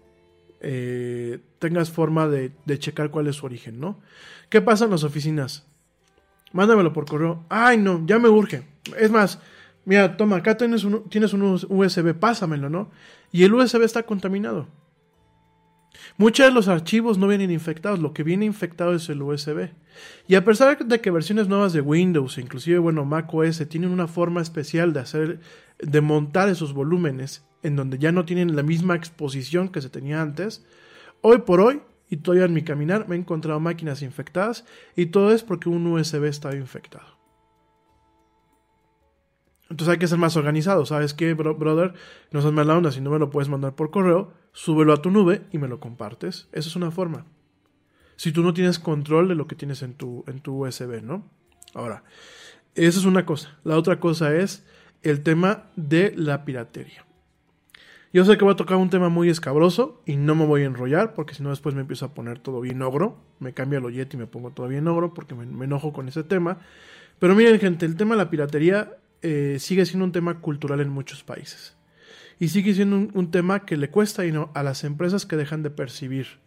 eh, 0.60 1.38
tengas 1.60 1.92
forma 1.92 2.26
de, 2.26 2.50
checar 2.80 3.12
cuál 3.12 3.28
es 3.28 3.36
su 3.36 3.46
origen, 3.46 3.78
¿no? 3.78 4.00
¿Qué 4.48 4.60
pasa 4.62 4.86
en 4.86 4.90
las 4.90 5.04
oficinas? 5.04 5.64
Mándamelo 6.52 6.92
por 6.92 7.06
correo. 7.06 7.44
Ay, 7.50 7.78
no, 7.78 8.04
ya 8.04 8.18
me 8.18 8.28
urge. 8.28 8.64
Es 8.98 9.12
más, 9.12 9.38
mira, 9.84 10.16
toma, 10.16 10.38
acá 10.38 10.56
un, 10.60 11.08
tienes 11.08 11.34
un 11.34 11.42
USB, 11.68 12.14
pásamelo, 12.14 12.68
¿no? 12.68 12.90
Y 13.30 13.44
el 13.44 13.54
USB 13.54 13.82
está 13.82 14.02
contaminado. 14.02 14.66
Muchos 16.16 16.46
de 16.46 16.52
los 16.52 16.68
archivos 16.68 17.18
no 17.18 17.28
vienen 17.28 17.50
infectados, 17.50 17.98
lo 17.98 18.12
que 18.12 18.22
viene 18.22 18.44
infectado 18.44 18.94
es 18.94 19.08
el 19.08 19.22
USB. 19.22 19.70
Y 20.28 20.34
a 20.34 20.44
pesar 20.44 20.78
de 20.84 21.00
que 21.00 21.10
versiones 21.10 21.48
nuevas 21.48 21.72
de 21.72 21.80
Windows, 21.80 22.38
inclusive 22.38 22.78
bueno, 22.78 23.04
Mac 23.04 23.32
OS, 23.32 23.66
tienen 23.68 23.90
una 23.90 24.08
forma 24.08 24.42
especial 24.42 24.92
de 24.92 25.00
hacer 25.00 25.40
de 25.78 26.00
montar 26.00 26.48
esos 26.48 26.72
volúmenes 26.72 27.44
en 27.62 27.76
donde 27.76 27.98
ya 27.98 28.12
no 28.12 28.24
tienen 28.24 28.56
la 28.56 28.62
misma 28.62 28.94
exposición 28.94 29.68
que 29.68 29.82
se 29.82 29.90
tenía 29.90 30.22
antes, 30.22 30.64
hoy 31.20 31.38
por 31.38 31.60
hoy 31.60 31.82
y 32.08 32.18
todavía 32.18 32.44
en 32.44 32.54
mi 32.54 32.62
caminar 32.62 33.08
me 33.08 33.16
he 33.16 33.18
encontrado 33.18 33.58
máquinas 33.60 34.02
infectadas 34.02 34.64
y 34.94 35.06
todo 35.06 35.32
es 35.32 35.42
porque 35.42 35.68
un 35.68 35.86
USB 35.86 36.24
estaba 36.24 36.54
infectado. 36.54 37.15
Entonces 39.68 39.92
hay 39.92 39.98
que 39.98 40.06
ser 40.06 40.18
más 40.18 40.36
organizado. 40.36 40.86
¿Sabes 40.86 41.12
qué, 41.12 41.34
brother? 41.34 41.94
No 42.30 42.40
seas 42.40 42.52
mala 42.52 42.76
onda. 42.76 42.92
Si 42.92 43.00
no 43.00 43.10
me 43.10 43.18
lo 43.18 43.30
puedes 43.30 43.48
mandar 43.48 43.74
por 43.74 43.90
correo, 43.90 44.32
súbelo 44.52 44.92
a 44.92 45.02
tu 45.02 45.10
nube 45.10 45.42
y 45.50 45.58
me 45.58 45.68
lo 45.68 45.80
compartes. 45.80 46.48
Esa 46.52 46.68
es 46.68 46.76
una 46.76 46.90
forma. 46.90 47.26
Si 48.16 48.32
tú 48.32 48.42
no 48.42 48.54
tienes 48.54 48.78
control 48.78 49.28
de 49.28 49.34
lo 49.34 49.46
que 49.46 49.56
tienes 49.56 49.82
en 49.82 49.94
tu, 49.94 50.24
en 50.28 50.40
tu 50.40 50.64
USB, 50.64 51.02
¿no? 51.02 51.28
Ahora, 51.74 52.04
esa 52.74 52.98
es 52.98 53.04
una 53.04 53.26
cosa. 53.26 53.58
La 53.64 53.76
otra 53.76 53.98
cosa 53.98 54.34
es 54.34 54.64
el 55.02 55.22
tema 55.22 55.64
de 55.76 56.14
la 56.16 56.44
piratería. 56.44 57.04
Yo 58.12 58.24
sé 58.24 58.38
que 58.38 58.44
voy 58.44 58.54
a 58.54 58.56
tocar 58.56 58.78
un 58.78 58.88
tema 58.88 59.10
muy 59.10 59.28
escabroso 59.28 60.00
y 60.06 60.16
no 60.16 60.34
me 60.34 60.46
voy 60.46 60.62
a 60.62 60.66
enrollar 60.66 61.12
porque 61.12 61.34
si 61.34 61.42
no 61.42 61.50
después 61.50 61.74
me 61.74 61.82
empiezo 61.82 62.06
a 62.06 62.14
poner 62.14 62.38
todo 62.38 62.60
bien 62.60 62.80
ogro. 62.80 63.18
Me 63.40 63.52
cambia 63.52 63.78
el 63.78 63.84
oyete 63.84 64.16
y 64.16 64.20
me 64.20 64.26
pongo 64.26 64.52
todo 64.52 64.68
bien 64.68 64.86
ogro 64.88 65.12
porque 65.12 65.34
me, 65.34 65.44
me 65.44 65.66
enojo 65.66 65.92
con 65.92 66.08
ese 66.08 66.22
tema. 66.22 66.60
Pero 67.18 67.34
miren 67.34 67.58
gente, 67.58 67.84
el 67.84 67.96
tema 67.96 68.14
de 68.14 68.24
la 68.24 68.30
piratería 68.30 68.96
eh, 69.28 69.58
sigue 69.58 69.84
siendo 69.86 70.04
un 70.04 70.12
tema 70.12 70.40
cultural 70.40 70.80
en 70.80 70.88
muchos 70.88 71.24
países. 71.24 71.76
Y 72.38 72.46
sigue 72.46 72.72
siendo 72.74 72.96
un, 72.96 73.30
tema 73.32 73.64
que 73.64 73.76
le 73.76 73.90
cuesta 73.90 74.22
a 74.54 74.62
las 74.62 74.84
empresas 74.84 75.26
que 75.26 75.34
dejan 75.34 75.64
de 75.64 75.70
percibir 75.70 76.38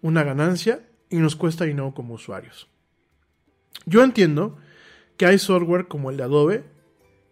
una 0.00 0.24
ganancia 0.24 0.80
y 1.10 1.18
nos 1.18 1.36
cuesta 1.36 1.64
no 1.66 1.94
como 1.94 2.14
usuarios. 2.14 2.68
Yo 3.86 4.02
entiendo 4.02 4.56
que 5.16 5.26
hay 5.26 5.38
software 5.38 5.86
como 5.86 6.10
el 6.10 6.16
de 6.16 6.24
Adobe 6.24 6.64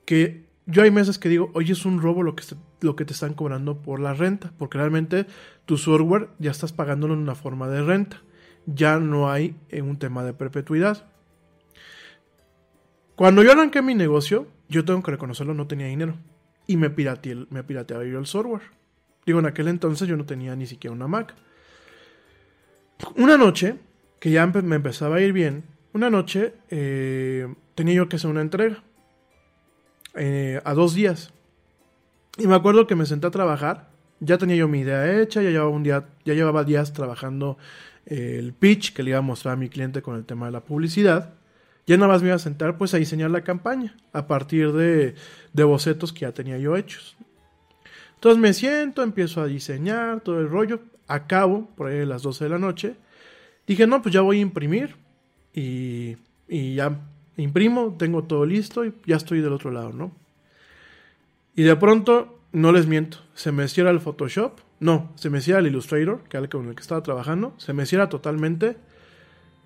que 0.05 0.47
yo 0.67 0.85
hay 0.85 0.93
meses 0.93 1.19
que 1.19 1.29
digo, 1.29 1.51
oye, 1.55 1.73
es 1.73 1.85
un 1.85 2.01
robo 2.01 2.23
lo 2.23 2.37
que, 2.37 2.45
lo 2.83 2.95
que 2.95 3.05
te 3.05 3.13
están 3.13 3.35
cobrando 3.35 3.83
por 3.83 3.99
la 3.99 4.15
renta, 4.15 4.53
porque 4.57 4.79
realmente 4.79 5.27
tu 5.67 5.79
software 5.79 6.29
ya 6.39 6.53
estás 6.53 6.73
pagándolo 6.73 7.15
en 7.15 7.21
una 7.21 7.35
forma 7.35 7.69
de 7.69 7.83
renta. 7.83 8.23
Ya 8.67 9.01
no 9.01 9.33
hay 9.33 9.57
en 9.69 9.89
un 9.89 9.99
tema 9.99 10.23
de 10.23 10.33
perpetuidad. 10.33 11.11
Cuando 13.17 13.43
yo 13.43 13.51
arranqué 13.51 13.83
mi 13.83 13.97
negocio, 13.97 14.47
yo 14.71 14.85
tengo 14.85 15.03
que 15.03 15.11
reconocerlo, 15.11 15.53
no 15.53 15.67
tenía 15.67 15.87
dinero. 15.87 16.15
Y 16.67 16.77
me 16.77 16.89
pirateé, 16.89 17.47
me 17.51 17.63
pirateaba 17.65 18.05
yo 18.05 18.19
el 18.19 18.27
software. 18.27 18.63
Digo, 19.27 19.41
en 19.41 19.47
aquel 19.47 19.69
entonces 19.69 20.09
yo 20.09 20.17
no 20.17 20.25
tenía 20.25 20.57
ni 20.57 20.67
siquiera 20.67 20.95
una 20.95 21.09
Mac. 21.09 21.35
Una 23.17 23.37
noche, 23.37 23.77
que 24.21 24.31
ya 24.31 24.47
me 24.47 24.77
empezaba 24.77 25.17
a 25.17 25.21
ir 25.21 25.33
bien, 25.33 25.65
una 25.93 26.09
noche 26.09 26.55
eh, 26.71 27.53
tenía 27.75 27.95
yo 27.95 28.09
que 28.09 28.17
hacer 28.17 28.31
una 28.31 28.41
entrega. 28.41 28.83
Eh, 30.15 30.61
a 30.65 30.75
dos 30.75 30.95
días. 30.95 31.33
Y 32.39 32.47
me 32.47 32.55
acuerdo 32.55 32.87
que 32.87 32.97
me 32.97 33.07
senté 33.07 33.27
a 33.27 33.31
trabajar. 33.31 33.91
Ya 34.21 34.39
tenía 34.39 34.57
yo 34.57 34.69
mi 34.69 34.81
idea 34.81 35.21
hecha, 35.21 35.43
ya 35.43 35.51
llevaba 35.51 35.71
un 35.71 35.83
día, 35.83 36.05
días 36.65 36.93
trabajando 36.93 37.59
eh, 38.07 38.37
el 38.39 38.53
pitch 38.53 38.93
que 38.93 39.03
le 39.03 39.11
iba 39.11 39.19
a 39.19 39.23
mostrar 39.23 39.55
a 39.55 39.57
mi 39.57 39.69
cliente 39.69 40.03
con 40.03 40.17
el 40.17 40.25
tema 40.25 40.47
de 40.47 40.53
la 40.53 40.61
publicidad. 40.61 41.35
Ya 41.87 41.97
nada 41.97 42.09
más 42.09 42.23
me 42.23 42.29
iba 42.29 42.37
a 42.37 42.41
sentar 42.41 42.79
pues 42.79 42.95
a 42.95 42.99
diseñar 42.99 43.31
la 43.31 43.43
campaña 43.43 43.97
a 44.13 44.27
partir 44.27 44.73
de, 44.73 45.15
de 45.53 45.65
bocetos 45.65 46.13
que 46.13 46.21
ya 46.21 46.33
tenía 46.33 46.59
yo 46.59 46.77
hechos. 46.77 47.17
Entonces 48.15 48.41
me 48.41 48.53
siento, 48.53 49.03
empiezo 49.03 49.41
a 49.41 49.47
diseñar 49.47 50.21
todo 50.21 50.41
el 50.41 50.49
rollo, 50.49 50.81
acabo 51.07 51.69
por 51.75 51.89
ahí 51.89 52.01
a 52.01 52.07
las 52.07 52.23
12 52.23 52.45
de 52.45 52.51
la 52.51 52.59
noche. 52.59 52.97
Dije, 53.67 53.87
no, 53.87 54.03
pues 54.03 54.13
ya 54.13 54.21
voy 54.21 54.39
a 54.39 54.43
imprimir 54.43 54.97
y, 55.55 56.17
y 56.49 56.75
ya 56.75 57.01
imprimo, 57.37 57.97
tengo 57.99 58.25
todo 58.25 58.45
listo 58.45 58.85
y 58.85 58.93
ya 59.07 59.17
estoy 59.17 59.41
del 59.41 59.53
otro 59.53 59.71
lado, 59.71 59.93
¿no? 59.93 60.13
Y 61.57 61.63
de 61.63 61.75
pronto, 61.77 62.41
no 62.53 62.73
les 62.73 62.87
miento, 62.87 63.19
se 63.35 63.53
me 63.53 63.69
cierra 63.69 63.91
el 63.91 64.01
Photoshop, 64.01 64.61
no, 64.81 65.13
se 65.15 65.31
me 65.31 65.41
cierra 65.41 65.61
el 65.61 65.67
Illustrator, 65.69 66.23
que 66.29 66.37
era 66.37 66.49
con 66.49 66.69
el 66.69 66.75
que 66.75 66.83
estaba 66.83 67.03
trabajando, 67.03 67.55
se 67.59 67.73
me 67.73 67.87
cierra 67.87 68.09
totalmente 68.09 68.77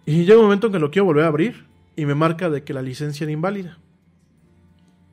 y 0.07 0.25
llega 0.25 0.39
un 0.39 0.45
momento 0.45 0.67
en 0.69 0.73
que 0.75 0.79
lo 0.79 0.91
quiero 0.91 1.07
volver 1.07 1.25
a 1.25 1.29
abrir 1.29 1.65
y 1.97 2.07
me 2.07 2.15
marca 2.15 2.51
de 2.51 2.65
que 2.65 2.75
la 2.75 2.83
licencia 2.83 3.25
era 3.25 3.33
inválida. 3.33 3.79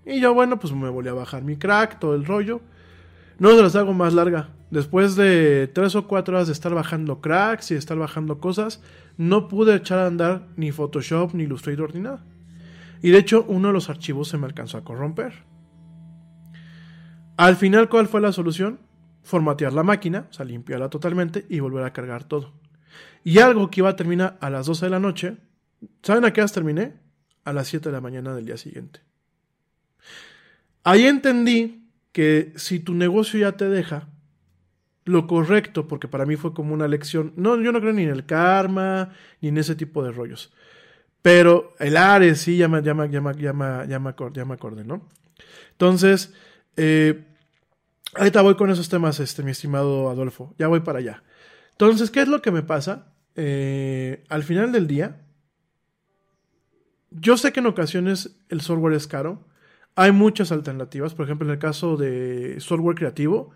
Y 0.05 0.19
yo, 0.19 0.33
bueno, 0.33 0.59
pues 0.59 0.73
me 0.73 0.89
volví 0.89 1.09
a 1.09 1.13
bajar 1.13 1.43
mi 1.43 1.57
crack, 1.57 1.99
todo 1.99 2.15
el 2.15 2.25
rollo. 2.25 2.61
No 3.37 3.51
se 3.51 3.61
las 3.61 3.75
hago 3.75 3.93
más 3.93 4.13
larga. 4.13 4.49
Después 4.71 5.15
de 5.15 5.69
tres 5.73 5.95
o 5.95 6.07
cuatro 6.07 6.35
horas 6.35 6.47
de 6.47 6.53
estar 6.53 6.73
bajando 6.73 7.21
cracks 7.21 7.71
y 7.71 7.75
de 7.75 7.79
estar 7.79 7.97
bajando 7.97 8.39
cosas, 8.39 8.81
no 9.17 9.47
pude 9.47 9.75
echar 9.75 9.99
a 9.99 10.07
andar 10.07 10.47
ni 10.55 10.71
Photoshop, 10.71 11.33
ni 11.33 11.43
Illustrator, 11.43 11.93
ni 11.93 12.01
nada. 12.01 12.23
Y 13.01 13.09
de 13.09 13.17
hecho, 13.17 13.45
uno 13.47 13.67
de 13.67 13.73
los 13.73 13.89
archivos 13.89 14.27
se 14.29 14.37
me 14.37 14.45
alcanzó 14.45 14.77
a 14.77 14.83
corromper. 14.83 15.33
Al 17.37 17.55
final, 17.55 17.89
¿cuál 17.89 18.07
fue 18.07 18.21
la 18.21 18.31
solución? 18.31 18.79
Formatear 19.23 19.73
la 19.73 19.83
máquina, 19.83 20.27
o 20.29 20.33
sea, 20.33 20.45
limpiarla 20.45 20.89
totalmente 20.89 21.45
y 21.49 21.59
volver 21.59 21.83
a 21.83 21.93
cargar 21.93 22.23
todo. 22.23 22.53
Y 23.23 23.39
algo 23.39 23.69
que 23.69 23.81
iba 23.81 23.89
a 23.89 23.95
terminar 23.95 24.37
a 24.41 24.49
las 24.49 24.67
12 24.67 24.85
de 24.85 24.89
la 24.89 24.99
noche, 24.99 25.37
¿Saben 26.03 26.25
a 26.25 26.33
qué 26.33 26.41
horas 26.41 26.53
terminé? 26.53 26.93
A 27.43 27.53
las 27.53 27.67
7 27.67 27.89
de 27.89 27.93
la 27.93 28.01
mañana 28.01 28.35
del 28.35 28.45
día 28.45 28.57
siguiente. 28.57 29.01
Ahí 30.83 31.05
entendí 31.05 31.87
que 32.11 32.53
si 32.55 32.79
tu 32.79 32.93
negocio 32.93 33.39
ya 33.39 33.53
te 33.53 33.69
deja 33.69 34.07
lo 35.05 35.27
correcto, 35.27 35.87
porque 35.87 36.07
para 36.07 36.25
mí 36.25 36.35
fue 36.35 36.53
como 36.53 36.73
una 36.73 36.87
lección, 36.87 37.33
no, 37.35 37.59
yo 37.59 37.71
no 37.71 37.79
creo 37.79 37.93
ni 37.93 38.03
en 38.03 38.09
el 38.09 38.25
karma, 38.25 39.13
ni 39.41 39.49
en 39.49 39.57
ese 39.57 39.75
tipo 39.75 40.03
de 40.03 40.11
rollos. 40.11 40.53
Pero 41.21 41.75
el 41.79 41.97
Ares 41.97 42.41
sí, 42.41 42.57
ya 42.57 42.67
me, 42.67 42.81
ya 42.81 42.93
me, 42.93 43.09
ya 43.09 43.19
me, 43.19 44.53
acordé, 44.53 44.83
¿no? 44.83 45.07
Entonces, 45.71 46.33
eh, 46.77 47.25
ahorita 48.15 48.41
voy 48.41 48.55
con 48.55 48.71
esos 48.71 48.89
temas, 48.89 49.19
este, 49.19 49.43
mi 49.43 49.51
estimado 49.51 50.09
Adolfo. 50.09 50.55
Ya 50.57 50.67
voy 50.67 50.79
para 50.79 50.99
allá. 50.99 51.23
Entonces, 51.71 52.09
¿qué 52.09 52.21
es 52.21 52.27
lo 52.27 52.41
que 52.41 52.51
me 52.51 52.63
pasa? 52.63 53.13
Eh, 53.35 54.23
al 54.29 54.43
final 54.43 54.71
del 54.71 54.87
día, 54.87 55.21
yo 57.11 57.37
sé 57.37 57.51
que 57.51 57.59
en 57.59 57.67
ocasiones 57.67 58.37
el 58.49 58.61
software 58.61 58.93
es 58.93 59.05
caro. 59.05 59.43
Hay 59.95 60.11
muchas 60.11 60.51
alternativas. 60.51 61.13
Por 61.13 61.25
ejemplo, 61.25 61.45
en 61.45 61.53
el 61.53 61.59
caso 61.59 61.97
de 61.97 62.59
software 62.59 62.95
creativo, 62.95 63.51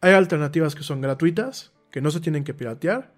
hay 0.00 0.12
alternativas 0.12 0.74
que 0.74 0.84
son 0.84 1.00
gratuitas, 1.00 1.72
que 1.90 2.00
no 2.00 2.10
se 2.10 2.20
tienen 2.20 2.44
que 2.44 2.54
piratear. 2.54 3.12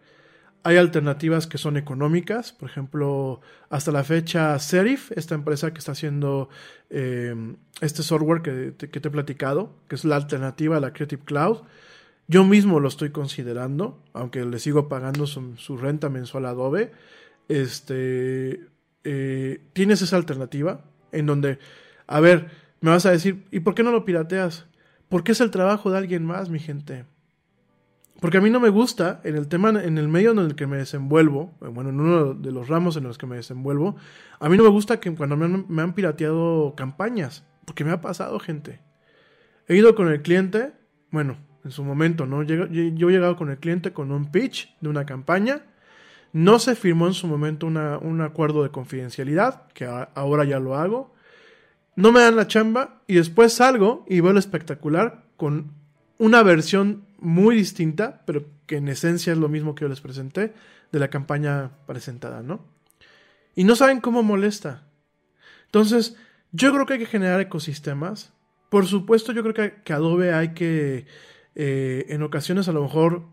Hay 0.64 0.77
alternativas 0.77 1.47
que 1.47 1.59
son 1.59 1.77
económicas. 1.77 2.52
Por 2.52 2.70
ejemplo, 2.70 3.40
hasta 3.69 3.93
la 3.93 4.02
fecha, 4.02 4.59
Serif, 4.59 5.12
esta 5.12 5.35
empresa 5.35 5.73
que 5.73 5.81
está 5.81 5.93
haciendo 5.93 6.48
eh, 6.89 7.35
este 7.81 8.02
software 8.02 8.40
que 8.43 8.73
te, 8.73 8.86
he 8.86 9.10
platicado, 9.10 9.74
que 9.89 9.97
es 9.97 10.05
la 10.05 10.16
alternativa 10.16 10.78
a 10.78 10.81
la 10.81 10.93
Creative 10.93 11.23
Cloud. 11.24 11.59
Yo 12.28 12.44
mismo 12.44 12.81
lo 12.81 12.89
estoy 12.89 13.10
considerando, 13.10 14.02
aunque 14.14 14.44
le 14.44 14.59
sigo 14.59 14.89
pagando 14.89 15.27
su, 15.27 15.56
su 15.56 15.77
renta 15.77 16.09
mensual 16.09 16.47
a 16.47 16.51
Adobe. 16.51 16.93
Este, 17.48 18.72
eh, 19.05 19.61
tienes 19.73 20.03
esa 20.03 20.16
alternativa 20.16 20.85
en 21.12 21.27
donde, 21.27 21.59
a 22.07 22.20
ver, 22.20 22.51
me 22.81 22.91
vas 22.91 23.07
a 23.07 23.11
decir, 23.11 23.45
¿y 23.51 23.61
por 23.61 23.74
qué 23.74 23.83
no 23.83 23.91
lo 23.91 24.05
pirateas? 24.05 24.66
Porque 25.09 25.33
es 25.33 25.41
el 25.41 25.51
trabajo 25.51 25.91
de 25.91 25.99
alguien 25.99 26.24
más, 26.24 26.51
mi 26.51 26.59
gente. 26.59 27.05
Porque 28.20 28.39
a 28.39 28.41
mí 28.41 28.51
no 28.51 28.61
me 28.61 28.69
gusta, 28.69 29.20
en 29.24 29.37
el 29.37 29.49
tema, 29.49 29.70
en 29.70 29.99
el 29.99 30.09
medio 30.09 30.31
en 30.31 30.39
el 30.39 30.55
que 30.55 30.66
me 30.66 30.77
desenvuelvo, 30.77 31.53
bueno, 31.61 31.91
en 31.91 32.01
uno 32.01 32.35
de 32.35 32.53
los 32.53 32.69
ramos 32.69 32.97
en 32.97 33.05
los 33.05 33.19
que 33.19 33.27
me 33.27 33.37
desenvuelvo, 33.37 33.97
a 34.39 34.49
mí 34.49 34.57
no 34.57 34.62
me 34.62 34.69
gusta 34.69 35.01
que 35.01 35.12
cuando 35.15 35.37
me 35.37 35.47
han, 35.47 35.66
me 35.69 35.83
han 35.83 35.95
pirateado 35.95 36.74
campañas, 36.77 37.45
porque 37.65 37.85
me 37.85 37.91
ha 37.91 38.01
pasado, 38.01 38.39
gente. 38.39 38.81
He 39.66 39.77
ido 39.77 39.95
con 39.95 40.09
el 40.09 40.23
cliente, 40.23 40.73
bueno, 41.11 41.37
en 41.65 41.70
su 41.73 41.85
momento, 41.85 42.27
¿no? 42.27 42.43
Yo, 42.43 42.66
yo 42.66 43.09
he 43.09 43.12
llegado 43.12 43.37
con 43.37 43.51
el 43.51 43.59
cliente 43.59 43.93
con 43.93 44.12
un 44.12 44.31
pitch 44.31 44.77
de 44.81 44.89
una 44.89 45.05
campaña, 45.05 45.62
no 46.33 46.59
se 46.59 46.75
firmó 46.75 47.07
en 47.07 47.15
su 47.15 47.27
momento 47.27 47.67
una, 47.67 47.99
un 47.99 48.21
acuerdo 48.21 48.63
de 48.63 48.71
confidencialidad, 48.71 49.67
que 49.75 49.85
ahora 49.85 50.45
ya 50.45 50.59
lo 50.59 50.77
hago. 50.77 51.15
No 51.95 52.11
me 52.11 52.21
dan 52.21 52.37
la 52.37 52.47
chamba 52.47 53.03
y 53.07 53.17
después 53.17 53.53
salgo 53.53 54.05
y 54.09 54.21
veo 54.21 54.31
el 54.31 54.39
espectacular 54.39 55.25
con 55.37 55.73
una 56.19 56.43
versión 56.43 57.05
muy 57.19 57.57
distinta, 57.57 58.23
pero 58.27 58.45
que 58.67 58.77
en 58.77 58.89
esencia 58.89 59.33
es 59.33 59.39
lo 59.39 59.49
mismo 59.49 59.75
que 59.75 59.83
yo 59.83 59.89
les 59.89 60.01
presenté 60.01 60.55
de 60.91 60.99
la 60.99 61.09
campaña 61.09 61.73
presentada, 61.87 62.43
¿no? 62.43 62.65
Y 63.55 63.65
no 63.65 63.77
saben 63.77 64.01
cómo 64.01 64.23
molesta. 64.23 64.85
Entonces, 65.67 66.17
yo 66.53 66.73
creo 66.73 66.87
que 66.87 66.95
hay 66.95 66.99
que 66.99 67.07
generar 67.07 67.41
ecosistemas. 67.41 68.33
Por 68.71 68.87
supuesto, 68.87 69.33
yo 69.33 69.43
creo 69.43 69.73
que, 69.85 69.93
Adobe 69.93 70.33
hay 70.33 70.55
que, 70.55 71.07
eh, 71.55 72.07
en 72.09 72.23
ocasiones 72.23 72.69
a 72.69 72.73
lo 72.73 72.83
mejor, 72.83 73.25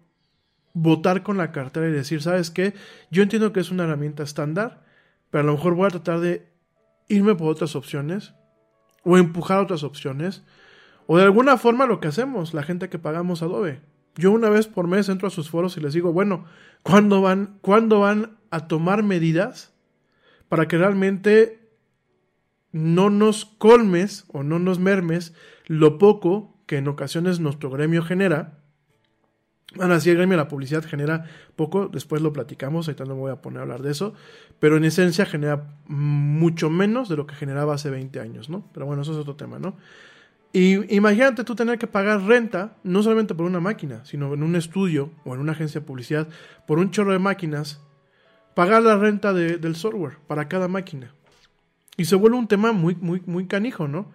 votar 0.81 1.23
con 1.23 1.37
la 1.37 1.51
cartera 1.51 1.89
y 1.89 1.91
decir, 1.91 2.21
¿sabes 2.21 2.49
qué? 2.49 2.73
Yo 3.11 3.21
entiendo 3.21 3.51
que 3.51 3.59
es 3.59 3.69
una 3.69 3.83
herramienta 3.83 4.23
estándar, 4.23 4.83
pero 5.29 5.43
a 5.43 5.45
lo 5.47 5.53
mejor 5.53 5.75
voy 5.75 5.87
a 5.87 5.91
tratar 5.91 6.21
de 6.21 6.47
irme 7.09 7.35
por 7.35 7.49
otras 7.49 7.75
opciones 7.75 8.33
o 9.03 9.17
empujar 9.17 9.59
otras 9.59 9.83
opciones. 9.83 10.43
O 11.05 11.17
de 11.17 11.23
alguna 11.23 11.57
forma 11.57 11.85
lo 11.85 11.99
que 11.99 12.07
hacemos, 12.07 12.53
la 12.53 12.63
gente 12.63 12.89
que 12.89 12.99
pagamos 12.99 13.41
Adobe. 13.41 13.81
Yo 14.15 14.31
una 14.31 14.49
vez 14.49 14.67
por 14.67 14.87
mes 14.87 15.09
entro 15.09 15.27
a 15.27 15.31
sus 15.31 15.49
foros 15.49 15.75
y 15.77 15.81
les 15.81 15.93
digo, 15.93 16.13
bueno, 16.13 16.45
¿cuándo 16.83 17.21
van, 17.21 17.57
¿cuándo 17.61 17.99
van 17.99 18.37
a 18.49 18.67
tomar 18.67 19.03
medidas 19.03 19.73
para 20.47 20.67
que 20.67 20.77
realmente 20.77 21.71
no 22.71 23.09
nos 23.09 23.45
colmes 23.45 24.25
o 24.29 24.43
no 24.43 24.59
nos 24.59 24.79
mermes 24.79 25.33
lo 25.65 25.97
poco 25.97 26.57
que 26.67 26.77
en 26.77 26.87
ocasiones 26.87 27.39
nuestro 27.39 27.69
gremio 27.69 28.03
genera? 28.03 28.58
Ahora 29.77 29.99
sí, 29.99 30.09
el 30.09 30.17
gremio 30.17 30.35
de 30.35 30.43
la 30.43 30.47
publicidad 30.47 30.83
genera 30.83 31.25
poco, 31.55 31.89
después 31.89 32.23
lo 32.23 32.33
platicamos, 32.33 32.87
ahorita 32.87 33.05
no 33.05 33.13
me 33.13 33.21
voy 33.21 33.31
a 33.31 33.41
poner 33.41 33.59
a 33.59 33.61
hablar 33.63 33.83
de 33.83 33.91
eso, 33.91 34.15
pero 34.59 34.77
en 34.77 34.83
esencia 34.83 35.27
genera 35.27 35.75
mucho 35.85 36.71
menos 36.71 37.07
de 37.07 37.17
lo 37.17 37.27
que 37.27 37.35
generaba 37.35 37.75
hace 37.75 37.91
20 37.91 38.19
años, 38.19 38.49
¿no? 38.49 38.67
Pero 38.73 38.87
bueno, 38.87 39.03
eso 39.03 39.11
es 39.11 39.17
otro 39.19 39.35
tema, 39.35 39.59
¿no? 39.59 39.77
Y 40.51 40.95
imagínate 40.95 41.43
tú 41.43 41.53
tener 41.55 41.77
que 41.77 41.85
pagar 41.85 42.23
renta, 42.23 42.77
no 42.83 43.03
solamente 43.03 43.35
por 43.35 43.45
una 43.45 43.59
máquina, 43.59 44.03
sino 44.05 44.33
en 44.33 44.41
un 44.41 44.55
estudio 44.55 45.11
o 45.23 45.35
en 45.35 45.41
una 45.41 45.51
agencia 45.51 45.81
de 45.81 45.85
publicidad, 45.85 46.27
por 46.65 46.79
un 46.79 46.89
chorro 46.89 47.11
de 47.11 47.19
máquinas, 47.19 47.79
pagar 48.55 48.81
la 48.81 48.97
renta 48.97 49.33
del 49.33 49.75
software 49.75 50.17
para 50.25 50.47
cada 50.47 50.67
máquina. 50.67 51.13
Y 51.97 52.05
se 52.05 52.15
vuelve 52.15 52.37
un 52.37 52.47
tema 52.47 52.71
muy, 52.71 52.95
muy, 52.95 53.21
muy 53.27 53.45
canijo, 53.45 53.87
¿no? 53.87 54.11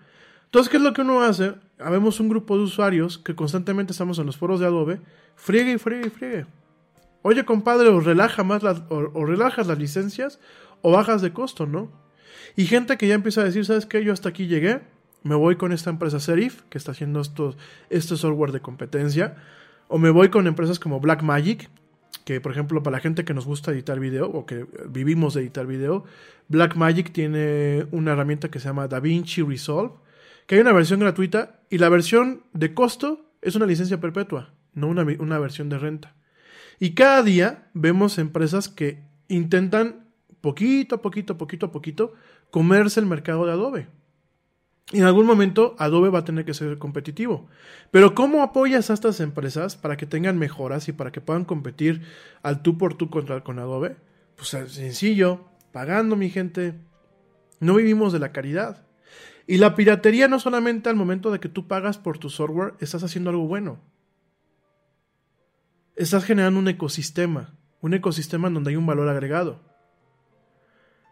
Entonces, 0.46 0.68
¿qué 0.70 0.78
es 0.78 0.82
lo 0.82 0.92
que 0.92 1.02
uno 1.02 1.22
hace? 1.22 1.54
Habemos 1.84 2.18
un 2.18 2.30
grupo 2.30 2.56
de 2.56 2.62
usuarios 2.62 3.18
que 3.18 3.34
constantemente 3.34 3.92
estamos 3.92 4.18
en 4.18 4.24
los 4.24 4.38
foros 4.38 4.58
de 4.58 4.64
Adobe, 4.64 5.00
friegue 5.36 5.72
y 5.72 5.78
friegue 5.78 6.06
y 6.06 6.10
friegue. 6.10 6.46
Oye, 7.20 7.44
compadre, 7.44 7.88
o, 7.88 8.00
relaja 8.00 8.42
más 8.42 8.62
las, 8.62 8.82
o, 8.88 9.26
relajas 9.26 9.66
las 9.66 9.78
licencias 9.78 10.40
o 10.80 10.92
bajas 10.92 11.20
de 11.20 11.34
costo, 11.34 11.66
¿no? 11.66 11.92
Y 12.56 12.64
gente 12.64 12.96
que 12.96 13.06
ya 13.06 13.14
empieza 13.14 13.42
a 13.42 13.44
decir, 13.44 13.66
¿sabes 13.66 13.84
qué? 13.84 14.02
Yo 14.02 14.14
hasta 14.14 14.30
aquí 14.30 14.46
llegué, 14.46 14.80
me 15.24 15.34
voy 15.34 15.56
con 15.56 15.72
esta 15.72 15.90
empresa 15.90 16.20
Serif, 16.20 16.62
que 16.70 16.78
está 16.78 16.92
haciendo 16.92 17.20
estos, 17.20 17.58
este 17.90 18.16
software 18.16 18.52
de 18.52 18.60
competencia, 18.60 19.36
o 19.88 19.98
me 19.98 20.08
voy 20.08 20.30
con 20.30 20.46
empresas 20.46 20.78
como 20.78 21.00
Blackmagic, 21.00 21.68
que 22.24 22.40
por 22.40 22.52
ejemplo 22.52 22.82
para 22.82 22.96
la 22.96 23.00
gente 23.00 23.26
que 23.26 23.34
nos 23.34 23.44
gusta 23.44 23.72
editar 23.72 24.00
video 24.00 24.30
o 24.30 24.46
que 24.46 24.66
vivimos 24.88 25.34
de 25.34 25.42
editar 25.42 25.66
video, 25.66 26.04
Blackmagic 26.48 27.12
tiene 27.12 27.86
una 27.90 28.12
herramienta 28.12 28.50
que 28.50 28.58
se 28.58 28.68
llama 28.68 28.88
DaVinci 28.88 29.42
Resolve, 29.42 29.92
que 30.46 30.56
hay 30.56 30.60
una 30.60 30.72
versión 30.72 31.00
gratuita 31.00 31.60
y 31.70 31.78
la 31.78 31.88
versión 31.88 32.42
de 32.52 32.74
costo 32.74 33.30
es 33.42 33.54
una 33.54 33.66
licencia 33.66 34.00
perpetua, 34.00 34.54
no 34.72 34.88
una, 34.88 35.04
una 35.18 35.38
versión 35.38 35.68
de 35.68 35.78
renta. 35.78 36.14
Y 36.80 36.94
cada 36.94 37.22
día 37.22 37.68
vemos 37.72 38.18
empresas 38.18 38.68
que 38.68 39.02
intentan 39.28 40.08
poquito 40.40 40.96
a 40.96 41.02
poquito, 41.02 41.38
poquito 41.38 41.66
a 41.66 41.72
poquito, 41.72 42.12
comerse 42.50 43.00
el 43.00 43.06
mercado 43.06 43.46
de 43.46 43.52
Adobe. 43.52 43.88
Y 44.92 44.98
en 44.98 45.04
algún 45.04 45.26
momento 45.26 45.74
Adobe 45.78 46.10
va 46.10 46.20
a 46.20 46.24
tener 46.24 46.44
que 46.44 46.52
ser 46.52 46.76
competitivo. 46.78 47.48
Pero 47.90 48.14
¿cómo 48.14 48.42
apoyas 48.42 48.90
a 48.90 48.94
estas 48.94 49.20
empresas 49.20 49.76
para 49.76 49.96
que 49.96 50.06
tengan 50.06 50.38
mejoras 50.38 50.88
y 50.88 50.92
para 50.92 51.10
que 51.10 51.22
puedan 51.22 51.44
competir 51.44 52.02
al 52.42 52.62
tú 52.62 52.76
por 52.76 52.94
tú 52.94 53.08
contra 53.08 53.42
con 53.42 53.58
Adobe? 53.58 53.96
Pues 54.36 54.48
sencillo, 54.48 55.46
pagando 55.72 56.16
mi 56.16 56.28
gente. 56.28 56.74
No 57.60 57.76
vivimos 57.76 58.12
de 58.12 58.18
la 58.18 58.32
caridad. 58.32 58.84
Y 59.46 59.58
la 59.58 59.74
piratería 59.74 60.28
no 60.28 60.40
solamente 60.40 60.88
al 60.88 60.96
momento 60.96 61.30
de 61.30 61.40
que 61.40 61.48
tú 61.48 61.66
pagas 61.68 61.98
por 61.98 62.18
tu 62.18 62.30
software, 62.30 62.74
estás 62.80 63.02
haciendo 63.02 63.30
algo 63.30 63.46
bueno. 63.46 63.78
Estás 65.96 66.24
generando 66.24 66.58
un 66.58 66.68
ecosistema, 66.68 67.54
un 67.80 67.94
ecosistema 67.94 68.48
en 68.48 68.54
donde 68.54 68.70
hay 68.70 68.76
un 68.76 68.86
valor 68.86 69.08
agregado. 69.08 69.60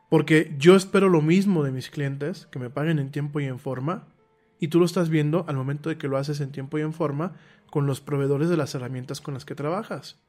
Porque 0.09 0.54
yo 0.59 0.76
espero 0.76 1.09
lo 1.09 1.22
mismo 1.22 1.62
de 1.62 1.72
mis 1.72 1.90
clientes, 1.90 2.46
que 2.50 2.59
me 2.59 2.70
paguen 2.70 2.98
en 2.98 3.10
tiempo 3.10 3.40
y 3.40 3.44
en 3.44 3.59
forma, 3.59 4.09
y 4.59 4.68
tú 4.68 4.78
lo 4.78 4.86
estás 4.86 5.09
viendo 5.09 5.44
al 5.48 5.56
momento 5.56 5.88
de 5.88 5.98
que 5.98 6.09
lo 6.09 6.16
haces 6.16 6.40
en 6.40 6.52
tiempo 6.52 6.78
y 6.78 6.82
en 6.82 6.92
forma 6.92 7.34
con 7.70 7.86
los 7.86 8.00
proveedores 8.00 8.48
de 8.48 8.56
las 8.56 8.74
herramientas 8.74 9.20
con 9.20 9.34
las 9.34 9.44
que 9.44 9.54
trabajas. 9.54 10.20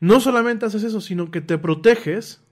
No 0.00 0.20
solamente 0.20 0.66
haces 0.66 0.84
eso, 0.84 1.00
sino 1.00 1.30
que 1.30 1.40
te 1.40 1.58
proteges 1.58 2.42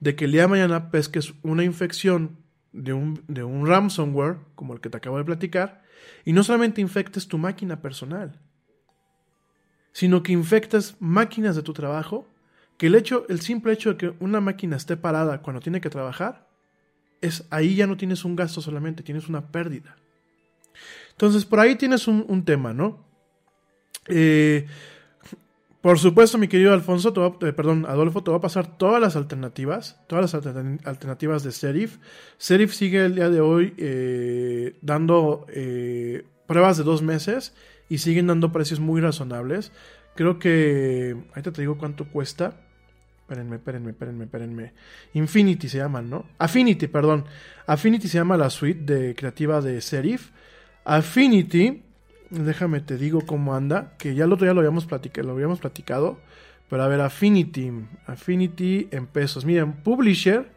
de 0.00 0.16
que 0.16 0.26
el 0.26 0.32
día 0.32 0.42
de 0.42 0.48
mañana 0.48 0.90
pesques 0.90 1.34
una 1.42 1.64
infección 1.64 2.41
de 2.72 2.92
un, 2.92 3.22
de 3.28 3.44
un 3.44 3.66
ransomware, 3.66 4.38
como 4.54 4.74
el 4.74 4.80
que 4.80 4.90
te 4.90 4.96
acabo 4.96 5.18
de 5.18 5.24
platicar, 5.24 5.82
y 6.24 6.32
no 6.32 6.42
solamente 6.42 6.80
infectes 6.80 7.28
tu 7.28 7.38
máquina 7.38 7.80
personal, 7.80 8.40
sino 9.92 10.22
que 10.22 10.32
infectes 10.32 10.96
máquinas 11.00 11.54
de 11.54 11.62
tu 11.62 11.72
trabajo 11.72 12.26
que 12.78 12.86
el 12.86 12.94
hecho, 12.94 13.26
el 13.28 13.40
simple 13.40 13.72
hecho 13.72 13.90
de 13.90 13.96
que 13.96 14.14
una 14.18 14.40
máquina 14.40 14.76
esté 14.76 14.96
parada 14.96 15.42
cuando 15.42 15.60
tiene 15.60 15.80
que 15.80 15.90
trabajar, 15.90 16.48
es 17.20 17.46
ahí 17.50 17.76
ya 17.76 17.86
no 17.86 17.96
tienes 17.96 18.24
un 18.24 18.34
gasto 18.34 18.60
solamente, 18.60 19.02
tienes 19.02 19.28
una 19.28 19.52
pérdida. 19.52 19.96
Entonces, 21.10 21.44
por 21.44 21.60
ahí 21.60 21.76
tienes 21.76 22.08
un, 22.08 22.44
tema, 22.44 22.72
¿no? 22.72 23.04
Eh, 24.08 24.66
por 25.82 25.98
supuesto, 25.98 26.38
mi 26.38 26.48
querido 26.48 26.72
Alfonso, 26.72 27.12
eh, 27.42 27.52
perdón, 27.52 27.84
Adolfo, 27.86 28.22
te 28.22 28.30
va 28.30 28.38
a 28.38 28.40
pasar 28.40 28.78
todas 28.78 29.00
las 29.00 29.16
alternativas, 29.16 30.00
todas 30.06 30.32
las 30.32 30.46
alternativas 30.86 31.42
de 31.42 31.52
Serif. 31.52 31.98
Serif 32.38 32.72
sigue 32.72 33.04
el 33.04 33.16
día 33.16 33.28
de 33.28 33.40
hoy 33.42 33.74
eh, 33.76 34.78
dando 34.80 35.46
pruebas 36.46 36.78
de 36.78 36.84
dos 36.84 37.02
meses 37.02 37.54
y 37.88 37.98
siguen 37.98 38.28
dando 38.28 38.52
precios 38.52 38.80
muy 38.80 39.00
razonables. 39.00 39.72
Creo 40.14 40.38
que, 40.38 41.16
ahorita 41.30 41.52
te 41.52 41.62
digo 41.62 41.78
cuánto 41.78 42.06
cuesta. 42.06 42.56
Espérenme, 43.22 43.56
espérenme, 43.56 43.90
espérenme, 43.92 44.24
espérenme. 44.24 44.72
Infinity 45.14 45.68
se 45.68 45.78
llama, 45.78 46.02
¿no? 46.02 46.26
Affinity, 46.38 46.86
perdón. 46.86 47.24
Affinity 47.66 48.08
se 48.08 48.18
llama 48.18 48.36
la 48.36 48.50
suite 48.50 48.80
de 48.84 49.14
creativa 49.14 49.60
de 49.60 49.80
Serif. 49.80 50.30
Affinity, 50.84 51.82
déjame 52.32 52.80
te 52.80 52.96
digo 52.96 53.22
cómo 53.26 53.54
anda, 53.54 53.94
que 53.98 54.14
ya 54.14 54.24
el 54.24 54.32
otro 54.32 54.44
día 54.44 54.54
lo 54.54 54.60
habíamos 54.60 54.86
platicado, 54.86 55.28
lo 55.28 55.34
habíamos 55.34 55.60
platicado. 55.60 56.18
Pero 56.68 56.82
a 56.82 56.88
ver, 56.88 57.00
Affinity, 57.00 57.70
Affinity 58.06 58.88
en 58.90 59.06
pesos. 59.06 59.44
Miren, 59.44 59.72
Publisher, 59.74 60.50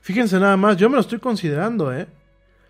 fíjense 0.00 0.38
nada 0.38 0.56
más, 0.56 0.76
yo 0.76 0.88
me 0.90 0.96
lo 0.96 1.00
estoy 1.00 1.18
considerando, 1.18 1.94
¿eh? 1.94 2.06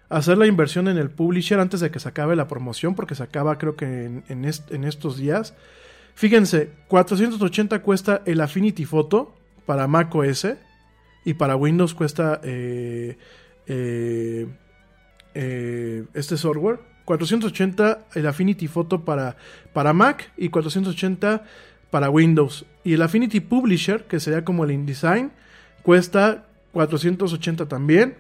Hacer 0.09 0.39
la 0.39 0.47
inversión 0.47 0.89
en 0.89 0.99
el 0.99 1.11
Publisher 1.11 1.59
antes 1.59 1.81
de 1.81 1.91
que 1.91 1.99
se 1.99 2.09
acabe 2.09 2.37
la 2.37 2.47
promoción, 2.47 2.95
porque 2.95 3.15
se 3.15 3.23
acaba 3.23 3.59
creo 3.59 3.77
que 3.77 3.87
en, 3.87 4.25
en 4.29 4.85
estos 4.85 5.17
días. 5.17 5.55
Fíjense, 6.15 6.71
480 6.89 7.83
cuesta 7.83 8.23
el 8.27 8.41
Affinity 8.41 8.85
Photo 8.85 9.35
para 9.67 9.87
Mac 9.87 10.15
OS 10.15 10.47
y 11.25 11.35
para 11.35 11.57
Windows 11.57 11.95
cuesta 11.95 12.41
eh, 12.43 13.17
eh, 13.67 14.47
eh, 15.35 16.05
este 16.15 16.37
software. 16.37 16.81
480 17.05 18.07
el 18.15 18.27
Affinity 18.27 18.69
Photo 18.69 19.05
para, 19.05 19.37
para 19.73 19.93
Mac 19.93 20.31
y 20.37 20.49
480 20.49 21.45
para 21.91 22.11
Windows. 22.11 22.65
Y 22.85 22.95
el 22.95 23.03
Affinity 23.03 23.41
Publisher, 23.41 24.05
que 24.05 24.21
sería 24.21 24.45
como 24.45 24.65
el 24.65 24.71
InDesign, 24.71 25.33
cuesta 25.83 26.47
480 26.73 27.69
también. 27.69 28.17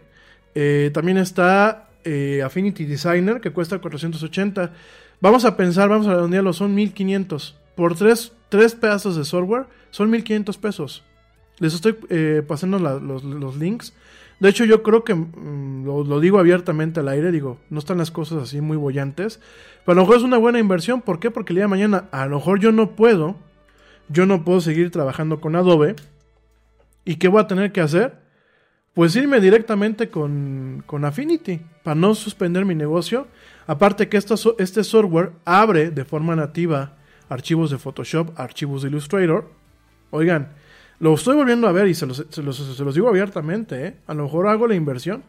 también 0.92 1.18
está 1.18 1.88
Affinity 2.44 2.84
Designer, 2.84 3.40
que 3.40 3.50
cuesta 3.50 3.78
480. 3.78 4.72
Vamos 5.20 5.44
a 5.44 5.56
pensar, 5.56 5.88
vamos 5.88 6.06
a 6.06 6.14
redondearlo, 6.14 6.52
son 6.52 6.74
1500. 6.74 7.56
Por 7.74 7.94
tres, 7.94 8.32
tres 8.48 8.74
pedazos 8.74 9.16
de 9.16 9.24
software 9.24 9.66
son 9.90 10.10
1500 10.10 10.58
pesos. 10.58 11.04
Les 11.58 11.74
estoy 11.74 11.96
eh, 12.10 12.42
pasando 12.46 12.78
los, 12.78 13.22
los 13.22 13.56
links. 13.56 13.94
De 14.42 14.48
hecho, 14.48 14.64
yo 14.64 14.82
creo 14.82 15.04
que 15.04 15.14
mm, 15.14 15.84
lo, 15.84 16.18
digo 16.18 16.40
abiertamente 16.40 16.98
al 16.98 17.06
aire, 17.06 17.30
digo, 17.30 17.58
no 17.70 17.78
están 17.78 17.98
las 17.98 18.10
cosas 18.10 18.42
así 18.42 18.60
muy 18.60 18.76
bollantes. 18.76 19.38
Pero 19.86 19.92
a 19.92 19.94
lo 19.94 20.02
mejor 20.02 20.16
es 20.16 20.24
una 20.24 20.36
buena 20.36 20.58
inversión. 20.58 21.00
¿Por 21.00 21.20
qué? 21.20 21.30
Porque 21.30 21.52
el 21.52 21.58
día 21.58 21.64
de 21.66 21.68
mañana, 21.68 22.08
a 22.10 22.26
lo 22.26 22.38
mejor 22.38 22.58
yo 22.58 22.72
no 22.72 22.96
puedo, 22.96 23.36
yo 24.08 24.26
no 24.26 24.44
puedo 24.44 24.60
seguir 24.60 24.90
trabajando 24.90 25.40
con 25.40 25.54
Adobe. 25.54 25.94
¿Y 27.04 27.16
qué 27.16 27.28
voy 27.28 27.40
a 27.40 27.46
tener 27.46 27.70
que 27.70 27.82
hacer? 27.82 28.18
Pues 28.94 29.14
irme 29.14 29.38
directamente 29.38 30.08
con, 30.08 30.82
con 30.86 31.04
Affinity 31.04 31.60
para 31.84 31.94
no 31.94 32.16
suspender 32.16 32.64
mi 32.64 32.74
negocio. 32.74 33.28
Aparte 33.68 34.08
que 34.08 34.16
esto 34.16 34.34
este 34.58 34.82
software 34.82 35.30
abre 35.44 35.92
de 35.92 36.04
forma 36.04 36.34
nativa 36.34 36.96
archivos 37.28 37.70
de 37.70 37.78
Photoshop, 37.78 38.32
archivos 38.40 38.82
de 38.82 38.88
Illustrator. 38.88 39.52
Oigan, 40.10 40.48
lo 41.02 41.14
estoy 41.14 41.34
volviendo 41.34 41.66
a 41.66 41.72
ver 41.72 41.88
y 41.88 41.94
se 41.94 42.06
los, 42.06 42.24
se 42.30 42.42
los- 42.44 42.94
digo 42.94 43.08
abiertamente. 43.08 43.86
¿eh? 43.86 43.96
A 44.06 44.14
lo 44.14 44.22
mejor 44.22 44.46
hago 44.46 44.68
la 44.68 44.76
inversión. 44.76 45.24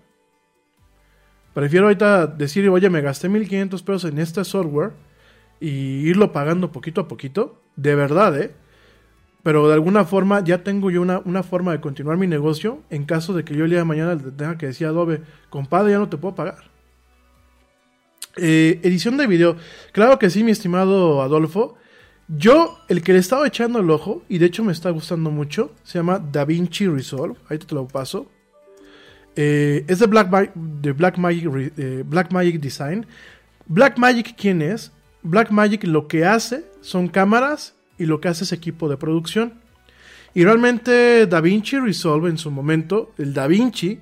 Prefiero 1.55 1.87
ahorita 1.87 2.27
decir, 2.27 2.69
oye, 2.69 2.89
me 2.91 3.01
gasté 3.01 3.27
1500 3.27 3.81
pesos 3.81 4.05
en 4.11 4.19
este 4.19 4.43
software 4.43 4.91
y 5.59 5.69
irlo 6.07 6.31
pagando 6.31 6.71
poquito 6.71 7.01
a 7.01 7.07
poquito. 7.07 7.59
De 7.75 7.95
verdad, 7.95 8.39
¿eh? 8.39 8.51
Pero 9.41 9.67
de 9.67 9.73
alguna 9.73 10.05
forma 10.05 10.43
ya 10.43 10.63
tengo 10.63 10.91
yo 10.91 11.01
una, 11.01 11.19
una 11.25 11.41
forma 11.41 11.71
de 11.71 11.81
continuar 11.81 12.17
mi 12.17 12.27
negocio 12.27 12.81
en 12.91 13.05
caso 13.05 13.33
de 13.33 13.43
que 13.43 13.55
yo 13.55 13.63
el 13.63 13.71
día 13.71 13.79
de 13.79 13.85
mañana 13.85 14.13
le 14.13 14.31
tenga 14.31 14.59
que 14.59 14.67
decir 14.67 14.85
Adobe, 14.85 15.21
compadre, 15.49 15.91
ya 15.93 15.97
no 15.97 16.07
te 16.07 16.17
puedo 16.17 16.35
pagar. 16.35 16.71
Eh, 18.37 18.79
edición 18.83 19.17
de 19.17 19.25
video. 19.27 19.57
Claro 19.91 20.17
que 20.19 20.29
sí, 20.29 20.43
mi 20.43 20.51
estimado 20.51 21.21
Adolfo. 21.23 21.75
Yo, 22.35 22.79
el 22.87 23.03
que 23.03 23.13
le 23.13 23.19
estaba 23.19 23.47
echando 23.47 23.79
el 23.79 23.89
ojo, 23.91 24.23
y 24.27 24.39
de 24.39 24.47
hecho 24.47 24.63
me 24.63 24.71
está 24.71 24.89
gustando 24.89 25.29
mucho, 25.29 25.71
se 25.83 25.99
llama 25.99 26.19
DaVinci 26.19 26.87
Resolve. 26.87 27.35
Ahí 27.49 27.59
te 27.59 27.75
lo 27.75 27.87
paso. 27.87 28.27
Eh, 29.35 29.85
es 29.87 29.99
de 29.99 30.07
Black, 30.07 30.53
de 30.55 30.91
Black 30.93 31.17
Magic, 31.17 31.73
eh, 31.77 32.03
Black 32.05 32.31
Magic 32.31 32.59
Design. 32.59 33.05
Black 33.67 33.97
Magic, 33.97 34.35
¿quién 34.35 34.61
es? 34.61 34.91
Black 35.21 35.51
Magic 35.51 35.83
lo 35.85 36.07
que 36.07 36.25
hace 36.25 36.65
son 36.81 37.07
cámaras 37.07 37.75
y 37.97 38.05
lo 38.05 38.19
que 38.19 38.27
hace 38.27 38.43
es 38.43 38.51
equipo 38.51 38.89
de 38.89 38.97
producción. 38.97 39.61
Y 40.33 40.43
realmente 40.43 41.27
DaVinci 41.27 41.79
Resolve 41.79 42.29
en 42.29 42.37
su 42.37 42.49
momento, 42.49 43.13
el 43.17 43.33
DaVinci 43.33 43.99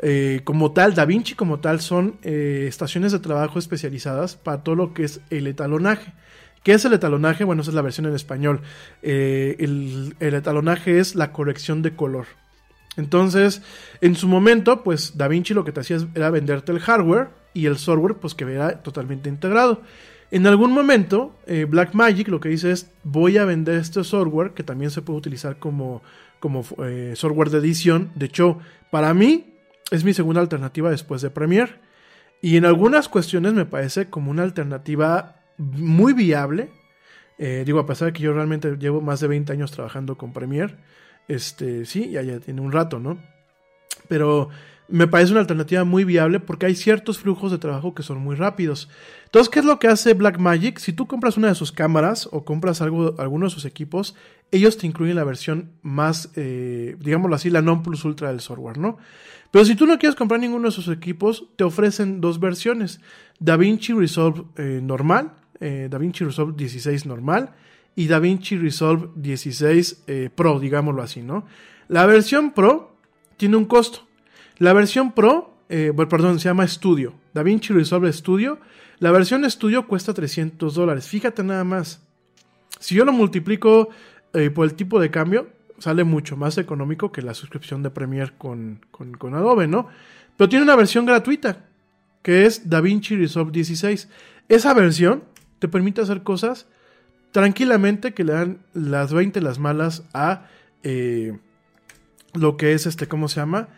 eh, 0.00 0.40
como 0.44 0.72
tal, 0.72 0.94
DaVinci 0.94 1.34
como 1.34 1.60
tal 1.60 1.80
son 1.80 2.18
eh, 2.22 2.66
estaciones 2.68 3.12
de 3.12 3.20
trabajo 3.20 3.58
especializadas 3.58 4.36
para 4.36 4.62
todo 4.62 4.74
lo 4.74 4.94
que 4.94 5.04
es 5.04 5.20
el 5.30 5.46
etalonaje. 5.46 6.12
¿Qué 6.62 6.72
es 6.72 6.84
el 6.84 6.92
etalonaje? 6.92 7.44
Bueno, 7.44 7.62
esa 7.62 7.70
es 7.70 7.74
la 7.74 7.82
versión 7.82 8.06
en 8.06 8.14
español. 8.14 8.60
Eh, 9.02 9.56
el, 9.58 10.14
el 10.20 10.34
etalonaje 10.34 10.98
es 10.98 11.14
la 11.14 11.32
corrección 11.32 11.82
de 11.82 11.94
color. 11.94 12.26
Entonces, 12.96 13.62
en 14.00 14.16
su 14.16 14.26
momento, 14.26 14.82
pues 14.82 15.16
DaVinci 15.16 15.54
lo 15.54 15.64
que 15.64 15.72
te 15.72 15.80
hacía 15.80 15.98
era 16.14 16.30
venderte 16.30 16.72
el 16.72 16.80
hardware 16.80 17.28
y 17.54 17.66
el 17.66 17.78
software, 17.78 18.16
pues 18.16 18.34
que 18.34 18.44
era 18.44 18.82
totalmente 18.82 19.28
integrado. 19.28 19.82
En 20.30 20.46
algún 20.46 20.72
momento, 20.72 21.34
eh, 21.46 21.64
Blackmagic 21.64 22.28
lo 22.28 22.40
que 22.40 22.50
dice 22.50 22.70
es, 22.70 22.90
voy 23.02 23.38
a 23.38 23.44
vender 23.44 23.76
este 23.76 24.04
software 24.04 24.50
que 24.50 24.62
también 24.62 24.90
se 24.90 25.00
puede 25.00 25.18
utilizar 25.18 25.58
como, 25.58 26.02
como 26.38 26.64
eh, 26.84 27.12
software 27.14 27.50
de 27.50 27.58
edición. 27.58 28.10
De 28.14 28.26
hecho, 28.26 28.58
para 28.90 29.14
mí 29.14 29.54
es 29.90 30.04
mi 30.04 30.12
segunda 30.12 30.40
alternativa 30.40 30.90
después 30.90 31.22
de 31.22 31.30
Premiere. 31.30 31.76
Y 32.42 32.56
en 32.56 32.66
algunas 32.66 33.08
cuestiones 33.08 33.54
me 33.54 33.64
parece 33.64 34.10
como 34.10 34.30
una 34.30 34.42
alternativa 34.42 35.37
muy 35.58 36.12
viable. 36.12 36.70
Eh, 37.38 37.62
digo, 37.66 37.78
a 37.78 37.86
pesar 37.86 38.06
de 38.06 38.12
que 38.12 38.22
yo 38.22 38.32
realmente 38.32 38.76
llevo 38.78 39.00
más 39.00 39.20
de 39.20 39.28
20 39.28 39.52
años 39.52 39.70
trabajando 39.70 40.16
con 40.16 40.32
Premiere. 40.32 40.76
Este, 41.28 41.84
sí, 41.84 42.10
ya, 42.10 42.22
tiene 42.40 42.60
un 42.60 42.72
rato, 42.72 42.98
¿no? 42.98 43.18
Pero 44.08 44.48
me 44.88 45.06
parece 45.06 45.32
una 45.32 45.40
alternativa 45.40 45.84
muy 45.84 46.04
viable 46.04 46.40
porque 46.40 46.66
hay 46.66 46.74
ciertos 46.74 47.18
flujos 47.18 47.52
de 47.52 47.58
trabajo 47.58 47.94
que 47.94 48.02
son 48.02 48.18
muy 48.18 48.34
rápidos. 48.34 48.88
Entonces, 49.26 49.50
¿qué 49.50 49.58
es 49.58 49.66
lo 49.66 49.78
que 49.78 49.88
hace 49.88 50.14
Blackmagic? 50.14 50.78
Si 50.78 50.94
tú 50.94 51.06
compras 51.06 51.36
una 51.36 51.48
de 51.48 51.54
sus 51.54 51.72
cámaras 51.72 52.28
o 52.32 52.44
compras 52.44 52.80
algo, 52.80 53.14
alguno 53.18 53.46
de 53.46 53.50
sus 53.50 53.66
equipos, 53.66 54.16
ellos 54.50 54.78
te 54.78 54.86
incluyen 54.86 55.16
la 55.16 55.24
versión 55.24 55.72
más, 55.82 56.30
eh, 56.36 56.96
digámoslo 56.98 57.36
así, 57.36 57.50
la 57.50 57.60
non 57.60 57.82
plus 57.82 58.04
ultra 58.06 58.28
del 58.28 58.40
software, 58.40 58.78
¿no? 58.78 58.96
Pero 59.50 59.64
si 59.64 59.74
tú 59.74 59.86
no 59.86 59.98
quieres 59.98 60.16
comprar 60.16 60.40
ninguno 60.40 60.68
de 60.68 60.72
sus 60.72 60.88
equipos, 60.88 61.44
te 61.56 61.64
ofrecen 61.64 62.20
dos 62.20 62.40
versiones. 62.40 63.00
DaVinci 63.40 63.92
Resolve 63.92 64.44
eh, 64.56 64.80
normal, 64.82 65.32
eh, 65.60 65.88
DaVinci 65.90 66.24
Resolve 66.24 66.54
16 66.56 67.06
normal 67.06 67.50
y 67.96 68.06
DaVinci 68.06 68.56
Resolve 68.56 69.08
16 69.16 70.04
eh, 70.06 70.30
Pro, 70.34 70.60
digámoslo 70.60 71.02
así, 71.02 71.22
¿no? 71.22 71.46
La 71.88 72.06
versión 72.06 72.52
Pro 72.52 72.96
tiene 73.36 73.56
un 73.56 73.64
costo. 73.64 74.06
La 74.58 74.72
versión 74.72 75.12
Pro, 75.12 75.56
eh, 75.68 75.92
bueno, 75.94 76.08
perdón, 76.08 76.38
se 76.38 76.48
llama 76.48 76.66
Studio. 76.66 77.14
DaVinci 77.34 77.72
Resolve 77.72 78.12
Studio. 78.12 78.58
La 78.98 79.10
versión 79.12 79.48
Studio 79.50 79.86
cuesta 79.86 80.12
300 80.12 80.74
dólares. 80.74 81.06
Fíjate 81.06 81.42
nada 81.42 81.64
más. 81.64 82.02
Si 82.80 82.94
yo 82.94 83.04
lo 83.04 83.12
multiplico 83.12 83.88
eh, 84.32 84.50
por 84.50 84.66
el 84.66 84.74
tipo 84.74 85.00
de 85.00 85.10
cambio, 85.10 85.48
sale 85.78 86.04
mucho 86.04 86.36
más 86.36 86.58
económico 86.58 87.12
que 87.12 87.22
la 87.22 87.34
suscripción 87.34 87.82
de 87.82 87.90
Premiere 87.90 88.32
con, 88.36 88.80
con, 88.90 89.34
Adobe, 89.34 89.66
¿no? 89.66 89.88
Pero 90.36 90.48
tiene 90.48 90.64
una 90.64 90.76
versión 90.76 91.06
gratuita, 91.06 91.66
que 92.22 92.46
es 92.46 92.68
DaVinci 92.68 93.16
Resolve 93.16 93.52
16. 93.52 94.08
Esa 94.48 94.74
versión 94.74 95.24
te 95.58 95.68
permite 95.68 96.00
hacer 96.00 96.22
cosas 96.22 96.66
tranquilamente 97.32 98.14
que 98.14 98.24
le 98.24 98.32
dan 98.32 98.58
las 98.72 99.12
20 99.12 99.40
las 99.40 99.58
malas 99.58 100.04
a 100.14 100.46
eh, 100.82 101.38
lo 102.34 102.56
que 102.56 102.72
es 102.72 102.86
este, 102.86 103.08
¿cómo 103.08 103.28
se 103.28 103.40
llama? 103.40 103.68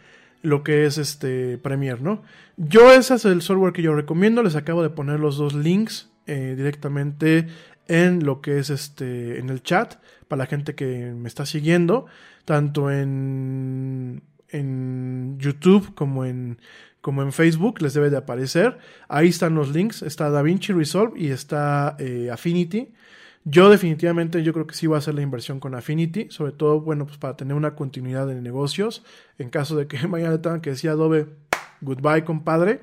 Lo 0.42 0.62
que 0.62 0.86
es 0.86 0.98
este 0.98 1.58
Premiere, 1.58 2.00
¿no? 2.00 2.22
Yo 2.56 2.92
ese 2.92 3.14
es 3.14 3.24
el 3.24 3.42
software 3.42 3.72
que 3.72 3.82
yo 3.82 3.94
recomiendo. 3.94 4.42
Les 4.42 4.56
acabo 4.56 4.82
de 4.82 4.90
poner 4.90 5.20
los 5.20 5.36
dos 5.36 5.54
links 5.54 6.10
eh, 6.26 6.54
directamente 6.56 7.46
en 7.88 8.24
lo 8.24 8.40
que 8.40 8.58
es 8.58 8.70
este 8.70 9.38
en 9.38 9.50
el 9.50 9.62
chat 9.62 9.96
para 10.28 10.40
la 10.40 10.46
gente 10.46 10.74
que 10.74 11.12
me 11.12 11.28
está 11.28 11.44
siguiendo 11.44 12.06
tanto 12.44 12.90
en 12.90 14.22
en 14.48 15.38
YouTube 15.38 15.94
como 15.94 16.24
en 16.24 16.58
como 17.00 17.22
en 17.22 17.32
Facebook 17.32 17.80
les 17.80 17.94
debe 17.94 18.10
de 18.10 18.16
aparecer 18.16 18.78
ahí 19.08 19.28
están 19.28 19.54
los 19.54 19.70
links 19.74 20.02
está 20.02 20.30
DaVinci 20.30 20.72
Resolve 20.72 21.20
y 21.20 21.30
está 21.30 21.96
eh, 21.98 22.30
Affinity 22.32 22.92
yo 23.44 23.70
definitivamente 23.70 24.42
yo 24.42 24.52
creo 24.52 24.66
que 24.66 24.74
sí 24.74 24.86
voy 24.86 24.96
a 24.96 24.98
hacer 24.98 25.14
la 25.14 25.22
inversión 25.22 25.60
con 25.60 25.74
Affinity, 25.74 26.26
sobre 26.30 26.52
todo, 26.52 26.80
bueno, 26.80 27.06
pues 27.06 27.16
para 27.16 27.36
tener 27.36 27.54
una 27.54 27.74
continuidad 27.74 28.26
de 28.26 28.40
negocios, 28.40 29.02
en 29.38 29.48
caso 29.48 29.76
de 29.76 29.86
que 29.86 29.98
mañana 30.08 30.40
tengan 30.42 30.60
que 30.60 30.70
decir 30.70 30.90
Adobe, 30.90 31.26
goodbye 31.80 32.24
compadre. 32.24 32.82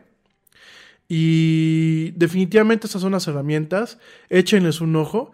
Y 1.08 2.12
definitivamente 2.12 2.88
estas 2.88 3.02
son 3.02 3.14
las 3.14 3.28
herramientas, 3.28 4.00
échenles 4.30 4.82
un 4.82 4.96
ojo. 4.96 5.32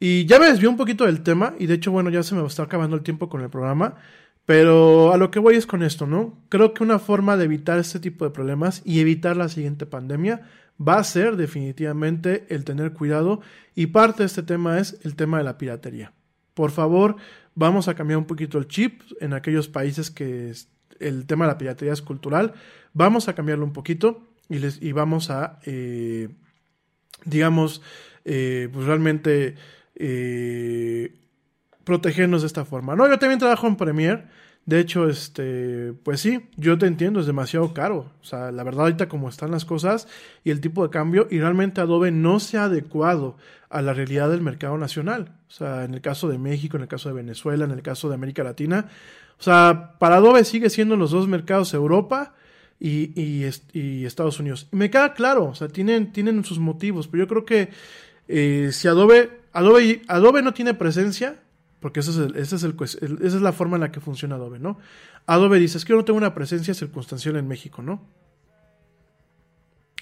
Y 0.00 0.26
ya 0.26 0.40
me 0.40 0.46
desvió 0.46 0.68
un 0.68 0.76
poquito 0.76 1.04
del 1.04 1.22
tema, 1.22 1.54
y 1.58 1.66
de 1.66 1.74
hecho, 1.74 1.92
bueno, 1.92 2.10
ya 2.10 2.22
se 2.24 2.34
me 2.34 2.44
está 2.44 2.64
acabando 2.64 2.96
el 2.96 3.02
tiempo 3.02 3.28
con 3.28 3.42
el 3.42 3.50
programa, 3.50 3.96
pero 4.44 5.12
a 5.12 5.16
lo 5.16 5.30
que 5.30 5.38
voy 5.38 5.56
es 5.56 5.66
con 5.66 5.82
esto, 5.82 6.06
¿no? 6.06 6.38
Creo 6.48 6.74
que 6.74 6.82
una 6.82 6.98
forma 6.98 7.36
de 7.36 7.44
evitar 7.44 7.78
este 7.78 8.00
tipo 8.00 8.24
de 8.24 8.32
problemas 8.32 8.82
y 8.84 9.00
evitar 9.00 9.36
la 9.36 9.48
siguiente 9.48 9.86
pandemia 9.86 10.42
va 10.80 10.98
a 10.98 11.04
ser 11.04 11.36
definitivamente 11.36 12.46
el 12.48 12.64
tener 12.64 12.92
cuidado 12.92 13.40
y 13.74 13.86
parte 13.86 14.22
de 14.22 14.26
este 14.26 14.42
tema 14.42 14.78
es 14.78 14.98
el 15.04 15.14
tema 15.14 15.38
de 15.38 15.44
la 15.44 15.58
piratería. 15.58 16.12
Por 16.54 16.70
favor, 16.70 17.16
vamos 17.54 17.88
a 17.88 17.94
cambiar 17.94 18.18
un 18.18 18.26
poquito 18.26 18.58
el 18.58 18.66
chip 18.66 19.02
en 19.20 19.32
aquellos 19.32 19.68
países 19.68 20.10
que 20.10 20.52
el 20.98 21.26
tema 21.26 21.44
de 21.46 21.52
la 21.52 21.58
piratería 21.58 21.92
es 21.92 22.02
cultural. 22.02 22.54
Vamos 22.92 23.28
a 23.28 23.34
cambiarlo 23.34 23.64
un 23.64 23.72
poquito 23.72 24.26
y, 24.48 24.58
les, 24.58 24.82
y 24.82 24.92
vamos 24.92 25.30
a, 25.30 25.60
eh, 25.64 26.28
digamos, 27.24 27.80
eh, 28.24 28.68
pues 28.72 28.86
realmente 28.86 29.54
eh, 29.94 31.14
protegernos 31.84 32.42
de 32.42 32.46
esta 32.46 32.64
forma. 32.64 32.94
No, 32.96 33.08
yo 33.08 33.18
también 33.18 33.38
trabajo 33.38 33.66
en 33.66 33.76
Premiere. 33.76 34.24
De 34.64 34.78
hecho, 34.78 35.08
este, 35.08 35.92
pues 36.04 36.20
sí, 36.20 36.48
yo 36.56 36.78
te 36.78 36.86
entiendo, 36.86 37.18
es 37.18 37.26
demasiado 37.26 37.74
caro. 37.74 38.12
O 38.20 38.24
sea, 38.24 38.52
la 38.52 38.62
verdad 38.62 38.82
ahorita 38.82 39.08
como 39.08 39.28
están 39.28 39.50
las 39.50 39.64
cosas 39.64 40.06
y 40.44 40.50
el 40.52 40.60
tipo 40.60 40.84
de 40.84 40.90
cambio, 40.90 41.26
y 41.30 41.40
realmente 41.40 41.80
Adobe 41.80 42.12
no 42.12 42.38
se 42.38 42.58
ha 42.58 42.64
adecuado 42.64 43.36
a 43.70 43.82
la 43.82 43.92
realidad 43.92 44.30
del 44.30 44.40
mercado 44.40 44.78
nacional. 44.78 45.32
O 45.48 45.50
sea, 45.50 45.84
en 45.84 45.94
el 45.94 46.00
caso 46.00 46.28
de 46.28 46.38
México, 46.38 46.76
en 46.76 46.82
el 46.84 46.88
caso 46.88 47.08
de 47.08 47.16
Venezuela, 47.16 47.64
en 47.64 47.72
el 47.72 47.82
caso 47.82 48.08
de 48.08 48.14
América 48.14 48.44
Latina. 48.44 48.86
O 49.38 49.42
sea, 49.42 49.94
para 49.98 50.16
Adobe 50.16 50.44
sigue 50.44 50.70
siendo 50.70 50.96
los 50.96 51.10
dos 51.10 51.26
mercados 51.26 51.74
Europa 51.74 52.34
y, 52.78 53.20
y, 53.20 53.42
est- 53.42 53.74
y 53.74 54.04
Estados 54.04 54.38
Unidos. 54.38 54.68
Me 54.70 54.90
queda 54.90 55.14
claro, 55.14 55.46
o 55.46 55.54
sea, 55.56 55.66
tienen, 55.66 56.12
tienen 56.12 56.44
sus 56.44 56.60
motivos, 56.60 57.08
pero 57.08 57.24
yo 57.24 57.28
creo 57.28 57.44
que 57.44 57.70
eh, 58.28 58.68
si 58.72 58.86
Adobe, 58.86 59.40
Adobe, 59.52 60.02
Adobe 60.06 60.42
no 60.42 60.54
tiene 60.54 60.74
presencia, 60.74 61.40
porque 61.82 62.00
ese 62.00 62.12
es 62.12 62.16
el- 62.16 62.36
ese 62.36 62.56
es 62.56 62.62
el 62.62 62.74
esa 62.80 63.36
es 63.36 63.42
la 63.42 63.52
forma 63.52 63.76
en 63.76 63.82
la 63.82 63.92
que 63.92 64.00
funciona 64.00 64.36
Adobe, 64.36 64.58
¿no? 64.58 64.78
Adobe 65.26 65.58
dice, 65.58 65.76
es 65.76 65.84
que 65.84 65.90
yo 65.90 65.96
no 65.96 66.04
tengo 66.06 66.16
una 66.16 66.34
presencia 66.34 66.72
circunstancial 66.72 67.36
en 67.36 67.46
México, 67.46 67.82
¿no? 67.82 68.08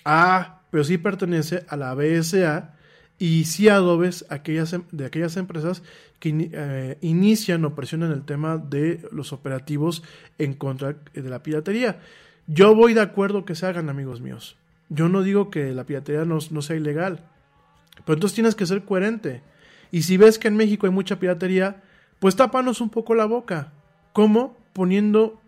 Ah, 0.05 0.63
pero 0.71 0.85
sí 0.85 0.99
pertenece 0.99 1.65
a 1.69 1.77
la 1.77 1.95
BSA 1.95 2.75
y 3.19 3.45
sí 3.45 3.69
adobes 3.69 4.25
aquellas, 4.31 4.73
em, 4.73 4.85
de 4.93 5.05
aquellas 5.05 5.37
empresas 5.37 5.83
que 6.21 6.51
eh, 6.53 6.99
inician 7.03 7.65
o 7.65 7.75
presionan 7.75 8.13
el 8.13 8.25
tema 8.25 8.57
de 8.57 9.07
los 9.13 9.33
operativos 9.33 10.03
en 10.39 10.55
contra 10.55 10.97
de 11.13 11.29
la 11.31 11.43
piratería. 11.43 12.01
Yo 12.47 12.75
voy 12.75 12.95
de 12.95 13.03
acuerdo 13.03 13.45
que 13.45 13.55
se 13.55 13.67
hagan, 13.67 13.89
amigos 13.91 14.21
míos. 14.21 14.57
Yo 14.89 15.09
no 15.09 15.23
digo 15.23 15.51
que 15.51 15.73
la 15.73 15.85
piratería 15.85 16.25
no, 16.25 16.39
no 16.51 16.63
sea 16.63 16.77
ilegal, 16.77 17.25
pero 18.05 18.15
entonces 18.15 18.35
tienes 18.35 18.55
que 18.55 18.67
ser 18.67 18.85
coherente. 18.85 19.43
Y 19.91 20.03
si 20.03 20.17
ves 20.17 20.39
que 20.39 20.49
en 20.49 20.57
México 20.57 20.87
hay 20.87 20.93
mucha 20.93 21.19
piratería, 21.19 21.83
pues 22.19 22.37
tápanos 22.37 22.81
un 22.81 22.91
poco 22.91 23.15
la 23.15 23.25
boca. 23.25 23.73
¿Cómo? 24.13 24.57
Poniendo 24.73 25.41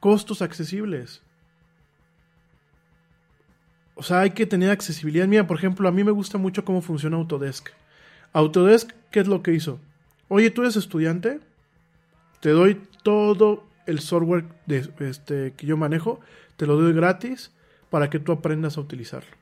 costos 0.00 0.42
accesibles. 0.42 1.22
O 3.94 4.02
sea, 4.02 4.20
hay 4.20 4.30
que 4.30 4.46
tener 4.46 4.70
accesibilidad. 4.70 5.26
Mira, 5.26 5.46
por 5.46 5.56
ejemplo, 5.56 5.88
a 5.88 5.92
mí 5.92 6.02
me 6.02 6.10
gusta 6.10 6.38
mucho 6.38 6.64
cómo 6.64 6.80
funciona 6.80 7.16
Autodesk. 7.16 7.68
Autodesk, 8.32 8.90
¿qué 9.10 9.20
es 9.20 9.28
lo 9.28 9.42
que 9.42 9.52
hizo? 9.52 9.78
Oye, 10.28 10.50
tú 10.50 10.62
eres 10.62 10.76
estudiante, 10.76 11.40
te 12.40 12.50
doy 12.50 12.80
todo 13.02 13.64
el 13.86 14.00
software 14.00 14.46
este, 14.98 15.52
que 15.56 15.66
yo 15.66 15.76
manejo, 15.76 16.20
te 16.56 16.66
lo 16.66 16.80
doy 16.80 16.92
gratis 16.94 17.52
para 17.90 18.08
que 18.08 18.18
tú 18.18 18.32
aprendas 18.32 18.78
a 18.78 18.80
utilizarlo. 18.80 19.41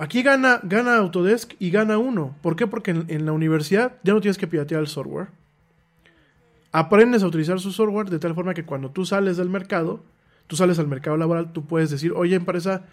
Aquí 0.00 0.22
gana, 0.22 0.60
gana 0.62 0.96
Autodesk 0.96 1.54
y 1.58 1.70
gana 1.70 1.98
uno. 1.98 2.36
¿Por 2.40 2.54
qué? 2.54 2.66
Porque 2.66 2.92
en, 2.92 3.26
la 3.26 3.32
universidad 3.32 3.96
ya 4.04 4.12
no 4.12 4.20
tienes 4.20 4.38
que 4.38 4.46
piratear 4.46 4.80
el 4.80 4.86
software. 4.86 5.28
Aprendes 6.70 7.22
a 7.22 7.26
utilizar 7.26 7.58
su 7.58 7.72
software 7.72 8.08
de 8.08 8.18
tal 8.18 8.34
forma 8.34 8.54
que 8.54 8.64
cuando 8.64 8.90
tú 8.90 9.04
sales 9.04 9.36
del 9.36 9.48
mercado, 9.48 10.04
tú 10.46 10.54
sales 10.54 10.78
al 10.78 10.86
mercado 10.86 11.16
laboral, 11.16 11.52
tú 11.52 11.66
puedes 11.66 11.90
decir, 11.90 12.12
oye 12.14 12.36
empresa, 12.36 12.84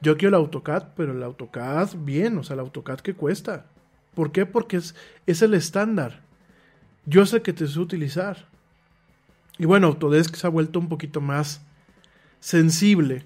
yo 0.00 0.16
quiero 0.16 0.36
el 0.36 0.42
AutoCAD, 0.42 0.88
pero 0.96 1.12
el 1.12 1.22
AutoCAD 1.22 1.96
bien, 1.98 2.38
o 2.38 2.44
sea, 2.44 2.54
el 2.54 2.60
AutoCAD 2.60 3.00
que 3.00 3.14
cuesta. 3.14 3.66
¿Por 4.14 4.30
qué? 4.30 4.46
Porque 4.46 4.76
es, 4.76 4.94
es 5.26 5.42
el 5.42 5.54
estándar. 5.54 6.20
Yo 7.06 7.26
sé 7.26 7.42
que 7.42 7.52
te 7.52 7.66
sé 7.66 7.80
utilizar. 7.80 8.46
Y 9.58 9.64
bueno, 9.64 9.88
Autodesk 9.88 10.36
se 10.36 10.46
ha 10.46 10.50
vuelto 10.50 10.78
un 10.78 10.88
poquito 10.88 11.20
más 11.20 11.62
sensible 12.40 13.24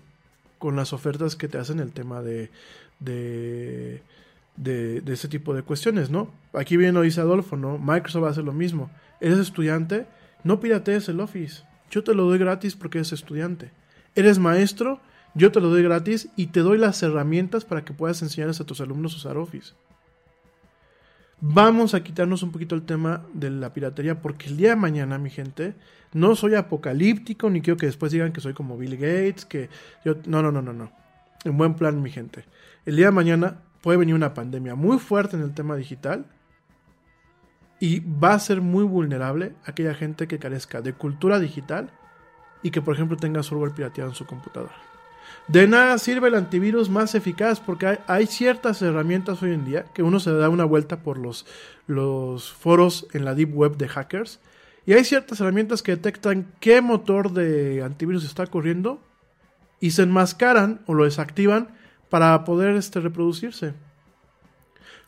con 0.58 0.76
las 0.76 0.92
ofertas 0.92 1.36
que 1.36 1.48
te 1.48 1.58
hacen 1.58 1.80
el 1.80 1.92
tema 1.92 2.22
de, 2.22 2.50
de, 3.00 4.02
de, 4.56 5.02
ese 5.06 5.28
tipo 5.28 5.54
de 5.54 5.62
cuestiones, 5.62 6.10
¿no? 6.10 6.30
Aquí 6.52 6.76
viene, 6.76 7.00
dice 7.02 7.20
Adolfo, 7.20 7.56
¿no? 7.56 7.78
Microsoft 7.78 8.24
hace 8.24 8.42
lo 8.42 8.52
mismo. 8.52 8.90
Eres 9.20 9.38
estudiante, 9.38 10.06
no 10.44 10.60
piratees 10.60 11.08
el 11.08 11.20
Office 11.20 11.62
yo 11.90 12.02
te 12.04 12.14
lo 12.14 12.24
doy 12.24 12.38
gratis 12.38 12.74
porque 12.74 12.98
eres 12.98 13.12
estudiante. 13.12 13.70
Eres 14.14 14.38
maestro, 14.38 15.00
yo 15.34 15.52
te 15.52 15.60
lo 15.60 15.68
doy 15.68 15.82
gratis 15.82 16.28
y 16.36 16.46
te 16.48 16.60
doy 16.60 16.78
las 16.78 17.02
herramientas 17.02 17.64
para 17.64 17.84
que 17.84 17.92
puedas 17.92 18.22
enseñarles 18.22 18.60
a 18.60 18.66
tus 18.66 18.80
alumnos 18.80 19.14
a 19.14 19.16
usar 19.16 19.36
Office. 19.36 19.74
Vamos 21.40 21.92
a 21.94 22.02
quitarnos 22.02 22.42
un 22.42 22.50
poquito 22.50 22.74
el 22.74 22.82
tema 22.82 23.26
de 23.34 23.50
la 23.50 23.74
piratería 23.74 24.22
porque 24.22 24.46
el 24.48 24.56
día 24.56 24.70
de 24.70 24.76
mañana, 24.76 25.18
mi 25.18 25.28
gente, 25.28 25.74
no 26.14 26.34
soy 26.34 26.54
apocalíptico 26.54 27.50
ni 27.50 27.60
quiero 27.60 27.76
que 27.76 27.86
después 27.86 28.10
digan 28.10 28.32
que 28.32 28.40
soy 28.40 28.54
como 28.54 28.78
Bill 28.78 28.96
Gates, 28.96 29.44
que 29.44 29.68
yo 30.04 30.16
no, 30.26 30.42
no, 30.42 30.50
no, 30.50 30.62
no, 30.62 30.72
no. 30.72 30.90
En 31.44 31.58
buen 31.58 31.74
plan, 31.74 32.02
mi 32.02 32.10
gente. 32.10 32.44
El 32.86 32.94
día 32.94 33.06
de 33.06 33.12
mañana 33.12 33.62
puede 33.82 33.98
venir 33.98 34.14
una 34.14 34.32
pandemia 34.32 34.76
muy 34.76 35.00
fuerte 35.00 35.36
en 35.36 35.42
el 35.42 35.54
tema 35.54 35.74
digital 35.74 36.24
y 37.80 37.98
va 37.98 38.32
a 38.32 38.38
ser 38.38 38.60
muy 38.60 38.84
vulnerable 38.84 39.54
aquella 39.64 39.92
gente 39.92 40.28
que 40.28 40.38
carezca 40.38 40.80
de 40.80 40.92
cultura 40.92 41.40
digital 41.40 41.90
y 42.62 42.70
que 42.70 42.80
por 42.80 42.94
ejemplo 42.94 43.16
tenga 43.16 43.42
software 43.42 43.72
pirateado 43.72 44.10
en 44.10 44.14
su 44.14 44.24
computadora. 44.24 44.74
De 45.48 45.66
nada 45.66 45.98
sirve 45.98 46.28
el 46.28 46.36
antivirus 46.36 46.88
más 46.88 47.16
eficaz 47.16 47.58
porque 47.58 47.98
hay, 48.06 48.26
ciertas 48.26 48.80
herramientas 48.82 49.42
hoy 49.42 49.52
en 49.52 49.64
día 49.64 49.84
que 49.92 50.04
uno 50.04 50.20
se 50.20 50.32
da 50.32 50.48
una 50.48 50.64
vuelta 50.64 50.98
por 51.00 51.18
los, 51.18 51.44
los 51.88 52.52
foros 52.52 53.08
en 53.12 53.24
la 53.24 53.34
deep 53.34 53.52
web 53.52 53.76
de 53.76 53.88
hackers 53.88 54.38
y 54.86 54.92
hay 54.92 55.02
ciertas 55.02 55.40
herramientas 55.40 55.82
que 55.82 55.96
detectan 55.96 56.52
qué 56.60 56.80
motor 56.82 57.32
de 57.32 57.82
antivirus 57.82 58.24
está 58.24 58.46
corriendo 58.46 59.00
y 59.80 59.90
se 59.90 60.02
enmascaran 60.02 60.82
o 60.86 60.94
lo 60.94 61.04
desactivan 61.04 61.74
para 62.08 62.44
poder 62.44 62.76
este, 62.76 63.00
reproducirse. 63.00 63.74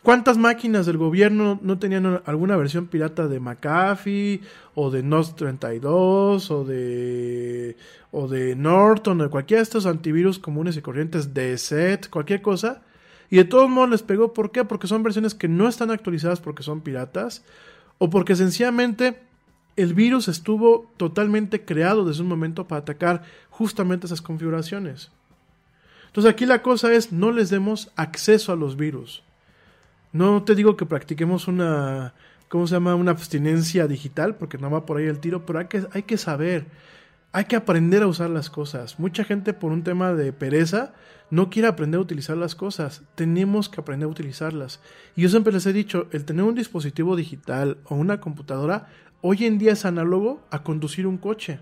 ¿Cuántas 0.02 0.38
máquinas 0.38 0.86
del 0.86 0.96
gobierno 0.96 1.58
no 1.60 1.78
tenían 1.78 2.22
alguna 2.24 2.56
versión 2.56 2.86
pirata 2.86 3.26
de 3.26 3.40
McAfee 3.40 4.40
o 4.74 4.90
de 4.90 5.02
NOS 5.02 5.34
32 5.34 6.50
o 6.50 6.64
de 6.64 7.76
o 8.10 8.28
de 8.28 8.56
Norton 8.56 9.20
o 9.20 9.24
de 9.24 9.30
cualquiera 9.30 9.58
de 9.58 9.64
estos 9.64 9.86
antivirus 9.86 10.38
comunes 10.38 10.76
y 10.76 10.82
corrientes 10.82 11.34
de 11.34 11.58
SET, 11.58 12.08
cualquier 12.08 12.40
cosa? 12.42 12.82
Y 13.28 13.36
de 13.36 13.44
todos 13.44 13.68
modos 13.68 13.90
les 13.90 14.02
pegó, 14.02 14.32
¿por 14.32 14.50
qué? 14.50 14.64
Porque 14.64 14.86
son 14.86 15.02
versiones 15.02 15.34
que 15.34 15.48
no 15.48 15.68
están 15.68 15.90
actualizadas 15.90 16.40
porque 16.40 16.62
son 16.62 16.80
piratas 16.80 17.44
o 17.98 18.08
porque 18.08 18.36
sencillamente 18.36 19.20
el 19.76 19.94
virus 19.94 20.28
estuvo 20.28 20.90
totalmente 20.96 21.64
creado 21.64 22.04
desde 22.04 22.22
un 22.22 22.28
momento 22.28 22.66
para 22.66 22.80
atacar 22.80 23.24
justamente 23.50 24.06
esas 24.06 24.22
configuraciones. 24.22 25.10
Entonces 26.19 26.35
aquí 26.35 26.47
la 26.47 26.62
cosa 26.62 26.93
es 26.93 27.12
no 27.12 27.31
les 27.31 27.49
demos 27.49 27.93
acceso 27.95 28.51
a 28.51 28.57
los 28.57 28.77
virus. 28.77 29.23
No 30.11 30.43
te 30.43 30.57
digo 30.57 30.77
que 30.77 30.85
practiquemos 30.85 31.47
una, 31.47 32.12
¿cómo 32.49 32.66
se 32.66 32.74
llama? 32.74 32.97
Una 32.97 33.12
abstinencia 33.12 33.86
digital, 33.86 34.35
porque 34.35 34.59
no 34.59 34.69
va 34.69 34.85
por 34.85 34.97
ahí 34.97 35.07
el 35.07 35.20
tiro, 35.20 35.47
pero 35.47 35.61
hay 35.61 35.66
que, 35.66 35.86
hay 35.93 36.03
que 36.03 36.16
saber, 36.16 36.66
hay 37.31 37.45
que 37.45 37.55
aprender 37.55 38.03
a 38.03 38.09
usar 38.09 38.31
las 38.31 38.51
cosas. 38.51 38.99
Mucha 38.99 39.23
gente 39.23 39.53
por 39.53 39.70
un 39.70 39.85
tema 39.85 40.12
de 40.12 40.32
pereza 40.32 40.93
no 41.31 41.51
quiere 41.51 41.69
aprender 41.69 41.99
a 41.99 42.03
utilizar 42.03 42.36
las 42.36 42.57
cosas. 42.57 43.03
Tenemos 43.15 43.69
que 43.69 43.81
aprender 43.81 44.09
a 44.09 44.11
utilizarlas. 44.11 44.81
Y 45.15 45.23
yo 45.23 45.28
siempre 45.28 45.53
les 45.53 45.66
he 45.66 45.73
dicho, 45.73 46.09
el 46.11 46.24
tener 46.24 46.43
un 46.43 46.57
dispositivo 46.57 47.15
digital 47.15 47.78
o 47.85 47.95
una 47.95 48.19
computadora, 48.19 48.89
hoy 49.20 49.45
en 49.45 49.59
día 49.59 49.74
es 49.74 49.85
análogo 49.85 50.45
a 50.51 50.65
conducir 50.65 51.07
un 51.07 51.19
coche. 51.19 51.61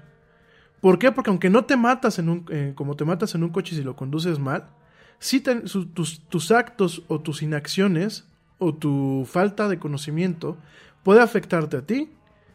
¿Por 0.86 1.00
qué? 1.00 1.10
Porque 1.10 1.30
aunque 1.30 1.50
no 1.50 1.64
te 1.64 1.76
matas 1.76 2.20
en 2.20 2.28
un, 2.28 2.46
eh, 2.48 2.70
como 2.76 2.94
te 2.94 3.04
matas 3.04 3.34
en 3.34 3.42
un 3.42 3.50
coche 3.50 3.74
si 3.74 3.82
lo 3.82 3.96
conduces 3.96 4.38
mal, 4.38 4.68
si 5.18 5.40
tus, 5.40 6.20
tus 6.28 6.50
actos 6.52 7.02
o 7.08 7.18
tus 7.18 7.42
inacciones 7.42 8.24
o 8.58 8.72
tu 8.72 9.26
falta 9.28 9.68
de 9.68 9.80
conocimiento 9.80 10.56
puede 11.02 11.20
afectarte 11.20 11.78
a 11.78 11.82
ti 11.82 12.12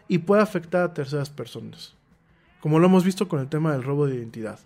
y 0.08 0.20
puede 0.20 0.42
afectar 0.42 0.84
a 0.84 0.94
terceras 0.94 1.30
personas. 1.30 1.94
Como 2.62 2.80
lo 2.80 2.86
hemos 2.86 3.04
visto 3.04 3.28
con 3.28 3.42
el 3.42 3.50
tema 3.50 3.74
del 3.74 3.84
robo 3.84 4.08
de 4.08 4.16
identidad. 4.16 4.60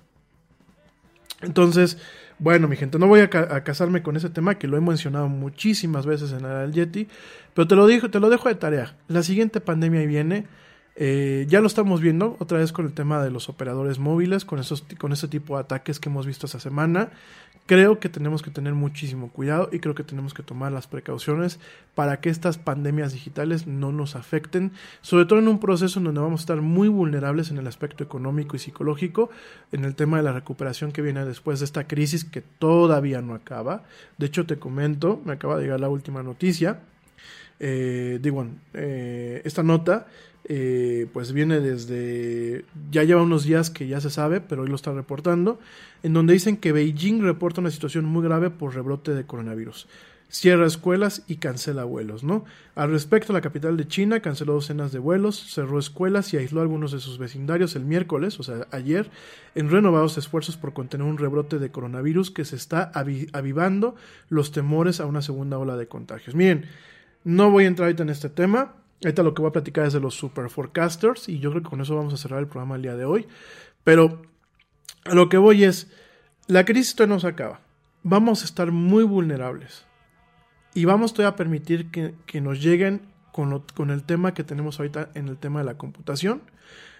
Entonces, 1.41 1.97
bueno, 2.37 2.67
mi 2.67 2.75
gente, 2.75 2.99
no 2.99 3.07
voy 3.07 3.21
a, 3.21 3.29
casarme 3.31 4.03
con 4.03 4.15
ese 4.15 4.29
tema 4.29 4.59
que 4.59 4.67
lo 4.67 4.77
he 4.77 4.81
mencionado 4.81 5.27
muchísimas 5.27 6.05
veces 6.05 6.33
en 6.33 6.45
el 6.45 6.71
Yeti, 6.71 7.07
pero 7.55 7.67
te 7.67 7.75
lo, 7.75 7.87
digo, 7.87 8.11
te 8.11 8.19
lo 8.19 8.29
dejo 8.29 8.47
de 8.47 8.53
tarea. 8.53 8.95
La 9.07 9.23
siguiente 9.23 9.59
pandemia 9.59 10.05
viene 10.05 10.45
eh, 10.97 11.45
ya 11.49 11.59
lo 11.59 11.67
estamos 11.67 11.99
viendo 11.99 12.37
otra 12.39 12.59
vez 12.59 12.71
con 12.71 12.85
el 12.85 12.93
tema 12.93 13.21
de 13.21 13.29
los 13.29 13.49
operadores 13.49 13.99
móviles, 13.99 14.45
con, 14.45 14.59
esos, 14.59 14.85
con 14.97 15.11
ese 15.11 15.27
tipo 15.27 15.55
de 15.55 15.61
ataques 15.61 15.99
que 15.99 16.07
hemos 16.09 16.25
visto 16.25 16.45
esta 16.45 16.59
semana. 16.59 17.09
Creo 17.65 17.99
que 17.99 18.09
tenemos 18.09 18.43
que 18.43 18.51
tener 18.51 18.75
muchísimo 18.75 19.29
cuidado 19.31 19.69
y 19.71 19.79
creo 19.79 19.95
que 19.95 20.03
tenemos 20.03 20.35
que 20.35 20.43
tomar 20.43 20.71
las 20.71 20.85
precauciones 20.85 21.59
para 21.95 22.21
que 22.21 22.29
estas 22.29 22.59
pandemias 22.59 23.11
digitales 23.11 23.65
no 23.65 23.91
nos 23.91 24.15
afecten, 24.15 24.71
sobre 25.01 25.25
todo 25.25 25.39
en 25.39 25.47
un 25.47 25.59
proceso 25.59 25.97
en 25.97 26.05
donde 26.05 26.21
vamos 26.21 26.41
a 26.41 26.43
estar 26.43 26.61
muy 26.61 26.89
vulnerables 26.89 27.49
en 27.49 27.57
el 27.57 27.65
aspecto 27.65 28.03
económico 28.03 28.55
y 28.55 28.59
psicológico, 28.59 29.31
en 29.71 29.83
el 29.83 29.95
tema 29.95 30.17
de 30.17 30.23
la 30.23 30.31
recuperación 30.31 30.91
que 30.91 31.01
viene 31.01 31.25
después 31.25 31.59
de 31.59 31.65
esta 31.65 31.87
crisis 31.87 32.23
que 32.23 32.41
todavía 32.41 33.21
no 33.21 33.33
acaba. 33.33 33.83
De 34.19 34.27
hecho, 34.27 34.45
te 34.45 34.59
comento, 34.59 35.19
me 35.25 35.33
acaba 35.33 35.57
de 35.57 35.63
llegar 35.63 35.79
la 35.79 35.89
última 35.89 36.21
noticia. 36.21 36.81
Eh, 37.59 38.19
digo, 38.21 38.45
eh, 38.73 39.41
esta 39.43 39.63
nota 39.63 40.05
eh, 40.47 41.07
pues 41.11 41.33
viene 41.33 41.59
desde, 41.59 42.65
ya 42.91 43.03
lleva 43.03 43.23
unos 43.23 43.45
días 43.45 43.71
que 43.71 43.87
ya 43.87 43.99
se 43.99 44.11
sabe, 44.11 44.41
pero 44.41 44.61
hoy 44.61 44.69
lo 44.69 44.75
está 44.75 44.93
reportando, 44.93 45.59
en 46.03 46.13
donde 46.13 46.33
dicen 46.33 46.57
que 46.57 46.71
Beijing 46.71 47.23
reporta 47.23 47.61
una 47.61 47.71
situación 47.71 48.05
muy 48.05 48.23
grave 48.23 48.51
por 48.51 48.75
rebrote 48.75 49.15
de 49.15 49.25
coronavirus. 49.25 49.87
Cierra 50.27 50.65
escuelas 50.65 51.23
y 51.27 51.37
cancela 51.37 51.83
vuelos, 51.83 52.23
¿no? 52.23 52.45
Al 52.75 52.91
respecto, 52.91 53.31
la 53.31 53.41
capital 53.41 53.77
de 53.77 53.87
China 53.87 54.19
canceló 54.19 54.53
docenas 54.53 54.91
de 54.91 54.99
vuelos, 54.99 55.51
cerró 55.51 55.79
escuelas 55.79 56.33
y 56.33 56.37
aisló 56.37 56.59
a 56.59 56.63
algunos 56.63 56.91
de 56.91 56.99
sus 56.99 57.17
vecindarios 57.17 57.75
el 57.75 57.85
miércoles, 57.85 58.39
o 58.39 58.43
sea, 58.43 58.67
ayer, 58.71 59.09
en 59.55 59.69
renovados 59.69 60.17
esfuerzos 60.17 60.57
por 60.57 60.73
contener 60.73 61.07
un 61.07 61.17
rebrote 61.17 61.57
de 61.57 61.71
coronavirus 61.71 62.31
que 62.31 62.45
se 62.45 62.55
está 62.55 62.91
avivando 62.93 63.95
los 64.29 64.51
temores 64.51 64.99
a 64.99 65.05
una 65.05 65.21
segunda 65.21 65.57
ola 65.57 65.77
de 65.77 65.87
contagios. 65.87 66.35
Miren, 66.35 66.65
no 67.23 67.49
voy 67.49 67.63
a 67.63 67.67
entrar 67.67 67.87
ahorita 67.87 68.03
en 68.03 68.09
este 68.09 68.29
tema, 68.29 68.73
Ahorita 69.03 69.23
lo 69.23 69.33
que 69.33 69.41
voy 69.41 69.49
a 69.49 69.53
platicar 69.53 69.85
es 69.85 69.93
de 69.93 69.99
los 69.99 70.15
super 70.15 70.49
forecasters 70.49 71.29
y 71.29 71.39
yo 71.39 71.51
creo 71.51 71.63
que 71.63 71.69
con 71.69 71.81
eso 71.81 71.95
vamos 71.95 72.13
a 72.13 72.17
cerrar 72.17 72.39
el 72.39 72.47
programa 72.47 72.75
el 72.75 72.81
día 72.81 72.95
de 72.95 73.05
hoy. 73.05 73.27
Pero 73.83 74.21
a 75.03 75.13
lo 75.13 75.29
que 75.29 75.37
voy 75.37 75.63
es, 75.63 75.91
la 76.47 76.65
crisis 76.65 76.95
todavía 76.95 77.15
no 77.15 77.19
se 77.19 77.27
acaba. 77.27 77.59
Vamos 78.03 78.41
a 78.41 78.45
estar 78.45 78.71
muy 78.71 79.03
vulnerables 79.03 79.85
y 80.73 80.85
vamos 80.85 81.13
todavía 81.13 81.33
a 81.33 81.35
permitir 81.35 81.89
que, 81.91 82.41
nos 82.41 82.61
lleguen 82.61 83.01
con, 83.31 83.63
con 83.73 83.89
el 83.89 84.03
tema 84.03 84.33
que 84.33 84.43
tenemos 84.43 84.79
ahorita 84.79 85.09
en 85.13 85.27
el 85.27 85.37
tema 85.37 85.59
de 85.59 85.65
la 85.65 85.77
computación. 85.77 86.41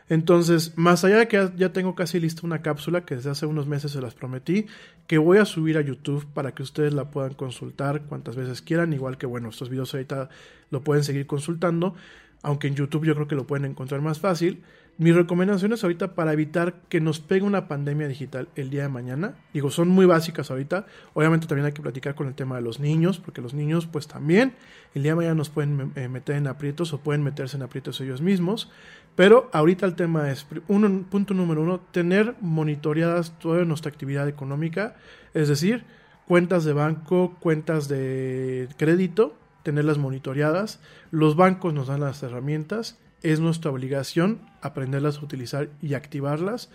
Entonces, 0.08 0.74
más 0.76 1.04
allá 1.04 1.18
de 1.18 1.28
que 1.28 1.50
ya 1.58 1.74
tengo 1.74 1.96
casi 1.96 2.20
lista 2.20 2.46
una 2.46 2.62
cápsula 2.62 3.06
que 3.06 3.16
desde 3.16 3.32
hace 3.32 3.46
unos 3.48 3.66
meses 3.66 3.92
se 3.92 4.02
las 4.02 4.14
prometí, 4.14 4.68
que 5.08 5.18
voy 5.18 5.40
a 5.40 5.46
subir 5.46 5.78
a 5.78 5.82
YouTube 5.82 6.26
para 6.34 6.54
que 6.54 6.62
ustedes 6.62 6.94
la 6.94 7.10
puedan 7.10 7.34
consultar 7.34 8.04
cuantas 8.04 8.36
veces 8.36 8.62
quieran, 8.62 8.94
igual 8.94 9.18
que 9.18 9.26
bueno, 9.26 9.50
estos 9.50 9.70
videos 9.70 9.94
ahorita 9.94 10.30
lo 10.70 10.84
pueden 10.84 11.04
seguir 11.04 11.26
consultando, 11.26 11.96
aunque 12.44 12.68
en 12.68 12.76
YouTube 12.76 13.06
yo 13.06 13.16
creo 13.16 13.28
que 13.28 13.36
lo 13.36 13.48
pueden 13.48 13.66
encontrar 13.66 14.02
más 14.02 14.20
fácil. 14.20 14.62
Mis 14.98 15.14
recomendaciones 15.14 15.84
ahorita 15.84 16.16
para 16.16 16.32
evitar 16.32 16.76
que 16.88 17.02
nos 17.02 17.20
pegue 17.20 17.42
una 17.42 17.68
pandemia 17.68 18.08
digital 18.08 18.48
el 18.56 18.70
día 18.70 18.84
de 18.84 18.90
mañana, 18.90 19.36
digo, 19.54 19.70
son 19.70 19.90
muy 19.90 20.06
básicas 20.06 20.50
ahorita. 20.52 20.86
Obviamente 21.14 21.48
también 21.48 21.66
hay 21.66 21.74
que 21.74 21.82
platicar 21.82 22.16
con 22.16 22.28
el 22.28 22.34
tema 22.34 22.56
de 22.56 22.62
los 22.62 22.80
niños, 22.80 23.20
porque 23.20 23.42
los 23.42 23.54
niños 23.54 23.88
pues 23.88 24.08
también 24.08 24.54
el 24.94 25.04
día 25.04 25.12
de 25.12 25.16
mañana 25.18 25.36
nos 25.36 25.50
pueden 25.50 25.92
eh, 25.96 26.08
meter 26.08 26.38
en 26.38 26.48
aprietos 26.48 26.94
o 26.94 27.00
pueden 27.00 27.24
meterse 27.24 27.58
en 27.58 27.64
aprietos 27.64 28.00
ellos 28.00 28.22
mismos. 28.22 28.72
Pero 29.16 29.50
ahorita 29.54 29.86
el 29.86 29.96
tema 29.96 30.30
es, 30.32 30.46
uno, 30.68 31.06
punto 31.10 31.34
número 31.34 31.62
uno, 31.62 31.80
tener 31.92 32.36
monitoreadas 32.42 33.38
toda 33.40 33.64
nuestra 33.64 33.90
actividad 33.90 34.28
económica, 34.28 34.96
es 35.34 35.48
decir, 35.48 35.86
cuentas 36.28 36.66
de 36.66 36.74
banco, 36.74 37.36
cuentas 37.40 37.88
de 37.88 38.68
crédito, 38.78 39.34
tenerlas 39.64 39.98
monitoreadas. 39.98 40.82
Los 41.12 41.36
bancos 41.36 41.74
nos 41.74 41.88
dan 41.88 42.02
las 42.02 42.22
herramientas 42.24 42.98
es 43.26 43.40
nuestra 43.40 43.72
obligación 43.72 44.42
aprenderlas 44.62 45.18
a 45.18 45.22
utilizar 45.22 45.70
y 45.82 45.96
activarlas. 45.96 46.70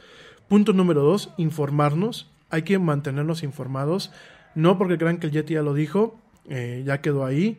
Punto 0.49 0.73
número 0.73 1.01
dos, 1.01 1.33
informarnos. 1.37 2.29
Hay 2.51 2.63
que 2.63 2.81
mantenernos 2.81 3.45
informados. 3.45 4.11
No 4.57 4.77
porque 4.77 4.99
crean 4.99 5.19
que 5.19 5.29
el 5.29 5.33
Yeti 5.33 5.55
ya 5.55 5.63
lo 5.63 5.75
dijo, 5.75 6.21
eh, 6.49 6.83
ya 6.85 7.01
quedó 7.01 7.25
ahí. 7.25 7.59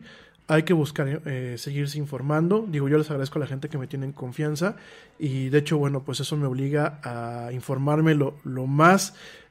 Hay 0.52 0.64
que 0.64 0.74
buscar 0.74 1.22
eh, 1.24 1.56
seguirse 1.56 1.96
informando. 1.96 2.66
Digo, 2.68 2.86
yo 2.86 2.98
les 2.98 3.08
agradezco 3.10 3.38
a 3.38 3.40
la 3.40 3.46
gente 3.46 3.70
que 3.70 3.78
me 3.78 3.86
tiene 3.86 4.12
confianza. 4.12 4.76
Y 5.18 5.48
de 5.48 5.58
hecho, 5.58 5.78
bueno, 5.78 6.02
pues 6.04 6.20
eso 6.20 6.36
me 6.36 6.46
obliga 6.46 7.00
a 7.02 7.52
informarme 7.52 8.14
lo, 8.14 8.36
lo 8.44 8.66
más 8.66 9.14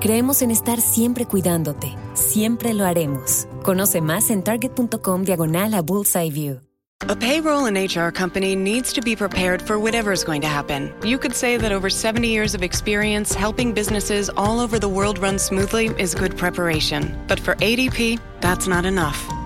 Creemos 0.00 0.42
en 0.42 0.50
estar 0.50 0.80
siempre 0.80 1.26
cuidándote. 1.26 1.94
Siempre 2.14 2.74
lo 2.74 2.84
haremos. 2.84 3.48
Conoce 3.62 4.00
más 4.00 4.30
en 4.30 4.42
target.com 4.42 5.24
diagonal 5.24 5.74
a 5.74 5.82
Bullseye 5.82 6.30
View. 6.30 6.60
A 7.08 7.14
payroll 7.14 7.66
and 7.66 7.76
HR 7.76 8.10
company 8.10 8.56
needs 8.56 8.92
to 8.94 9.02
be 9.02 9.14
prepared 9.14 9.60
for 9.60 9.78
whatever 9.78 10.12
is 10.12 10.24
going 10.24 10.40
to 10.40 10.48
happen. 10.48 10.92
You 11.04 11.18
could 11.18 11.34
say 11.34 11.58
that 11.58 11.70
over 11.70 11.90
70 11.90 12.26
years 12.26 12.54
of 12.54 12.62
experience 12.62 13.34
helping 13.34 13.74
businesses 13.74 14.30
all 14.30 14.60
over 14.60 14.78
the 14.78 14.88
world 14.88 15.18
run 15.18 15.38
smoothly 15.38 15.90
is 15.98 16.14
good 16.14 16.36
preparation. 16.38 17.14
But 17.28 17.38
for 17.38 17.54
ADP, 17.56 18.18
that's 18.40 18.66
not 18.66 18.86
enough. 18.86 19.35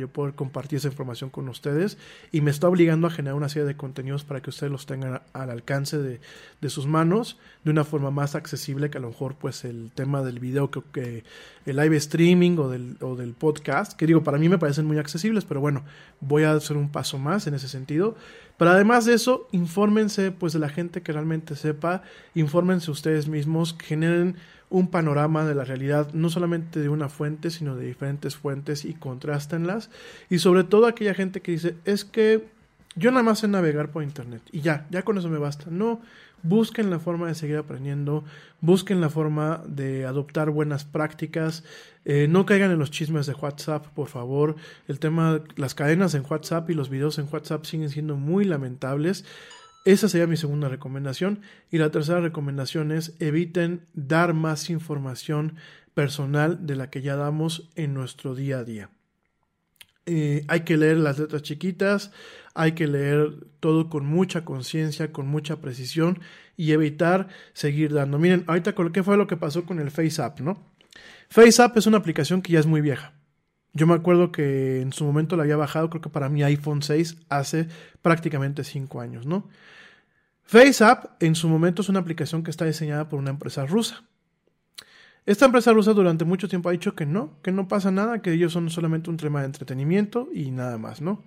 Yo 0.00 0.08
poder 0.08 0.34
compartir 0.34 0.78
esa 0.78 0.88
información 0.88 1.28
con 1.28 1.50
ustedes 1.50 1.98
y 2.30 2.40
me 2.40 2.50
está 2.50 2.66
obligando 2.66 3.06
a 3.06 3.10
generar 3.10 3.34
una 3.34 3.50
serie 3.50 3.66
de 3.66 3.76
contenidos 3.76 4.24
para 4.24 4.40
que 4.40 4.48
ustedes 4.48 4.72
los 4.72 4.86
tengan 4.86 5.20
al 5.34 5.50
alcance 5.50 5.98
de, 5.98 6.18
de 6.62 6.70
sus 6.70 6.86
manos 6.86 7.36
de 7.62 7.72
una 7.72 7.84
forma 7.84 8.10
más 8.10 8.34
accesible 8.34 8.88
que 8.88 8.96
a 8.96 9.02
lo 9.02 9.08
mejor 9.08 9.34
pues 9.34 9.66
el 9.66 9.90
tema 9.94 10.22
del 10.22 10.40
video 10.40 10.70
que, 10.70 11.24
el 11.66 11.76
live 11.76 11.94
streaming 11.98 12.56
o 12.56 12.70
del, 12.70 12.96
o 13.02 13.16
del 13.16 13.34
podcast 13.34 13.92
que 13.92 14.06
digo 14.06 14.24
para 14.24 14.38
mí 14.38 14.48
me 14.48 14.56
parecen 14.56 14.86
muy 14.86 14.96
accesibles 14.96 15.44
pero 15.44 15.60
bueno 15.60 15.84
voy 16.20 16.44
a 16.44 16.52
hacer 16.52 16.78
un 16.78 16.88
paso 16.90 17.18
más 17.18 17.46
en 17.46 17.52
ese 17.52 17.68
sentido. 17.68 18.16
Pero 18.56 18.70
además 18.70 19.04
de 19.04 19.14
eso 19.14 19.48
infórmense 19.52 20.30
pues 20.30 20.54
de 20.54 20.58
la 20.58 20.70
gente 20.70 21.02
que 21.02 21.12
realmente 21.12 21.54
sepa 21.54 22.02
infórmense 22.34 22.90
ustedes 22.90 23.28
mismos 23.28 23.76
generen 23.78 24.36
un 24.72 24.88
panorama 24.88 25.44
de 25.44 25.54
la 25.54 25.64
realidad, 25.64 26.12
no 26.14 26.30
solamente 26.30 26.80
de 26.80 26.88
una 26.88 27.08
fuente, 27.08 27.50
sino 27.50 27.76
de 27.76 27.86
diferentes 27.86 28.36
fuentes 28.36 28.84
y 28.84 28.94
contrastenlas. 28.94 29.90
Y 30.30 30.38
sobre 30.38 30.64
todo 30.64 30.86
aquella 30.86 31.14
gente 31.14 31.42
que 31.42 31.52
dice, 31.52 31.76
es 31.84 32.04
que 32.04 32.48
yo 32.96 33.10
nada 33.10 33.22
más 33.22 33.40
sé 33.40 33.48
navegar 33.48 33.90
por 33.90 34.02
internet 34.02 34.42
y 34.50 34.60
ya, 34.60 34.86
ya 34.90 35.02
con 35.02 35.18
eso 35.18 35.28
me 35.28 35.38
basta. 35.38 35.66
No, 35.70 36.00
busquen 36.42 36.90
la 36.90 36.98
forma 36.98 37.28
de 37.28 37.34
seguir 37.34 37.56
aprendiendo, 37.56 38.24
busquen 38.60 39.00
la 39.00 39.10
forma 39.10 39.62
de 39.66 40.06
adoptar 40.06 40.50
buenas 40.50 40.84
prácticas, 40.84 41.64
eh, 42.04 42.26
no 42.28 42.46
caigan 42.46 42.70
en 42.70 42.78
los 42.78 42.90
chismes 42.90 43.26
de 43.26 43.34
WhatsApp, 43.34 43.86
por 43.88 44.08
favor. 44.08 44.56
El 44.88 44.98
tema, 44.98 45.42
las 45.56 45.74
cadenas 45.74 46.14
en 46.14 46.24
WhatsApp 46.28 46.68
y 46.70 46.74
los 46.74 46.88
videos 46.88 47.18
en 47.18 47.28
WhatsApp 47.30 47.64
siguen 47.64 47.90
siendo 47.90 48.16
muy 48.16 48.44
lamentables. 48.44 49.24
Esa 49.84 50.08
sería 50.08 50.26
mi 50.26 50.36
segunda 50.36 50.68
recomendación. 50.68 51.40
Y 51.70 51.78
la 51.78 51.90
tercera 51.90 52.20
recomendación 52.20 52.92
es 52.92 53.14
eviten 53.18 53.86
dar 53.94 54.34
más 54.34 54.70
información 54.70 55.56
personal 55.94 56.66
de 56.66 56.76
la 56.76 56.90
que 56.90 57.02
ya 57.02 57.16
damos 57.16 57.70
en 57.74 57.94
nuestro 57.94 58.34
día 58.34 58.58
a 58.58 58.64
día. 58.64 58.90
Eh, 60.06 60.44
hay 60.48 60.60
que 60.60 60.76
leer 60.76 60.96
las 60.96 61.18
letras 61.18 61.42
chiquitas, 61.42 62.10
hay 62.54 62.72
que 62.72 62.88
leer 62.88 63.46
todo 63.60 63.88
con 63.88 64.04
mucha 64.04 64.44
conciencia, 64.44 65.12
con 65.12 65.28
mucha 65.28 65.60
precisión 65.60 66.18
y 66.56 66.72
evitar 66.72 67.28
seguir 67.52 67.92
dando. 67.92 68.18
Miren, 68.18 68.44
ahorita 68.48 68.74
qué 68.92 69.02
fue 69.02 69.16
lo 69.16 69.28
que 69.28 69.36
pasó 69.36 69.64
con 69.64 69.78
el 69.78 69.90
FaceApp, 69.90 70.40
¿no? 70.40 70.72
FaceApp 71.28 71.76
es 71.76 71.86
una 71.86 71.98
aplicación 71.98 72.42
que 72.42 72.52
ya 72.52 72.60
es 72.60 72.66
muy 72.66 72.80
vieja. 72.80 73.14
Yo 73.74 73.86
me 73.86 73.94
acuerdo 73.94 74.32
que 74.32 74.80
en 74.82 74.92
su 74.92 75.04
momento 75.04 75.36
la 75.36 75.44
había 75.44 75.56
bajado, 75.56 75.88
creo 75.88 76.02
que 76.02 76.10
para 76.10 76.28
mi 76.28 76.42
iPhone 76.42 76.82
6 76.82 77.16
hace 77.28 77.68
prácticamente 78.02 78.64
5 78.64 79.00
años, 79.00 79.26
¿no? 79.26 79.48
FaceApp 80.44 81.22
en 81.22 81.34
su 81.34 81.48
momento 81.48 81.82
es 81.82 81.88
una 81.88 82.00
aplicación 82.00 82.42
que 82.42 82.50
está 82.50 82.66
diseñada 82.66 83.08
por 83.08 83.18
una 83.18 83.30
empresa 83.30 83.64
rusa. 83.64 84.02
Esta 85.24 85.46
empresa 85.46 85.72
rusa 85.72 85.94
durante 85.94 86.24
mucho 86.24 86.48
tiempo 86.48 86.68
ha 86.68 86.72
dicho 86.72 86.94
que 86.94 87.06
no, 87.06 87.38
que 87.42 87.52
no 87.52 87.68
pasa 87.68 87.90
nada, 87.90 88.20
que 88.20 88.32
ellos 88.32 88.52
son 88.52 88.68
solamente 88.70 89.08
un 89.08 89.16
tema 89.16 89.40
de 89.40 89.46
entretenimiento 89.46 90.28
y 90.34 90.50
nada 90.50 90.78
más, 90.78 91.00
¿no? 91.00 91.22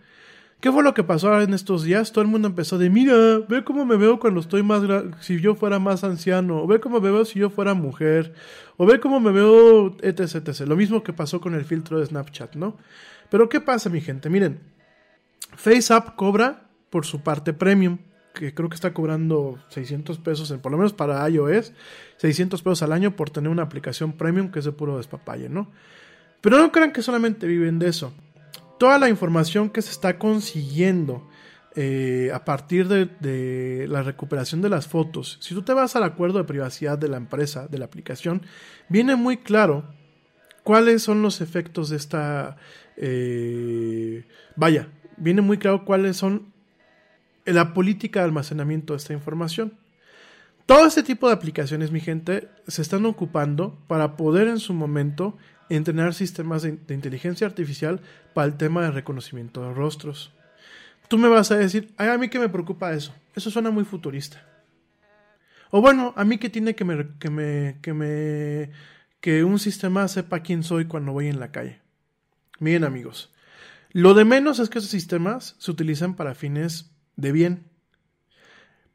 ¿Qué 0.59 0.71
fue 0.71 0.83
lo 0.83 0.93
que 0.93 1.03
pasó 1.03 1.39
en 1.41 1.53
estos 1.53 1.83
días? 1.83 2.11
Todo 2.11 2.23
el 2.23 2.27
mundo 2.27 2.47
empezó 2.47 2.77
de, 2.77 2.89
mira, 2.89 3.13
ve 3.47 3.63
cómo 3.63 3.85
me 3.85 3.97
veo 3.97 4.19
cuando 4.19 4.39
estoy 4.39 4.63
más, 4.63 4.81
si 5.19 5.39
yo 5.39 5.55
fuera 5.55 5.79
más 5.79 6.03
anciano, 6.03 6.63
o 6.63 6.67
ve 6.67 6.79
cómo 6.79 6.99
me 6.99 7.11
veo 7.11 7.25
si 7.25 7.39
yo 7.39 7.49
fuera 7.49 7.73
mujer, 7.73 8.33
o 8.77 8.85
ve 8.85 8.99
cómo 8.99 9.19
me 9.19 9.31
veo, 9.31 9.95
etc, 10.01 10.47
etc. 10.47 10.61
Lo 10.61 10.75
mismo 10.75 11.03
que 11.03 11.13
pasó 11.13 11.39
con 11.39 11.53
el 11.53 11.65
filtro 11.65 11.99
de 11.99 12.05
Snapchat, 12.07 12.55
¿no? 12.55 12.77
Pero 13.29 13.47
¿qué 13.49 13.61
pasa, 13.61 13.89
mi 13.89 14.01
gente? 14.01 14.29
Miren, 14.29 14.59
FaceApp 15.55 16.15
cobra 16.15 16.67
por 16.89 17.05
su 17.05 17.21
parte 17.21 17.53
premium, 17.53 17.99
que 18.33 18.53
creo 18.53 18.69
que 18.69 18.75
está 18.75 18.93
cobrando 18.93 19.59
600 19.69 20.17
pesos, 20.19 20.49
en, 20.51 20.59
por 20.59 20.71
lo 20.71 20.77
menos 20.77 20.93
para 20.93 21.29
iOS, 21.29 21.73
600 22.17 22.61
pesos 22.63 22.81
al 22.81 22.91
año 22.91 23.15
por 23.15 23.29
tener 23.29 23.51
una 23.51 23.63
aplicación 23.63 24.13
premium 24.13 24.49
que 24.51 24.59
es 24.59 24.65
de 24.65 24.71
puro 24.71 24.97
despapalle, 24.97 25.47
¿no? 25.47 25.69
Pero 26.41 26.57
no 26.57 26.71
crean 26.71 26.91
que 26.91 27.01
solamente 27.01 27.45
viven 27.45 27.77
de 27.77 27.89
eso 27.89 28.13
toda 28.77 28.99
la 28.99 29.09
información 29.09 29.69
que 29.69 29.81
se 29.81 29.91
está 29.91 30.17
consiguiendo 30.17 31.27
eh, 31.75 32.31
a 32.33 32.45
partir 32.45 32.87
de, 32.87 33.85
la 33.89 34.01
recuperación 34.01 34.61
de 34.61 34.69
las 34.69 34.87
fotos, 34.87 35.37
si 35.41 35.53
tú 35.53 35.61
te 35.61 35.73
vas 35.73 35.95
al 35.95 36.03
acuerdo 36.03 36.37
de 36.37 36.45
privacidad 36.45 36.97
de 36.97 37.09
la 37.09 37.17
empresa, 37.17 37.67
de 37.67 37.77
la 37.77 37.85
aplicación, 37.85 38.43
viene 38.87 39.15
muy 39.15 39.37
claro 39.37 39.83
cuáles 40.63 41.03
son 41.03 41.21
los 41.21 41.41
efectos 41.41 41.89
de 41.89 41.97
esta... 41.97 42.57
Eh, 42.97 44.25
vaya, 44.55 44.87
viene 45.17 45.41
muy 45.41 45.57
claro 45.57 45.83
cuáles 45.83 46.15
son 46.15 46.53
la 47.43 47.73
política 47.73 48.21
de 48.21 48.25
almacenamiento 48.25 48.93
de 48.93 48.97
esta 48.97 49.13
información. 49.13 49.77
Todo 50.65 50.87
este 50.87 51.03
tipo 51.03 51.27
de 51.27 51.33
aplicaciones, 51.33 51.91
mi 51.91 51.99
gente, 51.99 52.49
se 52.67 52.81
están 52.81 53.05
ocupando 53.05 53.77
para 53.87 54.15
poder 54.15 54.47
en 54.47 54.59
su 54.59 54.73
momento 54.73 55.37
entrenar 55.69 56.13
sistemas 56.13 56.61
de, 56.61 56.77
inteligencia 56.93 57.47
artificial 57.47 58.01
para 58.33 58.47
el 58.47 58.57
tema 58.57 58.83
de 58.83 58.91
reconocimiento 58.91 59.61
de 59.63 59.73
rostros. 59.73 60.33
Tú 61.07 61.17
me 61.17 61.27
vas 61.27 61.51
a 61.51 61.57
decir, 61.57 61.93
a 61.97 62.17
mí 62.17 62.29
que 62.29 62.39
me 62.39 62.49
preocupa 62.49 62.93
eso. 62.93 63.13
Eso 63.35 63.51
suena 63.51 63.71
muy 63.71 63.85
futurista. 63.85 64.43
O 65.71 65.81
bueno, 65.81 66.13
a 66.15 66.23
mí 66.23 66.37
que 66.37 66.49
tiene 66.49 66.75
que 66.75 66.85
me, 66.85 67.17
que 67.19 67.29
me, 67.29 67.77
que 67.81 67.93
me, 67.93 68.71
que 69.19 69.43
un 69.43 69.59
sistema 69.59 70.07
sepa 70.07 70.41
quién 70.41 70.63
soy 70.63 70.85
cuando 70.85 71.11
voy 71.11 71.27
en 71.27 71.39
la 71.39 71.51
calle. 71.51 71.81
Miren 72.59 72.85
amigos, 72.85 73.33
lo 73.91 74.13
de 74.13 74.25
menos 74.25 74.59
es 74.59 74.69
que 74.69 74.79
esos 74.79 74.91
sistemas 74.91 75.55
se 75.57 75.71
utilizan 75.71 76.15
para 76.15 76.35
fines 76.35 76.91
de 77.15 77.31
bien. 77.31 77.69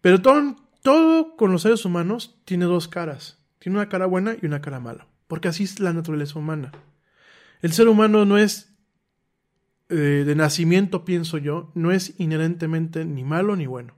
Pero 0.00 0.22
todo, 0.22 0.56
todo 0.82 1.36
con 1.36 1.52
los 1.52 1.62
seres 1.62 1.84
humanos 1.84 2.38
tiene 2.44 2.64
dos 2.64 2.88
caras. 2.88 3.38
Tiene 3.58 3.78
una 3.78 3.88
cara 3.88 4.06
buena 4.06 4.36
y 4.40 4.46
una 4.46 4.62
cara 4.62 4.80
mala. 4.80 5.09
Porque 5.30 5.46
así 5.46 5.62
es 5.62 5.78
la 5.78 5.92
naturaleza 5.92 6.40
humana. 6.40 6.72
El 7.62 7.72
ser 7.72 7.86
humano 7.86 8.24
no 8.24 8.36
es 8.36 8.74
eh, 9.88 10.24
de 10.26 10.34
nacimiento, 10.34 11.04
pienso 11.04 11.38
yo, 11.38 11.70
no 11.76 11.92
es 11.92 12.18
inherentemente 12.18 13.04
ni 13.04 13.22
malo 13.22 13.54
ni 13.54 13.66
bueno. 13.66 13.94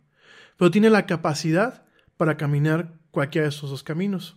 Pero 0.59 0.71
tiene 0.71 0.91
la 0.91 1.07
capacidad 1.07 1.87
para 2.19 2.37
caminar 2.37 2.99
cualquiera 3.11 3.47
de 3.47 3.49
esos 3.49 3.71
dos 3.71 3.83
caminos. 3.83 4.37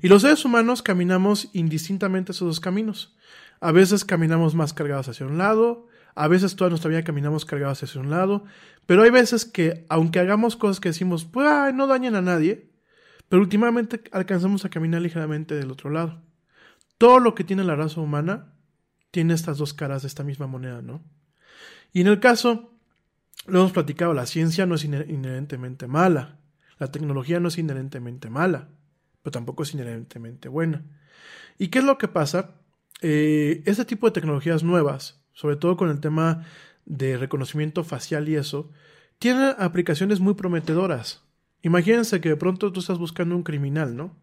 Y 0.00 0.08
los 0.08 0.22
seres 0.22 0.42
humanos 0.46 0.80
caminamos 0.80 1.50
indistintamente 1.52 2.32
esos 2.32 2.48
dos 2.48 2.60
caminos. 2.60 3.14
A 3.60 3.70
veces 3.70 4.06
caminamos 4.06 4.54
más 4.54 4.72
cargados 4.72 5.06
hacia 5.08 5.26
un 5.26 5.36
lado, 5.36 5.86
a 6.14 6.28
veces 6.28 6.56
toda 6.56 6.70
nuestra 6.70 6.88
vida 6.88 7.04
caminamos 7.04 7.44
cargados 7.44 7.82
hacia 7.82 8.00
un 8.00 8.08
lado, 8.08 8.44
pero 8.86 9.02
hay 9.02 9.10
veces 9.10 9.44
que, 9.44 9.84
aunque 9.90 10.18
hagamos 10.18 10.56
cosas 10.56 10.80
que 10.80 10.88
decimos, 10.88 11.26
pues 11.26 11.74
no 11.74 11.86
dañen 11.86 12.14
a 12.14 12.22
nadie, 12.22 12.69
pero 13.30 13.42
últimamente 13.42 14.02
alcanzamos 14.10 14.64
a 14.64 14.70
caminar 14.70 15.00
ligeramente 15.00 15.54
del 15.54 15.70
otro 15.70 15.88
lado. 15.88 16.20
Todo 16.98 17.20
lo 17.20 17.36
que 17.36 17.44
tiene 17.44 17.62
la 17.62 17.76
raza 17.76 18.00
humana 18.00 18.54
tiene 19.12 19.34
estas 19.34 19.56
dos 19.56 19.72
caras 19.72 20.02
de 20.02 20.08
esta 20.08 20.24
misma 20.24 20.48
moneda, 20.48 20.82
¿no? 20.82 21.00
Y 21.92 22.00
en 22.00 22.08
el 22.08 22.18
caso, 22.18 22.74
lo 23.46 23.60
hemos 23.60 23.70
platicado, 23.70 24.14
la 24.14 24.26
ciencia 24.26 24.66
no 24.66 24.74
es 24.74 24.84
inherentemente 24.84 25.86
mala, 25.86 26.40
la 26.78 26.90
tecnología 26.90 27.38
no 27.38 27.46
es 27.46 27.56
inherentemente 27.56 28.30
mala, 28.30 28.68
pero 29.22 29.30
tampoco 29.30 29.62
es 29.62 29.74
inherentemente 29.74 30.48
buena. 30.48 30.84
¿Y 31.56 31.68
qué 31.68 31.78
es 31.78 31.84
lo 31.84 31.98
que 31.98 32.08
pasa? 32.08 32.56
Eh, 33.00 33.62
este 33.64 33.84
tipo 33.84 34.08
de 34.08 34.12
tecnologías 34.12 34.64
nuevas, 34.64 35.22
sobre 35.34 35.54
todo 35.54 35.76
con 35.76 35.88
el 35.88 36.00
tema 36.00 36.44
de 36.84 37.16
reconocimiento 37.16 37.84
facial 37.84 38.28
y 38.28 38.34
eso, 38.34 38.72
tienen 39.20 39.54
aplicaciones 39.56 40.18
muy 40.18 40.34
prometedoras. 40.34 41.29
Imagínense 41.62 42.20
que 42.20 42.30
de 42.30 42.36
pronto 42.36 42.72
tú 42.72 42.80
estás 42.80 42.98
buscando 42.98 43.36
un 43.36 43.42
criminal, 43.42 43.96
¿no? 43.96 44.16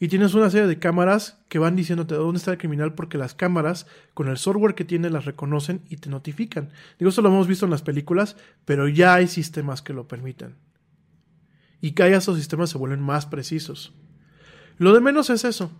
Y 0.00 0.08
tienes 0.08 0.34
una 0.34 0.50
serie 0.50 0.66
de 0.66 0.80
cámaras 0.80 1.38
que 1.48 1.60
van 1.60 1.76
diciéndote 1.76 2.16
dónde 2.16 2.38
está 2.38 2.50
el 2.50 2.58
criminal 2.58 2.94
porque 2.94 3.18
las 3.18 3.34
cámaras, 3.34 3.86
con 4.14 4.28
el 4.28 4.36
software 4.36 4.74
que 4.74 4.84
tiene, 4.84 5.10
las 5.10 5.26
reconocen 5.26 5.82
y 5.88 5.98
te 5.98 6.10
notifican. 6.10 6.70
Digo, 6.98 7.10
esto 7.10 7.22
lo 7.22 7.28
hemos 7.28 7.46
visto 7.46 7.66
en 7.66 7.70
las 7.70 7.82
películas, 7.82 8.36
pero 8.64 8.88
ya 8.88 9.14
hay 9.14 9.28
sistemas 9.28 9.80
que 9.80 9.92
lo 9.92 10.08
permiten. 10.08 10.56
Y 11.80 11.92
cada 11.92 12.10
esos 12.10 12.36
sistemas 12.36 12.70
se 12.70 12.78
vuelven 12.78 13.00
más 13.00 13.26
precisos. 13.26 13.92
Lo 14.78 14.92
de 14.92 15.00
menos 15.00 15.30
es 15.30 15.44
eso. 15.44 15.70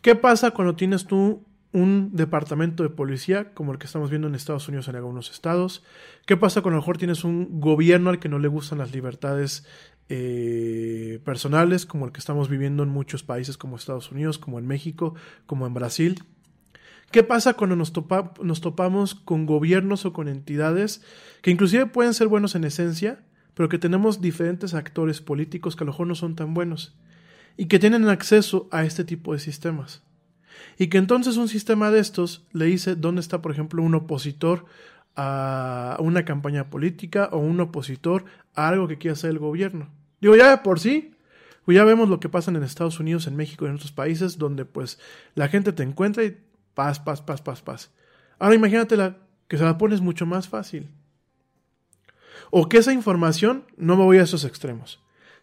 ¿Qué 0.00 0.14
pasa 0.14 0.52
cuando 0.52 0.76
tienes 0.76 1.06
tú 1.06 1.44
un 1.72 2.16
departamento 2.16 2.82
de 2.84 2.88
policía 2.88 3.52
como 3.52 3.72
el 3.72 3.78
que 3.78 3.84
estamos 3.84 4.08
viendo 4.08 4.28
en 4.28 4.34
Estados 4.34 4.68
Unidos 4.68 4.88
en 4.88 4.96
algunos 4.96 5.30
estados? 5.30 5.84
¿Qué 6.24 6.38
pasa 6.38 6.62
cuando 6.62 6.76
a 6.76 6.78
lo 6.78 6.82
mejor 6.82 6.96
tienes 6.96 7.24
un 7.24 7.60
gobierno 7.60 8.08
al 8.08 8.18
que 8.18 8.30
no 8.30 8.38
le 8.38 8.48
gustan 8.48 8.78
las 8.78 8.92
libertades 8.92 9.66
eh, 10.08 11.20
personales 11.24 11.86
como 11.86 12.06
el 12.06 12.12
que 12.12 12.20
estamos 12.20 12.48
viviendo 12.48 12.82
en 12.82 12.88
muchos 12.88 13.22
países 13.22 13.56
como 13.56 13.76
Estados 13.76 14.10
Unidos, 14.10 14.38
como 14.38 14.58
en 14.58 14.66
México, 14.66 15.14
como 15.46 15.66
en 15.66 15.74
Brasil? 15.74 16.22
¿Qué 17.10 17.22
pasa 17.22 17.54
cuando 17.54 17.76
nos, 17.76 17.92
nos 18.42 18.60
topamos 18.60 19.14
con 19.14 19.46
gobiernos 19.46 20.04
o 20.04 20.12
con 20.12 20.28
entidades 20.28 21.02
que 21.42 21.50
inclusive 21.50 21.86
pueden 21.86 22.14
ser 22.14 22.28
buenos 22.28 22.54
en 22.54 22.64
esencia, 22.64 23.24
pero 23.54 23.68
que 23.68 23.78
tenemos 23.78 24.20
diferentes 24.20 24.74
actores 24.74 25.20
políticos 25.20 25.76
que 25.76 25.84
a 25.84 25.86
lo 25.86 25.92
mejor 25.92 26.06
no 26.08 26.14
son 26.14 26.34
tan 26.34 26.52
buenos? 26.52 26.96
y 27.56 27.66
que 27.66 27.78
tienen 27.78 28.08
acceso 28.08 28.68
a 28.70 28.84
este 28.84 29.04
tipo 29.04 29.32
de 29.32 29.38
sistemas. 29.38 30.02
Y 30.78 30.88
que 30.88 30.98
entonces 30.98 31.36
un 31.36 31.48
sistema 31.48 31.90
de 31.90 32.00
estos 32.00 32.46
le 32.52 32.66
dice 32.66 32.96
dónde 32.96 33.20
está, 33.20 33.40
por 33.42 33.52
ejemplo, 33.52 33.82
un 33.82 33.94
opositor 33.94 34.66
a 35.16 35.96
una 36.00 36.24
campaña 36.24 36.68
política 36.68 37.30
o 37.32 37.38
un 37.38 37.58
opositor 37.60 38.26
a 38.54 38.68
algo 38.68 38.86
que 38.86 38.98
quiera 38.98 39.14
hacer 39.14 39.30
el 39.30 39.38
gobierno. 39.38 39.88
Digo, 40.20 40.36
ya 40.36 40.62
por 40.62 40.80
sí, 40.80 41.14
pues 41.64 41.74
ya 41.74 41.84
vemos 41.84 42.08
lo 42.08 42.20
que 42.20 42.28
pasa 42.28 42.50
en 42.50 42.62
Estados 42.62 43.00
Unidos, 43.00 43.26
en 43.26 43.36
México 43.36 43.64
y 43.64 43.68
en 43.68 43.74
otros 43.74 43.92
países 43.92 44.38
donde 44.38 44.64
pues 44.64 44.98
la 45.34 45.48
gente 45.48 45.72
te 45.72 45.82
encuentra 45.82 46.24
y 46.24 46.38
paz, 46.74 47.00
paz, 47.00 47.20
paz, 47.22 47.42
paz, 47.42 47.62
paz. 47.62 47.90
Ahora 48.38 48.54
imagínate 48.54 48.96
la, 48.96 49.16
que 49.48 49.58
se 49.58 49.64
la 49.64 49.78
pones 49.78 50.00
mucho 50.00 50.26
más 50.26 50.48
fácil. 50.48 50.90
O 52.50 52.68
que 52.68 52.78
esa 52.78 52.92
información, 52.92 53.64
no 53.76 53.96
me 53.96 54.04
voy 54.04 54.18
a 54.18 54.22
esos 54.22 54.44
extremos, 54.44 55.00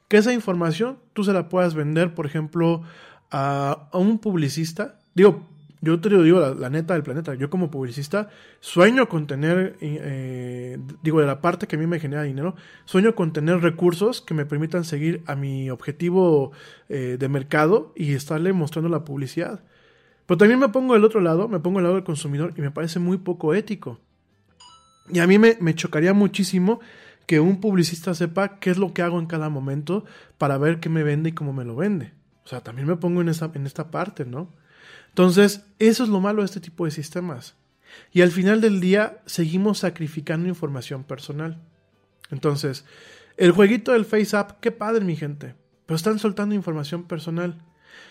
que 0.08 0.18
esa 0.18 0.34
información 0.34 1.00
tú 1.14 1.24
se 1.24 1.34
la 1.34 1.50
puedas 1.50 1.76
vender, 1.76 2.14
por 2.14 2.26
ejemplo, 2.26 2.84
a, 3.32 3.90
un 3.94 4.20
publicista. 4.20 5.00
Digo, 5.16 5.46
yo 5.84 6.00
te 6.00 6.08
digo 6.08 6.40
la, 6.40 6.70
neta 6.70 6.94
del 6.94 7.04
planeta, 7.04 7.34
yo 7.34 7.50
como 7.50 7.70
publicista 7.70 8.30
sueño 8.62 9.10
con 9.10 9.28
tener, 9.28 9.76
eh, 9.82 10.78
digo, 11.02 11.20
de 11.20 11.28
la 11.28 11.42
parte 11.42 11.68
que 11.68 11.76
a 11.76 11.80
mí 11.80 11.88
me 11.88 12.00
genera 12.00 12.24
dinero, 12.24 12.56
sueño 12.86 13.16
con 13.16 13.34
tener 13.34 13.60
recursos 13.60 14.22
que 14.22 14.34
me 14.34 14.46
permitan 14.46 14.86
seguir 14.86 15.24
a 15.26 15.36
mi 15.36 15.70
objetivo 15.70 16.54
eh, 16.88 17.18
de 17.20 17.28
mercado 17.28 17.92
y 17.98 18.14
estarle 18.14 18.54
mostrando 18.54 18.88
la 18.88 19.04
publicidad. 19.04 19.62
Pero 20.26 20.38
también 20.38 20.58
me 20.58 20.70
pongo 20.70 20.94
del 20.94 21.04
otro 21.04 21.20
lado, 21.20 21.50
me 21.50 21.60
pongo 21.60 21.80
del 21.80 21.84
lado 21.84 21.96
del 21.96 22.06
consumidor 22.06 22.54
y 22.56 22.62
me 22.62 22.72
parece 22.72 23.00
muy 23.00 23.18
poco 23.18 23.54
ético. 23.54 24.00
Y 25.10 25.20
a 25.20 25.28
mí 25.28 25.38
me, 25.38 25.76
chocaría 25.76 26.14
muchísimo 26.14 26.80
que 27.26 27.42
un 27.42 27.60
publicista 27.60 28.14
sepa 28.14 28.58
qué 28.60 28.70
es 28.70 28.78
lo 28.78 28.94
que 28.94 29.02
hago 29.02 29.20
en 29.20 29.26
cada 29.26 29.50
momento 29.50 30.06
para 30.38 30.58
ver 30.58 30.80
qué 30.80 30.88
me 30.88 31.04
vende 31.04 31.32
y 31.32 31.34
cómo 31.34 31.52
me 31.52 31.66
lo 31.66 31.76
vende. 31.76 32.14
O 32.46 32.48
sea, 32.48 32.62
también 32.62 32.88
me 32.88 32.96
pongo 32.96 33.20
en 33.20 33.28
esta, 33.28 33.52
en 33.54 33.66
esta 33.66 33.92
parte, 33.92 34.24
¿no? 34.24 34.63
Entonces, 35.14 35.68
eso 35.78 36.04
es 36.04 36.10
lo 36.10 36.20
malo 36.20 36.42
de 36.42 36.48
este 36.48 36.60
tipo 36.60 36.86
de 36.86 36.92
sistemas. 36.92 37.56
Y 38.12 38.22
al 38.22 38.32
final 38.32 38.62
del 38.62 38.80
día 38.80 39.22
seguimos 39.28 39.78
sacrificando 39.78 40.50
información 40.50 41.04
personal. 41.04 41.62
Entonces, 42.32 42.84
el 43.38 43.52
jueguito 43.52 43.92
del 43.92 44.06
FaceApp, 44.06 44.60
qué 44.60 44.72
padre 44.72 45.06
mi 45.06 45.16
gente, 45.16 45.54
pero 45.86 45.96
están 45.96 46.18
soltando 46.18 46.56
información 46.56 47.04
personal. 47.04 47.64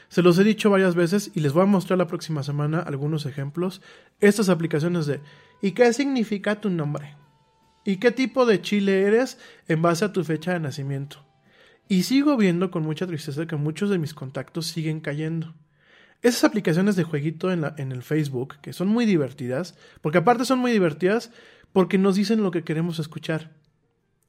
Se 0.09 0.23
los 0.23 0.39
he 0.39 0.45
dicho 0.45 0.71
varias 0.71 0.95
veces 0.95 1.33
y 1.35 1.41
les 1.41 1.53
voy 1.53 1.65
a 1.65 1.67
mostrar 1.67 1.99
la 1.99 2.07
próxima 2.07 2.45
semana 2.45 2.79
algunos 2.79 3.27
ejemplos. 3.27 3.83
Estas 4.21 4.49
aplicaciones 4.49 5.07
de 5.07 5.21
¿y 5.61 5.73
qué 5.73 5.93
significa 5.93 6.61
tu 6.61 6.71
nombre? 6.71 7.17
¿Y 7.85 7.97
qué 7.97 8.13
tipo 8.13 8.47
de 8.47 8.63
chile 8.63 9.03
eres 9.03 9.39
en 9.67 9.83
base 9.83 10.05
a 10.05 10.13
tu 10.13 10.23
fecha 10.23 10.53
de 10.53 10.61
nacimiento? 10.61 11.25
Y 11.89 12.05
sigo 12.05 12.37
viendo 12.37 12.71
con 12.71 12.85
mucha 12.85 13.09
tristeza 13.09 13.47
que 13.47 13.57
muchos 13.57 13.91
de 13.91 13.99
mis 13.99 14.15
contactos 14.15 14.67
siguen 14.67 15.01
cayendo. 15.01 15.53
Esas 16.23 16.45
aplicaciones 16.45 16.95
de 16.95 17.03
jueguito 17.03 17.51
en, 17.53 17.93
el 17.93 18.03
Facebook, 18.05 18.55
que 18.63 18.73
son 18.73 18.87
muy 18.87 19.07
divertidas, 19.07 19.77
porque 20.01 20.19
aparte 20.19 20.45
son 20.45 20.61
muy 20.61 20.71
divertidas 20.71 21.33
porque 21.73 21.99
nos 21.99 22.15
dicen 22.15 22.45
lo 22.45 22.53
que 22.53 22.63
queremos 22.63 23.01
escuchar. 23.01 23.51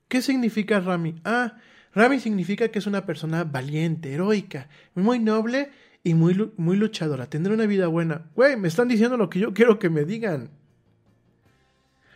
¿Qué 0.08 0.24
significa 0.24 0.80
Rami? 0.80 1.16
Ah, 1.24 1.58
Rami 1.94 2.20
significa 2.20 2.70
que 2.70 2.80
es 2.80 2.88
una 2.88 3.06
persona 3.06 3.44
valiente, 3.44 4.12
heroica, 4.12 4.70
muy 4.96 5.20
noble 5.20 5.70
y 6.04 6.16
muy, 6.16 6.52
muy 6.58 6.78
luchadora. 6.78 7.28
Tendrá 7.28 7.54
una 7.54 7.68
vida 7.68 7.86
buena. 7.88 8.26
Güey, 8.36 8.58
me 8.58 8.70
están 8.70 8.88
diciendo 8.88 9.16
lo 9.16 9.30
que 9.30 9.40
yo 9.40 9.54
quiero 9.54 9.78
que 9.78 9.92
me 9.92 10.04
digan. 10.04 10.50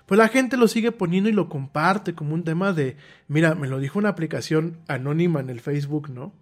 Pues 0.08 0.18
la 0.18 0.30
gente 0.30 0.58
lo 0.58 0.68
sigue 0.68 0.92
poniendo 0.92 1.30
y 1.30 1.34
lo 1.34 1.50
comparte 1.50 2.16
como 2.16 2.34
un 2.34 2.44
tema 2.44 2.74
de, 2.74 2.98
mira, 3.28 3.54
me 3.54 3.68
lo 3.68 3.80
dijo 3.80 4.00
una 4.00 4.10
aplicación 4.10 4.80
anónima 4.88 5.40
en 5.40 5.52
el 5.52 5.60
Facebook, 5.60 6.10
¿no? 6.10 6.34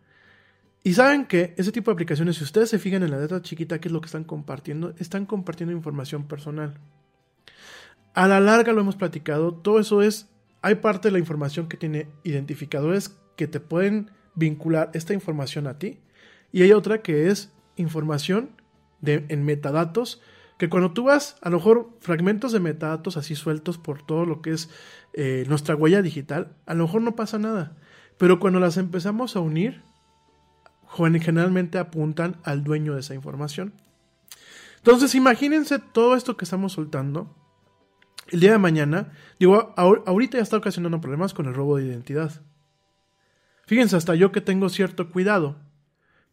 Y 0.86 0.94
saben 0.94 1.26
que 1.26 1.56
ese 1.58 1.72
tipo 1.72 1.90
de 1.90 1.94
aplicaciones, 1.94 2.36
si 2.36 2.44
ustedes 2.44 2.70
se 2.70 2.78
fijan 2.78 3.02
en 3.02 3.10
la 3.10 3.18
letra 3.18 3.42
chiquita, 3.42 3.80
¿qué 3.82 3.88
es 3.88 3.92
lo 3.92 4.02
que 4.02 4.06
están 4.06 4.24
compartiendo? 4.24 4.94
Están 5.00 5.26
compartiendo 5.26 5.74
información 5.74 6.28
personal. 6.28 6.76
A 8.14 8.28
la 8.28 8.40
larga 8.40 8.72
lo 8.72 8.82
hemos 8.82 8.96
platicado, 8.96 9.52
todo 9.52 9.80
eso 9.80 10.04
es, 10.04 10.30
hay 10.62 10.76
parte 10.76 11.08
de 11.08 11.14
la 11.14 11.18
información 11.18 11.68
que 11.68 11.76
tiene 11.76 12.08
identificadores 12.24 13.18
que 13.36 13.48
te 13.48 13.60
pueden 13.60 14.12
vincular 14.36 14.92
esta 14.94 15.16
información 15.16 15.66
a 15.66 15.80
ti 15.80 15.98
y 16.52 16.62
hay 16.62 16.72
otra 16.72 17.02
que 17.02 17.32
es 17.32 17.52
información 17.78 18.52
de, 19.02 19.26
en 19.30 19.44
metadatos 19.44 20.22
que 20.60 20.70
cuando 20.70 20.92
tú 20.92 21.06
vas, 21.06 21.38
a 21.42 21.50
lo 21.50 21.58
mejor 21.58 21.90
fragmentos 22.00 22.52
de 22.52 22.60
metadatos 22.60 23.18
así 23.18 23.34
sueltos 23.34 23.80
por 23.80 24.04
todo 24.04 24.28
lo 24.28 24.44
que 24.44 24.52
es 24.52 24.70
eh, 25.14 25.46
nuestra 25.48 25.76
huella 25.76 26.04
digital, 26.04 26.56
a 26.68 26.76
lo 26.76 26.86
mejor 26.86 27.02
no 27.02 27.16
pasa 27.16 27.40
nada. 27.40 27.76
Pero 28.20 28.40
cuando 28.40 28.60
las 28.60 28.78
empezamos 28.78 29.36
a 29.36 29.40
unir, 29.40 29.82
generalmente 31.22 31.78
apuntan 31.78 32.38
al 32.44 32.64
dueño 32.64 32.94
de 32.94 33.02
esa 33.02 33.16
información. 33.16 33.74
Entonces, 34.78 35.16
imagínense 35.16 35.80
todo 35.80 36.16
esto 36.16 36.38
que 36.38 36.46
estamos 36.46 36.74
soltando. 36.74 37.36
El 38.30 38.40
día 38.40 38.52
de 38.52 38.58
mañana, 38.58 39.14
digo, 39.40 39.74
ahorita 39.76 40.38
ya 40.38 40.44
está 40.44 40.58
ocasionando 40.58 41.02
problemas 41.02 41.34
con 41.34 41.48
el 41.48 41.54
robo 41.54 41.78
de 41.78 41.86
identidad. 41.86 42.32
Fíjense, 43.66 43.96
hasta 43.96 44.16
yo 44.16 44.32
que 44.32 44.42
tengo 44.42 44.70
cierto 44.70 45.12
cuidado, 45.12 45.58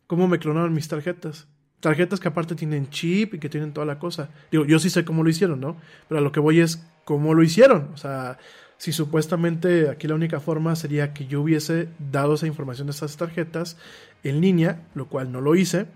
cómo 0.07 0.29
me 0.29 0.39
clonaron 0.39 0.75
mis 0.75 0.89
tarjetas. 0.89 1.49
Tarjetas 1.81 2.21
que 2.21 2.29
aparte 2.29 2.55
tienen 2.55 2.91
chip 2.91 3.35
y 3.35 3.39
que 3.39 3.49
tienen 3.49 3.73
toda 3.73 3.87
la 3.87 3.99
cosa. 3.99 4.31
Digo, 4.51 4.65
yo 4.65 4.79
sí 4.79 4.91
sé 4.91 5.05
cómo 5.05 5.25
lo 5.25 5.31
hicieron, 5.31 5.61
¿no? 5.61 5.77
Pero 6.09 6.19
a 6.19 6.23
lo 6.23 6.31
que 6.31 6.41
voy 6.41 6.61
es 6.61 6.87
cómo 7.05 7.35
lo 7.35 7.43
hicieron. 7.43 7.91
O 7.95 7.97
sea, 7.97 8.39
si 8.77 8.93
supuestamente 8.93 9.89
aquí 9.89 10.09
la 10.09 10.15
única 10.15 10.41
forma 10.41 10.77
sería 10.77 11.15
que 11.15 11.27
yo 11.27 11.41
hubiese 11.41 11.89
dado 11.99 12.35
esa 12.35 12.47
información 12.47 12.87
de 12.87 12.93
esas 12.93 13.17
tarjetas 13.17 13.77
en 14.25 14.41
línea, 14.41 14.83
lo 14.95 15.07
cual 15.07 15.33
no 15.33 15.41
lo 15.41 15.55
hice, 15.55 15.87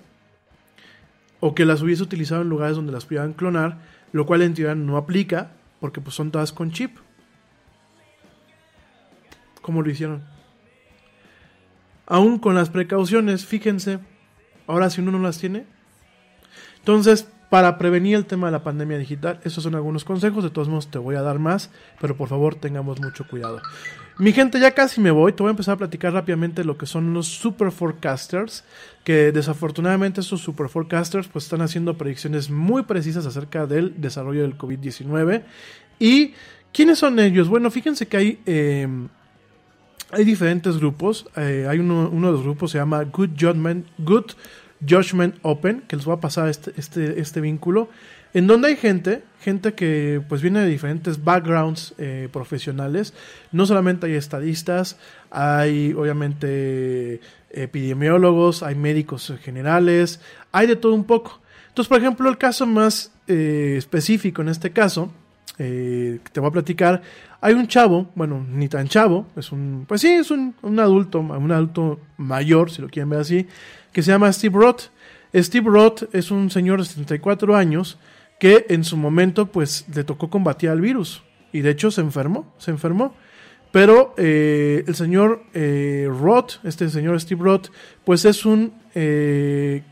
o 1.40 1.54
que 1.54 1.64
las 1.64 1.82
hubiese 1.82 2.02
utilizado 2.02 2.42
en 2.42 2.48
lugares 2.48 2.76
donde 2.76 2.92
las 2.92 3.04
pudieran 3.04 3.32
clonar, 3.32 3.78
lo 4.12 4.26
cual 4.26 4.42
en 4.42 4.54
teoría 4.54 4.74
no 4.74 4.96
aplica, 4.96 5.52
porque 5.80 6.00
pues 6.00 6.16
son 6.16 6.30
todas 6.30 6.52
con 6.52 6.70
chip. 6.70 6.96
¿Cómo 9.62 9.82
lo 9.82 9.90
hicieron? 9.90 10.36
aún 12.06 12.38
con 12.38 12.54
las 12.54 12.70
precauciones, 12.70 13.44
fíjense, 13.44 13.98
ahora 14.66 14.90
si 14.90 15.00
uno 15.00 15.12
no 15.12 15.18
las 15.18 15.38
tiene. 15.38 15.66
Entonces, 16.78 17.28
para 17.50 17.78
prevenir 17.78 18.16
el 18.16 18.26
tema 18.26 18.46
de 18.46 18.52
la 18.52 18.62
pandemia 18.62 18.98
digital, 18.98 19.40
esos 19.44 19.64
son 19.64 19.74
algunos 19.74 20.04
consejos, 20.04 20.44
de 20.44 20.50
todos 20.50 20.68
modos 20.68 20.90
te 20.90 20.98
voy 20.98 21.16
a 21.16 21.22
dar 21.22 21.38
más, 21.38 21.70
pero 22.00 22.16
por 22.16 22.28
favor 22.28 22.54
tengamos 22.54 23.00
mucho 23.00 23.26
cuidado. 23.26 23.60
Mi 24.18 24.32
gente, 24.32 24.58
ya 24.58 24.70
casi 24.70 25.00
me 25.00 25.10
voy, 25.10 25.32
te 25.32 25.42
voy 25.42 25.48
a 25.48 25.50
empezar 25.50 25.74
a 25.74 25.78
platicar 25.78 26.14
rápidamente 26.14 26.64
lo 26.64 26.78
que 26.78 26.86
son 26.86 27.12
los 27.12 27.26
super 27.26 27.70
forecasters, 27.70 28.64
que 29.04 29.30
desafortunadamente 29.30 30.22
estos 30.22 30.40
super 30.40 30.70
forecasters 30.70 31.28
pues 31.28 31.44
están 31.44 31.60
haciendo 31.60 31.98
predicciones 31.98 32.48
muy 32.48 32.84
precisas 32.84 33.26
acerca 33.26 33.66
del 33.66 34.00
desarrollo 34.00 34.42
del 34.42 34.56
COVID-19. 34.56 35.42
¿Y 35.98 36.32
quiénes 36.72 36.98
son 36.98 37.18
ellos? 37.18 37.48
Bueno, 37.48 37.70
fíjense 37.70 38.06
que 38.06 38.16
hay... 38.16 38.40
Eh, 38.46 38.88
hay 40.12 40.24
diferentes 40.24 40.78
grupos. 40.78 41.26
Eh, 41.36 41.66
hay 41.68 41.78
uno, 41.80 42.08
uno, 42.12 42.28
de 42.28 42.32
los 42.34 42.42
grupos 42.42 42.70
se 42.70 42.78
llama 42.78 43.02
Good 43.02 43.30
Judgment, 43.38 43.86
Good 43.98 44.32
Judgment 44.88 45.36
Open, 45.42 45.82
que 45.88 45.96
les 45.96 46.04
voy 46.04 46.16
a 46.16 46.20
pasar 46.20 46.48
este, 46.48 46.72
este, 46.76 47.20
este 47.20 47.40
vínculo, 47.40 47.88
en 48.36 48.46
donde 48.46 48.68
hay 48.68 48.76
gente, 48.76 49.22
gente 49.40 49.72
que 49.72 50.20
pues 50.28 50.42
viene 50.42 50.60
de 50.60 50.66
diferentes 50.66 51.24
backgrounds 51.24 51.94
eh, 51.96 52.28
profesionales. 52.30 53.14
No 53.50 53.64
solamente 53.64 54.08
hay 54.08 54.12
estadistas, 54.12 54.98
hay 55.30 55.94
obviamente 55.94 57.22
epidemiólogos, 57.50 58.62
hay 58.62 58.74
médicos 58.74 59.32
generales, 59.42 60.20
hay 60.52 60.66
de 60.66 60.76
todo 60.76 60.92
un 60.92 61.04
poco. 61.04 61.40
Entonces, 61.68 61.88
por 61.88 61.98
ejemplo, 61.98 62.28
el 62.28 62.36
caso 62.36 62.66
más 62.66 63.10
eh, 63.26 63.76
específico 63.78 64.42
en 64.42 64.50
este 64.50 64.70
caso, 64.70 65.10
eh, 65.58 66.20
que 66.22 66.30
te 66.30 66.38
voy 66.38 66.50
a 66.50 66.52
platicar, 66.52 67.00
hay 67.40 67.54
un 67.54 67.68
chavo, 67.68 68.10
bueno, 68.16 68.44
ni 68.46 68.68
tan 68.68 68.86
chavo, 68.86 69.28
es 69.34 69.50
un, 69.50 69.86
pues 69.88 70.02
sí, 70.02 70.08
es 70.08 70.30
un, 70.30 70.54
un, 70.60 70.78
adulto, 70.78 71.20
un 71.20 71.52
adulto 71.52 72.00
mayor, 72.18 72.70
si 72.70 72.82
lo 72.82 72.88
quieren 72.90 73.08
ver 73.08 73.20
así, 73.20 73.46
que 73.92 74.02
se 74.02 74.10
llama 74.10 74.30
Steve 74.30 74.58
Roth. 74.58 74.90
Steve 75.34 75.70
Roth 75.70 76.14
es 76.14 76.30
un 76.30 76.50
señor 76.50 76.80
de 76.80 76.84
74 76.84 77.56
años 77.56 77.98
que 78.38 78.66
en 78.68 78.84
su 78.84 78.96
momento, 78.96 79.46
pues, 79.46 79.86
le 79.94 80.04
tocó 80.04 80.30
combatir 80.30 80.70
al 80.70 80.80
virus 80.80 81.22
y 81.52 81.60
de 81.60 81.70
hecho 81.70 81.90
se 81.90 82.00
enfermó, 82.00 82.52
se 82.58 82.70
enfermó. 82.70 83.14
Pero 83.72 84.14
eh, 84.16 84.84
el 84.86 84.94
señor 84.94 85.42
eh, 85.52 86.08
Roth, 86.08 86.64
este 86.64 86.88
señor 86.88 87.20
Steve 87.20 87.42
Roth, 87.42 87.68
pues 88.04 88.24
es 88.24 88.46
un 88.46 88.72
eh, 88.94 89.82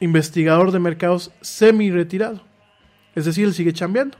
investigador 0.00 0.70
de 0.70 0.78
mercados 0.78 1.32
semi-retirado. 1.40 2.42
Es 3.14 3.26
decir, 3.26 3.44
él 3.44 3.54
sigue 3.54 3.72
chambeando 3.72 4.16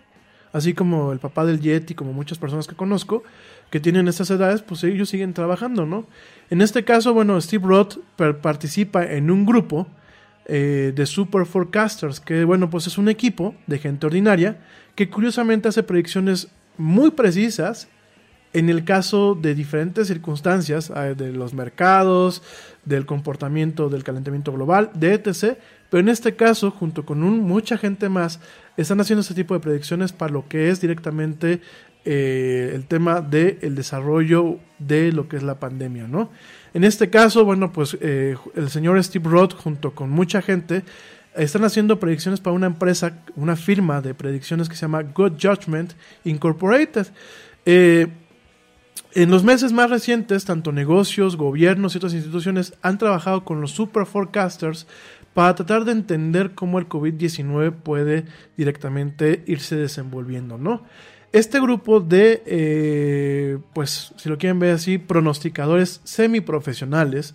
así 0.53 0.75
como 0.75 1.13
el 1.13 1.19
papá 1.19 1.45
del 1.45 1.61
Yeti, 1.61 1.95
como 1.95 2.13
muchas 2.13 2.39
personas 2.39 2.67
que 2.67 2.77
conozco, 2.77 3.23
que 3.71 3.81
tienen 3.81 4.07
estas 4.07 4.31
edades, 4.31 4.63
pues 4.63 4.85
ellos 4.85 5.09
siguen 5.09 5.33
trabajando, 5.33 5.87
¿no? 5.87 6.07
En 6.51 6.61
este 6.61 6.85
caso, 6.85 7.15
bueno, 7.15 7.41
Steve 7.41 7.67
Roth 7.67 7.99
participa 8.43 9.05
en 9.05 9.31
un 9.31 9.47
grupo 9.47 9.89
eh, 10.47 10.93
de 10.95 11.07
Super 11.07 11.47
Forecasters, 11.47 12.21
que 12.21 12.45
bueno, 12.45 12.69
pues 12.71 12.87
es 12.87 12.99
un 12.99 13.09
equipo 13.09 13.55
de 13.67 13.79
gente 13.79 14.07
ordinaria 14.07 14.59
que 14.95 15.09
curiosamente 15.09 15.69
hace 15.69 15.83
predicciones 15.83 16.49
muy 16.77 17.11
precisas 17.11 17.89
en 18.53 18.69
el 18.69 18.85
caso 18.85 19.35
de 19.35 19.55
diferentes 19.55 20.09
circunstancias, 20.09 20.93
eh, 20.95 21.15
de 21.17 21.33
los 21.33 21.55
mercados, 21.55 22.43
del 22.85 23.07
comportamiento 23.07 23.89
del 23.89 24.05
calentamiento 24.05 24.53
global, 24.53 24.91
de 24.95 25.15
etc. 25.15 25.59
Pero 25.91 26.01
en 26.01 26.09
este 26.09 26.35
caso, 26.35 26.71
junto 26.71 27.07
con 27.07 27.21
mucha 27.21 27.79
gente 27.79 28.09
más, 28.09 28.41
están 28.77 29.01
haciendo 29.01 29.21
este 29.21 29.35
tipo 29.35 29.55
de 29.55 29.61
predicciones 29.61 30.13
para 30.13 30.33
lo 30.33 30.49
que 30.49 30.71
es 30.71 30.81
directamente 30.81 31.61
eh, 32.05 32.73
el 32.75 32.87
tema 32.87 33.21
del 33.21 33.75
desarrollo 33.75 34.59
de 34.79 35.13
lo 35.13 35.29
que 35.29 35.37
es 35.37 35.43
la 35.43 35.61
pandemia, 35.61 36.09
¿no? 36.09 36.31
En 36.75 36.85
este 36.85 37.11
caso, 37.11 37.45
bueno, 37.45 37.73
pues 37.73 37.97
eh, 38.01 38.37
el 38.55 38.71
señor 38.71 39.03
Steve 39.03 39.29
Roth 39.29 39.55
junto 39.55 39.95
con 39.95 40.11
mucha 40.11 40.41
gente 40.41 40.83
están 41.35 41.65
haciendo 41.65 41.99
predicciones 41.99 42.41
para 42.41 42.55
una 42.55 42.67
empresa, 42.67 43.19
una 43.37 43.57
firma 43.57 44.01
de 44.01 44.15
predicciones 44.15 44.69
que 44.69 44.75
se 44.75 44.83
llama 44.83 45.03
Good 45.03 45.35
Judgment 45.41 45.95
Incorporated. 46.25 47.07
Eh, 47.67 48.09
en 49.15 49.31
los 49.31 49.45
meses 49.45 49.73
más 49.73 49.91
recientes, 49.91 50.45
tanto 50.45 50.73
negocios, 50.73 51.37
gobiernos 51.37 51.95
y 51.95 51.99
otras 51.99 52.15
instituciones 52.15 52.75
han 52.81 52.97
trabajado 52.97 53.45
con 53.45 53.61
los 53.61 53.73
super 53.73 54.07
forecasters 54.07 54.87
para 55.35 55.55
tratar 55.55 55.85
de 55.85 55.93
entender 55.93 56.55
cómo 56.55 56.79
el 56.79 56.89
COVID-19 56.89 57.73
puede 57.73 58.25
directamente 58.57 59.45
irse 59.47 59.77
desenvolviendo, 59.77 60.59
¿no? 60.59 60.85
Este 61.33 61.61
grupo 61.61 62.01
de, 62.01 62.43
eh, 62.45 63.59
pues, 63.73 64.13
si 64.17 64.29
lo 64.29 64.37
quieren 64.37 64.59
ver 64.59 64.75
así, 64.75 64.99
pronosticadores 64.99 66.03
semiprofesionales, 66.05 67.35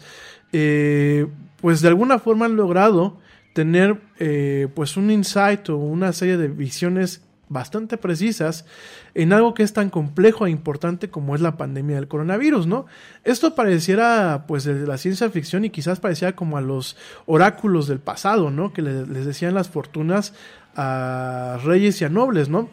eh, 0.53 1.25
pues 1.59 1.81
de 1.81 1.87
alguna 1.87 2.19
forma 2.19 2.45
han 2.45 2.55
logrado 2.55 3.17
tener, 3.53 3.99
eh, 4.19 4.67
pues, 4.75 4.97
un 4.97 5.09
insight 5.09 5.67
o 5.69 5.77
una 5.77 6.13
serie 6.13 6.37
de 6.37 6.47
visiones 6.47 7.23
bastante 7.49 7.97
precisas 7.97 8.65
en 9.15 9.33
algo 9.33 9.53
que 9.53 9.63
es 9.63 9.73
tan 9.73 9.89
complejo 9.89 10.45
e 10.45 10.51
importante 10.51 11.09
como 11.09 11.33
es 11.33 11.41
la 11.41 11.57
pandemia 11.57 11.95
del 11.95 12.07
coronavirus, 12.07 12.67
¿no? 12.67 12.85
Esto 13.23 13.55
pareciera 13.55 14.43
pues 14.47 14.65
de 14.65 14.85
la 14.85 14.97
ciencia 14.97 15.29
ficción 15.29 15.63
y 15.63 15.69
quizás 15.69 15.99
pareciera 16.01 16.35
como 16.35 16.57
a 16.57 16.61
los 16.61 16.97
oráculos 17.25 17.87
del 17.87 17.99
pasado, 17.99 18.51
¿no? 18.51 18.73
Que 18.73 18.81
les 18.81 19.25
decían 19.25 19.53
las 19.53 19.69
fortunas 19.69 20.33
a 20.75 21.57
reyes 21.63 22.01
y 22.01 22.05
a 22.05 22.09
nobles, 22.09 22.49
¿no? 22.49 22.69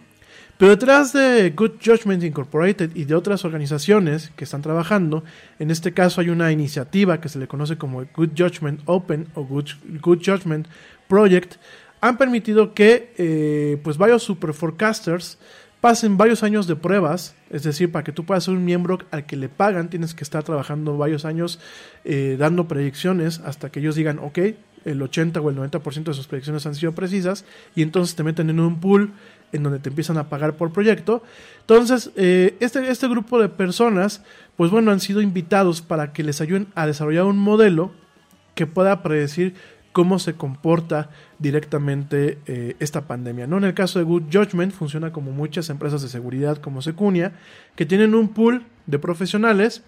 Pero 0.65 0.77
detrás 0.77 1.13
de 1.13 1.51
Good 1.51 1.73
Judgment 1.85 2.25
Incorporated 2.25 2.97
y 2.97 3.05
de 3.05 3.15
otras 3.15 3.45
organizaciones 3.45 4.33
que 4.35 4.45
están 4.45 4.63
trabajando, 4.63 5.23
en 5.59 5.71
este 5.71 5.93
caso 5.93 6.23
hay 6.23 6.31
una 6.31 6.53
iniciativa 6.53 7.21
que 7.21 7.29
se 7.29 7.39
le 7.39 7.47
conoce 7.47 7.77
como 7.77 8.07
Good 8.17 8.31
Judgment 8.35 8.81
Open 8.87 9.27
o 9.35 9.45
Good, 9.45 9.73
Judgment 10.25 10.67
Project, 11.07 11.57
han 12.01 12.17
permitido 12.17 12.73
que 12.73 13.13
eh, 13.19 13.79
pues 13.85 13.99
varios 13.99 14.23
super 14.23 14.55
forecasters 14.55 15.37
pasen 15.83 16.17
varios 16.17 16.43
años 16.43 16.67
de 16.67 16.77
pruebas, 16.77 17.35
es 17.51 17.63
decir, 17.63 17.93
para 17.93 18.03
que 18.03 18.13
tú 18.13 18.25
puedas 18.25 18.45
ser 18.45 18.55
un 18.55 18.65
miembro 18.65 19.01
al 19.11 19.27
que 19.27 19.37
le 19.37 19.51
pagan, 19.51 19.91
tienes 19.91 20.15
que 20.15 20.25
estar 20.25 20.45
trabajando 20.45 20.97
varios 20.97 21.27
años 21.27 21.61
eh, 22.07 22.37
dando 22.39 22.69
predicciones 22.69 23.43
hasta 23.45 23.69
que 23.69 23.81
ellos 23.81 23.97
digan, 23.97 24.19
ok, 24.19 24.39
el 24.85 25.03
80 25.03 25.41
o 25.41 25.51
el 25.51 25.57
90% 25.57 26.05
de 26.05 26.15
sus 26.15 26.27
predicciones 26.27 26.67
han 26.67 26.75
sido 26.75 26.93
precisas 26.93 27.45
y 27.75 27.83
entonces 27.83 28.17
te 28.17 28.23
meten 28.23 28.51
en 28.51 28.61
un 28.61 28.81
pool 28.81 29.13
en 29.53 29.63
donde 29.63 29.79
te 29.79 29.89
empiezan 29.89 30.19
a 30.19 30.29
pagar 30.29 30.57
por 30.57 30.73
proyecto. 30.73 31.23
Entonces, 31.61 32.11
eh, 32.17 32.57
este, 32.61 32.89
este 32.91 33.09
grupo 33.09 33.41
de 33.41 33.49
personas, 33.49 34.23
pues 34.57 34.71
bueno, 34.71 34.91
han 34.91 35.01
sido 35.01 35.21
invitados 35.21 35.81
para 35.83 36.13
que 36.13 36.23
les 36.23 36.41
ayuden 36.41 36.67
a 36.75 36.87
desarrollar 36.87 37.25
un 37.25 37.39
modelo 37.39 37.93
que 38.55 38.67
pueda 38.67 39.03
predecir 39.03 39.55
cómo 39.95 40.19
se 40.19 40.35
comporta 40.35 41.09
directamente 41.39 42.39
eh, 42.47 42.75
esta 42.81 43.03
pandemia. 43.07 43.47
¿no? 43.47 43.59
En 43.59 43.65
el 43.65 43.75
caso 43.75 44.01
de 44.01 44.05
Good 44.05 44.25
Judgment 44.33 44.73
funciona 44.73 45.13
como 45.13 45.31
muchas 45.31 45.71
empresas 45.71 46.03
de 46.03 46.09
seguridad 46.09 46.59
como 46.59 46.83
Secunia, 46.83 47.33
que 47.77 47.87
tienen 47.87 48.17
un 48.17 48.31
pool 48.31 48.65
de 48.87 48.99
profesionales. 48.99 49.85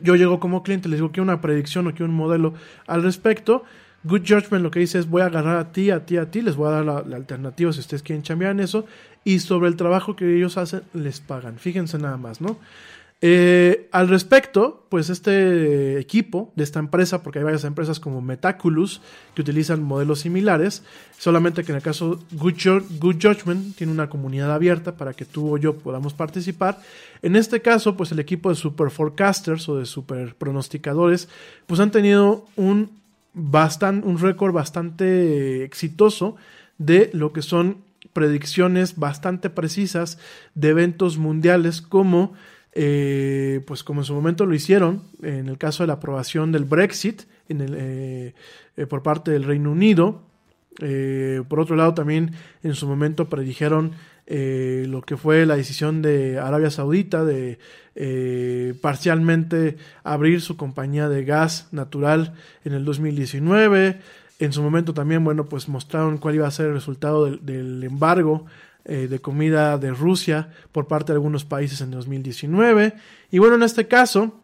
Yo 0.00 0.14
llego 0.14 0.38
como 0.38 0.62
cliente, 0.62 0.88
les 0.88 1.00
digo 1.00 1.10
que 1.10 1.20
una 1.20 1.40
predicción 1.40 1.88
o 1.88 1.94
que 1.94 2.04
un 2.04 2.14
modelo 2.14 2.54
al 2.86 3.02
respecto. 3.02 3.64
Good 4.06 4.22
Judgment 4.26 4.62
lo 4.62 4.70
que 4.70 4.80
dice 4.80 4.98
es 4.98 5.08
voy 5.08 5.22
a 5.22 5.26
agarrar 5.26 5.56
a 5.56 5.72
ti, 5.72 5.90
a 5.90 6.06
ti, 6.06 6.16
a 6.16 6.30
ti, 6.30 6.42
les 6.42 6.56
voy 6.56 6.68
a 6.68 6.82
dar 6.82 6.84
la, 6.84 7.16
alternativa 7.16 7.72
si 7.72 7.80
ustedes 7.80 8.02
quieren 8.02 8.22
cambiar 8.22 8.52
en 8.52 8.60
eso. 8.60 8.86
Y 9.24 9.40
sobre 9.40 9.68
el 9.68 9.76
trabajo 9.76 10.14
que 10.14 10.36
ellos 10.36 10.56
hacen, 10.56 10.82
les 10.94 11.20
pagan. 11.20 11.58
Fíjense 11.58 11.98
nada 11.98 12.16
más, 12.16 12.40
¿no? 12.40 12.58
Eh, 13.22 13.88
al 13.92 14.08
respecto, 14.08 14.84
pues 14.90 15.08
este 15.08 15.98
equipo 15.98 16.52
de 16.54 16.64
esta 16.64 16.78
empresa, 16.78 17.22
porque 17.22 17.38
hay 17.38 17.44
varias 17.44 17.64
empresas 17.64 17.98
como 17.98 18.20
Metaculus 18.20 19.00
que 19.34 19.40
utilizan 19.40 19.82
modelos 19.82 20.20
similares, 20.20 20.82
solamente 21.18 21.64
que 21.64 21.72
en 21.72 21.76
el 21.76 21.82
caso 21.82 22.20
Good, 22.32 22.84
Good 23.00 23.16
Judgment 23.20 23.74
tiene 23.74 23.92
una 23.92 24.10
comunidad 24.10 24.52
abierta 24.52 24.96
para 24.96 25.14
que 25.14 25.24
tú 25.24 25.54
o 25.54 25.56
yo 25.56 25.78
podamos 25.78 26.12
participar. 26.12 26.78
En 27.22 27.36
este 27.36 27.62
caso, 27.62 27.96
pues 27.96 28.12
el 28.12 28.18
equipo 28.18 28.50
de 28.50 28.54
super 28.54 28.90
forecasters 28.90 29.66
o 29.70 29.78
de 29.78 29.86
super 29.86 30.34
pronosticadores, 30.34 31.30
pues 31.66 31.80
han 31.80 31.90
tenido 31.90 32.44
un, 32.54 32.90
un 33.36 34.18
récord 34.18 34.52
bastante 34.52 35.62
exitoso 35.62 36.36
de 36.78 37.10
lo 37.12 37.32
que 37.32 37.42
son 37.42 37.78
predicciones 38.12 38.96
bastante 38.96 39.50
precisas 39.50 40.18
de 40.54 40.70
eventos 40.70 41.18
mundiales 41.18 41.82
como 41.82 42.32
eh, 42.78 43.62
pues 43.66 43.82
como 43.82 44.02
en 44.02 44.04
su 44.04 44.12
momento 44.12 44.44
lo 44.44 44.54
hicieron, 44.54 45.02
en 45.22 45.48
el 45.48 45.56
caso 45.56 45.82
de 45.82 45.86
la 45.86 45.94
aprobación 45.94 46.52
del 46.52 46.64
Brexit 46.64 47.22
en 47.48 47.62
el, 47.62 47.74
eh, 47.74 48.34
eh, 48.76 48.86
por 48.86 49.02
parte 49.02 49.30
del 49.30 49.44
Reino 49.44 49.72
Unido. 49.72 50.22
por 51.48 51.60
otro 51.60 51.74
lado, 51.74 51.94
también 51.94 52.32
en 52.62 52.74
su 52.74 52.86
momento 52.86 53.30
predijeron 53.30 53.92
lo 54.26 55.02
que 55.02 55.16
fue 55.16 55.46
la 55.46 55.56
decisión 55.56 56.02
de 56.02 56.38
Arabia 56.38 56.70
Saudita 56.70 57.24
de 57.24 57.58
parcialmente 58.80 59.76
abrir 60.02 60.40
su 60.40 60.56
compañía 60.56 61.08
de 61.08 61.24
gas 61.24 61.68
natural 61.72 62.34
en 62.64 62.72
el 62.72 62.84
2019. 62.84 64.00
En 64.38 64.52
su 64.52 64.62
momento 64.62 64.92
también, 64.92 65.24
bueno, 65.24 65.46
pues 65.46 65.68
mostraron 65.68 66.18
cuál 66.18 66.34
iba 66.34 66.46
a 66.46 66.50
ser 66.50 66.66
el 66.66 66.74
resultado 66.74 67.26
del 67.26 67.82
embargo 67.84 68.46
eh, 68.88 69.08
de 69.08 69.18
comida 69.18 69.78
de 69.78 69.90
Rusia 69.90 70.48
por 70.70 70.86
parte 70.86 71.10
de 71.10 71.16
algunos 71.16 71.44
países 71.44 71.80
en 71.80 71.90
2019. 71.90 72.94
Y 73.32 73.38
bueno, 73.40 73.56
en 73.56 73.64
este 73.64 73.88
caso, 73.88 74.40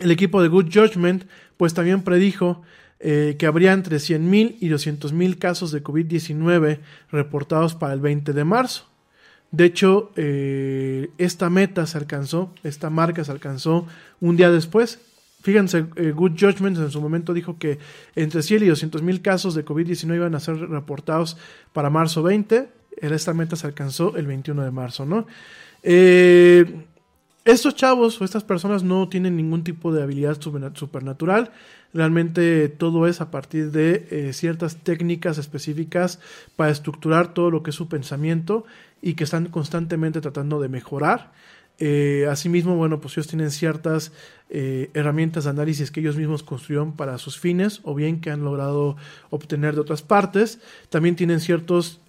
El 0.00 0.10
equipo 0.10 0.42
de 0.42 0.48
Good 0.48 0.72
Judgment 0.72 1.24
pues 1.56 1.72
también 1.72 2.02
predijo 2.02 2.62
eh, 2.98 3.36
que 3.38 3.46
habría 3.46 3.72
entre 3.72 3.98
100.000 3.98 4.56
y 4.58 4.70
200.000 4.70 5.38
casos 5.38 5.70
de 5.70 5.84
COVID-19 5.84 6.80
reportados 7.12 7.76
para 7.76 7.92
el 7.92 8.00
20 8.00 8.32
de 8.32 8.44
marzo. 8.44 8.89
De 9.52 9.64
hecho, 9.64 10.12
eh, 10.16 11.10
esta 11.18 11.50
meta 11.50 11.86
se 11.86 11.98
alcanzó, 11.98 12.54
esta 12.62 12.88
marca 12.88 13.24
se 13.24 13.32
alcanzó 13.32 13.86
un 14.20 14.36
día 14.36 14.50
después. 14.50 15.00
Fíjense, 15.42 15.86
eh, 15.96 16.12
Good 16.12 16.32
Judgment 16.38 16.76
en 16.78 16.90
su 16.90 17.00
momento 17.00 17.32
dijo 17.32 17.58
que 17.58 17.78
entre 18.14 18.42
100 18.42 18.62
y 18.64 18.66
200 18.66 19.02
mil 19.02 19.22
casos 19.22 19.54
de 19.54 19.64
COVID-19 19.64 20.14
iban 20.14 20.34
a 20.34 20.40
ser 20.40 20.56
reportados 20.68 21.36
para 21.72 21.90
marzo 21.90 22.22
20. 22.22 22.68
Esta 22.98 23.34
meta 23.34 23.56
se 23.56 23.66
alcanzó 23.66 24.16
el 24.16 24.26
21 24.26 24.62
de 24.62 24.70
marzo, 24.70 25.06
¿no? 25.06 25.26
Eh, 25.82 26.86
estos 27.46 27.74
chavos 27.74 28.20
o 28.20 28.24
estas 28.24 28.44
personas 28.44 28.82
no 28.82 29.08
tienen 29.08 29.36
ningún 29.36 29.64
tipo 29.64 29.92
de 29.92 30.02
habilidad 30.02 30.38
supernatural. 30.40 31.52
Realmente 31.94 32.68
todo 32.68 33.06
es 33.06 33.22
a 33.22 33.30
partir 33.30 33.72
de 33.72 34.06
eh, 34.10 34.32
ciertas 34.34 34.76
técnicas 34.76 35.38
específicas 35.38 36.20
para 36.54 36.70
estructurar 36.70 37.32
todo 37.32 37.50
lo 37.50 37.62
que 37.62 37.70
es 37.70 37.76
su 37.76 37.88
pensamiento 37.88 38.64
y 39.02 39.14
que 39.14 39.24
están 39.24 39.46
constantemente 39.46 40.20
tratando 40.20 40.60
de 40.60 40.68
mejorar. 40.68 41.32
Eh, 41.78 42.26
asimismo, 42.30 42.76
bueno, 42.76 43.00
pues 43.00 43.16
ellos 43.16 43.28
tienen 43.28 43.50
ciertas 43.50 44.12
eh, 44.50 44.90
herramientas 44.92 45.44
de 45.44 45.50
análisis 45.50 45.90
que 45.90 46.00
ellos 46.00 46.16
mismos 46.16 46.42
construyeron 46.42 46.92
para 46.92 47.16
sus 47.16 47.38
fines 47.38 47.80
o 47.84 47.94
bien 47.94 48.20
que 48.20 48.30
han 48.30 48.44
logrado 48.44 48.96
obtener 49.30 49.74
de 49.74 49.80
otras 49.80 50.02
partes. 50.02 50.60
También 50.90 51.16
tienen 51.16 51.40
ciertos 51.40 52.00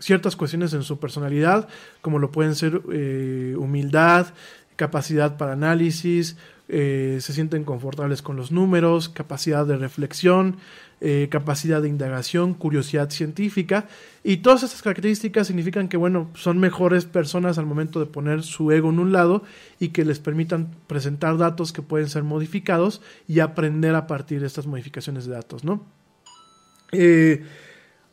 ciertas 0.00 0.34
cuestiones 0.34 0.72
en 0.72 0.82
su 0.82 0.98
personalidad, 0.98 1.68
como 2.00 2.18
lo 2.18 2.32
pueden 2.32 2.56
ser 2.56 2.82
eh, 2.92 3.54
humildad, 3.56 4.28
capacidad 4.76 5.36
para 5.36 5.52
análisis, 5.52 6.36
eh, 6.68 7.18
se 7.20 7.32
sienten 7.32 7.64
confortables 7.64 8.22
con 8.22 8.36
los 8.36 8.50
números, 8.50 9.08
capacidad 9.08 9.66
de 9.66 9.76
reflexión, 9.76 10.56
eh, 11.00 11.28
capacidad 11.30 11.80
de 11.80 11.88
indagación, 11.88 12.54
curiosidad 12.54 13.10
científica, 13.10 13.88
y 14.22 14.38
todas 14.38 14.62
estas 14.62 14.82
características 14.82 15.46
significan 15.46 15.88
que, 15.88 15.96
bueno, 15.96 16.30
son 16.34 16.58
mejores 16.58 17.06
personas 17.06 17.56
al 17.56 17.66
momento 17.66 18.00
de 18.00 18.06
poner 18.06 18.42
su 18.42 18.70
ego 18.70 18.90
en 18.90 18.98
un 18.98 19.12
lado 19.12 19.42
y 19.78 19.88
que 19.88 20.04
les 20.04 20.18
permitan 20.18 20.74
presentar 20.86 21.38
datos 21.38 21.72
que 21.72 21.80
pueden 21.80 22.08
ser 22.08 22.22
modificados 22.22 23.00
y 23.26 23.40
aprender 23.40 23.94
a 23.94 24.06
partir 24.06 24.40
de 24.40 24.46
estas 24.46 24.66
modificaciones 24.66 25.24
de 25.24 25.32
datos, 25.32 25.64
¿no? 25.64 25.86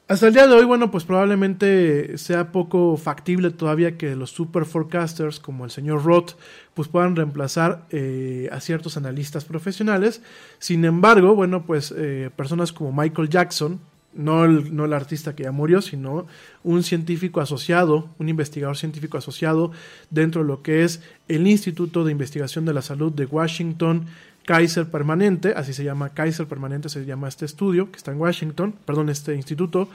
Hasta 0.09 0.27
el 0.27 0.33
día 0.33 0.47
de 0.47 0.53
hoy, 0.53 0.63
bueno, 0.63 0.89
pues 0.89 1.03
probablemente 1.03 2.17
sea 2.17 2.53
poco 2.53 2.95
factible 2.95 3.51
todavía 3.51 3.97
que 3.97 4.15
los 4.15 4.29
super 4.31 4.63
forecasters 4.63 5.41
como 5.41 5.65
el 5.65 5.71
señor 5.71 6.05
Roth 6.05 6.35
pues 6.73 6.87
puedan 6.87 7.17
reemplazar 7.17 7.85
eh, 7.89 8.47
a 8.53 8.61
ciertos 8.61 8.95
analistas 8.95 9.43
profesionales. 9.43 10.21
Sin 10.59 10.85
embargo, 10.85 11.35
bueno, 11.35 11.65
pues 11.65 11.93
eh, 11.95 12.29
personas 12.37 12.71
como 12.71 12.93
Michael 12.93 13.27
Jackson, 13.27 13.81
no 14.13 14.45
el, 14.45 14.73
no 14.73 14.85
el 14.85 14.93
artista 14.93 15.35
que 15.35 15.43
ya 15.43 15.51
murió, 15.51 15.81
sino 15.81 16.25
un 16.63 16.83
científico 16.83 17.41
asociado, 17.41 18.07
un 18.17 18.29
investigador 18.29 18.77
científico 18.77 19.17
asociado 19.17 19.73
dentro 20.09 20.41
de 20.41 20.47
lo 20.47 20.61
que 20.61 20.85
es 20.85 21.01
el 21.27 21.47
Instituto 21.47 22.05
de 22.05 22.13
Investigación 22.13 22.63
de 22.63 22.73
la 22.73 22.81
Salud 22.81 23.11
de 23.11 23.25
Washington, 23.25 24.05
Kaiser 24.47 24.89
Permanente, 24.89 25.53
así 25.57 25.73
se 25.73 25.83
llama 25.83 26.13
Kaiser 26.13 26.47
Permanente, 26.47 26.87
se 26.87 27.05
llama 27.05 27.27
este 27.27 27.43
estudio 27.43 27.91
que 27.91 27.97
está 27.97 28.13
en 28.13 28.21
Washington, 28.21 28.75
perdón, 28.85 29.09
este 29.09 29.35
instituto, 29.35 29.89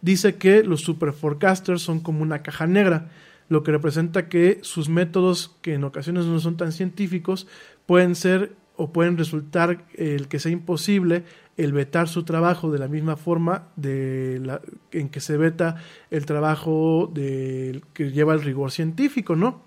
dice 0.00 0.36
que 0.36 0.64
los 0.64 0.80
super 0.80 1.12
forecasters 1.12 1.82
son 1.82 2.00
como 2.00 2.22
una 2.22 2.42
caja 2.42 2.66
negra, 2.66 3.10
lo 3.50 3.62
que 3.62 3.70
representa 3.70 4.30
que 4.30 4.60
sus 4.62 4.88
métodos, 4.88 5.54
que 5.60 5.74
en 5.74 5.84
ocasiones 5.84 6.24
no 6.24 6.40
son 6.40 6.56
tan 6.56 6.72
científicos, 6.72 7.46
pueden 7.84 8.14
ser 8.14 8.52
o 8.76 8.94
pueden 8.94 9.18
resultar 9.18 9.84
el 9.94 10.28
que 10.28 10.38
sea 10.38 10.52
imposible 10.52 11.24
el 11.58 11.74
vetar 11.74 12.08
su 12.08 12.22
trabajo 12.22 12.70
de 12.70 12.78
la 12.78 12.88
misma 12.88 13.16
forma 13.16 13.68
de 13.76 14.40
la, 14.42 14.62
en 14.90 15.10
que 15.10 15.20
se 15.20 15.36
veta 15.36 15.76
el 16.10 16.24
trabajo 16.24 17.12
que 17.12 18.10
lleva 18.10 18.32
el 18.32 18.40
rigor 18.40 18.70
científico, 18.70 19.36
¿no? 19.36 19.64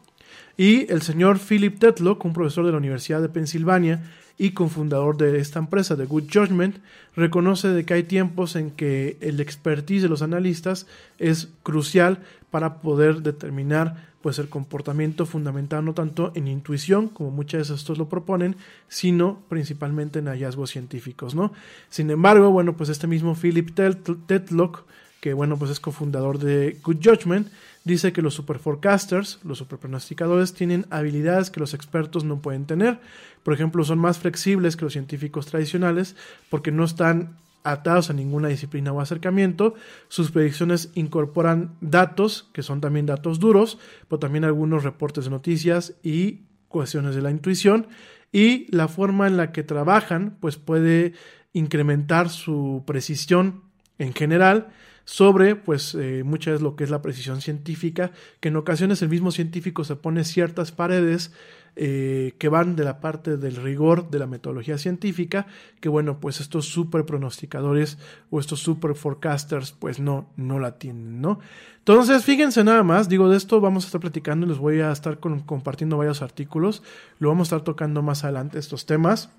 Y 0.58 0.92
el 0.92 1.04
señor 1.04 1.38
Philip 1.38 1.78
Tetlock, 1.78 2.26
un 2.26 2.34
profesor 2.34 2.66
de 2.66 2.72
la 2.72 2.78
Universidad 2.78 3.22
de 3.22 3.30
Pensilvania, 3.30 4.02
y 4.38 4.52
cofundador 4.52 5.18
de 5.18 5.40
esta 5.40 5.60
empresa, 5.60 5.96
de 5.96 6.06
Good 6.06 6.30
Judgment, 6.32 6.78
reconoce 7.16 7.70
de 7.70 7.86
que 7.86 7.94
hay 7.94 8.04
tiempos 8.04 8.56
en 8.56 8.72
que 8.72 9.18
el 9.22 9.40
expertise 9.40 10.02
de 10.02 10.10
los 10.10 10.22
analistas 10.22 10.88
es 11.20 11.50
crucial 11.64 12.20
para 12.50 12.82
poder 12.82 13.22
determinar 13.22 14.12
pues 14.22 14.38
el 14.38 14.50
comportamiento 14.50 15.26
fundamental 15.26 15.84
no 15.84 15.94
tanto 15.94 16.32
en 16.36 16.48
intuición 16.48 17.08
como 17.08 17.32
muchas 17.32 17.62
veces 17.62 17.80
estos 17.80 17.98
lo 17.98 18.08
proponen 18.08 18.56
sino 18.88 19.42
principalmente 19.50 20.20
en 20.20 20.28
hallazgos 20.28 20.70
científicos 20.70 21.34
no 21.34 21.54
sin 21.90 22.12
embargo 22.12 22.52
bueno 22.52 22.78
pues 22.78 22.90
este 22.90 23.08
mismo 23.08 23.34
Philip 23.34 23.72
Tetlock 23.74 24.84
que 25.22 25.34
bueno 25.34 25.58
pues 25.58 25.72
es 25.72 25.80
cofundador 25.80 26.38
de 26.38 26.78
Good 26.84 26.98
Judgment 27.04 27.48
dice 27.84 28.14
que 28.14 28.22
los 28.22 28.34
super 28.34 28.60
forecasters, 28.60 29.40
los 29.44 29.58
super 29.58 29.80
pronosticadores, 29.80 30.54
tienen 30.54 30.86
habilidades 30.90 31.50
que 31.50 31.60
los 31.60 31.74
expertos 31.74 32.24
no 32.24 32.42
pueden 32.42 32.66
tener. 32.66 33.00
Por 33.44 33.54
ejemplo, 33.54 33.84
son 33.84 34.00
más 34.00 34.20
flexibles 34.20 34.76
que 34.76 34.86
los 34.86 34.94
científicos 34.94 35.48
tradicionales 35.48 36.16
porque 36.50 36.72
no 36.72 36.84
están 36.84 37.38
atados 37.64 38.10
a 38.10 38.14
ninguna 38.14 38.48
disciplina 38.48 38.92
o 38.92 39.02
acercamiento. 39.02 39.76
Sus 40.08 40.32
predicciones 40.32 40.90
incorporan 40.96 41.76
datos, 41.82 42.50
que 42.54 42.64
son 42.64 42.82
también 42.82 43.06
datos 43.06 43.40
duros, 43.40 43.78
pero 44.08 44.20
también 44.20 44.44
algunos 44.44 44.84
reportes 44.84 45.26
de 45.26 45.32
noticias 45.32 45.94
y 46.04 46.42
cuestiones 46.68 47.16
de 47.16 47.22
la 47.22 47.32
intuición. 47.32 47.88
Y 48.32 48.74
la 48.76 48.88
forma 48.88 49.28
en 49.28 49.38
la 49.38 49.52
que 49.52 49.64
trabajan, 49.64 50.38
pues 50.40 50.58
puede 50.58 51.14
incrementar 51.54 52.30
su 52.30 52.84
precisión 52.88 53.64
en 54.02 54.14
general 54.14 54.68
sobre 55.06 55.56
pues 55.56 55.96
eh, 55.96 56.24
muchas 56.24 56.54
veces 56.54 56.62
lo 56.62 56.76
que 56.76 56.84
es 56.84 56.90
la 56.90 57.02
precisión 57.02 57.42
científica, 57.42 58.12
que 58.40 58.50
en 58.50 58.56
ocasiones 58.56 59.02
el 59.02 59.10
mismo 59.10 59.32
científico 59.32 59.84
se 59.84 59.96
pone 59.96 60.24
ciertas 60.24 60.72
paredes 60.72 61.32
eh, 61.76 62.34
que 62.38 62.50
van 62.50 62.76
de 62.76 62.84
la 62.84 63.00
parte 63.00 63.38
del 63.38 63.56
rigor 63.56 64.10
de 64.10 64.20
la 64.20 64.28
metodología 64.28 64.78
científica, 64.78 65.48
que 65.80 65.90
bueno, 65.90 66.20
pues 66.20 66.42
estos 66.42 66.66
super 66.66 67.06
pronosticadores 67.06 67.98
o 68.30 68.40
estos 68.40 68.60
super 68.60 68.96
forecasters 68.96 69.72
pues 69.72 70.00
no, 70.00 70.30
no 70.36 70.60
la 70.60 70.78
tienen, 70.78 71.22
¿no? 71.22 71.40
Entonces, 71.78 72.26
fíjense 72.26 72.64
nada 72.64 72.84
más, 72.84 73.08
digo, 73.08 73.30
de 73.30 73.38
esto 73.38 73.62
vamos 73.62 73.86
a 73.86 73.88
estar 73.88 74.02
platicando 74.02 74.46
y 74.46 74.50
les 74.50 74.58
voy 74.58 74.82
a 74.82 74.92
estar 74.92 75.20
compartiendo 75.20 75.98
varios 75.98 76.22
artículos, 76.22 76.84
lo 77.20 77.30
vamos 77.30 77.48
a 77.48 77.56
estar 77.56 77.64
tocando 77.64 78.02
más 78.02 78.24
adelante 78.24 78.60
estos 78.60 78.86
temas. 78.86 79.30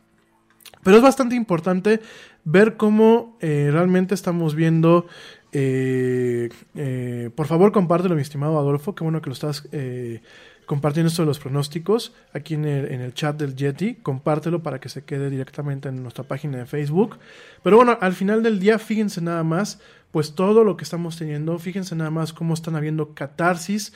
Pero 0.82 0.96
es 0.96 1.02
bastante 1.02 1.34
importante 1.36 2.00
ver 2.44 2.76
cómo 2.76 3.36
eh, 3.40 3.70
realmente 3.72 4.14
estamos 4.14 4.54
viendo 4.54 5.06
eh, 5.52 6.48
eh, 6.74 7.30
por 7.34 7.46
favor, 7.46 7.72
compártelo, 7.72 8.14
mi 8.14 8.22
estimado 8.22 8.58
Adolfo. 8.58 8.94
Qué 8.94 9.04
bueno 9.04 9.20
que 9.20 9.28
lo 9.28 9.34
estás 9.34 9.68
eh, 9.72 10.22
compartiendo 10.66 11.08
esto 11.08 11.22
de 11.22 11.26
los 11.26 11.38
pronósticos 11.38 12.14
aquí 12.32 12.54
en 12.54 12.64
el, 12.64 12.90
en 12.90 13.00
el, 13.02 13.14
chat 13.14 13.36
del 13.36 13.54
Yeti. 13.54 13.96
Compártelo 13.96 14.62
para 14.62 14.80
que 14.80 14.88
se 14.88 15.04
quede 15.04 15.30
directamente 15.30 15.90
en 15.90 16.02
nuestra 16.02 16.24
página 16.24 16.58
de 16.58 16.66
Facebook. 16.66 17.18
Pero 17.62 17.76
bueno, 17.76 17.98
al 18.00 18.14
final 18.14 18.42
del 18.42 18.58
día, 18.58 18.78
fíjense 18.78 19.20
nada 19.20 19.44
más, 19.44 19.80
pues 20.10 20.34
todo 20.34 20.64
lo 20.64 20.76
que 20.76 20.84
estamos 20.84 21.18
teniendo. 21.18 21.58
Fíjense 21.58 21.94
nada 21.94 22.10
más 22.10 22.32
cómo 22.32 22.54
están 22.54 22.74
habiendo 22.74 23.14
catarsis 23.14 23.92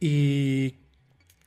y 0.00 0.74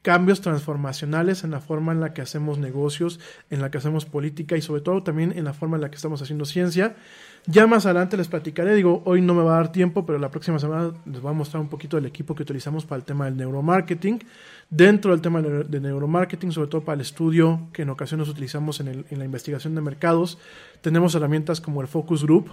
cambios 0.02 0.42
transformacionales 0.42 1.44
en 1.44 1.52
la 1.52 1.60
forma 1.60 1.92
en 1.92 2.00
la 2.00 2.14
que 2.14 2.22
hacemos 2.22 2.58
negocios, 2.58 3.20
en 3.50 3.62
la 3.62 3.70
que 3.70 3.80
hacemos 3.80 4.06
política 4.06 4.56
y 4.56 4.62
sobre 4.62 4.82
todo 4.82 5.04
también 5.04 5.34
en 5.36 5.44
la 5.44 5.54
forma 5.54 5.76
en 5.78 5.82
la 5.82 5.90
que 5.90 5.98
estamos 5.98 6.22
haciendo 6.22 6.46
ciencia. 6.46 6.96
Ya 7.46 7.68
más 7.68 7.86
adelante 7.86 8.18
les 8.18 8.28
platicaré, 8.28 8.76
digo, 8.76 9.02
hoy 9.06 9.22
no 9.22 9.34
me 9.34 9.44
va 9.44 9.54
a 9.54 9.58
dar 9.58 9.72
tiempo, 9.72 10.06
pero 10.06 10.20
la 10.20 10.30
próxima 10.30 10.60
semana 10.60 10.92
les 11.06 11.22
voy 11.22 11.32
a 11.32 11.34
mostrar 11.34 11.62
un 11.62 11.70
poquito 11.70 11.98
del 11.98 12.06
equipo 12.06 12.36
que 12.36 12.44
utilizamos 12.44 12.86
para 12.86 13.00
el 13.00 13.06
tema 13.06 13.26
del 13.26 13.38
neuromarketing. 13.38 14.24
Dentro 14.70 15.12
del 15.12 15.22
tema 15.22 15.42
de 15.42 15.80
neuromarketing, 15.80 16.52
sobre 16.52 16.70
todo 16.70 16.82
para 16.82 16.96
el 16.96 17.02
estudio 17.02 17.68
que 17.74 17.82
en 17.82 17.90
ocasiones 17.90 18.28
utilizamos 18.28 18.80
en, 18.82 19.06
la 19.10 19.26
investigación 19.26 19.74
de 19.74 19.82
mercados, 19.82 20.38
tenemos 20.82 21.16
herramientas 21.16 21.60
como 21.60 21.82
el 21.82 21.88
Focus 21.88 22.24
Group. 22.24 22.52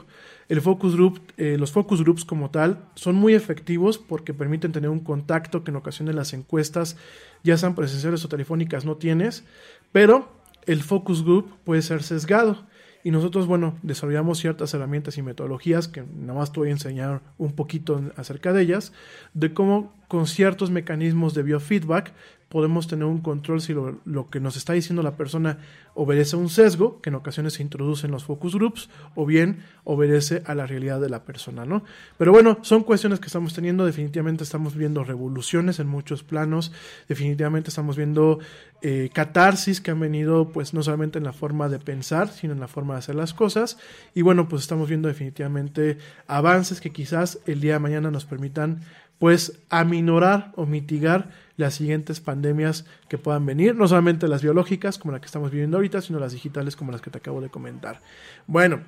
El 0.48 0.60
Focus 0.60 0.94
Group, 0.94 1.20
eh, 1.36 1.56
los 1.59 1.73
Focus 1.73 2.02
Groups 2.02 2.24
como 2.24 2.51
tal, 2.51 2.85
son 2.94 3.16
muy 3.16 3.35
efectivos 3.35 3.98
porque 3.98 4.32
permiten 4.32 4.73
tener 4.73 4.90
un 4.90 5.01
contacto 5.01 5.64
que 5.64 5.73
en 5.73 5.77
ocasiones 5.77 6.14
las 6.14 6.32
encuestas, 6.32 6.97
ya 7.43 7.56
sean 7.56 7.74
presenciales 7.74 8.24
o 8.24 8.28
telefónicas, 8.28 8.85
no 8.85 8.97
tienes, 8.97 9.44
pero 9.90 10.28
el 10.66 10.82
Focus 10.82 11.24
Group 11.24 11.52
puede 11.64 11.82
ser 11.82 12.02
sesgado. 12.02 12.66
Y 13.02 13.12
nosotros, 13.12 13.47
bueno, 13.47 13.78
desarrollamos 13.82 14.39
ciertas 14.39 14.74
herramientas 14.74 15.16
y 15.16 15.23
metodologías 15.23 15.86
que 15.86 16.02
nada 16.02 16.40
más 16.40 16.52
te 16.52 16.59
voy 16.59 16.70
a 16.70 16.73
enseñar 16.73 17.23
un 17.39 17.52
poquito 17.52 18.02
acerca 18.16 18.52
de 18.52 18.62
ellas, 18.62 18.93
de 19.32 19.55
cómo 19.55 19.94
con 20.09 20.27
ciertos 20.27 20.70
mecanismos 20.70 21.32
de 21.32 21.44
biofeedback 21.44 22.12
podemos 22.57 22.89
tener 22.89 23.05
un 23.05 23.20
control 23.20 23.61
si 23.61 23.74
lo, 23.74 24.31
que 24.31 24.41
nos 24.41 24.57
está 24.57 24.73
diciendo 24.73 25.03
la 25.03 25.19
persona 25.19 25.59
obedece 25.93 26.37
a 26.37 26.39
un 26.39 26.49
sesgo, 26.49 27.03
que 27.03 27.11
en 27.11 27.16
ocasiones 27.16 27.53
se 27.53 27.62
introduce 27.62 28.07
en 28.07 28.12
los 28.12 28.24
focus 28.24 28.55
groups, 28.55 28.89
o 29.15 29.27
bien 29.27 29.59
obedece 29.85 30.43
a 30.47 30.55
la 30.55 30.65
realidad 30.66 30.99
de 30.99 31.11
la 31.11 31.24
persona, 31.24 31.66
¿no? 31.66 31.85
Pero 32.16 32.33
bueno, 32.33 32.57
son 32.62 32.83
cuestiones 32.83 33.20
que 33.20 33.27
estamos 33.27 33.53
teniendo, 33.53 33.85
definitivamente 33.85 34.43
estamos 34.43 34.74
viendo 34.74 35.05
revoluciones 35.05 35.81
en 35.81 35.87
muchos 35.87 36.23
planos, 36.23 36.73
definitivamente 37.11 37.69
estamos 37.69 37.95
viendo 37.95 38.39
eh, 38.81 39.11
catarsis 39.12 39.83
que 39.83 39.91
han 39.91 40.01
venido, 40.01 40.49
pues 40.49 40.73
no 40.73 40.83
solamente 40.83 41.19
en 41.19 41.24
la 41.24 41.35
forma 41.35 41.69
de 41.69 41.78
pensar, 41.78 42.28
sino 42.28 42.55
en 42.55 42.61
la 42.61 42.69
forma 42.69 42.95
de 42.95 43.01
hacer 43.01 43.16
las 43.16 43.35
cosas, 43.35 43.77
y 44.15 44.23
bueno, 44.23 44.49
pues 44.49 44.62
estamos 44.62 44.89
viendo 44.89 45.09
definitivamente 45.09 45.99
avances 46.27 46.81
que 46.81 46.91
quizás 46.91 47.39
el 47.45 47.61
día 47.61 47.74
de 47.74 47.81
mañana 47.81 48.11
nos 48.11 48.24
permitan 48.24 48.81
pues 49.19 49.61
aminorar 49.70 50.53
o 50.57 50.66
mitigar 50.66 51.31
las 51.57 51.74
siguientes 51.74 52.20
pandemias 52.20 52.85
que 53.09 53.19
puedan 53.19 53.47
venir, 53.47 53.74
no 53.74 53.89
solamente 53.89 54.28
las 54.28 54.43
biológicas 54.43 54.99
como 54.99 55.12
la 55.12 55.20
que 55.20 55.27
estamos 55.27 55.51
viviendo 55.51 55.77
ahorita, 55.77 56.01
sino 56.01 56.19
las 56.19 56.33
digitales 56.33 56.77
como 56.77 56.93
las 56.93 57.01
que 57.01 57.11
te 57.11 57.19
acabo 57.19 57.41
de 57.41 57.49
comentar. 57.49 58.01
Bueno, 58.47 58.81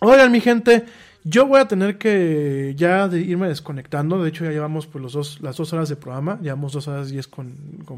oigan 0.00 0.32
mi 0.32 0.40
gente, 0.40 0.84
yo 1.24 1.46
voy 1.46 1.60
a 1.60 1.68
tener 1.68 1.98
que 1.98 2.74
ya 2.76 3.08
de 3.08 3.20
irme 3.20 3.48
desconectando, 3.48 4.22
de 4.22 4.28
hecho 4.28 4.44
ya 4.44 4.50
llevamos 4.50 4.86
pues 4.86 5.02
los 5.02 5.12
dos, 5.12 5.40
las 5.40 5.56
dos 5.56 5.72
horas 5.72 5.88
de 5.88 5.96
programa, 5.96 6.38
llevamos 6.40 6.72
dos 6.72 6.88
horas 6.88 7.10
diez 7.10 7.26
con, 7.26 7.54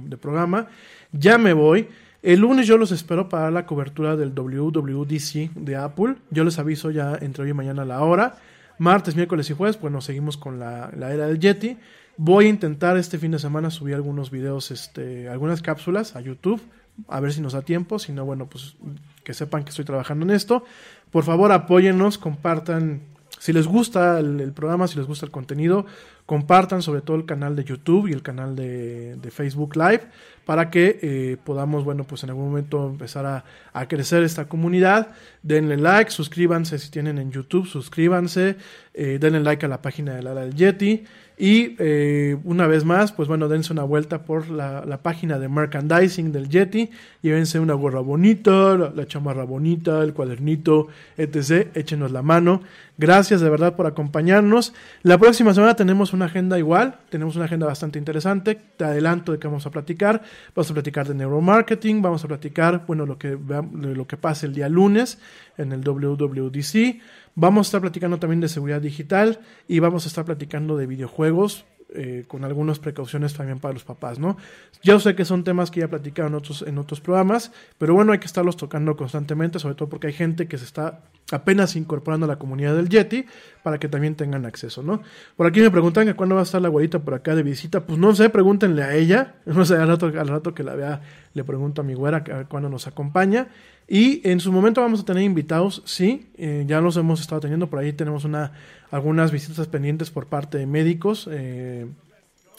de 0.09 0.17
programa, 0.17 0.69
ya 1.13 1.39
me 1.39 1.53
voy. 1.53 1.89
El 2.23 2.41
lunes 2.41 2.67
yo 2.67 2.77
los 2.77 2.91
espero 2.91 3.29
para 3.29 3.51
la 3.53 3.67
cobertura 3.67 4.17
del 4.17 4.31
WWDC 4.31 5.53
de 5.55 5.77
Apple. 5.77 6.17
Yo 6.31 6.43
les 6.43 6.59
aviso 6.59 6.91
ya 6.91 7.17
entre 7.21 7.45
hoy 7.45 7.51
y 7.51 7.55
mañana 7.55 7.85
la 7.85 8.01
hora. 8.01 8.37
Martes, 8.79 9.15
miércoles 9.15 9.49
y 9.51 9.55
jueves, 9.55 9.77
pues 9.77 9.93
nos 9.93 10.05
seguimos 10.05 10.37
con 10.37 10.59
la, 10.59 10.91
la 10.97 11.13
era 11.13 11.29
del 11.29 11.39
Yeti. 11.39 11.77
Voy 12.18 12.47
a 12.47 12.48
intentar 12.48 12.97
este 12.97 13.18
fin 13.18 13.30
de 13.30 13.38
semana 13.38 13.70
subir 13.70 13.94
algunos 13.94 14.30
videos, 14.30 14.70
este, 14.70 15.28
algunas 15.28 15.60
cápsulas 15.60 16.16
a 16.16 16.20
YouTube, 16.20 16.62
a 17.09 17.20
ver 17.20 17.32
si 17.32 17.43
nos 17.43 17.52
da 17.52 17.62
tiempo. 17.62 17.98
Si 17.98 18.12
no, 18.12 18.24
bueno, 18.24 18.47
pues 18.47 18.76
que 19.22 19.34
sepan 19.34 19.64
que 19.64 19.70
estoy 19.70 19.84
trabajando 19.84 20.24
en 20.24 20.30
esto. 20.30 20.64
Por 21.10 21.24
favor, 21.24 21.52
apóyennos, 21.52 22.16
compartan. 22.16 23.02
Si 23.38 23.52
les 23.52 23.66
gusta 23.66 24.18
el, 24.18 24.52
programa, 24.52 24.88
si 24.88 24.97
les 24.97 25.06
gusta 25.06 25.26
el 25.26 25.30
contenido, 25.30 25.84
compartan 26.24 26.80
sobre 26.80 27.02
todo 27.02 27.18
el 27.18 27.26
canal 27.26 27.55
de 27.55 27.64
YouTube 27.64 28.09
y 28.09 28.12
el 28.12 28.22
canal 28.22 28.56
de, 28.56 29.16
de 29.16 29.30
Facebook 29.30 29.76
Live 29.76 30.05
para 30.47 30.70
que 30.70 30.98
eh, 31.02 31.36
podamos, 31.44 31.84
bueno, 31.84 32.05
pues 32.05 32.24
en 32.24 32.30
algún 32.30 32.47
momento 32.47 32.88
empezar 32.88 33.26
a, 33.26 33.44
a, 33.74 33.88
crecer 33.88 34.22
esta 34.22 34.47
comunidad. 34.47 35.09
Denle 35.43 35.76
like, 35.76 36.10
suscríbanse 36.10 36.78
si 36.78 36.90
tienen 36.90 37.18
en 37.18 37.30
YouTube, 37.30 37.66
suscríbanse, 37.66 38.56
eh, 38.94 39.18
denle 39.20 39.40
like 39.40 39.66
a 39.66 39.68
la 39.68 39.82
página 39.82 40.14
de 40.14 40.22
Lara 40.22 40.40
del 40.40 40.55
Yeti. 40.55 41.05
Y 41.39 41.77
eh, 41.79 42.39
una 42.45 42.67
vez 42.67 42.87
más, 42.87 43.13
pues 43.13 43.29
bueno, 43.29 43.49
dense 43.49 43.71
una 43.71 43.83
vuelta 43.83 44.23
por 44.23 44.49
la, 44.49 45.01
página 45.03 45.39
de 45.39 45.49
merchandising 45.49 46.33
del 46.33 46.49
Yeti. 46.49 46.91
Llévense 47.21 47.61
una 47.61 47.75
gorra 47.75 48.01
bonita, 48.01 48.75
la, 48.77 49.07
chamarra 49.07 49.45
bonita, 49.45 50.03
el 50.03 50.15
cuadernito, 50.15 50.89
etc. 51.19 51.69
Échenos 51.75 52.11
la 52.11 52.23
mano. 52.23 52.63
Gracias 52.97 53.43
de 53.43 53.51
verdad 53.51 53.77
por 53.77 53.87
acompañarnos. 53.87 54.73
La 55.03 55.19
próxima 55.19 55.53
semana 55.53 55.77
tenemos 55.77 56.15
una 56.15 56.25
agenda 56.25 56.59
igual, 56.59 57.01
tenemos 57.11 57.37
una 57.37 57.45
agenda 57.45 57.67
bastante 57.67 57.99
interesante. 57.99 58.59
Te 58.79 58.85
adelanto 58.85 59.33
de 59.33 59.39
que 59.39 59.47
vamos 59.47 59.67
a 59.67 59.71
platicar. 59.71 60.23
Vamos 60.55 60.71
a 60.71 60.75
platicar 60.75 61.07
de 61.07 61.15
neuromarketing, 61.15 62.01
vamos 62.01 62.25
a 62.25 62.29
platicar, 62.29 62.85
bueno, 62.87 63.05
lo 63.05 63.19
que, 63.19 63.37
lo 63.73 64.07
que 64.07 64.17
pasa 64.17 64.47
el 64.47 64.55
día 64.55 64.71
lunes 64.71 65.19
en 65.59 65.73
el 65.73 65.83
WWDC. 65.83 67.01
Vamos 67.39 67.67
a 67.67 67.69
estar 67.69 67.81
platicando 67.83 68.19
también 68.19 68.41
de 68.41 68.49
seguridad 68.49 68.81
digital 68.81 69.41
y 69.69 69.79
vamos 69.79 70.07
a 70.07 70.09
estar 70.09 70.25
platicando 70.25 70.79
de 70.79 70.87
videojuegos 70.87 71.67
eh, 71.95 72.25
con 72.27 72.45
algunas 72.45 72.79
precauciones 72.79 73.35
también 73.35 73.61
para 73.61 73.75
los 73.75 73.85
papás, 73.85 74.19
¿no? 74.19 74.39
Yo 74.83 74.99
sé 75.01 75.15
que 75.15 75.25
son 75.25 75.45
temas 75.45 75.71
que 75.71 75.81
ya 75.81 75.89
platicaron 75.89 76.33
en 76.33 76.39
otros, 76.39 76.63
en 76.63 76.79
otros 76.79 77.01
programas, 77.01 77.53
pero 77.77 77.95
bueno, 77.95 78.13
hay 78.13 78.19
que 78.19 78.27
estarlos 78.27 78.57
tocando 78.57 78.97
constantemente, 78.97 79.59
sobre 79.59 79.75
todo 79.75 79.91
porque 79.91 80.09
hay 80.09 80.13
gente 80.15 80.49
que 80.49 80.57
se 80.57 80.65
está 80.65 81.03
apenas 81.31 81.77
incorporando 81.77 82.25
a 82.25 82.29
la 82.29 82.39
comunidad 82.39 82.75
del 82.75 82.89
Yeti 82.89 83.27
para 83.63 83.79
que 83.79 83.89
también 83.89 84.15
tengan 84.15 84.47
acceso, 84.47 84.83
¿no? 84.83 85.03
Por 85.37 85.47
aquí 85.47 85.61
me 85.61 85.71
preguntan 85.71 86.07
que 86.07 86.15
cuándo 86.15 86.35
va 86.35 86.41
a 86.41 86.45
estar 86.45 86.61
la 86.61 86.69
güerita 86.69 86.99
por 87.01 87.13
acá 87.13 87.35
de 87.35 87.43
visita, 87.43 87.87
pues 87.87 87.99
no 87.99 88.15
sé, 88.15 88.31
pregúntenle 88.31 88.83
a 88.83 88.95
ella, 88.95 89.35
no 89.45 89.65
sé, 89.67 89.77
al 89.77 89.89
rato, 89.89 90.07
al 90.07 90.29
rato 90.29 90.55
que 90.55 90.65
la 90.65 90.75
vea 90.75 91.03
le 91.35 91.45
pregunto 91.45 91.83
a 91.83 91.85
mi 91.85 91.93
güera 91.93 92.25
cuándo 92.49 92.71
nos 92.71 92.87
acompaña. 92.87 93.49
Y 93.89 94.29
en 94.29 94.41
su 94.41 94.51
momento 94.51 94.81
vamos 94.81 95.01
a 95.01 95.05
tener 95.05 95.23
invitados, 95.23 95.83
sí, 95.85 96.29
eh, 96.37 96.65
ya 96.67 96.81
los 96.81 96.97
hemos 96.97 97.21
estado 97.21 97.41
teniendo, 97.43 97.71
por 97.71 97.79
ahí 97.79 97.93
tenemos 97.93 98.25
una, 98.25 98.53
algunas 98.91 99.31
visitas 99.31 99.69
pendientes 99.69 100.11
por 100.11 100.27
parte 100.27 100.59
de 100.59 100.67
médicos, 100.67 101.29
eh, 101.31 101.87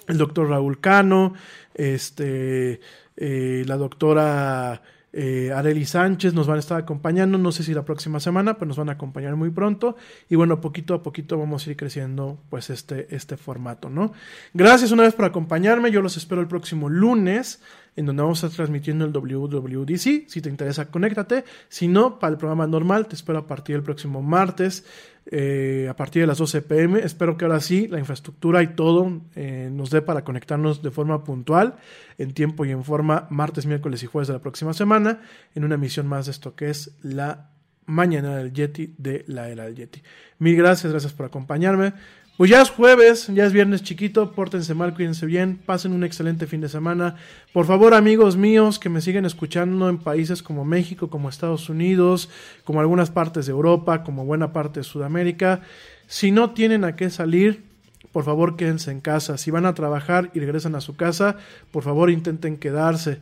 el 0.08 0.18
doctor 0.18 0.50
Raúl 0.50 0.80
Cano, 0.80 1.34
este, 1.74 2.80
eh, 3.18 3.64
la 3.68 3.76
doctora 3.76 4.82
Areli 5.14 5.86
Sánchez 5.86 6.34
nos 6.34 6.46
van 6.48 6.58
a 6.58 6.60
estar 6.60 6.80
acompañando, 6.80 7.38
no 7.40 7.52
sé 7.52 7.64
si 7.64 7.74
la 7.74 7.84
próxima 7.84 8.20
semana, 8.20 8.54
pero 8.54 8.68
nos 8.68 8.78
van 8.78 8.90
a 8.90 8.94
acompañar 8.94 9.36
muy 9.36 9.50
pronto. 9.50 9.96
Y 10.30 10.36
bueno, 10.36 10.62
poquito 10.62 10.94
a 10.94 11.02
poquito 11.02 11.40
vamos 11.40 11.66
a 11.66 11.72
ir 11.72 11.76
creciendo 11.76 12.38
pues 12.52 12.70
este, 12.70 13.08
este 13.16 13.36
formato, 13.36 13.90
¿no? 13.90 14.14
Gracias 14.54 14.92
una 14.92 15.04
vez 15.04 15.16
por 15.16 15.26
acompañarme, 15.26 15.90
yo 15.90 16.04
los 16.04 16.18
espero 16.18 16.40
el 16.40 16.48
próximo 16.48 16.88
lunes 16.88 17.62
en 17.98 18.06
donde 18.06 18.22
vamos 18.22 18.44
a 18.44 18.48
estar 18.48 18.58
transmitiendo 18.58 19.06
el 19.06 19.12
WWDC. 19.12 20.30
Si 20.30 20.42
te 20.42 20.50
interesa, 20.50 20.90
conéctate. 20.90 21.44
Si 21.68 21.88
no, 21.88 22.20
para 22.20 22.32
el 22.32 22.38
programa 22.38 22.68
normal, 22.68 23.08
te 23.08 23.16
espero 23.16 23.40
a 23.40 23.48
partir 23.48 23.76
del 23.76 23.84
próximo 23.84 24.22
martes, 24.22 24.86
eh, 25.26 25.88
a 25.90 25.96
partir 25.96 26.22
de 26.22 26.28
las 26.28 26.38
12 26.38 26.62
pm. 26.62 27.00
Espero 27.00 27.36
que 27.36 27.46
ahora 27.46 27.60
sí 27.60 27.88
la 27.88 27.98
infraestructura 27.98 28.62
y 28.62 28.68
todo 28.76 29.22
eh, 29.36 29.70
nos 29.74 29.90
dé 29.90 30.04
para 30.04 30.24
conectarnos 30.24 30.84
de 30.84 30.92
forma 30.92 31.24
puntual, 31.24 31.76
en 32.20 32.34
tiempo 32.34 32.66
y 32.66 32.72
en 32.72 32.84
forma, 32.84 33.26
martes, 33.32 33.66
miércoles 33.66 34.04
y 34.04 34.06
jueves 34.06 34.28
de 34.28 34.36
la 34.36 34.42
próxima 34.42 34.74
semana, 34.74 35.22
en 35.56 35.64
una 35.66 35.76
emisión 35.76 36.08
más 36.08 36.28
de 36.28 36.32
esto 36.32 36.56
que 36.56 36.70
es 36.70 36.96
la 37.02 37.50
mañana 37.88 38.36
del 38.38 38.54
Yeti 38.54 38.94
de 39.00 39.26
la 39.28 39.50
era 39.50 39.64
del 39.64 39.76
Yeti. 39.76 40.04
Mil 40.38 40.56
gracias, 40.56 40.92
gracias 40.92 41.14
por 41.14 41.26
acompañarme. 41.26 41.94
Pues 42.38 42.52
ya 42.52 42.62
es 42.62 42.70
jueves, 42.70 43.32
ya 43.34 43.48
es 43.48 43.52
viernes 43.52 43.82
chiquito, 43.82 44.34
pórtense 44.34 44.76
mal, 44.76 44.94
cuídense 44.94 45.26
bien, 45.26 45.60
pasen 45.66 45.92
un 45.92 46.04
excelente 46.04 46.46
fin 46.46 46.62
de 46.62 46.70
semana. 46.70 47.16
Por 47.52 47.66
favor, 47.66 47.96
amigos 47.96 48.38
míos 48.38 48.78
que 48.78 48.90
me 48.90 49.02
siguen 49.02 49.26
escuchando 49.26 49.90
en 49.90 49.98
países 49.98 50.44
como 50.44 50.64
México, 50.64 51.10
como 51.10 51.30
Estados 51.30 51.68
Unidos, 51.68 52.30
como 52.64 52.80
algunas 52.80 53.10
partes 53.10 53.48
de 53.48 53.54
Europa, 53.54 54.04
como 54.04 54.24
buena 54.24 54.54
parte 54.54 54.82
de 54.82 54.84
Sudamérica, 54.84 55.62
si 56.06 56.32
no 56.32 56.52
tienen 56.52 56.84
a 56.84 56.96
qué 56.96 57.10
salir, 57.10 57.64
por 58.12 58.24
favor 58.24 58.56
quédense 58.56 58.92
en 58.92 59.02
casa. 59.02 59.40
Si 59.40 59.50
van 59.50 59.66
a 59.66 59.74
trabajar 59.74 60.30
y 60.36 60.40
regresan 60.40 60.76
a 60.76 60.82
su 60.82 60.96
casa, 60.96 61.38
por 61.72 61.82
favor 61.82 62.12
intenten 62.12 62.58
quedarse. 62.58 63.18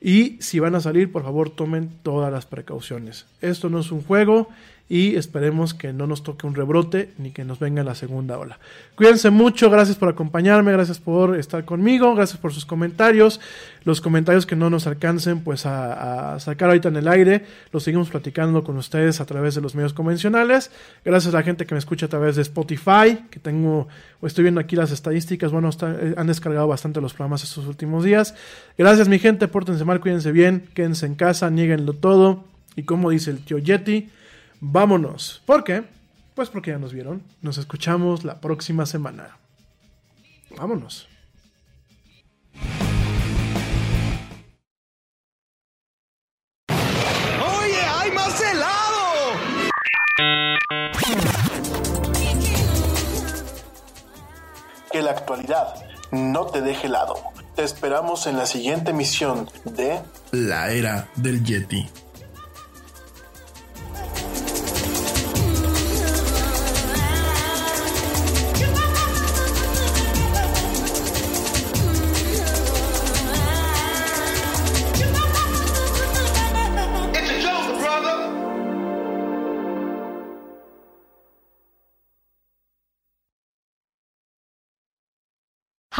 Y 0.00 0.40
si 0.40 0.60
van 0.60 0.76
a 0.76 0.80
salir, 0.80 1.10
por 1.10 1.24
favor 1.24 1.50
tomen 1.50 1.90
todas 2.04 2.32
las 2.32 2.46
precauciones. 2.46 3.26
Esto 3.40 3.68
no 3.68 3.80
es 3.80 3.90
un 3.90 4.04
juego 4.04 4.48
y 4.88 5.16
esperemos 5.16 5.72
que 5.72 5.92
no 5.92 6.06
nos 6.06 6.22
toque 6.22 6.46
un 6.46 6.54
rebrote 6.54 7.12
ni 7.16 7.30
que 7.30 7.44
nos 7.44 7.58
venga 7.58 7.82
la 7.82 7.94
segunda 7.94 8.38
ola. 8.38 8.58
Cuídense 8.94 9.30
mucho, 9.30 9.70
gracias 9.70 9.96
por 9.96 10.10
acompañarme, 10.10 10.70
gracias 10.72 10.98
por 10.98 11.38
estar 11.38 11.64
conmigo, 11.64 12.14
gracias 12.14 12.38
por 12.38 12.52
sus 12.52 12.66
comentarios, 12.66 13.40
los 13.84 14.02
comentarios 14.02 14.44
que 14.44 14.54
no 14.54 14.68
nos 14.68 14.86
alcancen 14.86 15.40
pues 15.40 15.64
a, 15.64 16.38
sacar 16.40 16.68
ahorita 16.68 16.88
en 16.88 16.96
el 16.96 17.08
aire, 17.08 17.46
los 17.72 17.84
seguimos 17.84 18.10
platicando 18.10 18.64
con 18.64 18.76
ustedes 18.76 19.20
a 19.20 19.24
través 19.24 19.54
de 19.54 19.62
los 19.62 19.74
medios 19.74 19.94
convencionales, 19.94 20.70
gracias 21.04 21.32
a 21.32 21.38
la 21.38 21.42
gente 21.42 21.64
que 21.64 21.74
me 21.74 21.78
escucha 21.78 22.06
a 22.06 22.10
través 22.10 22.36
de 22.36 22.42
Spotify, 22.42 23.24
que 23.30 23.40
tengo, 23.40 23.88
estoy 24.22 24.42
viendo 24.42 24.60
aquí 24.60 24.76
las 24.76 24.90
estadísticas, 24.90 25.52
bueno, 25.52 25.70
está, 25.70 25.96
han 26.16 26.26
descargado 26.26 26.68
bastante 26.68 27.00
los 27.00 27.14
programas 27.14 27.42
estos 27.44 27.66
últimos 27.66 28.04
días, 28.04 28.34
gracias 28.76 29.08
mi 29.08 29.18
gente, 29.18 29.48
pórtense 29.48 29.86
mal, 29.86 30.00
cuídense 30.00 30.32
bien, 30.32 30.68
quédense 30.74 31.06
en 31.06 31.14
casa, 31.14 31.48
nieguenlo 31.48 31.94
todo, 31.94 32.44
y 32.76 32.82
como 32.82 33.08
dice 33.08 33.30
el 33.30 33.44
tío 33.44 33.58
Yeti, 33.58 34.10
vámonos. 34.62 35.42
¿Por 35.44 35.64
qué? 35.64 35.84
Pues 36.34 36.48
porque 36.48 36.70
ya 36.70 36.78
nos 36.78 36.94
vieron. 36.94 37.22
Nos 37.42 37.58
escuchamos 37.58 38.24
la 38.24 38.40
próxima 38.40 38.86
semana. 38.86 39.36
Vámonos. 40.56 41.08
¡Oye, 46.68 47.80
hay 47.80 48.10
más 48.12 48.40
helado! 48.40 49.32
Que 54.90 55.02
la 55.02 55.10
actualidad 55.10 55.74
no 56.12 56.46
te 56.46 56.62
deje 56.62 56.86
helado. 56.86 57.16
Te 57.56 57.64
esperamos 57.64 58.26
en 58.26 58.36
la 58.38 58.46
siguiente 58.46 58.92
emisión 58.92 59.50
de 59.64 60.00
La 60.30 60.70
Era 60.70 61.08
del 61.16 61.44
Yeti. 61.44 62.01